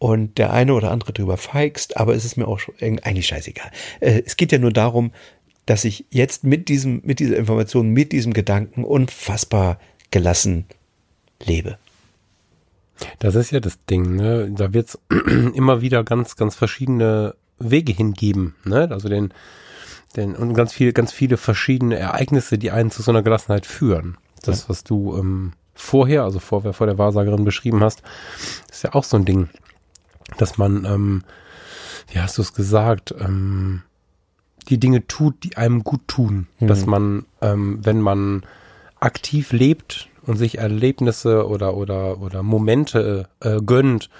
und 0.00 0.38
der 0.38 0.50
eine 0.50 0.72
oder 0.72 0.90
andere 0.90 1.12
drüber 1.12 1.36
feigst, 1.36 1.98
aber 1.98 2.14
es 2.14 2.24
ist 2.24 2.38
mir 2.38 2.48
auch 2.48 2.58
schon, 2.58 2.74
eigentlich 2.80 3.26
scheißegal. 3.26 3.70
Äh, 4.00 4.22
es 4.24 4.36
geht 4.36 4.50
ja 4.50 4.58
nur 4.58 4.72
darum, 4.72 5.12
dass 5.66 5.84
ich 5.84 6.06
jetzt 6.10 6.42
mit 6.42 6.70
diesem, 6.70 7.02
mit 7.04 7.20
dieser 7.20 7.36
Information, 7.36 7.90
mit 7.90 8.10
diesem 8.12 8.32
Gedanken 8.32 8.82
unfassbar 8.82 9.78
gelassen 10.10 10.64
lebe. 11.44 11.76
Das 13.18 13.34
ist 13.34 13.50
ja 13.50 13.60
das 13.60 13.78
Ding, 13.84 14.16
ne? 14.16 14.50
Da 14.50 14.72
wird 14.72 14.88
es 14.88 14.98
immer 15.54 15.82
wieder 15.82 16.02
ganz, 16.02 16.34
ganz 16.34 16.54
verschiedene 16.54 17.34
Wege 17.58 17.92
hingeben, 17.92 18.54
ne? 18.64 18.88
Also 18.90 19.10
den, 19.10 19.34
den, 20.16 20.34
und 20.34 20.54
ganz 20.54 20.72
viele, 20.72 20.94
ganz 20.94 21.12
viele 21.12 21.36
verschiedene 21.36 21.98
Ereignisse, 21.98 22.56
die 22.56 22.70
einen 22.70 22.90
zu 22.90 23.02
so 23.02 23.10
einer 23.10 23.22
Gelassenheit 23.22 23.66
führen. 23.66 24.16
Das, 24.42 24.70
was 24.70 24.82
du 24.82 25.14
ähm, 25.18 25.52
vorher, 25.74 26.24
also 26.24 26.38
vor, 26.38 26.72
vor 26.72 26.86
der 26.86 26.96
Wahrsagerin 26.96 27.44
beschrieben 27.44 27.84
hast, 27.84 28.02
ist 28.70 28.82
ja 28.82 28.94
auch 28.94 29.04
so 29.04 29.18
ein 29.18 29.26
Ding 29.26 29.50
dass 30.38 30.58
man, 30.58 30.84
ähm, 30.84 31.22
wie 32.08 32.20
hast 32.20 32.38
du 32.38 32.42
es 32.42 32.52
gesagt, 32.52 33.14
ähm, 33.18 33.82
die 34.68 34.78
Dinge 34.78 35.06
tut, 35.06 35.42
die 35.42 35.56
einem 35.56 35.82
gut 35.84 36.06
tun. 36.06 36.46
Mhm. 36.58 36.66
Dass 36.66 36.86
man, 36.86 37.26
ähm, 37.40 37.78
wenn 37.82 38.00
man 38.00 38.42
aktiv 38.98 39.52
lebt 39.52 40.08
und 40.26 40.36
sich 40.36 40.58
Erlebnisse 40.58 41.48
oder, 41.48 41.76
oder, 41.76 42.20
oder 42.20 42.42
Momente 42.42 43.28
äh, 43.40 43.60
gönnt, 43.64 44.10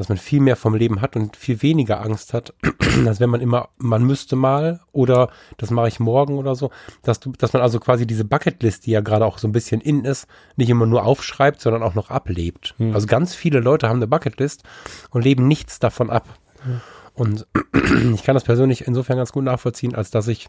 dass 0.00 0.08
man 0.08 0.16
viel 0.16 0.40
mehr 0.40 0.56
vom 0.56 0.74
Leben 0.74 1.02
hat 1.02 1.14
und 1.14 1.36
viel 1.36 1.60
weniger 1.60 2.00
Angst 2.00 2.32
hat, 2.32 2.54
als 3.06 3.20
wenn 3.20 3.28
man 3.28 3.42
immer, 3.42 3.68
man 3.76 4.02
müsste 4.02 4.34
mal 4.34 4.80
oder 4.92 5.28
das 5.58 5.70
mache 5.70 5.88
ich 5.88 6.00
morgen 6.00 6.38
oder 6.38 6.54
so, 6.54 6.70
dass 7.02 7.20
du, 7.20 7.32
dass 7.32 7.52
man 7.52 7.60
also 7.60 7.78
quasi 7.80 8.06
diese 8.06 8.24
Bucketlist, 8.24 8.86
die 8.86 8.92
ja 8.92 9.02
gerade 9.02 9.26
auch 9.26 9.36
so 9.36 9.46
ein 9.46 9.52
bisschen 9.52 9.82
in 9.82 10.06
ist, 10.06 10.26
nicht 10.56 10.70
immer 10.70 10.86
nur 10.86 11.04
aufschreibt, 11.04 11.60
sondern 11.60 11.82
auch 11.82 11.94
noch 11.94 12.08
ablebt. 12.08 12.74
Hm. 12.78 12.94
Also 12.94 13.06
ganz 13.06 13.34
viele 13.34 13.60
Leute 13.60 13.90
haben 13.90 13.98
eine 13.98 14.06
Bucketlist 14.06 14.62
und 15.10 15.22
leben 15.22 15.46
nichts 15.46 15.80
davon 15.80 16.08
ab. 16.08 16.26
Hm. 16.62 16.80
Und 17.12 17.46
ich 18.14 18.22
kann 18.22 18.34
das 18.34 18.44
persönlich 18.44 18.86
insofern 18.86 19.18
ganz 19.18 19.32
gut 19.32 19.44
nachvollziehen, 19.44 19.94
als 19.94 20.10
dass 20.10 20.28
ich 20.28 20.48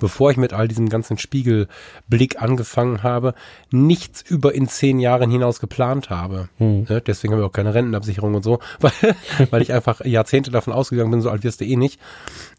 bevor 0.00 0.30
ich 0.30 0.36
mit 0.36 0.52
all 0.52 0.68
diesem 0.68 0.88
ganzen 0.88 1.18
Spiegelblick 1.18 2.40
angefangen 2.40 3.02
habe, 3.02 3.34
nichts 3.70 4.22
über 4.22 4.54
in 4.54 4.68
zehn 4.68 4.98
Jahren 5.00 5.30
hinaus 5.30 5.60
geplant 5.60 6.10
habe. 6.10 6.48
Hm. 6.58 6.86
Ne? 6.88 7.00
Deswegen 7.00 7.32
habe 7.32 7.42
ich 7.42 7.48
auch 7.48 7.52
keine 7.52 7.74
Rentenabsicherung 7.74 8.34
und 8.34 8.42
so, 8.42 8.58
weil, 8.80 8.92
weil 9.50 9.62
ich 9.62 9.72
einfach 9.72 10.04
Jahrzehnte 10.04 10.50
davon 10.50 10.72
ausgegangen 10.72 11.10
bin, 11.10 11.20
so 11.20 11.30
alt 11.30 11.44
wirst 11.44 11.60
du 11.60 11.64
eh 11.64 11.76
nicht. 11.76 12.00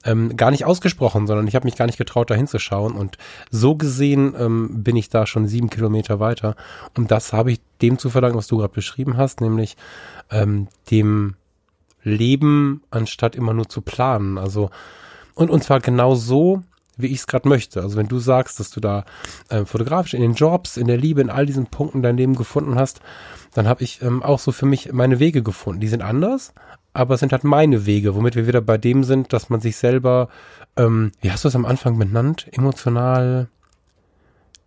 Ähm, 0.03 0.35
gar 0.37 0.51
nicht 0.51 0.65
ausgesprochen, 0.65 1.27
sondern 1.27 1.47
ich 1.47 1.55
habe 1.55 1.65
mich 1.65 1.75
gar 1.75 1.85
nicht 1.85 1.97
getraut, 1.97 2.29
da 2.29 2.35
hinzuschauen. 2.35 2.93
Und 2.93 3.17
so 3.51 3.75
gesehen 3.75 4.35
ähm, 4.37 4.83
bin 4.83 4.95
ich 4.95 5.09
da 5.09 5.25
schon 5.25 5.47
sieben 5.47 5.69
Kilometer 5.69 6.19
weiter. 6.19 6.55
Und 6.97 7.11
das 7.11 7.33
habe 7.33 7.51
ich 7.51 7.59
dem 7.81 7.97
zu 7.97 8.09
verdanken, 8.09 8.37
was 8.37 8.47
du 8.47 8.57
gerade 8.57 8.73
beschrieben 8.73 9.17
hast, 9.17 9.41
nämlich 9.41 9.77
ähm, 10.31 10.67
dem 10.89 11.35
Leben, 12.01 12.81
anstatt 12.91 13.35
immer 13.35 13.53
nur 13.53 13.69
zu 13.69 13.81
planen. 13.81 14.37
Also 14.37 14.69
und, 15.39 15.49
und 15.49 15.63
zwar 15.63 15.79
genau 15.79 16.15
so, 16.15 16.63
wie 17.01 17.07
ich 17.07 17.19
es 17.19 17.27
gerade 17.27 17.47
möchte. 17.47 17.81
Also 17.81 17.97
wenn 17.97 18.07
du 18.07 18.19
sagst, 18.19 18.59
dass 18.59 18.69
du 18.69 18.79
da 18.79 19.05
äh, 19.49 19.65
fotografisch 19.65 20.13
in 20.13 20.21
den 20.21 20.33
Jobs, 20.33 20.77
in 20.77 20.87
der 20.87 20.97
Liebe, 20.97 21.21
in 21.21 21.29
all 21.29 21.45
diesen 21.45 21.67
Punkten 21.67 22.01
dein 22.01 22.17
Leben 22.17 22.35
gefunden 22.35 22.75
hast, 22.75 22.99
dann 23.53 23.67
habe 23.67 23.83
ich 23.83 24.01
ähm, 24.01 24.21
auch 24.23 24.39
so 24.39 24.51
für 24.51 24.65
mich 24.65 24.91
meine 24.91 25.19
Wege 25.19 25.41
gefunden. 25.41 25.79
Die 25.81 25.87
sind 25.87 26.01
anders, 26.01 26.53
aber 26.93 27.15
es 27.15 27.19
sind 27.19 27.31
halt 27.31 27.43
meine 27.43 27.85
Wege, 27.85 28.15
womit 28.15 28.35
wir 28.35 28.47
wieder 28.47 28.61
bei 28.61 28.77
dem 28.77 29.03
sind, 29.03 29.33
dass 29.33 29.49
man 29.49 29.61
sich 29.61 29.77
selber, 29.77 30.29
ähm, 30.77 31.11
wie 31.21 31.31
hast 31.31 31.43
du 31.43 31.47
es 31.47 31.55
am 31.55 31.65
Anfang 31.65 31.97
benannt, 31.97 32.47
emotional, 32.51 33.47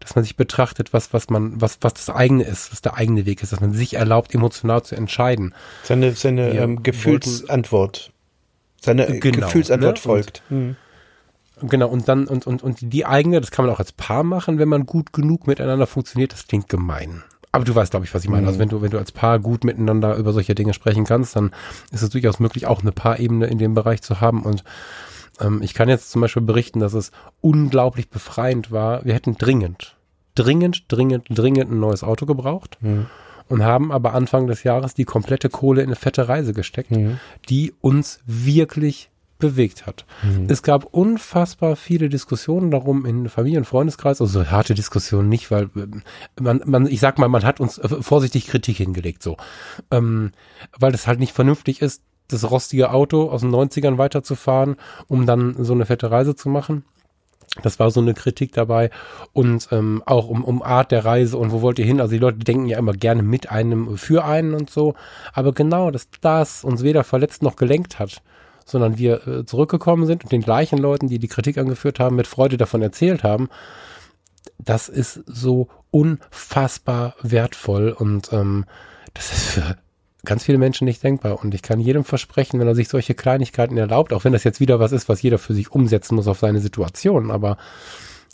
dass 0.01 0.17
man 0.17 0.25
sich 0.25 0.37
betrachtet, 0.37 0.93
was, 0.93 1.13
was 1.13 1.31
man, 1.31 1.61
was, 1.61 1.79
was 1.81 1.95
das 1.95 2.11
eigene 2.11 2.45
ist, 2.45 2.73
was 2.73 2.83
der 2.83 2.97
eigene 2.97 3.25
Weg 3.25 3.43
ist, 3.43 3.53
dass 3.53 3.61
man 3.61 3.73
sich 3.73 3.95
erlaubt, 3.95 4.35
emotional 4.35 4.83
zu 4.83 4.97
entscheiden. 4.97 5.55
Seine, 5.85 6.13
seine 6.13 6.51
ähm, 6.51 6.83
Gefühlsantwort. 6.83 8.13
Seine 8.81 9.21
genau, 9.21 9.47
Gefühlsantwort 9.47 9.97
ne? 9.97 10.03
folgt. 10.03 10.43
Und, 10.51 10.57
hm. 10.57 10.77
Genau, 11.63 11.89
und 11.89 12.09
dann, 12.09 12.27
und, 12.27 12.47
und, 12.47 12.63
und 12.63 12.79
die 12.81 13.07
eigene, 13.07 13.41
das 13.41 13.51
kann 13.51 13.65
man 13.65 13.75
auch 13.75 13.79
als 13.79 13.93
Paar 13.93 14.25
machen, 14.25 14.59
wenn 14.59 14.69
man 14.69 14.85
gut 14.85 15.13
genug 15.13 15.47
miteinander 15.47 15.87
funktioniert, 15.87 16.33
das 16.33 16.47
klingt 16.47 16.69
gemein. 16.69 17.23
Aber 17.53 17.65
du 17.65 17.75
weißt, 17.75 17.91
glaube 17.91 18.07
ich, 18.07 18.15
was 18.15 18.25
ich 18.25 18.31
meine. 18.31 18.47
Also 18.47 18.57
mhm. 18.57 18.63
wenn 18.63 18.69
du, 18.71 18.83
wenn 18.83 18.91
du 18.91 18.99
als 18.99 19.13
Paar 19.13 19.39
gut 19.39 19.63
miteinander 19.63 20.17
über 20.17 20.33
solche 20.33 20.55
Dinge 20.55 20.73
sprechen 20.73 21.05
kannst, 21.05 21.37
dann 21.37 21.51
ist 21.91 22.03
es 22.03 22.09
durchaus 22.09 22.41
möglich, 22.41 22.67
auch 22.67 22.81
eine 22.81 22.93
Paarebene 22.93 23.47
in 23.47 23.59
dem 23.59 23.75
Bereich 23.75 24.01
zu 24.01 24.23
haben. 24.23 24.43
Und 24.43 24.65
ähm, 25.39 25.61
ich 25.63 25.75
kann 25.75 25.91
jetzt 25.91 26.11
zum 26.11 26.23
Beispiel 26.23 26.43
berichten, 26.43 26.81
dass 26.81 26.95
es 26.95 27.13
unglaublich 27.43 28.09
befreiend 28.09 28.73
war. 28.73 29.05
Wir 29.05 29.13
hätten 29.13 29.37
dringend, 29.37 29.97
dringend, 30.35 30.85
dringend, 30.89 31.27
dringend 31.29 31.71
ein 31.71 31.79
neues 31.79 32.03
Auto 32.03 32.25
gebraucht. 32.25 32.79
Mhm. 32.81 33.07
Und 33.49 33.65
haben 33.65 33.93
aber 33.93 34.15
Anfang 34.15 34.47
des 34.47 34.63
Jahres 34.63 34.95
die 34.95 35.05
komplette 35.05 35.51
Kohle 35.51 35.83
in 35.83 35.89
eine 35.89 35.97
fette 35.97 36.27
Reise 36.27 36.55
gesteckt, 36.55 36.91
mhm. 36.91 37.19
die 37.51 37.75
uns 37.83 38.21
wirklich 38.25 39.11
bewegt 39.43 39.87
hat. 39.87 40.07
Mhm. 40.23 40.47
Es 40.49 40.63
gab 40.63 40.85
unfassbar 40.85 41.75
viele 41.75 42.09
Diskussionen 42.09 42.71
darum 42.71 43.05
in 43.05 43.29
Familie- 43.29 43.59
und 43.59 43.65
Freundeskreis, 43.65 44.21
also 44.21 44.47
harte 44.47 44.75
Diskussionen 44.75 45.29
nicht, 45.29 45.51
weil 45.51 45.65
äh, 45.77 46.41
man, 46.41 46.63
man, 46.65 46.87
ich 46.87 47.01
sag 47.01 47.19
mal, 47.19 47.29
man 47.29 47.45
hat 47.45 47.59
uns 47.59 47.77
äh, 47.77 47.89
vorsichtig 47.89 48.47
Kritik 48.47 48.77
hingelegt, 48.77 49.23
so. 49.23 49.37
Ähm, 49.91 50.31
weil 50.79 50.95
es 50.95 51.09
halt 51.09 51.19
nicht 51.19 51.35
vernünftig 51.35 51.83
ist, 51.83 52.03
das 52.29 52.49
rostige 52.49 52.93
Auto 52.93 53.29
aus 53.31 53.41
den 53.41 53.51
90ern 53.51 53.99
weiterzufahren, 53.99 54.77
um 55.09 55.27
dann 55.27 55.57
so 55.63 55.75
eine 55.75 55.87
fette 55.87 56.11
Reise 56.11 56.37
zu 56.37 56.49
machen. 56.49 56.85
Das 57.63 57.81
war 57.81 57.91
so 57.91 58.01
eine 58.01 58.15
Kritik 58.15 58.53
dabei 58.53 58.91
und 59.33 59.69
ähm, 59.73 60.03
auch 60.07 60.29
um, 60.29 60.43
um 60.43 60.63
Art 60.63 60.93
der 60.93 61.05
Reise 61.05 61.37
und 61.37 61.53
wo 61.53 61.61
wollt 61.61 61.79
ihr 61.81 61.85
hin? 61.85 62.01
Also 62.01 62.13
die 62.13 62.19
Leute 62.19 62.39
denken 62.39 62.67
ja 62.67 62.79
immer 62.79 62.93
gerne 62.93 63.23
mit 63.23 63.51
einem 63.51 63.99
für 63.99 64.25
einen 64.25 64.55
und 64.55 64.71
so, 64.71 64.95
aber 65.35 65.53
genau, 65.53 65.91
dass 65.91 66.09
das 66.23 66.65
uns 66.65 66.83
weder 66.83 67.05
verletzt 67.05 67.43
noch 67.43 67.57
gelenkt 67.57 67.99
hat, 67.99 68.23
sondern 68.65 68.99
wir 68.99 69.27
äh, 69.27 69.45
zurückgekommen 69.45 70.07
sind 70.07 70.25
und 70.25 70.33
den 70.33 70.43
gleichen 70.43 70.79
Leuten, 70.79 71.09
die 71.09 71.19
die 71.19 71.29
Kritik 71.29 71.59
angeführt 71.59 72.01
haben, 72.01 72.17
mit 72.17 72.27
Freude 72.27 72.57
davon 72.57 72.83
erzählt 72.83 73.23
haben. 73.23 73.49
Das 74.59 74.89
ist 74.89 75.23
so 75.27 75.69
unfassbar 75.91 77.15
wertvoll 77.23 77.91
und 77.91 78.33
ähm, 78.33 78.65
das 79.15 79.33
ist 79.33 79.45
für 79.45 79.77
ganz 80.25 80.45
viele 80.45 80.59
Menschen 80.59 80.85
nicht 80.85 81.03
denkbar. 81.03 81.43
Und 81.43 81.55
ich 81.55 81.63
kann 81.63 81.81
jedem 81.81 82.05
versprechen, 82.05 82.61
wenn 82.61 82.69
er 82.69 82.75
sich 82.75 82.89
solche 82.89 83.15
Kleinigkeiten 83.15 83.77
erlaubt, 83.77 84.13
auch 84.13 84.25
wenn 84.25 84.33
das 84.33 84.45
jetzt 84.45 84.61
wieder 84.61 84.81
was 84.81 84.93
ist, 84.93 85.09
was 85.09 85.23
jeder 85.23 85.39
für 85.39 85.55
sich 85.55 85.73
umsetzen 85.73 86.15
muss 86.15 86.29
auf 86.29 86.39
seine 86.39 86.61
Situation, 86.61 87.31
aber 87.31 87.57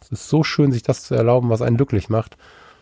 es 0.01 0.13
ist 0.13 0.29
so 0.29 0.45
schön, 0.45 0.73
sich 0.73 0.83
das 0.83 1.03
zu 1.03 1.15
erlauben, 1.15 1.51
was 1.51 1.63
einen 1.63 1.77
glücklich 1.77 2.09
macht. 2.09 2.37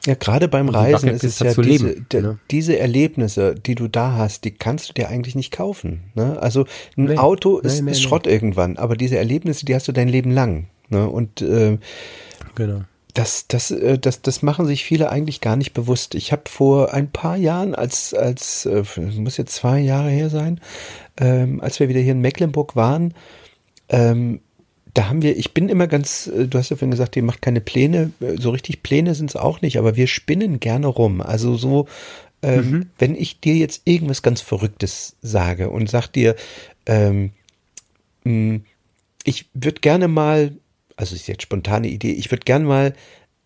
Ja, 0.06 0.14
gerade 0.14 0.46
beim 0.46 0.68
Reisen 0.68 1.08
ist 1.10 1.24
es 1.24 1.40
ja 1.40 1.52
diese, 1.52 1.62
leben, 1.88 2.06
ne? 2.12 2.38
diese 2.52 2.78
Erlebnisse, 2.78 3.56
die 3.56 3.74
du 3.74 3.88
da 3.88 4.12
hast, 4.12 4.44
die 4.44 4.52
kannst 4.52 4.88
du 4.88 4.92
dir 4.92 5.08
eigentlich 5.08 5.34
nicht 5.34 5.50
kaufen. 5.50 6.04
Ne? 6.14 6.40
Also 6.40 6.64
ein 6.96 7.06
nee, 7.06 7.16
Auto 7.18 7.58
ist, 7.58 7.76
nee, 7.76 7.86
nee, 7.86 7.90
ist 7.90 8.02
Schrott 8.02 8.28
irgendwann, 8.28 8.76
aber 8.76 8.96
diese 8.96 9.18
Erlebnisse, 9.18 9.66
die 9.66 9.74
hast 9.74 9.88
du 9.88 9.92
dein 9.92 10.08
Leben 10.08 10.30
lang. 10.30 10.68
Ne? 10.90 11.08
Und 11.08 11.42
äh, 11.42 11.78
genau. 12.54 12.82
das, 13.14 13.48
das, 13.48 13.72
äh, 13.72 13.98
das, 13.98 14.22
das 14.22 14.42
machen 14.42 14.66
sich 14.66 14.84
viele 14.84 15.10
eigentlich 15.10 15.40
gar 15.40 15.56
nicht 15.56 15.72
bewusst. 15.72 16.14
Ich 16.14 16.30
habe 16.30 16.42
vor 16.48 16.94
ein 16.94 17.10
paar 17.10 17.36
Jahren, 17.36 17.74
als, 17.74 18.14
als, 18.14 18.64
äh, 18.66 18.84
muss 19.16 19.36
jetzt 19.36 19.56
zwei 19.56 19.80
Jahre 19.80 20.10
her 20.10 20.30
sein, 20.30 20.60
ähm, 21.16 21.60
als 21.60 21.80
wir 21.80 21.88
wieder 21.88 22.00
hier 22.00 22.12
in 22.12 22.20
Mecklenburg 22.20 22.76
waren, 22.76 23.12
ähm, 23.88 24.40
da 24.96 25.08
haben 25.08 25.22
wir, 25.22 25.36
ich 25.36 25.52
bin 25.52 25.68
immer 25.68 25.86
ganz, 25.86 26.26
äh, 26.26 26.46
du 26.46 26.58
hast 26.58 26.70
ja 26.70 26.76
vorhin 26.76 26.90
gesagt, 26.90 27.16
ihr 27.16 27.22
macht 27.22 27.42
keine 27.42 27.60
Pläne, 27.60 28.12
so 28.38 28.50
richtig 28.50 28.82
Pläne 28.82 29.14
sind 29.14 29.30
es 29.30 29.36
auch 29.36 29.60
nicht, 29.60 29.78
aber 29.78 29.96
wir 29.96 30.06
spinnen 30.06 30.60
gerne 30.60 30.86
rum. 30.86 31.20
Also 31.20 31.56
so, 31.56 31.86
ähm, 32.42 32.70
mhm. 32.70 32.90
wenn 32.98 33.14
ich 33.14 33.40
dir 33.40 33.54
jetzt 33.54 33.82
irgendwas 33.84 34.22
ganz 34.22 34.40
Verrücktes 34.40 35.16
sage 35.22 35.70
und 35.70 35.90
sag 35.90 36.08
dir, 36.08 36.36
ähm, 36.86 37.30
hm, 38.24 38.64
ich 39.24 39.46
würde 39.54 39.80
gerne 39.80 40.08
mal 40.08 40.52
also 40.96 41.14
ist 41.14 41.28
jetzt 41.28 41.42
spontane 41.42 41.88
Idee, 41.88 42.12
ich 42.12 42.30
würde 42.30 42.44
gern 42.44 42.64
mal 42.64 42.94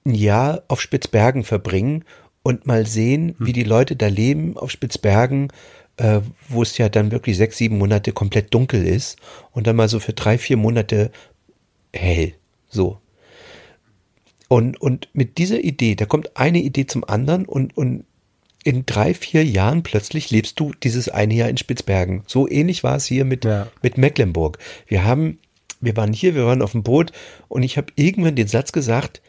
ein 0.07 0.15
Jahr 0.15 0.63
auf 0.69 0.81
Spitzbergen 0.81 1.45
verbringen 1.45 2.05
und 2.43 2.67
mal 2.67 2.87
sehen, 2.87 3.35
hm. 3.37 3.47
wie 3.47 3.53
die 3.53 3.65
Leute 3.65 3.97
da 3.97 4.07
leben 4.07 4.57
auf 4.57 4.71
Spitzbergen, 4.71 5.49
äh, 5.97 6.21
wo 6.49 6.63
es 6.63 6.79
ja 6.79 6.89
dann 6.89 7.11
wirklich 7.11 7.37
sechs, 7.37 7.59
sieben 7.59 7.77
Monate 7.77 8.13
komplett 8.13 8.55
dunkel 8.55 8.87
ist 8.87 9.19
und 9.51 9.67
dann 9.67 9.77
mal 9.77 9.89
so 9.89 9.99
für 10.01 10.13
drei, 10.13 10.39
vier 10.39 10.57
Monate 10.57 11.11
hell. 11.93 12.35
So. 12.69 12.99
Und, 14.49 14.81
und 14.81 15.09
mit 15.13 15.39
dieser 15.39 15.63
Idee, 15.63 15.95
da 15.95 16.07
kommt 16.07 16.37
eine 16.37 16.61
Idee 16.61 16.87
zum 16.87 17.05
anderen 17.05 17.47
und, 17.47 17.77
und 17.77 18.05
in 18.63 18.85
drei, 18.85 19.15
vier 19.15 19.45
Jahren 19.45 19.83
plötzlich 19.83 20.31
lebst 20.31 20.61
du 20.61 20.73
dieses 20.83 21.09
eine 21.09 21.35
Jahr 21.35 21.49
in 21.49 21.57
Spitzbergen. 21.57 22.25
So 22.27 22.49
ähnlich 22.49 22.83
war 22.83 22.97
es 22.97 23.07
hier 23.07 23.25
mit, 23.25 23.45
ja. 23.45 23.69
mit 23.83 23.97
Mecklenburg. 23.97 24.59
Wir 24.87 25.05
haben 25.05 25.39
wir 25.81 25.97
waren 25.97 26.13
hier, 26.13 26.35
wir 26.35 26.47
waren 26.47 26.63
auf 26.63 26.73
dem 26.73 26.83
Boot 26.83 27.13
und 27.49 27.63
ich 27.63 27.77
habe 27.77 27.93
irgendwann 27.97 28.37
den 28.37 28.49
Satz 28.49 28.73
gesagt, 28.73 29.23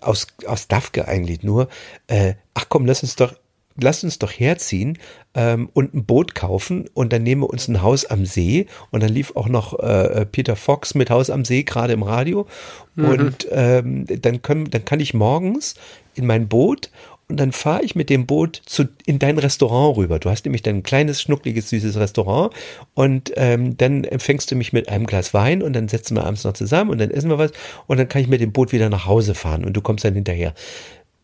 aus, 0.00 0.28
aus 0.46 0.68
Dafke 0.68 1.06
eigentlich 1.08 1.42
nur, 1.42 1.68
äh, 2.06 2.34
ach 2.54 2.66
komm, 2.68 2.86
lass 2.86 3.02
uns 3.02 3.16
doch, 3.16 3.34
lass 3.80 4.04
uns 4.04 4.18
doch 4.18 4.30
herziehen 4.30 4.98
ähm, 5.34 5.68
und 5.72 5.94
ein 5.94 6.04
Boot 6.04 6.34
kaufen 6.34 6.86
und 6.94 7.12
dann 7.12 7.22
nehmen 7.22 7.42
wir 7.42 7.50
uns 7.50 7.68
ein 7.68 7.82
Haus 7.82 8.04
am 8.04 8.26
See 8.26 8.66
und 8.90 9.02
dann 9.02 9.12
lief 9.12 9.32
auch 9.36 9.48
noch 9.48 9.78
äh, 9.78 10.26
Peter 10.26 10.56
Fox 10.56 10.94
mit 10.94 11.10
Haus 11.10 11.30
am 11.30 11.44
See 11.44 11.62
gerade 11.62 11.92
im 11.92 12.02
Radio 12.02 12.46
mhm. 12.94 13.04
und 13.04 13.48
ähm, 13.50 14.06
dann 14.06 14.42
können, 14.42 14.70
dann 14.70 14.84
kann 14.84 15.00
ich 15.00 15.14
morgens 15.14 15.74
in 16.14 16.26
mein 16.26 16.48
Boot 16.48 16.90
und 17.28 17.38
dann 17.38 17.52
fahre 17.52 17.84
ich 17.84 17.94
mit 17.94 18.08
dem 18.08 18.26
Boot 18.26 18.62
zu, 18.64 18.84
in 19.04 19.18
dein 19.18 19.38
Restaurant 19.38 19.98
rüber. 19.98 20.18
Du 20.18 20.30
hast 20.30 20.46
nämlich 20.46 20.62
dein 20.62 20.82
kleines, 20.82 21.20
schnuckliges, 21.20 21.68
süßes 21.68 21.98
Restaurant 21.98 22.54
und 22.94 23.32
ähm, 23.36 23.76
dann 23.76 24.04
empfängst 24.04 24.50
du 24.50 24.56
mich 24.56 24.72
mit 24.72 24.88
einem 24.88 25.06
Glas 25.06 25.34
Wein 25.34 25.62
und 25.62 25.74
dann 25.74 25.88
setzen 25.88 26.16
wir 26.16 26.24
abends 26.24 26.44
noch 26.44 26.54
zusammen 26.54 26.90
und 26.90 26.98
dann 26.98 27.10
essen 27.10 27.28
wir 27.28 27.38
was 27.38 27.52
und 27.86 27.98
dann 27.98 28.08
kann 28.08 28.22
ich 28.22 28.28
mit 28.28 28.40
dem 28.40 28.52
Boot 28.52 28.72
wieder 28.72 28.88
nach 28.88 29.06
Hause 29.06 29.34
fahren 29.34 29.64
und 29.64 29.74
du 29.74 29.82
kommst 29.82 30.04
dann 30.04 30.14
hinterher. 30.14 30.54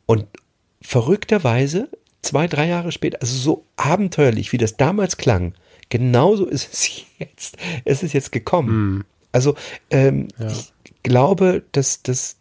Und 0.04 0.26
verrückterweise, 0.82 1.88
zwei, 2.24 2.46
drei 2.46 2.66
Jahre 2.66 2.92
später, 2.92 3.18
also 3.20 3.36
so 3.36 3.64
abenteuerlich, 3.76 4.52
wie 4.52 4.58
das 4.58 4.76
damals 4.76 5.16
klang, 5.16 5.54
genauso 5.88 6.46
ist 6.46 6.72
es 6.72 6.90
jetzt, 7.18 7.56
es 7.84 8.02
ist 8.02 8.12
jetzt 8.12 8.32
gekommen. 8.32 8.68
Hm. 8.68 9.04
Also 9.32 9.56
ähm, 9.90 10.28
ja. 10.38 10.48
ich 10.48 10.72
glaube, 11.02 11.62
dass, 11.72 12.02
dass 12.02 12.36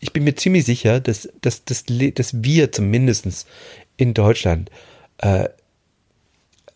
ich 0.00 0.12
bin 0.12 0.24
mir 0.24 0.34
ziemlich 0.34 0.64
sicher, 0.64 1.00
dass, 1.00 1.28
dass, 1.40 1.64
dass, 1.64 1.84
dass 1.86 2.44
wir 2.44 2.72
zumindest 2.72 3.46
in 3.96 4.12
Deutschland 4.12 4.70
äh, 5.18 5.48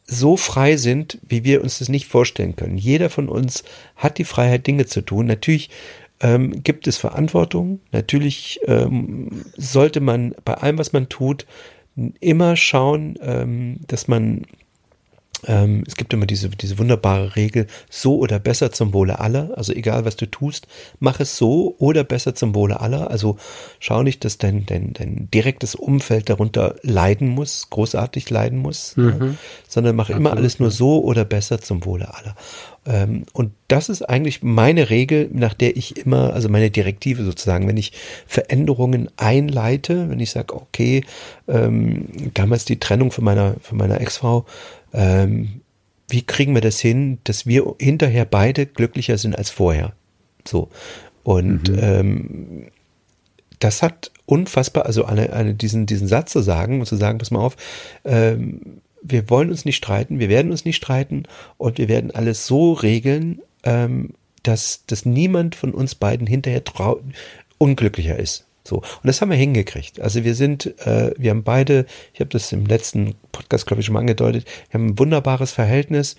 so 0.07 0.39
frei 0.39 0.79
sind, 0.79 1.19
wie 1.29 1.45
wir 1.45 1.63
uns 1.63 1.81
das 1.81 1.91
nicht 1.91 2.07
vorstellen 2.07 2.57
können. 2.57 2.79
Jeder 2.79 3.11
von 3.11 3.29
uns 3.29 3.65
hat 3.97 4.17
die 4.17 4.25
Freiheit, 4.25 4.67
Dinge 4.67 4.87
zu 4.87 5.03
tun. 5.03 5.27
Natürlich 5.27 5.69
ähm, 6.21 6.63
gibt 6.63 6.87
es 6.87 6.97
Verantwortung. 6.97 7.81
Natürlich 7.93 8.61
ähm, 8.67 9.45
sollte 9.57 10.01
man 10.01 10.35
bei 10.45 10.55
allem, 10.55 10.79
was 10.79 10.95
man 10.95 11.11
tut, 11.11 11.47
immer 12.21 12.57
schauen, 12.57 13.19
ähm, 13.21 13.81
dass 13.87 14.09
man 14.09 14.47
ähm, 15.47 15.85
es 15.87 15.95
gibt 15.97 16.13
immer 16.13 16.27
diese, 16.27 16.49
diese 16.49 16.79
wunderbare 16.79 17.37
Regel, 17.37 17.67
so 17.89 18.19
oder 18.19 18.39
besser 18.39 18.73
zum 18.73 18.93
Wohle 18.93 19.21
aller. 19.21 19.51
Also 19.57 19.73
egal, 19.73 20.05
was 20.05 20.17
du 20.17 20.27
tust, 20.27 20.67
mach 20.99 21.21
es 21.21 21.37
so 21.37 21.77
oder 21.79 22.03
besser 22.03 22.35
zum 22.35 22.55
Wohle 22.55 22.81
aller. 22.81 23.11
Also 23.11 23.37
schau 23.79 24.03
nicht, 24.03 24.25
dass 24.25 24.39
dein, 24.39 24.67
dein, 24.67 24.93
dein 24.95 25.29
direktes 25.33 25.75
Umfeld 25.75 26.29
darunter 26.29 26.77
leiden 26.83 27.29
muss, 27.29 27.71
großartig 27.71 28.29
leiden 28.31 28.59
muss, 28.59 28.97
mhm. 28.97 29.09
ja, 29.09 29.35
sondern 29.69 29.95
mach 29.95 30.07
Absolut. 30.07 30.21
immer 30.21 30.37
alles 30.37 30.59
nur 30.59 30.71
so 30.71 31.03
oder 31.05 31.25
besser 31.25 31.61
zum 31.61 31.85
Wohle 31.85 32.13
aller. 32.15 32.35
Ähm, 32.89 33.25
und 33.35 33.53
das 33.69 33.91
ist 33.91 34.03
eigentlich 34.03 34.43
meine 34.43 34.89
Regel, 34.89 35.29
nach 35.33 35.53
der 35.53 35.77
ich 35.77 35.99
immer, 35.99 36.33
also 36.33 36.49
meine 36.49 36.71
Direktive 36.71 37.23
sozusagen, 37.23 37.69
wenn 37.69 37.77
ich 37.77 37.93
Veränderungen 38.27 39.11
einleite, 39.17 40.09
wenn 40.09 40.21
ich 40.21 40.31
sage, 40.31 40.55
okay, 40.55 41.05
ähm, 41.47 42.09
damals 42.35 42.65
die 42.65 42.81
Trennung 42.81 43.13
von 43.13 43.25
meiner, 43.25 43.57
von 43.61 43.77
meiner 43.77 44.01
Ex-Frau, 44.01 44.47
ähm, 44.95 45.61
wie 46.09 46.23
kriegen 46.23 46.55
wir 46.55 46.63
das 46.63 46.81
hin, 46.81 47.19
dass 47.25 47.47
wir 47.47 47.75
hinterher 47.79 48.25
beide 48.25 48.65
glücklicher 48.65 49.19
sind 49.19 49.37
als 49.37 49.51
vorher? 49.51 49.93
So. 50.47 50.71
Und 51.23 51.69
mhm. 51.69 51.79
ähm, 51.79 52.67
das 53.59 53.83
hat 53.83 54.11
unfassbar, 54.25 54.87
also 54.87 55.05
eine, 55.05 55.33
eine, 55.35 55.55
diesen, 55.55 55.85
diesen 55.85 56.09
Satz 56.09 56.33
zu 56.33 56.41
sagen 56.41 56.81
und 56.81 56.87
zu 56.87 56.97
sagen, 56.97 57.19
pass 57.19 57.31
mal 57.31 57.41
auf, 57.41 57.57
ähm, 58.05 58.81
wir 59.03 59.31
wollen 59.31 59.51
uns 59.51 59.65
nicht 59.65 59.77
streiten, 59.77 60.19
wir 60.19 60.29
werden 60.29 60.51
uns 60.51 60.65
nicht 60.65 60.77
streiten 60.77 61.25
und 61.57 61.79
wir 61.79 61.89
werden 61.89 62.11
alles 62.11 62.47
so 62.47 62.73
regeln, 62.73 63.41
ähm, 63.65 64.15
dass, 64.43 64.85
dass 64.87 65.05
niemand 65.05 65.55
von 65.55 65.73
uns 65.73 65.95
beiden 65.95 66.27
hinterher 66.27 66.63
unglücklicher 67.59 68.19
ist. 68.19 68.45
So. 68.65 68.77
Und 68.77 69.05
das 69.05 69.21
haben 69.21 69.31
wir 69.31 69.37
hingekriegt. 69.37 70.01
Also 70.01 70.25
wir 70.25 70.35
sind, 70.35 70.79
äh, 70.87 71.13
wir 71.17 71.31
haben 71.31 71.43
beide, 71.43 71.87
ich 72.13 72.21
habe 72.21 72.31
das 72.31 72.53
im 72.53 72.67
letzten 72.67 73.15
Podcast, 73.33 73.67
glaube 73.67 73.81
ich, 73.81 73.87
schon 73.87 73.95
mal 73.95 74.01
angedeutet, 74.01 74.47
wir 74.71 74.79
haben 74.79 74.89
ein 74.89 74.99
wunderbares 74.99 75.53
Verhältnis 75.53 76.17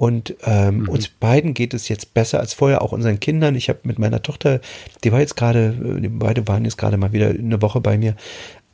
und 0.00 0.34
ähm, 0.44 0.78
mhm. 0.78 0.88
uns 0.88 1.08
beiden 1.08 1.52
geht 1.52 1.74
es 1.74 1.90
jetzt 1.90 2.14
besser 2.14 2.40
als 2.40 2.54
vorher, 2.54 2.80
auch 2.80 2.92
unseren 2.92 3.20
Kindern. 3.20 3.54
Ich 3.54 3.68
habe 3.68 3.80
mit 3.82 3.98
meiner 3.98 4.22
Tochter, 4.22 4.60
die 5.04 5.12
war 5.12 5.20
jetzt 5.20 5.36
gerade, 5.36 5.74
die 6.00 6.08
beide 6.08 6.48
waren 6.48 6.64
jetzt 6.64 6.78
gerade 6.78 6.96
mal 6.96 7.12
wieder 7.12 7.28
eine 7.28 7.60
Woche 7.60 7.82
bei 7.82 7.98
mir, 7.98 8.16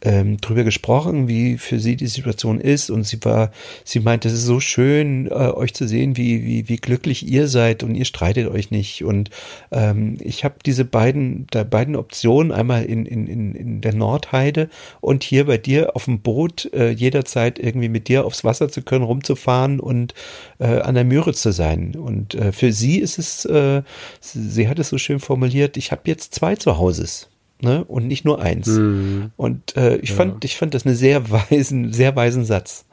ähm, 0.02 0.36
drüber 0.40 0.62
gesprochen, 0.62 1.26
wie 1.26 1.56
für 1.56 1.80
sie 1.80 1.96
die 1.96 2.06
Situation 2.06 2.60
ist. 2.60 2.90
Und 2.90 3.04
sie 3.04 3.18
war, 3.24 3.50
sie 3.84 4.00
meinte, 4.00 4.28
es 4.28 4.34
ist 4.34 4.44
so 4.44 4.60
schön, 4.60 5.26
äh, 5.26 5.30
euch 5.30 5.74
zu 5.74 5.88
sehen, 5.88 6.16
wie, 6.16 6.44
wie, 6.44 6.68
wie 6.68 6.76
glücklich 6.76 7.26
ihr 7.26 7.48
seid 7.48 7.82
und 7.82 7.94
ihr 7.94 8.04
streitet 8.04 8.48
euch 8.48 8.70
nicht. 8.70 9.04
Und 9.04 9.30
ähm, 9.72 10.18
ich 10.20 10.44
habe 10.44 10.56
diese 10.64 10.84
beiden, 10.84 11.46
da 11.50 11.64
beiden 11.64 11.96
Optionen, 11.96 12.52
einmal 12.52 12.84
in, 12.84 13.06
in, 13.06 13.26
in, 13.26 13.54
in 13.54 13.80
der 13.80 13.94
Nordheide 13.94 14.68
und 15.00 15.24
hier 15.24 15.46
bei 15.46 15.56
dir 15.56 15.96
auf 15.96 16.04
dem 16.04 16.20
Boot 16.20 16.70
äh, 16.74 16.90
jederzeit 16.90 17.58
irgendwie 17.58 17.88
mit 17.88 18.08
dir 18.08 18.26
aufs 18.26 18.44
Wasser 18.44 18.68
zu 18.68 18.82
können, 18.82 19.04
rumzufahren 19.04 19.80
und 19.80 20.14
äh, 20.58 20.80
an 20.80 20.94
der 20.94 21.04
Möhre 21.04 21.32
zu 21.32 21.52
sein. 21.52 21.94
Und 21.96 22.34
äh, 22.34 22.52
für 22.52 22.72
sie 22.72 22.98
ist 22.98 23.18
es, 23.18 23.46
äh, 23.46 23.82
sie 24.20 24.68
hat 24.68 24.78
es 24.78 24.90
so 24.90 24.98
schön 24.98 25.20
formuliert, 25.20 25.76
ich 25.76 25.90
habe 25.90 26.02
jetzt 26.04 26.34
zwei 26.34 26.54
Zuhauses 26.54 27.28
ne? 27.60 27.84
Und 27.84 28.06
nicht 28.06 28.24
nur 28.24 28.40
eins. 28.40 28.66
Mhm. 28.66 29.30
Und 29.36 29.76
äh, 29.76 29.96
ich 29.96 30.10
ja. 30.10 30.16
fand, 30.16 30.44
ich 30.44 30.56
fand 30.56 30.74
das 30.74 30.86
eine 30.86 30.94
sehr 30.94 31.30
weisen, 31.30 31.92
sehr 31.92 32.14
weisen 32.16 32.44
Satz. 32.44 32.86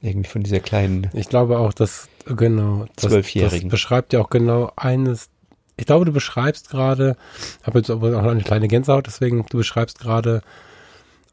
Irgendwie 0.00 0.28
von 0.28 0.42
dieser 0.42 0.60
kleinen. 0.60 1.10
Ich 1.12 1.28
glaube 1.28 1.58
auch, 1.58 1.72
dass, 1.72 2.08
genau, 2.24 2.86
Zwölfjährigen. 2.96 3.68
Das 3.68 3.70
beschreibt 3.70 4.12
ja 4.12 4.20
auch 4.20 4.30
genau 4.30 4.72
eines. 4.76 5.28
Ich 5.76 5.86
glaube, 5.86 6.04
du 6.04 6.12
beschreibst 6.12 6.70
gerade, 6.70 7.16
habe 7.62 7.78
jetzt 7.78 7.90
aber 7.90 8.16
auch 8.18 8.24
eine 8.24 8.42
kleine 8.42 8.68
Gänsehaut, 8.68 9.06
deswegen, 9.06 9.44
du 9.48 9.58
beschreibst 9.58 10.00
gerade 10.00 10.42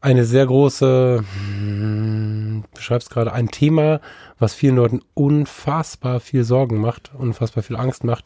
eine 0.00 0.24
sehr 0.24 0.46
große, 0.46 1.24
hm, 1.48 2.64
beschreibst 2.74 3.10
gerade 3.10 3.32
ein 3.32 3.48
Thema, 3.48 4.00
was 4.38 4.54
vielen 4.54 4.76
Leuten 4.76 5.00
unfassbar 5.14 6.20
viel 6.20 6.44
Sorgen 6.44 6.80
macht, 6.80 7.10
unfassbar 7.14 7.64
viel 7.64 7.76
Angst 7.76 8.04
macht. 8.04 8.24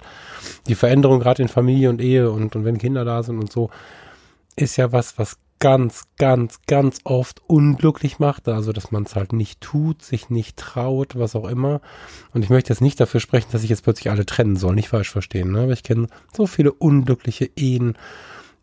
Die 0.68 0.74
Veränderung 0.74 1.20
gerade 1.20 1.40
in 1.42 1.48
Familie 1.48 1.88
und 1.88 2.02
Ehe 2.02 2.30
und, 2.30 2.54
und 2.54 2.64
wenn 2.64 2.76
Kinder 2.76 3.04
da 3.04 3.22
sind 3.22 3.38
und 3.38 3.50
so 3.50 3.70
ist 4.56 4.76
ja 4.76 4.92
was, 4.92 5.18
was 5.18 5.38
ganz, 5.60 6.04
ganz, 6.16 6.60
ganz 6.66 7.00
oft 7.04 7.42
unglücklich 7.46 8.18
macht. 8.18 8.48
Also, 8.48 8.72
dass 8.72 8.90
man 8.90 9.04
es 9.04 9.14
halt 9.14 9.32
nicht 9.32 9.60
tut, 9.60 10.02
sich 10.02 10.30
nicht 10.30 10.56
traut, 10.56 11.16
was 11.16 11.36
auch 11.36 11.48
immer. 11.48 11.80
Und 12.32 12.42
ich 12.42 12.50
möchte 12.50 12.70
jetzt 12.72 12.80
nicht 12.80 12.98
dafür 12.98 13.20
sprechen, 13.20 13.48
dass 13.52 13.62
ich 13.62 13.70
jetzt 13.70 13.84
plötzlich 13.84 14.10
alle 14.10 14.26
trennen 14.26 14.56
soll. 14.56 14.74
Nicht 14.74 14.88
falsch 14.88 15.10
verstehen. 15.10 15.52
Ne? 15.52 15.62
Aber 15.62 15.72
ich 15.72 15.82
kenne 15.82 16.08
so 16.34 16.46
viele 16.46 16.72
unglückliche 16.72 17.50
Ehen. 17.54 17.96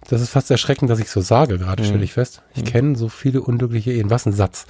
Das 0.09 0.21
ist 0.21 0.29
fast 0.29 0.51
erschreckend, 0.51 0.89
dass 0.89 0.99
ich 0.99 1.09
so 1.09 1.21
sage, 1.21 1.57
gerade 1.57 1.83
mhm. 1.83 1.87
stelle 1.87 2.03
ich 2.03 2.13
fest. 2.13 2.41
Ich 2.55 2.63
mhm. 2.63 2.67
kenne 2.67 2.95
so 2.95 3.09
viele 3.09 3.41
unglückliche 3.41 3.91
Ehen. 3.91 4.09
Was 4.09 4.25
ein 4.25 4.33
Satz. 4.33 4.65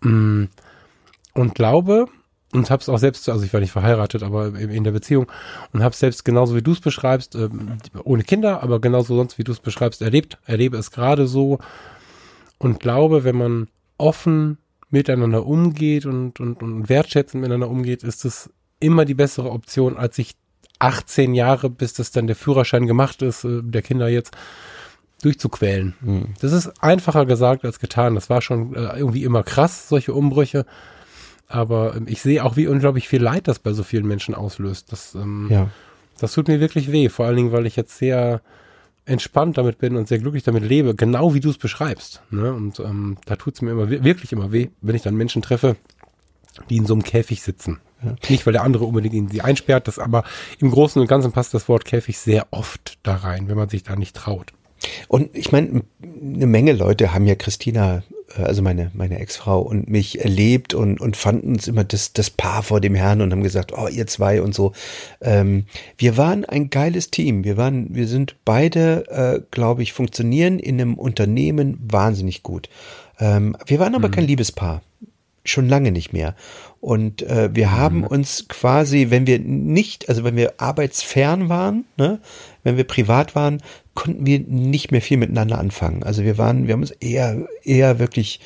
Mm. 0.00 0.44
Und 1.34 1.54
glaube, 1.54 2.06
und 2.52 2.70
habe 2.70 2.80
es 2.80 2.88
auch 2.88 2.98
selbst, 2.98 3.28
also 3.28 3.44
ich 3.44 3.52
war 3.52 3.60
nicht 3.60 3.72
verheiratet, 3.72 4.22
aber 4.22 4.54
in 4.58 4.84
der 4.84 4.92
Beziehung 4.92 5.30
und 5.72 5.82
habe 5.82 5.94
selbst 5.94 6.24
genauso 6.24 6.54
wie 6.54 6.62
du 6.62 6.72
es 6.72 6.80
beschreibst, 6.80 7.34
äh, 7.34 7.48
ohne 8.04 8.22
Kinder, 8.24 8.62
aber 8.62 8.80
genauso 8.80 9.16
sonst 9.16 9.38
wie 9.38 9.44
du 9.44 9.52
es 9.52 9.60
beschreibst, 9.60 10.02
erlebt, 10.02 10.38
erlebe 10.44 10.76
es 10.76 10.90
gerade 10.90 11.26
so 11.26 11.58
und 12.58 12.80
glaube, 12.80 13.24
wenn 13.24 13.36
man 13.36 13.68
offen 13.98 14.58
miteinander 14.90 15.46
umgeht 15.46 16.06
und, 16.06 16.38
und, 16.38 16.62
und 16.62 16.88
wertschätzend 16.88 17.40
miteinander 17.40 17.68
umgeht, 17.68 18.02
ist 18.02 18.24
es 18.24 18.50
immer 18.78 19.04
die 19.04 19.14
bessere 19.14 19.50
Option, 19.50 19.96
als 19.96 20.16
sich 20.16 20.34
18 20.78 21.34
Jahre, 21.34 21.70
bis 21.70 21.94
das 21.94 22.10
dann 22.10 22.26
der 22.26 22.36
Führerschein 22.36 22.86
gemacht 22.86 23.22
ist, 23.22 23.44
äh, 23.44 23.62
der 23.62 23.82
Kinder 23.82 24.08
jetzt, 24.08 24.36
durchzuquälen. 25.22 25.94
Mhm. 26.00 26.34
Das 26.40 26.52
ist 26.52 26.82
einfacher 26.82 27.26
gesagt 27.26 27.64
als 27.64 27.78
getan. 27.78 28.16
Das 28.16 28.28
war 28.28 28.42
schon 28.42 28.74
äh, 28.74 28.98
irgendwie 28.98 29.22
immer 29.22 29.44
krass, 29.44 29.88
solche 29.88 30.12
Umbrüche. 30.12 30.66
Aber 31.52 31.94
ähm, 31.94 32.06
ich 32.08 32.22
sehe 32.22 32.44
auch, 32.44 32.56
wie 32.56 32.66
unglaublich 32.66 33.08
viel 33.08 33.22
Leid 33.22 33.46
das 33.46 33.58
bei 33.58 33.72
so 33.72 33.82
vielen 33.82 34.06
Menschen 34.06 34.34
auslöst. 34.34 34.90
Das, 34.90 35.14
ähm, 35.14 35.48
ja. 35.50 35.68
das 36.18 36.32
tut 36.32 36.48
mir 36.48 36.60
wirklich 36.60 36.90
weh. 36.90 37.08
Vor 37.10 37.26
allen 37.26 37.36
Dingen, 37.36 37.52
weil 37.52 37.66
ich 37.66 37.76
jetzt 37.76 37.98
sehr 37.98 38.40
entspannt 39.04 39.58
damit 39.58 39.78
bin 39.78 39.96
und 39.96 40.08
sehr 40.08 40.18
glücklich 40.18 40.44
damit 40.44 40.64
lebe, 40.64 40.94
genau 40.94 41.34
wie 41.34 41.40
du 41.40 41.50
es 41.50 41.58
beschreibst. 41.58 42.22
Ne? 42.30 42.52
Und 42.52 42.80
ähm, 42.80 43.18
da 43.26 43.36
tut 43.36 43.54
es 43.54 43.62
mir 43.62 43.72
immer 43.72 43.90
wirklich 43.90 44.32
immer 44.32 44.52
weh, 44.52 44.68
wenn 44.80 44.94
ich 44.94 45.02
dann 45.02 45.14
Menschen 45.14 45.42
treffe, 45.42 45.76
die 46.70 46.76
in 46.76 46.86
so 46.86 46.94
einem 46.94 47.02
Käfig 47.02 47.42
sitzen. 47.42 47.80
Ja. 48.02 48.14
Nicht, 48.28 48.46
weil 48.46 48.52
der 48.52 48.62
andere 48.62 48.84
unbedingt 48.84 49.14
ihn 49.14 49.28
sie 49.28 49.42
einsperrt, 49.42 49.88
das 49.88 49.98
aber 49.98 50.24
im 50.58 50.70
Großen 50.70 51.00
und 51.02 51.08
Ganzen 51.08 51.32
passt 51.32 51.52
das 51.52 51.68
Wort 51.68 51.84
Käfig 51.84 52.18
sehr 52.18 52.46
oft 52.50 52.98
da 53.02 53.16
rein, 53.16 53.48
wenn 53.48 53.56
man 53.56 53.68
sich 53.68 53.82
da 53.82 53.96
nicht 53.96 54.16
traut. 54.16 54.52
Und 55.08 55.36
ich 55.36 55.52
meine, 55.52 55.82
eine 56.02 56.46
Menge 56.46 56.72
Leute 56.72 57.12
haben 57.12 57.26
ja 57.26 57.34
Christina, 57.34 58.02
also 58.36 58.62
meine, 58.62 58.90
meine 58.94 59.18
Ex-Frau 59.18 59.60
und 59.60 59.88
mich 59.88 60.20
erlebt 60.20 60.74
und, 60.74 61.00
und 61.00 61.16
fanden 61.16 61.52
uns 61.52 61.68
immer 61.68 61.84
das, 61.84 62.12
das 62.12 62.30
Paar 62.30 62.62
vor 62.62 62.80
dem 62.80 62.94
Herrn 62.94 63.20
und 63.20 63.32
haben 63.32 63.42
gesagt, 63.42 63.72
oh, 63.76 63.88
ihr 63.88 64.06
zwei 64.06 64.40
und 64.40 64.54
so. 64.54 64.72
Ähm, 65.20 65.66
wir 65.98 66.16
waren 66.16 66.44
ein 66.44 66.70
geiles 66.70 67.10
Team. 67.10 67.44
Wir 67.44 67.56
waren, 67.56 67.94
wir 67.94 68.06
sind 68.06 68.36
beide, 68.44 69.08
äh, 69.08 69.40
glaube 69.50 69.82
ich, 69.82 69.92
funktionieren 69.92 70.58
in 70.58 70.80
einem 70.80 70.94
Unternehmen 70.94 71.78
wahnsinnig 71.82 72.42
gut. 72.42 72.68
Ähm, 73.18 73.56
wir 73.66 73.78
waren 73.78 73.94
aber 73.94 74.08
mhm. 74.08 74.12
kein 74.12 74.26
Liebespaar 74.26 74.82
schon 75.44 75.68
lange 75.68 75.92
nicht 75.92 76.12
mehr. 76.12 76.34
Und 76.80 77.22
äh, 77.22 77.50
wir 77.52 77.68
mhm. 77.68 77.72
haben 77.72 78.04
uns 78.04 78.48
quasi, 78.48 79.08
wenn 79.10 79.26
wir 79.26 79.38
nicht, 79.38 80.08
also 80.08 80.24
wenn 80.24 80.36
wir 80.36 80.54
arbeitsfern 80.58 81.48
waren, 81.48 81.84
ne, 81.96 82.20
wenn 82.64 82.76
wir 82.76 82.84
privat 82.84 83.34
waren, 83.34 83.62
konnten 83.94 84.26
wir 84.26 84.40
nicht 84.40 84.90
mehr 84.90 85.02
viel 85.02 85.18
miteinander 85.18 85.58
anfangen. 85.58 86.02
Also 86.02 86.24
wir 86.24 86.38
waren, 86.38 86.66
wir 86.66 86.74
haben 86.74 86.80
uns 86.80 86.92
eher, 86.92 87.46
eher 87.62 87.98
wirklich, 87.98 88.40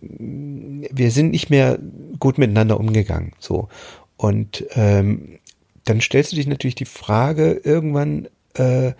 wir 0.00 1.10
sind 1.10 1.30
nicht 1.30 1.50
mehr 1.50 1.78
gut 2.18 2.38
miteinander 2.38 2.78
umgegangen. 2.78 3.32
So. 3.38 3.68
Und 4.16 4.64
ähm, 4.74 5.38
dann 5.84 6.00
stellst 6.00 6.32
du 6.32 6.36
dich 6.36 6.46
natürlich 6.46 6.74
die 6.74 6.84
Frage 6.84 7.60
irgendwann, 7.64 8.28
äh, 8.54 8.92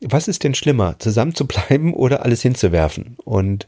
was 0.00 0.28
ist 0.28 0.44
denn 0.44 0.54
schlimmer, 0.54 0.98
zusammen 0.98 1.34
zu 1.34 1.46
bleiben 1.46 1.94
oder 1.94 2.24
alles 2.24 2.42
hinzuwerfen? 2.42 3.16
Und 3.24 3.66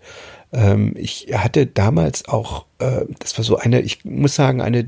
ähm, 0.52 0.94
ich 0.96 1.28
hatte 1.32 1.66
damals 1.66 2.28
auch, 2.28 2.66
äh, 2.78 3.06
das 3.18 3.36
war 3.38 3.44
so 3.44 3.56
eine, 3.56 3.80
ich 3.80 4.04
muss 4.04 4.34
sagen, 4.34 4.60
eine 4.60 4.86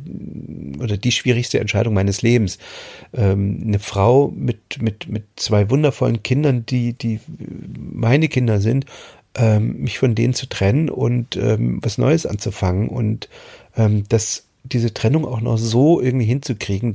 oder 0.78 0.96
die 0.96 1.12
schwierigste 1.12 1.58
Entscheidung 1.58 1.94
meines 1.94 2.22
Lebens. 2.22 2.58
Ähm, 3.14 3.62
eine 3.66 3.78
Frau 3.78 4.32
mit, 4.36 4.82
mit, 4.82 5.08
mit 5.08 5.24
zwei 5.36 5.70
wundervollen 5.70 6.22
Kindern, 6.22 6.66
die, 6.66 6.92
die 6.92 7.20
meine 7.78 8.28
Kinder 8.28 8.60
sind, 8.60 8.84
ähm, 9.36 9.78
mich 9.80 9.98
von 9.98 10.14
denen 10.14 10.34
zu 10.34 10.48
trennen 10.48 10.90
und 10.90 11.36
ähm, 11.36 11.78
was 11.82 11.98
Neues 11.98 12.26
anzufangen 12.26 12.88
und 12.88 13.28
ähm, 13.76 14.04
das 14.08 14.44
diese 14.64 14.94
Trennung 14.94 15.26
auch 15.26 15.42
noch 15.42 15.58
so 15.58 16.00
irgendwie 16.00 16.24
hinzukriegen, 16.24 16.94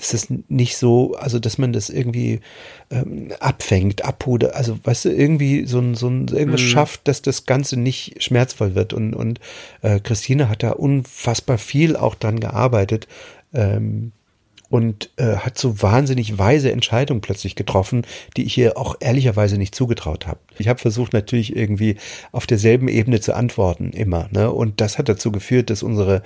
dass 0.00 0.10
das 0.10 0.24
ist 0.24 0.50
nicht 0.50 0.76
so, 0.76 1.14
also 1.14 1.38
dass 1.38 1.58
man 1.58 1.72
das 1.72 1.90
irgendwie 1.90 2.40
ähm, 2.90 3.32
abfängt, 3.40 4.04
abpudert, 4.04 4.54
also 4.54 4.78
weißt 4.82 5.06
du, 5.06 5.08
irgendwie 5.10 5.66
so 5.66 5.78
ein, 5.78 5.94
so 5.94 6.08
ein 6.08 6.28
irgendwas 6.28 6.62
mhm. 6.62 6.66
schafft, 6.66 7.08
dass 7.08 7.22
das 7.22 7.46
Ganze 7.46 7.78
nicht 7.78 8.22
schmerzvoll 8.22 8.74
wird. 8.74 8.92
Und, 8.92 9.14
und 9.14 9.40
äh, 9.82 10.00
Christine 10.00 10.48
hat 10.48 10.62
da 10.62 10.70
unfassbar 10.70 11.58
viel 11.58 11.96
auch 11.96 12.14
dran 12.14 12.40
gearbeitet. 12.40 13.06
Ähm, 13.52 14.12
und 14.70 15.10
äh, 15.16 15.36
hat 15.38 15.58
so 15.58 15.82
wahnsinnig 15.82 16.38
weise 16.38 16.70
Entscheidungen 16.70 17.20
plötzlich 17.20 17.56
getroffen, 17.56 18.06
die 18.36 18.44
ich 18.44 18.56
ihr 18.56 18.78
auch 18.78 18.94
ehrlicherweise 19.00 19.58
nicht 19.58 19.74
zugetraut 19.74 20.28
habe. 20.28 20.38
Ich 20.58 20.68
habe 20.68 20.78
versucht 20.78 21.12
natürlich 21.12 21.56
irgendwie 21.56 21.96
auf 22.30 22.46
derselben 22.46 22.86
Ebene 22.86 23.20
zu 23.20 23.34
antworten 23.34 23.90
immer, 23.90 24.28
ne? 24.30 24.52
Und 24.52 24.80
das 24.80 24.96
hat 24.96 25.08
dazu 25.08 25.32
geführt, 25.32 25.70
dass 25.70 25.82
unsere 25.82 26.22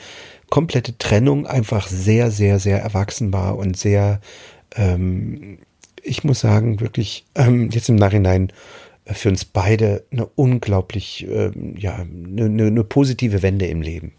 komplette 0.51 0.97
Trennung 0.99 1.47
einfach 1.47 1.87
sehr, 1.87 2.31
sehr, 2.31 2.59
sehr 2.59 2.81
erwachsen 2.81 3.33
war 3.33 3.57
und 3.57 3.77
sehr, 3.77 4.21
ähm, 4.75 5.59
ich 6.03 6.25
muss 6.25 6.41
sagen, 6.41 6.81
wirklich 6.81 7.27
ähm, 7.35 7.71
jetzt 7.71 7.89
im 7.89 7.97
Nachhinein 7.97 8.53
äh, 9.05 9.15
für 9.15 9.29
uns 9.29 9.45
beide 9.45 10.05
eine 10.11 10.27
unglaublich, 10.27 11.27
ähm, 11.29 11.75
ja, 11.77 11.95
eine, 11.95 12.67
eine 12.67 12.85
positive 12.85 13.43
Wende 13.43 13.67
im 13.67 13.83
Leben. 13.83 14.13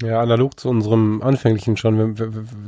Ja, 0.00 0.20
analog 0.20 0.58
zu 0.58 0.68
unserem 0.68 1.22
anfänglichen 1.22 1.76
schon, 1.76 2.16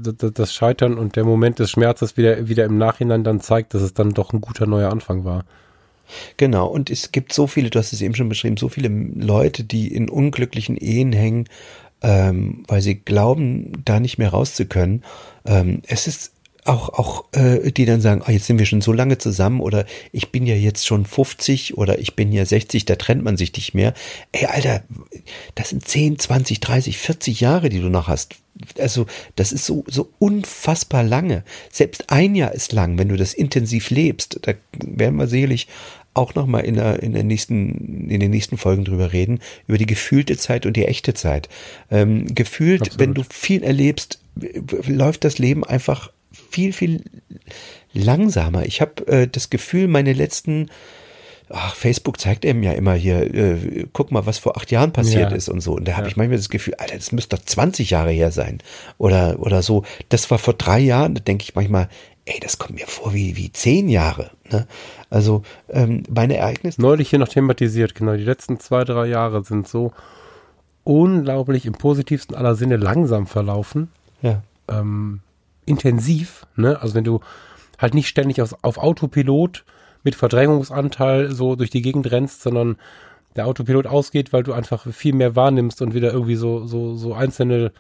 das 0.00 0.54
Scheitern 0.54 0.98
und 0.98 1.16
der 1.16 1.24
Moment 1.24 1.58
des 1.58 1.70
Schmerzes 1.70 2.16
wieder, 2.16 2.48
wieder 2.48 2.64
im 2.64 2.78
Nachhinein 2.78 3.24
dann 3.24 3.40
zeigt, 3.40 3.74
dass 3.74 3.82
es 3.82 3.92
dann 3.92 4.10
doch 4.10 4.32
ein 4.32 4.40
guter 4.40 4.66
neuer 4.66 4.92
Anfang 4.92 5.24
war. 5.24 5.44
Genau, 6.36 6.66
und 6.66 6.90
es 6.90 7.12
gibt 7.12 7.32
so 7.32 7.46
viele, 7.46 7.70
du 7.70 7.78
hast 7.78 7.92
es 7.92 8.02
eben 8.02 8.14
schon 8.14 8.28
beschrieben, 8.28 8.56
so 8.56 8.68
viele 8.68 8.88
Leute, 8.88 9.64
die 9.64 9.92
in 9.92 10.08
unglücklichen 10.08 10.76
Ehen 10.76 11.12
hängen, 11.12 11.48
ähm, 12.04 12.64
weil 12.68 12.82
sie 12.82 12.96
glauben, 12.96 13.72
da 13.84 13.98
nicht 13.98 14.18
mehr 14.18 14.28
rauszukönnen. 14.28 15.02
Ähm, 15.46 15.80
es 15.86 16.06
ist 16.06 16.32
auch, 16.66 16.90
auch 16.90 17.24
äh, 17.32 17.72
die 17.72 17.86
dann 17.86 18.00
sagen, 18.00 18.22
ah, 18.24 18.30
jetzt 18.30 18.46
sind 18.46 18.58
wir 18.58 18.66
schon 18.66 18.82
so 18.82 18.92
lange 18.92 19.18
zusammen 19.18 19.60
oder 19.60 19.86
ich 20.12 20.30
bin 20.30 20.46
ja 20.46 20.54
jetzt 20.54 20.86
schon 20.86 21.06
50 21.06 21.76
oder 21.76 21.98
ich 21.98 22.14
bin 22.14 22.30
ja 22.32 22.44
60, 22.44 22.84
da 22.84 22.96
trennt 22.96 23.24
man 23.24 23.36
sich 23.36 23.54
nicht 23.54 23.74
mehr. 23.74 23.94
Ey, 24.32 24.46
Alter, 24.46 24.82
das 25.54 25.70
sind 25.70 25.86
10, 25.86 26.18
20, 26.18 26.60
30, 26.60 26.98
40 26.98 27.40
Jahre, 27.40 27.68
die 27.70 27.80
du 27.80 27.88
noch 27.88 28.08
hast. 28.08 28.36
Also, 28.78 29.06
das 29.34 29.52
ist 29.52 29.66
so, 29.66 29.84
so 29.88 30.10
unfassbar 30.18 31.02
lange. 31.02 31.42
Selbst 31.72 32.10
ein 32.10 32.34
Jahr 32.34 32.52
ist 32.52 32.72
lang, 32.72 32.98
wenn 32.98 33.08
du 33.08 33.16
das 33.16 33.34
intensiv 33.34 33.90
lebst. 33.90 34.38
Da 34.42 34.52
werden 34.72 35.16
wir 35.16 35.26
sicherlich 35.26 35.68
auch 36.14 36.34
nochmal 36.34 36.64
in, 36.64 36.76
der, 36.76 37.02
in, 37.02 37.12
der 37.12 37.24
nächsten, 37.24 38.08
in 38.08 38.20
den 38.20 38.30
nächsten 38.30 38.56
Folgen 38.56 38.84
drüber 38.84 39.12
reden, 39.12 39.40
über 39.66 39.78
die 39.78 39.86
gefühlte 39.86 40.36
Zeit 40.36 40.64
und 40.66 40.76
die 40.76 40.86
echte 40.86 41.14
Zeit. 41.14 41.48
Ähm, 41.90 42.34
gefühlt, 42.34 42.82
Absolut. 42.82 43.00
wenn 43.00 43.14
du 43.14 43.22
viel 43.28 43.62
erlebst, 43.62 44.20
läuft 44.86 45.24
das 45.24 45.38
Leben 45.38 45.64
einfach 45.64 46.10
viel, 46.50 46.72
viel 46.72 47.02
langsamer. 47.92 48.64
Ich 48.66 48.80
habe 48.80 49.06
äh, 49.06 49.28
das 49.28 49.50
Gefühl, 49.50 49.88
meine 49.88 50.12
letzten 50.12 50.70
ach, 51.50 51.74
Facebook 51.74 52.20
zeigt 52.20 52.44
eben 52.44 52.62
ja 52.62 52.72
immer 52.72 52.94
hier, 52.94 53.34
äh, 53.34 53.86
guck 53.92 54.10
mal, 54.10 54.26
was 54.26 54.38
vor 54.38 54.56
acht 54.56 54.70
Jahren 54.70 54.92
passiert 54.92 55.30
ja. 55.30 55.36
ist 55.36 55.48
und 55.48 55.60
so. 55.60 55.74
Und 55.74 55.86
da 55.86 55.92
habe 55.92 56.02
ja. 56.02 56.08
ich 56.08 56.16
manchmal 56.16 56.38
das 56.38 56.48
Gefühl, 56.48 56.74
Alter, 56.74 56.96
das 56.96 57.12
müsste 57.12 57.36
doch 57.36 57.44
20 57.44 57.90
Jahre 57.90 58.10
her 58.10 58.30
sein. 58.30 58.58
Oder, 58.98 59.38
oder 59.40 59.62
so. 59.62 59.84
Das 60.08 60.30
war 60.30 60.38
vor 60.38 60.54
drei 60.54 60.80
Jahren, 60.80 61.14
da 61.14 61.20
denke 61.20 61.44
ich 61.44 61.54
manchmal, 61.54 61.88
ey, 62.26 62.40
das 62.40 62.58
kommt 62.58 62.78
mir 62.78 62.86
vor 62.86 63.12
wie, 63.12 63.36
wie 63.36 63.52
zehn 63.52 63.88
Jahre. 63.88 64.30
Ne? 64.50 64.66
Also 65.10 65.42
ähm, 65.68 66.04
meine 66.08 66.36
Ereignisse. 66.36 66.80
Neulich 66.80 67.10
hier 67.10 67.18
noch 67.18 67.28
thematisiert, 67.28 67.94
genau. 67.94 68.16
Die 68.16 68.24
letzten 68.24 68.58
zwei, 68.60 68.84
drei 68.84 69.06
Jahre 69.06 69.44
sind 69.44 69.68
so 69.68 69.92
unglaublich 70.84 71.66
im 71.66 71.74
positivsten 71.74 72.36
aller 72.36 72.54
Sinne 72.54 72.76
langsam 72.76 73.26
verlaufen. 73.26 73.90
Ja. 74.22 74.42
Ähm, 74.68 75.20
intensiv, 75.66 76.46
ne? 76.56 76.80
Also 76.80 76.94
wenn 76.94 77.04
du 77.04 77.20
halt 77.78 77.94
nicht 77.94 78.08
ständig 78.08 78.40
auf, 78.40 78.54
auf 78.62 78.78
Autopilot 78.78 79.64
mit 80.02 80.14
Verdrängungsanteil 80.14 81.32
so 81.32 81.56
durch 81.56 81.70
die 81.70 81.82
Gegend 81.82 82.10
rennst, 82.10 82.42
sondern 82.42 82.76
der 83.36 83.46
Autopilot 83.46 83.86
ausgeht, 83.86 84.32
weil 84.32 84.42
du 84.42 84.52
einfach 84.52 84.86
viel 84.92 85.14
mehr 85.14 85.34
wahrnimmst 85.34 85.82
und 85.82 85.94
wieder 85.94 86.12
irgendwie 86.12 86.36
so, 86.36 86.66
so, 86.66 86.94
so 86.94 87.14
einzelne, 87.14 87.72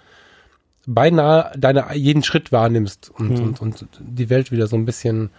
beinahe 0.86 1.52
deine, 1.56 1.94
jeden 1.94 2.22
Schritt 2.22 2.52
wahrnimmst 2.52 3.10
und, 3.10 3.30
mhm. 3.30 3.54
und, 3.58 3.60
und 3.60 3.88
die 3.98 4.30
Welt 4.30 4.52
wieder 4.52 4.66
so 4.66 4.76
ein 4.76 4.84
bisschen, 4.84 5.30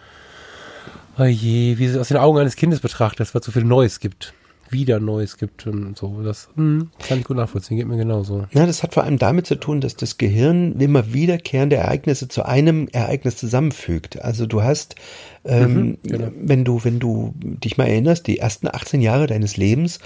oh 1.18 1.24
je, 1.24 1.78
wie 1.78 1.88
sie 1.88 2.00
aus 2.00 2.08
den 2.08 2.16
Augen 2.16 2.38
eines 2.38 2.56
Kindes 2.56 2.80
betrachtest, 2.80 3.34
weil 3.34 3.40
es 3.40 3.46
so 3.46 3.52
viel 3.52 3.64
Neues 3.64 4.00
gibt 4.00 4.34
wieder 4.70 5.00
Neues 5.00 5.36
gibt 5.36 5.66
und 5.66 5.96
so. 5.96 6.22
Das 6.22 6.48
hm, 6.56 6.90
kann 7.06 7.18
ich 7.18 7.24
gut 7.24 7.36
nachvollziehen, 7.36 7.76
geht 7.76 7.86
mir 7.86 7.96
genauso. 7.96 8.46
Ja, 8.52 8.66
das 8.66 8.82
hat 8.82 8.94
vor 8.94 9.04
allem 9.04 9.18
damit 9.18 9.46
zu 9.46 9.56
tun, 9.56 9.80
dass 9.80 9.96
das 9.96 10.18
Gehirn 10.18 10.78
immer 10.80 11.12
wiederkehrende 11.12 11.76
Ereignisse 11.76 12.28
zu 12.28 12.44
einem 12.44 12.88
Ereignis 12.92 13.36
zusammenfügt. 13.36 14.22
Also 14.22 14.46
du 14.46 14.62
hast, 14.62 14.96
ähm, 15.44 15.74
mhm, 15.74 15.98
genau. 16.02 16.28
wenn 16.36 16.64
du, 16.64 16.84
wenn 16.84 16.98
du 16.98 17.34
dich 17.36 17.76
mal 17.76 17.86
erinnerst, 17.86 18.26
die 18.26 18.38
ersten 18.38 18.68
18 18.68 19.00
Jahre 19.00 19.26
deines 19.26 19.56
Lebens, 19.56 19.98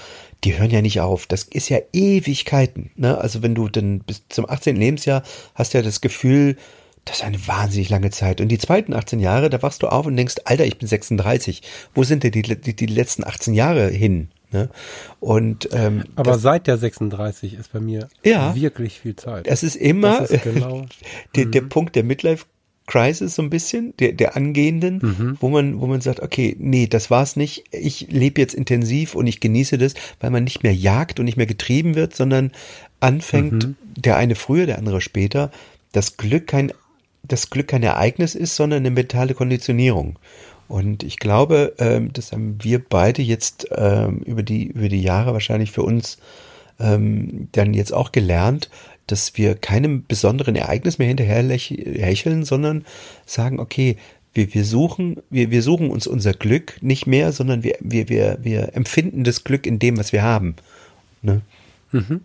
die 0.44 0.58
hören 0.58 0.70
ja 0.70 0.82
nicht 0.82 1.00
auf. 1.00 1.26
Das 1.26 1.44
ist 1.44 1.68
ja 1.68 1.78
Ewigkeiten. 1.92 2.90
Ne? 2.96 3.18
Also 3.18 3.42
wenn 3.42 3.54
du 3.54 3.68
dann 3.68 4.00
bis 4.00 4.22
zum 4.28 4.48
18. 4.48 4.76
Lebensjahr 4.76 5.22
hast 5.54 5.74
ja 5.74 5.82
das 5.82 6.00
Gefühl, 6.00 6.56
das 7.04 7.18
ist 7.18 7.24
eine 7.24 7.46
wahnsinnig 7.46 7.88
lange 7.88 8.10
Zeit. 8.10 8.40
Und 8.40 8.48
die 8.48 8.58
zweiten 8.58 8.94
18 8.94 9.20
Jahre, 9.20 9.50
da 9.50 9.62
wachst 9.62 9.82
du 9.82 9.88
auf 9.88 10.06
und 10.06 10.16
denkst, 10.16 10.36
Alter, 10.44 10.64
ich 10.64 10.78
bin 10.78 10.86
36. 10.86 11.62
Wo 11.94 12.04
sind 12.04 12.22
denn 12.22 12.32
die, 12.32 12.42
die, 12.42 12.76
die 12.76 12.86
letzten 12.86 13.24
18 13.24 13.54
Jahre 13.54 13.88
hin? 13.88 14.28
Ne? 14.52 14.68
Und, 15.20 15.68
ähm, 15.72 16.04
Aber 16.16 16.32
das, 16.32 16.42
seit 16.42 16.66
der 16.66 16.76
36 16.76 17.54
ist 17.54 17.72
bei 17.72 17.80
mir 17.80 18.08
ja, 18.24 18.54
wirklich 18.54 18.98
viel 19.00 19.16
Zeit. 19.16 19.46
Es 19.46 19.62
ist 19.62 19.76
immer 19.76 20.22
ist 20.22 20.42
genau, 20.42 20.86
der, 21.36 21.46
der 21.46 21.62
mhm. 21.62 21.68
Punkt 21.68 21.96
der 21.96 22.04
Midlife 22.04 22.46
Crisis 22.90 23.36
so 23.36 23.42
ein 23.42 23.50
bisschen, 23.50 23.94
der, 23.98 24.12
der 24.12 24.36
angehenden, 24.36 24.98
mhm. 25.00 25.36
wo 25.40 25.48
man, 25.48 25.80
wo 25.80 25.86
man 25.86 26.00
sagt, 26.00 26.20
okay, 26.20 26.56
nee, 26.58 26.88
das 26.88 27.10
war's 27.10 27.36
nicht. 27.36 27.64
Ich 27.70 28.08
lebe 28.10 28.40
jetzt 28.40 28.54
intensiv 28.54 29.14
und 29.14 29.28
ich 29.28 29.38
genieße 29.38 29.78
das, 29.78 29.94
weil 30.18 30.30
man 30.30 30.42
nicht 30.42 30.64
mehr 30.64 30.74
jagt 30.74 31.20
und 31.20 31.26
nicht 31.26 31.36
mehr 31.36 31.46
getrieben 31.46 31.94
wird, 31.94 32.16
sondern 32.16 32.50
anfängt, 32.98 33.68
mhm. 33.68 33.76
der 33.96 34.16
eine 34.16 34.34
früher, 34.34 34.66
der 34.66 34.78
andere 34.78 35.00
später, 35.00 35.52
das 35.92 36.16
Glück 36.16 36.48
kein, 36.48 36.72
das 37.22 37.50
Glück 37.50 37.68
kein 37.68 37.84
Ereignis 37.84 38.34
ist, 38.34 38.56
sondern 38.56 38.78
eine 38.78 38.90
mentale 38.90 39.34
Konditionierung. 39.34 40.18
Und 40.70 41.02
ich 41.02 41.18
glaube, 41.18 41.74
ähm, 41.78 42.12
das 42.12 42.30
haben 42.30 42.62
wir 42.62 42.78
beide 42.78 43.22
jetzt 43.22 43.66
ähm, 43.76 44.18
über 44.18 44.44
die 44.44 44.66
über 44.66 44.88
die 44.88 45.02
Jahre 45.02 45.32
wahrscheinlich 45.32 45.72
für 45.72 45.82
uns 45.82 46.18
ähm, 46.78 47.48
dann 47.50 47.74
jetzt 47.74 47.92
auch 47.92 48.12
gelernt, 48.12 48.70
dass 49.08 49.36
wir 49.36 49.56
keinem 49.56 50.06
besonderen 50.06 50.54
Ereignis 50.54 50.98
mehr 50.98 51.08
hinterher 51.08 51.42
hecheln, 51.42 52.44
sondern 52.44 52.84
sagen, 53.26 53.58
okay, 53.58 53.96
wir, 54.32 54.54
wir 54.54 54.64
suchen, 54.64 55.16
wir, 55.28 55.50
wir 55.50 55.62
suchen 55.62 55.90
uns 55.90 56.06
unser 56.06 56.34
Glück 56.34 56.76
nicht 56.82 57.04
mehr, 57.04 57.32
sondern 57.32 57.64
wir, 57.64 57.76
wir, 57.80 58.08
wir, 58.08 58.38
wir 58.40 58.76
empfinden 58.76 59.24
das 59.24 59.42
Glück 59.42 59.66
in 59.66 59.80
dem, 59.80 59.98
was 59.98 60.12
wir 60.12 60.22
haben. 60.22 60.54
Ne? 61.20 61.40
Mhm. 61.90 62.20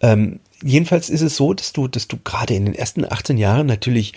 Ähm, 0.00 0.40
jedenfalls 0.60 1.08
ist 1.08 1.20
es 1.20 1.36
so, 1.36 1.54
dass 1.54 1.72
du, 1.72 1.86
dass 1.86 2.08
du 2.08 2.16
gerade 2.24 2.54
in 2.54 2.64
den 2.64 2.74
ersten 2.74 3.04
18 3.04 3.38
Jahren 3.38 3.68
natürlich 3.68 4.14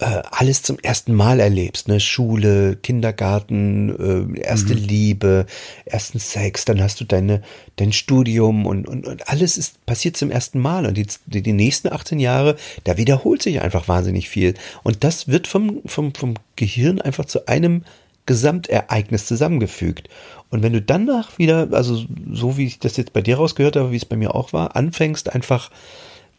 äh, 0.00 0.22
alles 0.30 0.62
zum 0.62 0.78
ersten 0.78 1.14
Mal 1.14 1.40
erlebst, 1.40 1.86
ne? 1.86 2.00
Schule, 2.00 2.76
Kindergarten, 2.76 4.34
äh, 4.34 4.40
erste 4.40 4.74
mhm. 4.74 4.82
Liebe, 4.82 5.46
ersten 5.84 6.18
Sex, 6.18 6.64
dann 6.64 6.82
hast 6.82 7.00
du 7.00 7.04
deine, 7.04 7.42
dein 7.76 7.92
Studium 7.92 8.66
und, 8.66 8.88
und, 8.88 9.06
und 9.06 9.28
alles 9.28 9.58
ist 9.58 9.84
passiert 9.86 10.16
zum 10.16 10.30
ersten 10.30 10.58
Mal 10.58 10.86
und 10.86 10.96
die, 10.96 11.06
die, 11.26 11.42
die 11.42 11.52
nächsten 11.52 11.92
18 11.92 12.18
Jahre, 12.18 12.56
da 12.84 12.96
wiederholt 12.96 13.42
sich 13.42 13.60
einfach 13.60 13.88
wahnsinnig 13.88 14.28
viel 14.28 14.54
und 14.82 15.04
das 15.04 15.28
wird 15.28 15.46
vom, 15.46 15.82
vom, 15.86 16.14
vom 16.14 16.34
Gehirn 16.56 17.00
einfach 17.00 17.26
zu 17.26 17.46
einem 17.46 17.84
Gesamtereignis 18.26 19.26
zusammengefügt. 19.26 20.08
Und 20.50 20.62
wenn 20.62 20.72
du 20.72 20.80
danach 20.80 21.38
wieder, 21.38 21.68
also 21.72 22.04
so 22.32 22.56
wie 22.56 22.66
ich 22.66 22.78
das 22.78 22.96
jetzt 22.96 23.12
bei 23.12 23.22
dir 23.22 23.36
rausgehört 23.36 23.76
habe, 23.76 23.92
wie 23.92 23.96
es 23.96 24.04
bei 24.04 24.16
mir 24.16 24.34
auch 24.34 24.52
war, 24.52 24.76
anfängst 24.76 25.32
einfach 25.32 25.70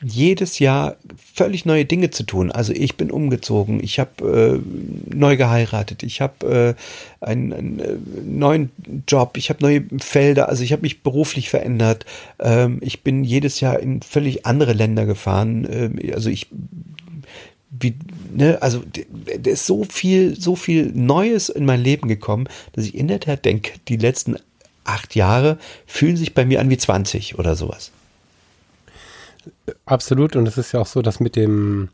jedes 0.03 0.59
Jahr 0.59 0.95
völlig 1.33 1.65
neue 1.65 1.85
Dinge 1.85 2.09
zu 2.09 2.23
tun. 2.23 2.51
Also 2.51 2.73
ich 2.73 2.97
bin 2.97 3.11
umgezogen, 3.11 3.83
ich 3.83 3.99
habe 3.99 4.61
äh, 4.63 5.15
neu 5.15 5.37
geheiratet, 5.37 6.03
ich 6.03 6.21
habe 6.21 6.75
äh, 7.21 7.25
einen, 7.25 7.53
einen 7.53 7.79
äh, 7.79 7.97
neuen 8.25 8.71
Job, 9.07 9.37
ich 9.37 9.49
habe 9.49 9.61
neue 9.61 9.83
Felder, 9.99 10.49
also 10.49 10.63
ich 10.63 10.71
habe 10.71 10.81
mich 10.81 11.03
beruflich 11.03 11.49
verändert. 11.49 12.05
Ähm, 12.39 12.79
ich 12.81 13.03
bin 13.03 13.23
jedes 13.23 13.59
Jahr 13.59 13.79
in 13.79 14.01
völlig 14.01 14.45
andere 14.45 14.73
Länder 14.73 15.05
gefahren. 15.05 15.67
Ähm, 15.71 15.99
also 16.13 16.29
ich 16.29 16.47
wie, 17.71 17.95
ne, 18.33 18.61
also 18.61 18.83
da 19.39 19.49
ist 19.49 19.65
so 19.65 19.85
viel, 19.85 20.39
so 20.39 20.55
viel 20.55 20.91
Neues 20.93 21.49
in 21.49 21.65
mein 21.65 21.81
Leben 21.81 22.07
gekommen, 22.07 22.47
dass 22.73 22.85
ich 22.85 22.95
in 22.95 23.07
der 23.07 23.21
Tat 23.21 23.45
denke, 23.45 23.71
die 23.87 23.95
letzten 23.95 24.35
acht 24.83 25.15
Jahre 25.15 25.57
fühlen 25.85 26.17
sich 26.17 26.33
bei 26.33 26.45
mir 26.45 26.59
an 26.59 26.69
wie 26.69 26.77
20 26.77 27.39
oder 27.39 27.55
sowas. 27.55 27.91
Absolut. 29.85 30.35
Und 30.35 30.47
es 30.47 30.57
ist 30.57 30.71
ja 30.71 30.79
auch 30.79 30.87
so, 30.87 31.01
dass 31.01 31.19
mit 31.19 31.35
dem, 31.35 31.89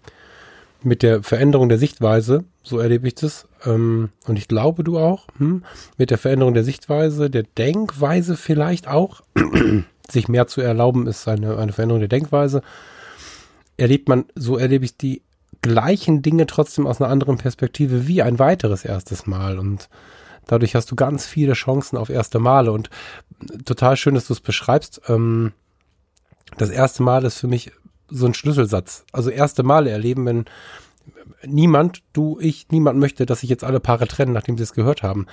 mit 0.84 1.04
der 1.04 1.24
Veränderung 1.24 1.70
der 1.70 1.78
Sichtweise, 1.78 2.44
so 2.64 2.80
erlebe 2.80 3.08
ich 3.08 3.16
das, 3.16 3.48
ähm, 3.66 4.10
und 4.28 4.38
ich 4.38 4.48
glaube 4.48 4.84
du 4.84 4.98
auch, 4.98 5.28
hm, 5.38 5.64
mit 5.98 6.12
der 6.12 6.18
Veränderung 6.18 6.54
der 6.54 6.64
Sichtweise, 6.64 7.30
der 7.30 7.44
Denkweise 7.44 8.38
vielleicht 8.38 8.88
auch, 8.88 9.22
sich 10.10 10.28
mehr 10.28 10.48
zu 10.48 10.62
erlauben, 10.62 11.08
ist 11.08 11.28
eine, 11.28 11.58
eine 11.58 11.74
Veränderung 11.74 12.00
der 12.02 12.10
Denkweise, 12.10 12.62
erlebt 13.78 14.10
man, 14.10 14.26
so 14.36 14.58
erlebe 14.58 14.86
ich 14.86 14.98
die 14.98 15.22
gleichen 15.62 16.22
Dinge 16.22 16.46
trotzdem 16.48 16.88
aus 16.88 17.02
einer 17.02 17.12
anderen 17.12 17.38
Perspektive 17.38 18.08
wie 18.08 18.22
ein 18.22 18.40
weiteres 18.40 18.86
erstes 18.86 19.26
Mal. 19.26 19.60
Und 19.60 19.90
dadurch 20.48 20.76
hast 20.76 20.90
du 20.92 20.96
ganz 20.96 21.26
viele 21.26 21.54
Chancen 21.54 21.98
auf 21.98 22.10
erste 22.10 22.40
Male. 22.40 22.72
Und 22.72 22.90
total 23.66 23.98
schön, 23.98 24.16
dass 24.16 24.28
du 24.28 24.34
es 24.34 24.40
beschreibst. 24.40 25.02
Ähm, 25.08 25.54
das 26.58 26.70
erste 26.70 27.04
Mal 27.04 27.26
ist 27.26 27.40
für 27.40 27.48
mich 27.48 27.72
so 28.10 28.26
ein 28.26 28.34
Schlüsselsatz. 28.34 29.06
Also 29.12 29.30
erste 29.30 29.64
Male 29.64 29.90
erleben, 29.90 30.26
wenn 30.26 30.46
niemand, 31.46 32.04
du, 32.14 32.40
ich, 32.40 32.68
niemand 32.70 33.00
möchte, 33.00 33.26
dass 33.26 33.42
sich 33.42 33.50
jetzt 33.50 33.64
alle 33.64 33.80
Paare 33.80 34.08
trennen, 34.08 34.34
nachdem 34.34 34.58
sie 34.58 34.64
es 34.64 34.74
gehört 34.74 35.04
haben. 35.04 35.28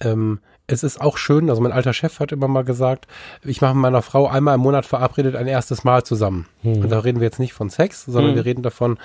Ähm, 0.00 0.40
es 0.68 0.82
ist 0.82 1.00
auch 1.00 1.16
schön, 1.16 1.48
also 1.48 1.62
mein 1.62 1.72
alter 1.72 1.92
Chef 1.92 2.18
hat 2.18 2.32
immer 2.32 2.48
mal 2.48 2.64
gesagt, 2.64 3.06
ich 3.44 3.60
mache 3.60 3.74
mit 3.74 3.82
meiner 3.82 4.02
Frau 4.02 4.26
einmal 4.26 4.56
im 4.56 4.62
Monat 4.62 4.84
verabredet 4.84 5.36
ein 5.36 5.46
erstes 5.46 5.84
Mal 5.84 6.02
zusammen. 6.02 6.46
Hm. 6.62 6.82
Und 6.82 6.90
da 6.90 6.98
reden 6.98 7.20
wir 7.20 7.26
jetzt 7.26 7.38
nicht 7.38 7.52
von 7.52 7.70
Sex, 7.70 8.04
sondern 8.04 8.30
hm. 8.32 8.36
wir 8.36 8.44
reden 8.44 8.62
davon, 8.62 8.98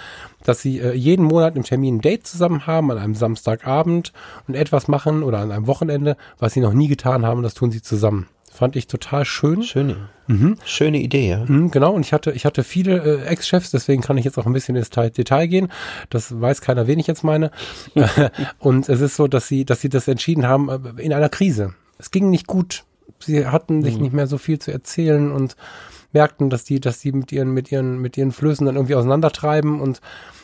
dass 0.44 0.62
sie 0.62 0.80
äh, 0.80 0.94
jeden 0.94 1.24
Monat 1.24 1.56
im 1.56 1.64
Termin 1.64 1.98
ein 1.98 2.02
Date 2.02 2.26
zusammen 2.26 2.66
haben, 2.66 2.90
an 2.90 2.98
einem 2.98 3.16
Samstagabend 3.16 4.12
und 4.48 4.56
etwas 4.56 4.88
machen 4.88 5.22
oder 5.22 5.40
an 5.40 5.52
einem 5.52 5.68
Wochenende, 5.68 6.18
was 6.40 6.54
sie 6.54 6.62
noch 6.62 6.74
nie 6.74 6.88
getan 6.88 7.26
haben, 7.26 7.44
das 7.44 7.54
tun 7.54 7.72
sie 7.72 7.82
zusammen. 7.82 8.28
Fand 8.54 8.76
ich 8.76 8.88
total 8.88 9.24
schön. 9.24 9.64
Schöne, 9.64 10.10
mhm. 10.28 10.58
schöne 10.66 11.00
Idee, 11.00 11.30
ja. 11.30 11.46
Mhm, 11.46 11.72
genau, 11.72 11.94
und 11.94 12.06
ich 12.06 12.12
hatte, 12.12 12.32
ich 12.32 12.46
hatte 12.46 12.66
viele 12.66 13.24
äh, 13.24 13.26
Ex-Chefs, 13.26 13.72
deswegen 13.72 14.02
kann 14.02 14.18
ich 14.18 14.26
jetzt 14.26 14.38
auch 14.38 14.46
ein 14.46 14.52
bisschen 14.52 14.76
ins 14.76 14.90
Detail 14.90 15.48
gehen. 15.48 15.72
Das 16.10 16.40
weiß 16.40 16.60
keiner, 16.60 16.86
wen 16.86 17.00
ich 17.00 17.08
jetzt 17.08 17.24
meine. 17.24 17.52
und 18.60 18.90
es 18.90 19.00
ist 19.00 19.16
so, 19.16 19.28
dass 19.28 19.48
sie, 19.48 19.64
dass 19.64 19.80
sie 19.80 19.90
das 19.90 20.08
entschieden 20.10 20.48
haben 20.48 20.70
äh, 20.70 21.02
in 21.02 21.14
einer 21.14 21.30
Krise. 21.30 21.76
Es 21.98 22.12
ging 22.12 22.30
nicht 22.30 22.46
gut. 22.46 22.84
Sie 23.20 23.48
hatten 23.48 23.84
sich 23.84 23.96
mhm. 23.96 24.02
nicht 24.02 24.14
mehr 24.14 24.28
so 24.28 24.38
viel 24.38 24.60
zu 24.60 24.72
erzählen 24.72 25.32
und 25.32 25.56
merkten, 26.12 26.50
dass 26.50 26.66
die, 26.66 26.82
dass 26.82 27.00
die 27.00 27.14
mit 27.14 27.32
ihren, 27.32 27.54
mit 27.54 27.72
ihren, 27.72 28.00
mit 28.00 28.18
ihren 28.18 28.34
Flößen 28.34 28.66
dann 28.66 28.76
irgendwie 28.76 28.96
auseinandertreiben 28.96 29.80
und 29.80 30.02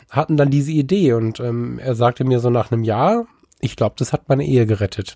hatten 0.10 0.38
dann 0.38 0.50
diese 0.50 0.72
Idee. 0.72 1.14
Und 1.14 1.42
ähm, 1.42 1.78
er 1.80 1.96
sagte 1.96 2.24
mir 2.24 2.40
so 2.40 2.50
nach 2.50 2.72
einem 2.72 2.84
Jahr, 2.84 3.26
ich 3.60 3.76
glaube, 3.76 3.96
das 3.98 4.14
hat 4.14 4.30
meine 4.30 4.46
Ehe 4.46 4.66
gerettet. 4.66 5.16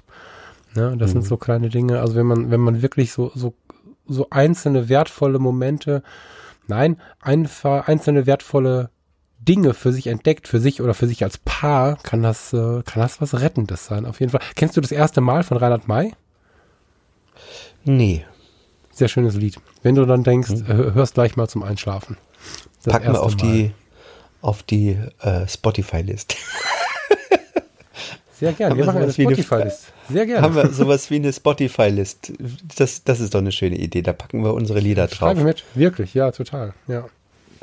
Ne? 0.76 0.96
Das 0.98 1.10
mhm. 1.10 1.14
sind 1.14 1.26
so 1.26 1.38
kleine 1.38 1.70
Dinge. 1.70 2.00
Also 2.00 2.16
wenn 2.16 2.26
man, 2.26 2.52
wenn 2.52 2.60
man 2.60 2.82
wirklich 2.82 3.12
so, 3.12 3.32
so, 3.36 3.54
so 4.08 4.28
einzelne 4.30 4.90
wertvolle 4.90 5.40
Momente, 5.40 6.04
nein, 6.68 6.98
einfach 7.20 7.88
einzelne 7.88 8.26
wertvolle 8.26 8.90
Dinge 9.40 9.74
für 9.74 9.92
sich 9.92 10.08
entdeckt, 10.08 10.48
für 10.48 10.60
sich 10.60 10.82
oder 10.82 10.94
für 10.94 11.08
sich 11.08 11.24
als 11.24 11.40
Paar, 11.40 11.98
kann 12.04 12.22
das, 12.22 12.54
äh, 12.54 12.84
kann 12.84 13.02
das 13.02 13.22
was 13.22 13.40
Rettendes 13.40 13.86
sein, 13.86 14.06
auf 14.06 14.20
jeden 14.20 14.32
Fall. 14.32 14.42
Kennst 14.56 14.78
du 14.78 14.82
das 14.82 14.92
erste 14.92 15.20
Mal 15.20 15.44
von 15.44 15.58
Reinhard 15.58 15.88
May? 15.88 16.14
Nee. 17.84 18.26
Sehr 18.92 19.08
schönes 19.08 19.36
Lied. 19.36 19.58
Wenn 19.82 19.96
du 19.96 20.06
dann 20.06 20.24
denkst, 20.24 20.52
mhm. 20.52 20.94
hörst 20.94 21.16
gleich 21.16 21.36
mal 21.36 21.48
zum 21.48 21.64
Einschlafen. 21.64 22.18
Das 22.84 22.94
Packen 22.94 23.14
wir 23.14 23.22
auf 23.22 23.36
Mal. 23.38 23.42
die, 23.42 23.72
auf 24.42 24.64
die 24.64 24.98
äh, 25.20 25.48
Spotify-List. 25.48 26.36
Sehr 28.42 28.54
gerne. 28.54 28.76
Wir 28.76 28.86
machen 28.86 29.04
eine 29.04 29.14
Spotify-List. 29.14 29.94
Sehr 30.10 30.26
gerne. 30.26 30.42
Haben 30.42 30.56
wir 30.56 30.68
sowas 30.70 31.12
wie 31.12 31.18
eine 31.18 31.32
Spotify-List. 31.32 32.34
Das, 32.76 33.04
das 33.04 33.20
ist 33.20 33.36
doch 33.36 33.40
eine 33.40 33.52
schöne 33.52 33.78
Idee. 33.78 34.02
Da 34.02 34.14
packen 34.14 34.44
wir 34.44 34.56
unsere 34.56 34.80
Lieder 34.80 35.06
drauf. 35.06 35.30
Schreibe 35.30 35.44
mit. 35.44 35.64
Wirklich, 35.76 36.16
ja, 36.16 36.32
total. 36.32 36.74
Ja. 36.88 37.06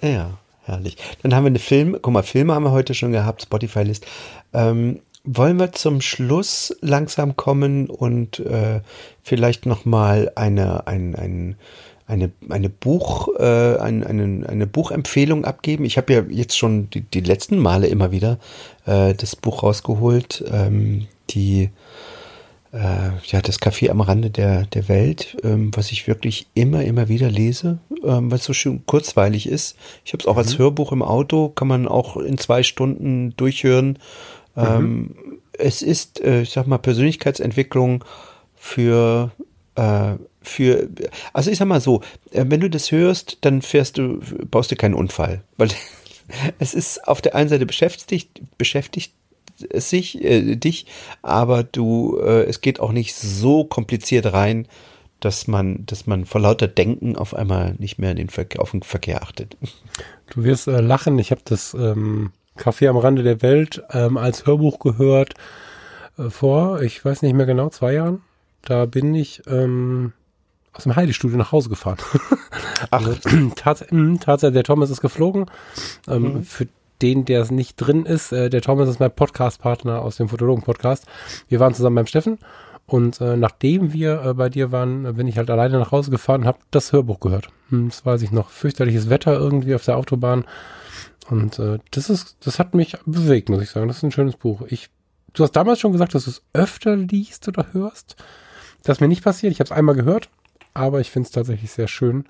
Ja, 0.01 0.39
herrlich. 0.63 0.97
Dann 1.25 1.35
haben 1.35 1.43
wir 1.43 1.49
eine 1.49 1.59
Film. 1.59 1.99
Guck 2.01 2.13
mal, 2.13 2.23
Filme 2.23 2.55
haben 2.55 2.63
wir 2.63 2.71
heute 2.71 2.95
schon 2.95 3.11
gehabt, 3.11 3.43
Spotify-List. 3.43 4.07
Ähm, 4.53 5.01
wollen 5.25 5.59
wir 5.59 5.73
zum 5.73 6.01
Schluss 6.01 6.77
langsam 6.81 7.35
kommen 7.35 7.91
und 7.91 8.39
äh, 8.39 8.81
vielleicht 9.25 9.67
nochmal 9.67 10.31
eine, 10.37 10.87
ein, 10.87 11.17
ein, 11.17 11.57
eine, 12.09 12.33
eine 12.49 12.71
Buch, 12.71 13.29
äh, 13.39 13.77
ein, 13.77 14.03
eine, 14.03 14.49
eine 14.49 14.67
Buchempfehlung 14.67 15.45
abgeben. 15.45 15.85
Ich 15.85 15.99
habe 15.99 16.13
ja 16.13 16.23
jetzt 16.29 16.57
schon 16.57 16.89
die, 16.91 17.03
die 17.03 17.21
letzten 17.21 17.59
Male 17.59 17.87
immer 17.87 18.11
wieder 18.11 18.39
äh, 18.87 19.15
das 19.15 19.37
Buch 19.37 19.63
rausgeholt, 19.63 20.43
ähm, 20.51 21.07
die 21.31 21.69
äh, 22.73 23.11
ja 23.27 23.43
das 23.43 23.61
Café 23.61 23.91
am 23.91 24.01
Rande 24.01 24.31
der, 24.31 24.65
der 24.67 24.89
Welt, 24.89 25.37
ähm, 25.45 25.71
was 25.75 25.93
ich 25.93 26.07
wirklich 26.07 26.47
immer, 26.55 26.83
immer 26.83 27.09
wieder 27.09 27.31
lese, 27.31 27.79
ähm, 28.03 28.31
weil 28.31 28.39
es 28.39 28.45
so 28.45 28.55
schön 28.55 28.87
kurzweilig 28.87 29.47
ist. 29.47 29.77
Ich 30.07 30.15
habe 30.15 30.23
es 30.23 30.27
auch 30.27 30.35
mhm. 30.35 30.39
als 30.39 30.59
Hörbuch 30.59 30.93
im 30.93 31.03
Auto, 31.03 31.51
kann 31.51 31.69
man 31.69 31.87
auch 31.87 32.17
in 32.17 32.39
zwei 32.39 32.63
Stunden 32.63 33.35
durchhören. 33.37 33.99
Mhm. 34.57 34.65
Ähm, 34.65 35.15
es 35.53 35.83
ist, 35.83 36.23
äh, 36.23 36.43
ich 36.43 36.51
sag 36.51 36.67
mal, 36.67 36.79
Persönlichkeitsentwicklung 36.79 38.03
für 38.55 39.31
äh, 39.75 40.15
für, 40.41 40.89
also 41.33 41.51
ich 41.51 41.59
sag 41.59 41.67
mal 41.67 41.81
so, 41.81 42.03
äh, 42.33 42.45
wenn 42.49 42.61
du 42.61 42.71
das 42.71 42.93
hörst, 42.93 43.39
dann 43.43 43.63
fährst 43.63 43.99
du, 43.99 44.21
baust 44.51 44.71
du 44.71 44.77
keinen 44.77 44.95
Unfall, 44.95 45.43
weil 45.57 45.69
es 46.59 46.75
ist 46.75 47.07
auf 47.07 47.21
der 47.21 47.35
einen 47.35 47.49
Seite 47.49 47.67
beschäftigt, 47.67 48.41
beschäftigt 48.57 49.13
es 49.71 49.91
sich, 49.91 50.23
äh, 50.23 50.57
dich, 50.57 50.87
aber 51.23 51.65
du, 51.65 52.19
äh, 52.21 52.45
es 52.45 52.61
geht 52.61 52.81
auch 52.81 52.93
nicht 52.93 53.15
so 53.15 53.65
kompliziert 53.65 54.33
rein, 54.33 54.67
dass 55.21 55.49
man, 55.49 55.85
dass 55.87 56.07
man 56.07 56.27
vor 56.27 56.41
lauter 56.41 56.69
Denken 56.69 57.17
auf 57.17 57.35
einmal 57.35 57.75
nicht 57.79 57.99
mehr 57.99 58.15
den 58.15 58.29
Verkehr, 58.29 58.63
auf 58.63 58.71
den 58.71 58.83
Verkehr 58.83 59.23
achtet. 59.23 59.57
Du 60.31 60.45
wirst 60.45 60.69
äh, 60.69 60.81
lachen, 60.81 61.19
ich 61.19 61.33
habe 61.33 61.41
das 61.45 61.75
ähm, 61.75 62.31
Café 62.57 62.89
am 62.89 62.97
Rande 62.97 63.23
der 63.23 63.43
Welt 63.43 63.83
ähm, 63.91 64.17
als 64.17 64.47
Hörbuch 64.47 64.79
gehört 64.79 65.35
äh, 66.19 66.31
vor, 66.31 66.83
ich 66.83 67.05
weiß 67.05 67.23
nicht 67.23 67.35
mehr 67.35 67.47
genau, 67.47 67.69
zwei 67.71 67.95
Jahren. 67.95 68.23
Da 68.63 68.87
bin 68.87 69.15
ich 69.15 69.43
ähm, 69.49 70.13
aus 70.79 70.85
dem 70.85 70.97
Heidestudio 70.97 71.37
nach 71.37 71.53
Hause 71.53 71.69
gefahren. 71.69 71.99
Ach. 72.91 73.07
Also, 73.07 73.15
Tatsächlich, 73.55 74.19
tats 74.21 74.41
der 74.41 74.65
Thomas 74.65 74.89
ist 74.89 75.03
geflogen. 75.03 75.47
Ähm, 76.09 76.23
mhm. 76.23 76.43
Für 76.45 76.69
den, 77.03 77.25
der 77.25 77.43
es 77.43 77.51
nicht 77.51 77.77
drin 77.77 78.07
ist, 78.07 78.33
äh, 78.33 78.49
der 78.49 78.63
Thomas 78.63 78.89
ist 78.89 79.01
mein 79.01 79.11
Podcast-Partner 79.11 80.01
aus 80.01 80.17
dem 80.17 80.29
Fotologen-Podcast. 80.29 81.07
Wir 81.49 81.61
waren 81.61 81.75
zusammen 81.75 81.97
beim 81.97 82.07
Steffen 82.07 82.39
und 82.87 83.21
äh, 83.21 83.37
nachdem 83.37 83.93
wir 83.93 84.25
äh, 84.25 84.35
bei 84.35 84.49
dir 84.49 84.73
waren, 84.73 85.15
bin 85.15 85.29
ich 85.29 85.37
halt 85.37 85.51
alleine 85.51 85.79
nach 85.79 85.93
Hause 85.93 86.11
gefahren 86.11 86.43
und 86.43 86.47
habe 86.47 86.59
das 86.71 86.93
Hörbuch 86.93 87.21
gehört. 87.21 87.49
Hm, 87.69 87.89
das 87.89 88.07
weiß 88.07 88.23
ich 88.23 88.33
noch. 88.33 88.49
Fürchterliches 88.49 89.11
Wetter 89.11 89.39
irgendwie 89.39 89.75
auf 89.75 89.85
der 89.85 89.97
Autobahn. 89.97 90.45
Und 91.29 91.59
äh, 91.59 91.79
das 91.91 92.09
ist, 92.09 92.39
das 92.47 92.59
hat 92.59 92.75
mich 92.75 92.97
bewegt, 93.05 93.51
muss 93.51 93.63
ich 93.63 93.71
sagen. 93.71 93.87
Das 93.87 93.99
ist 93.99 94.03
ein 94.03 94.13
schönes 94.13 94.37
Buch. 94.37 94.63
Ich 94.69 94.89
du 95.33 95.45
hast 95.45 95.53
damals 95.53 95.81
schon 95.81 95.93
gesagt, 95.93 96.15
dass 96.15 96.25
du 96.25 96.31
es 96.31 96.43
öfter 96.53 96.97
liest 96.97 97.49
oder 97.49 97.73
hörst. 97.73 98.17
Das 98.83 98.97
ist 98.97 99.01
mir 99.01 99.09
nicht 99.09 99.25
passiert. 99.25 99.53
Ich 99.53 99.61
habe 99.61 99.67
es 99.67 99.73
einmal 99.73 99.95
gehört, 99.95 100.31
aber 100.79 101.01
ich 101.01 101.11
finde 101.11 101.27
es 101.27 101.33
tatsächlich 101.33 101.71
sehr 101.71 101.89
schön. 101.89 102.25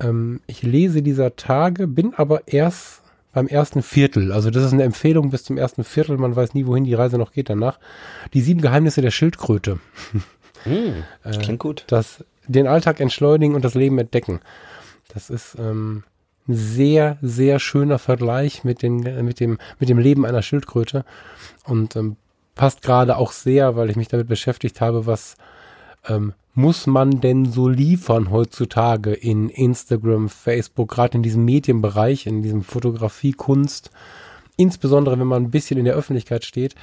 Ähm, 0.00 0.40
ich 0.46 0.62
lese 0.62 1.02
dieser 1.02 1.36
Tage, 1.36 1.86
bin 1.86 2.14
aber 2.14 2.46
erst 2.46 3.02
beim 3.32 3.46
ersten 3.46 3.82
Viertel. 3.82 4.32
Also 4.32 4.50
das 4.50 4.64
ist 4.64 4.72
eine 4.72 4.84
Empfehlung 4.84 5.30
bis 5.30 5.44
zum 5.44 5.58
ersten 5.58 5.84
Viertel. 5.84 6.16
Man 6.16 6.34
weiß 6.34 6.54
nie, 6.54 6.66
wohin 6.66 6.84
die 6.84 6.94
Reise 6.94 7.18
noch 7.18 7.32
geht 7.32 7.50
danach. 7.50 7.78
Die 8.32 8.40
sieben 8.40 8.60
Geheimnisse 8.60 9.02
der 9.02 9.10
Schildkröte. 9.10 9.80
Hm, 10.64 11.04
das 11.22 11.38
klingt 11.40 11.58
gut. 11.58 11.84
Das, 11.88 12.24
den 12.46 12.66
Alltag 12.66 13.00
entschleunigen 13.00 13.54
und 13.54 13.64
das 13.64 13.74
Leben 13.74 13.98
entdecken. 13.98 14.40
Das 15.12 15.30
ist 15.30 15.56
ähm, 15.58 16.04
ein 16.48 16.54
sehr, 16.54 17.18
sehr 17.20 17.58
schöner 17.58 17.98
Vergleich 17.98 18.64
mit, 18.64 18.82
den, 18.82 19.24
mit, 19.24 19.40
dem, 19.40 19.58
mit 19.78 19.88
dem 19.88 19.98
Leben 19.98 20.24
einer 20.24 20.42
Schildkröte. 20.42 21.04
Und 21.64 21.96
ähm, 21.96 22.16
passt 22.54 22.82
gerade 22.82 23.16
auch 23.16 23.32
sehr, 23.32 23.76
weil 23.76 23.90
ich 23.90 23.96
mich 23.96 24.08
damit 24.08 24.26
beschäftigt 24.26 24.80
habe, 24.80 25.06
was 25.06 25.36
ähm, 26.08 26.32
muss 26.58 26.88
man 26.88 27.20
denn 27.20 27.44
so 27.44 27.68
liefern 27.68 28.32
heutzutage 28.32 29.12
in 29.12 29.48
Instagram, 29.48 30.28
Facebook, 30.28 30.90
gerade 30.90 31.16
in 31.16 31.22
diesem 31.22 31.44
Medienbereich, 31.44 32.26
in 32.26 32.42
diesem 32.42 32.64
Fotografie, 32.64 33.30
Kunst, 33.30 33.92
insbesondere 34.56 35.20
wenn 35.20 35.28
man 35.28 35.44
ein 35.44 35.50
bisschen 35.52 35.78
in 35.78 35.84
der 35.84 35.94
Öffentlichkeit 35.94 36.44
steht. 36.44 36.74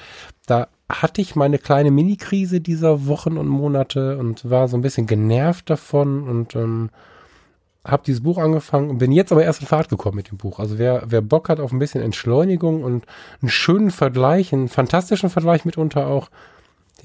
Da 0.47 0.69
hatte 0.87 1.19
ich 1.19 1.35
meine 1.35 1.59
kleine 1.59 1.91
Mini-Krise 1.91 2.61
dieser 2.61 3.05
Wochen 3.07 3.37
und 3.37 3.49
Monate 3.49 4.17
und 4.17 4.49
war 4.49 4.69
so 4.69 4.77
ein 4.77 4.81
bisschen 4.81 5.07
genervt 5.07 5.69
davon 5.69 6.23
und 6.23 6.55
ähm, 6.55 6.89
habe 7.83 8.03
dieses 8.05 8.23
Buch 8.23 8.37
angefangen 8.37 8.89
und 8.89 8.99
bin 8.99 9.11
jetzt 9.11 9.33
aber 9.33 9.43
erst 9.43 9.59
in 9.59 9.67
Fahrt 9.67 9.89
gekommen 9.89 10.15
mit 10.15 10.31
dem 10.31 10.37
Buch. 10.37 10.59
Also 10.59 10.77
wer, 10.77 11.03
wer 11.07 11.21
Bock 11.21 11.49
hat 11.49 11.59
auf 11.59 11.73
ein 11.73 11.79
bisschen 11.79 12.01
Entschleunigung 12.01 12.81
und 12.81 13.05
einen 13.41 13.49
schönen 13.49 13.91
Vergleich, 13.91 14.53
einen 14.53 14.69
fantastischen 14.69 15.29
Vergleich 15.29 15.65
mitunter 15.65 16.07
auch, 16.07 16.29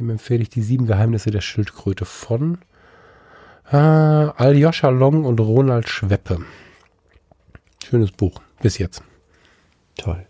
dem 0.01 0.11
empfehle 0.11 0.43
ich 0.43 0.51
die 0.51 0.63
sieben 0.63 0.87
Geheimnisse 0.87 1.31
der 1.31 1.43
Schildkröte 1.43 2.05
von 2.05 2.59
äh, 3.71 3.77
Aljoscha 3.77 4.89
Long 4.89 5.25
und 5.25 5.39
Ronald 5.39 5.89
Schweppe. 5.89 6.41
Schönes 7.85 8.11
Buch. 8.11 8.41
Bis 8.63 8.79
jetzt. 8.79 9.03
Toll. 9.97 10.27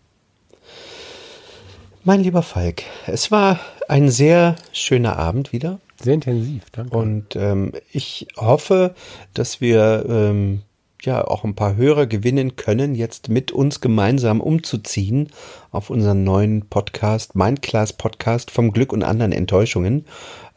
Mein 2.05 2.23
lieber 2.23 2.43
Falk, 2.43 2.83
es 3.07 3.31
war 3.31 3.61
ein 3.89 4.11
sehr 4.11 4.57
schöner 4.73 5.17
Abend 5.17 5.53
wieder. 5.53 5.81
Sehr 6.03 6.15
intensiv, 6.15 6.71
danke. 6.73 6.97
Und 6.97 7.37
ähm, 7.37 7.73
ich 7.93 8.29
hoffe, 8.37 8.95
dass 9.35 9.61
wir 9.61 10.07
ähm, 10.09 10.63
ja 11.07 11.25
auch 11.25 11.45
ein 11.45 11.55
paar 11.55 11.77
Hörer 11.77 12.07
gewinnen 12.07 12.57
können, 12.57 12.95
jetzt 12.95 13.29
mit 13.29 13.53
uns 13.53 13.81
gemeinsam 13.81 14.41
umzuziehen 14.41 15.29
auf 15.71 15.91
unseren 15.91 16.25
neuen 16.25 16.67
Podcast, 16.67 17.35
Mindclass 17.35 17.93
Podcast 17.93 18.51
vom 18.51 18.73
Glück 18.73 18.93
und 18.93 19.03
anderen 19.03 19.33
Enttäuschungen. 19.33 20.05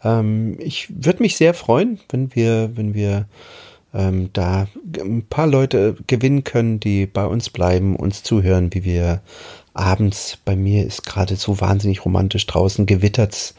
Ähm, 0.03 0.57
ich 0.60 0.88
würde 0.90 1.22
mich 1.22 1.38
sehr 1.38 1.53
freuen, 1.53 1.99
wenn 2.10 2.36
wir, 2.36 2.72
wenn 2.76 2.94
wir 2.94 3.26
ähm, 3.94 4.30
da 4.34 4.68
ein 4.99 5.26
paar 5.30 5.48
Leute 5.48 5.95
gewinnen 6.07 6.44
können, 6.44 6.80
die 6.80 7.06
bei 7.06 7.26
uns 7.26 7.49
bleiben, 7.49 7.95
uns 7.95 8.24
zuhören, 8.24 8.74
wie 8.74 8.84
wir 8.84 9.22
abends, 9.74 10.38
bei 10.44 10.56
mir 10.56 10.86
ist 10.86 11.06
gerade 11.06 11.36
so 11.36 11.61
wahnsinnig 11.61 12.06
romantisch 12.06 12.45
draußen, 12.48 12.86
gewittert's. 12.86 13.56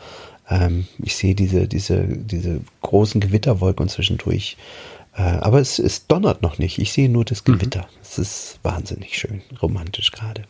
Ähm, 0.48 0.86
ich 1.02 1.16
sehe 1.16 1.34
diese, 1.34 1.66
diese, 1.68 2.04
diese 2.06 2.60
großen 2.82 3.20
Gewitterwolken 3.20 3.88
zwischendurch. 3.88 4.56
Äh, 5.16 5.22
aber 5.22 5.60
es, 5.60 5.78
es 5.78 6.06
donnert 6.06 6.42
noch 6.42 6.58
nicht. 6.58 6.78
Ich 6.78 6.92
sehe 6.92 7.08
nur 7.08 7.24
das 7.24 7.46
mhm. 7.46 7.58
Gewitter. 7.58 7.82
Mhm. 7.82 7.98
Es 8.02 8.18
ist 8.18 8.58
wahnsinnig 8.62 9.16
schön, 9.16 9.42
romantisch 9.62 10.10
gerade. 10.10 10.44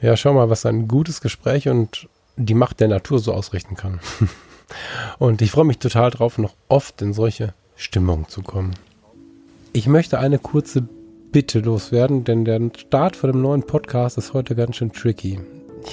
Ja, 0.00 0.16
schau 0.16 0.32
mal, 0.32 0.48
was 0.48 0.64
ein 0.64 0.88
gutes 0.88 1.20
Gespräch 1.20 1.68
und 1.68 2.08
die 2.36 2.54
Macht 2.54 2.80
der 2.80 2.88
Natur 2.88 3.18
so 3.18 3.32
ausrichten 3.32 3.74
kann. 3.74 4.00
und 5.18 5.42
ich 5.42 5.50
freue 5.50 5.64
mich 5.64 5.78
total 5.78 6.10
drauf, 6.10 6.38
noch 6.38 6.54
oft 6.68 7.02
in 7.02 7.12
solche 7.12 7.52
Stimmung 7.76 8.28
zu 8.28 8.42
kommen. 8.42 8.74
Ich 9.72 9.86
möchte 9.86 10.18
eine 10.18 10.38
kurze 10.38 10.86
Bitte 11.30 11.60
loswerden, 11.60 12.24
denn 12.24 12.44
der 12.44 12.70
Start 12.76 13.16
von 13.16 13.32
dem 13.32 13.42
neuen 13.42 13.62
Podcast 13.62 14.16
ist 14.16 14.32
heute 14.32 14.54
ganz 14.54 14.76
schön 14.76 14.92
tricky. 14.92 15.40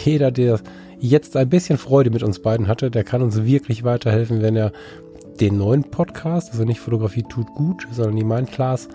Jeder, 0.06 0.32
der 0.32 0.62
jetzt 1.00 1.36
ein 1.36 1.50
bisschen 1.50 1.78
Freude 1.78 2.10
mit 2.10 2.24
uns 2.24 2.40
beiden 2.40 2.68
hatte, 2.68 2.90
der 2.90 3.04
kann 3.04 3.22
uns 3.22 3.44
wirklich 3.44 3.84
weiterhelfen, 3.84 4.42
wenn 4.42 4.56
er 4.56 4.72
den 5.40 5.58
neuen 5.58 5.84
Podcast, 5.84 6.52
also 6.52 6.64
nicht 6.64 6.80
Fotografie 6.80 7.24
tut 7.24 7.48
gut, 7.56 7.88
sondern 7.92 8.16
die 8.16 8.24
Mindclass, 8.24 8.88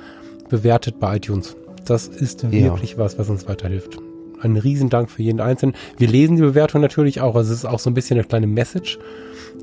bewertet 0.48 0.98
bei 0.98 1.16
iTunes. 1.16 1.56
Das 1.84 2.08
ist 2.08 2.50
wirklich 2.50 2.92
ja. 2.92 2.98
was, 2.98 3.18
was 3.18 3.30
uns 3.30 3.48
weiterhilft. 3.48 3.98
Ein 4.40 4.56
Riesendank 4.56 5.10
für 5.10 5.22
jeden 5.22 5.40
Einzelnen. 5.40 5.74
Wir 5.98 6.08
lesen 6.08 6.36
die 6.36 6.42
Bewertung 6.42 6.80
natürlich 6.80 7.20
auch. 7.20 7.34
Also 7.34 7.52
es 7.52 7.58
ist 7.58 7.64
auch 7.66 7.78
so 7.78 7.90
ein 7.90 7.94
bisschen 7.94 8.18
eine 8.18 8.26
kleine 8.26 8.46
Message 8.46 8.98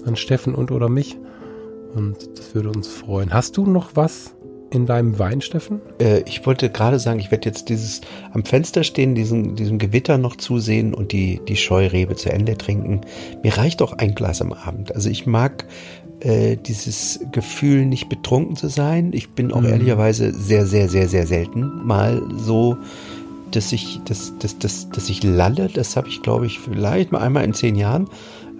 an 0.05 0.15
Steffen 0.15 0.53
und 0.53 0.71
oder 0.71 0.89
mich. 0.89 1.17
Und 1.95 2.17
das 2.37 2.53
würde 2.53 2.69
uns 2.69 2.87
freuen. 2.87 3.33
Hast 3.33 3.57
du 3.57 3.65
noch 3.65 3.95
was 3.95 4.35
in 4.69 4.85
deinem 4.85 5.17
Wein, 5.19 5.41
Steffen? 5.41 5.81
Äh, 5.99 6.21
ich 6.25 6.45
wollte 6.45 6.69
gerade 6.69 6.99
sagen, 6.99 7.19
ich 7.19 7.31
werde 7.31 7.47
jetzt 7.47 7.69
dieses 7.69 8.01
am 8.33 8.43
Fenster 8.43 8.83
stehen, 8.83 9.15
diesen, 9.15 9.55
diesem 9.55 9.79
Gewitter 9.79 10.17
noch 10.17 10.35
zusehen 10.35 10.93
und 10.93 11.11
die, 11.11 11.39
die 11.47 11.55
Scheurebe 11.55 12.15
zu 12.15 12.31
Ende 12.31 12.57
trinken. 12.57 13.01
Mir 13.43 13.57
reicht 13.57 13.81
auch 13.81 13.93
ein 13.93 14.15
Glas 14.15 14.41
am 14.41 14.53
Abend. 14.53 14.93
Also 14.93 15.09
ich 15.09 15.25
mag 15.25 15.65
äh, 16.19 16.57
dieses 16.57 17.19
Gefühl, 17.31 17.85
nicht 17.85 18.09
betrunken 18.09 18.55
zu 18.55 18.69
sein. 18.69 19.11
Ich 19.13 19.29
bin 19.29 19.51
auch 19.51 19.61
mhm. 19.61 19.67
ehrlicherweise 19.67 20.33
sehr, 20.33 20.65
sehr, 20.65 20.89
sehr, 20.89 21.07
sehr 21.07 21.27
selten 21.27 21.85
mal 21.85 22.21
so, 22.35 22.77
dass 23.51 23.71
ich, 23.71 24.01
dass, 24.05 24.33
dass, 24.39 24.57
dass, 24.57 24.89
dass 24.89 25.09
ich 25.09 25.23
lalle. 25.23 25.69
Das 25.73 25.95
habe 25.95 26.07
ich, 26.09 26.21
glaube 26.21 26.45
ich, 26.45 26.59
vielleicht 26.59 27.11
mal 27.11 27.19
einmal 27.19 27.43
in 27.43 27.53
zehn 27.53 27.75
Jahren. 27.75 28.07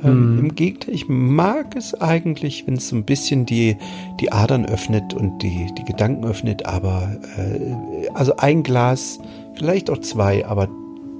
Ähm, 0.04 0.34
mhm. 0.34 0.40
Im 0.40 0.56
Gegenteil, 0.56 0.94
ich 0.94 1.10
mag 1.10 1.76
es 1.76 1.96
eigentlich, 1.96 2.68
wenn 2.68 2.76
es 2.76 2.90
so 2.90 2.96
ein 2.96 3.04
bisschen 3.04 3.46
die, 3.46 3.78
die 4.20 4.32
Adern 4.32 4.66
öffnet 4.66 5.14
und 5.14 5.40
die, 5.40 5.68
die 5.78 5.84
Gedanken 5.84 6.26
öffnet, 6.26 6.66
aber 6.66 7.18
äh, 7.38 8.08
also 8.14 8.38
ein 8.38 8.62
Glas, 8.62 9.20
vielleicht 9.56 9.90
auch 9.90 9.98
zwei, 10.00 10.46
aber 10.46 10.70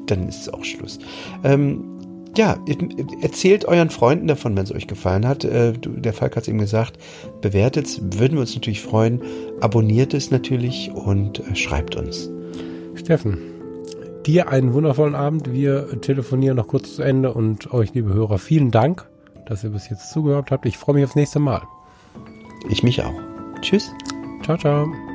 dann 0.06 0.28
ist 0.28 0.42
es 0.42 0.54
auch 0.54 0.64
Schluss. 0.64 1.00
Ähm, 1.44 1.97
ja, 2.38 2.58
erzählt 3.22 3.66
euren 3.66 3.90
Freunden 3.90 4.28
davon, 4.28 4.56
wenn 4.56 4.64
es 4.64 4.74
euch 4.74 4.88
gefallen 4.88 5.28
hat. 5.28 5.44
Äh, 5.44 5.74
der 5.74 6.14
Falk 6.14 6.36
hat 6.36 6.44
es 6.44 6.50
eben 6.50 6.60
gesagt, 6.60 6.98
bewertet 7.42 7.88
es, 7.88 8.02
würden 8.02 8.34
wir 8.34 8.42
uns 8.42 8.56
natürlich 8.56 8.82
freuen. 8.82 9.22
Abonniert 9.60 10.14
es 10.14 10.32
natürlich 10.32 10.92
und 10.94 11.40
äh, 11.40 11.56
schreibt 11.56 11.96
uns. 11.96 12.30
Steffen, 12.96 13.38
dir 14.26 14.50
einen 14.50 14.74
wundervollen 14.74 15.16
Abend. 15.16 15.52
Wir 15.52 16.02
telefonieren 16.02 16.58
noch 16.58 16.68
kurz 16.68 16.96
zu 16.96 17.02
Ende 17.02 17.34
und 17.34 17.74
euch, 17.74 17.94
liebe 17.94 18.14
Hörer, 18.14 18.38
vielen 18.38 18.72
Dank, 18.72 19.10
dass 19.48 19.64
ihr 19.64 19.72
bis 19.72 19.90
jetzt 19.90 20.12
zugehört 20.12 20.52
habt. 20.52 20.66
Ich 20.66 20.78
freue 20.78 20.96
mich 20.96 21.06
aufs 21.06 21.16
nächste 21.16 21.40
Mal. 21.40 21.64
Ich 22.70 22.84
mich 22.84 23.02
auch. 23.02 23.14
Tschüss. 23.62 23.92
Ciao, 24.44 24.58
ciao. 24.58 25.07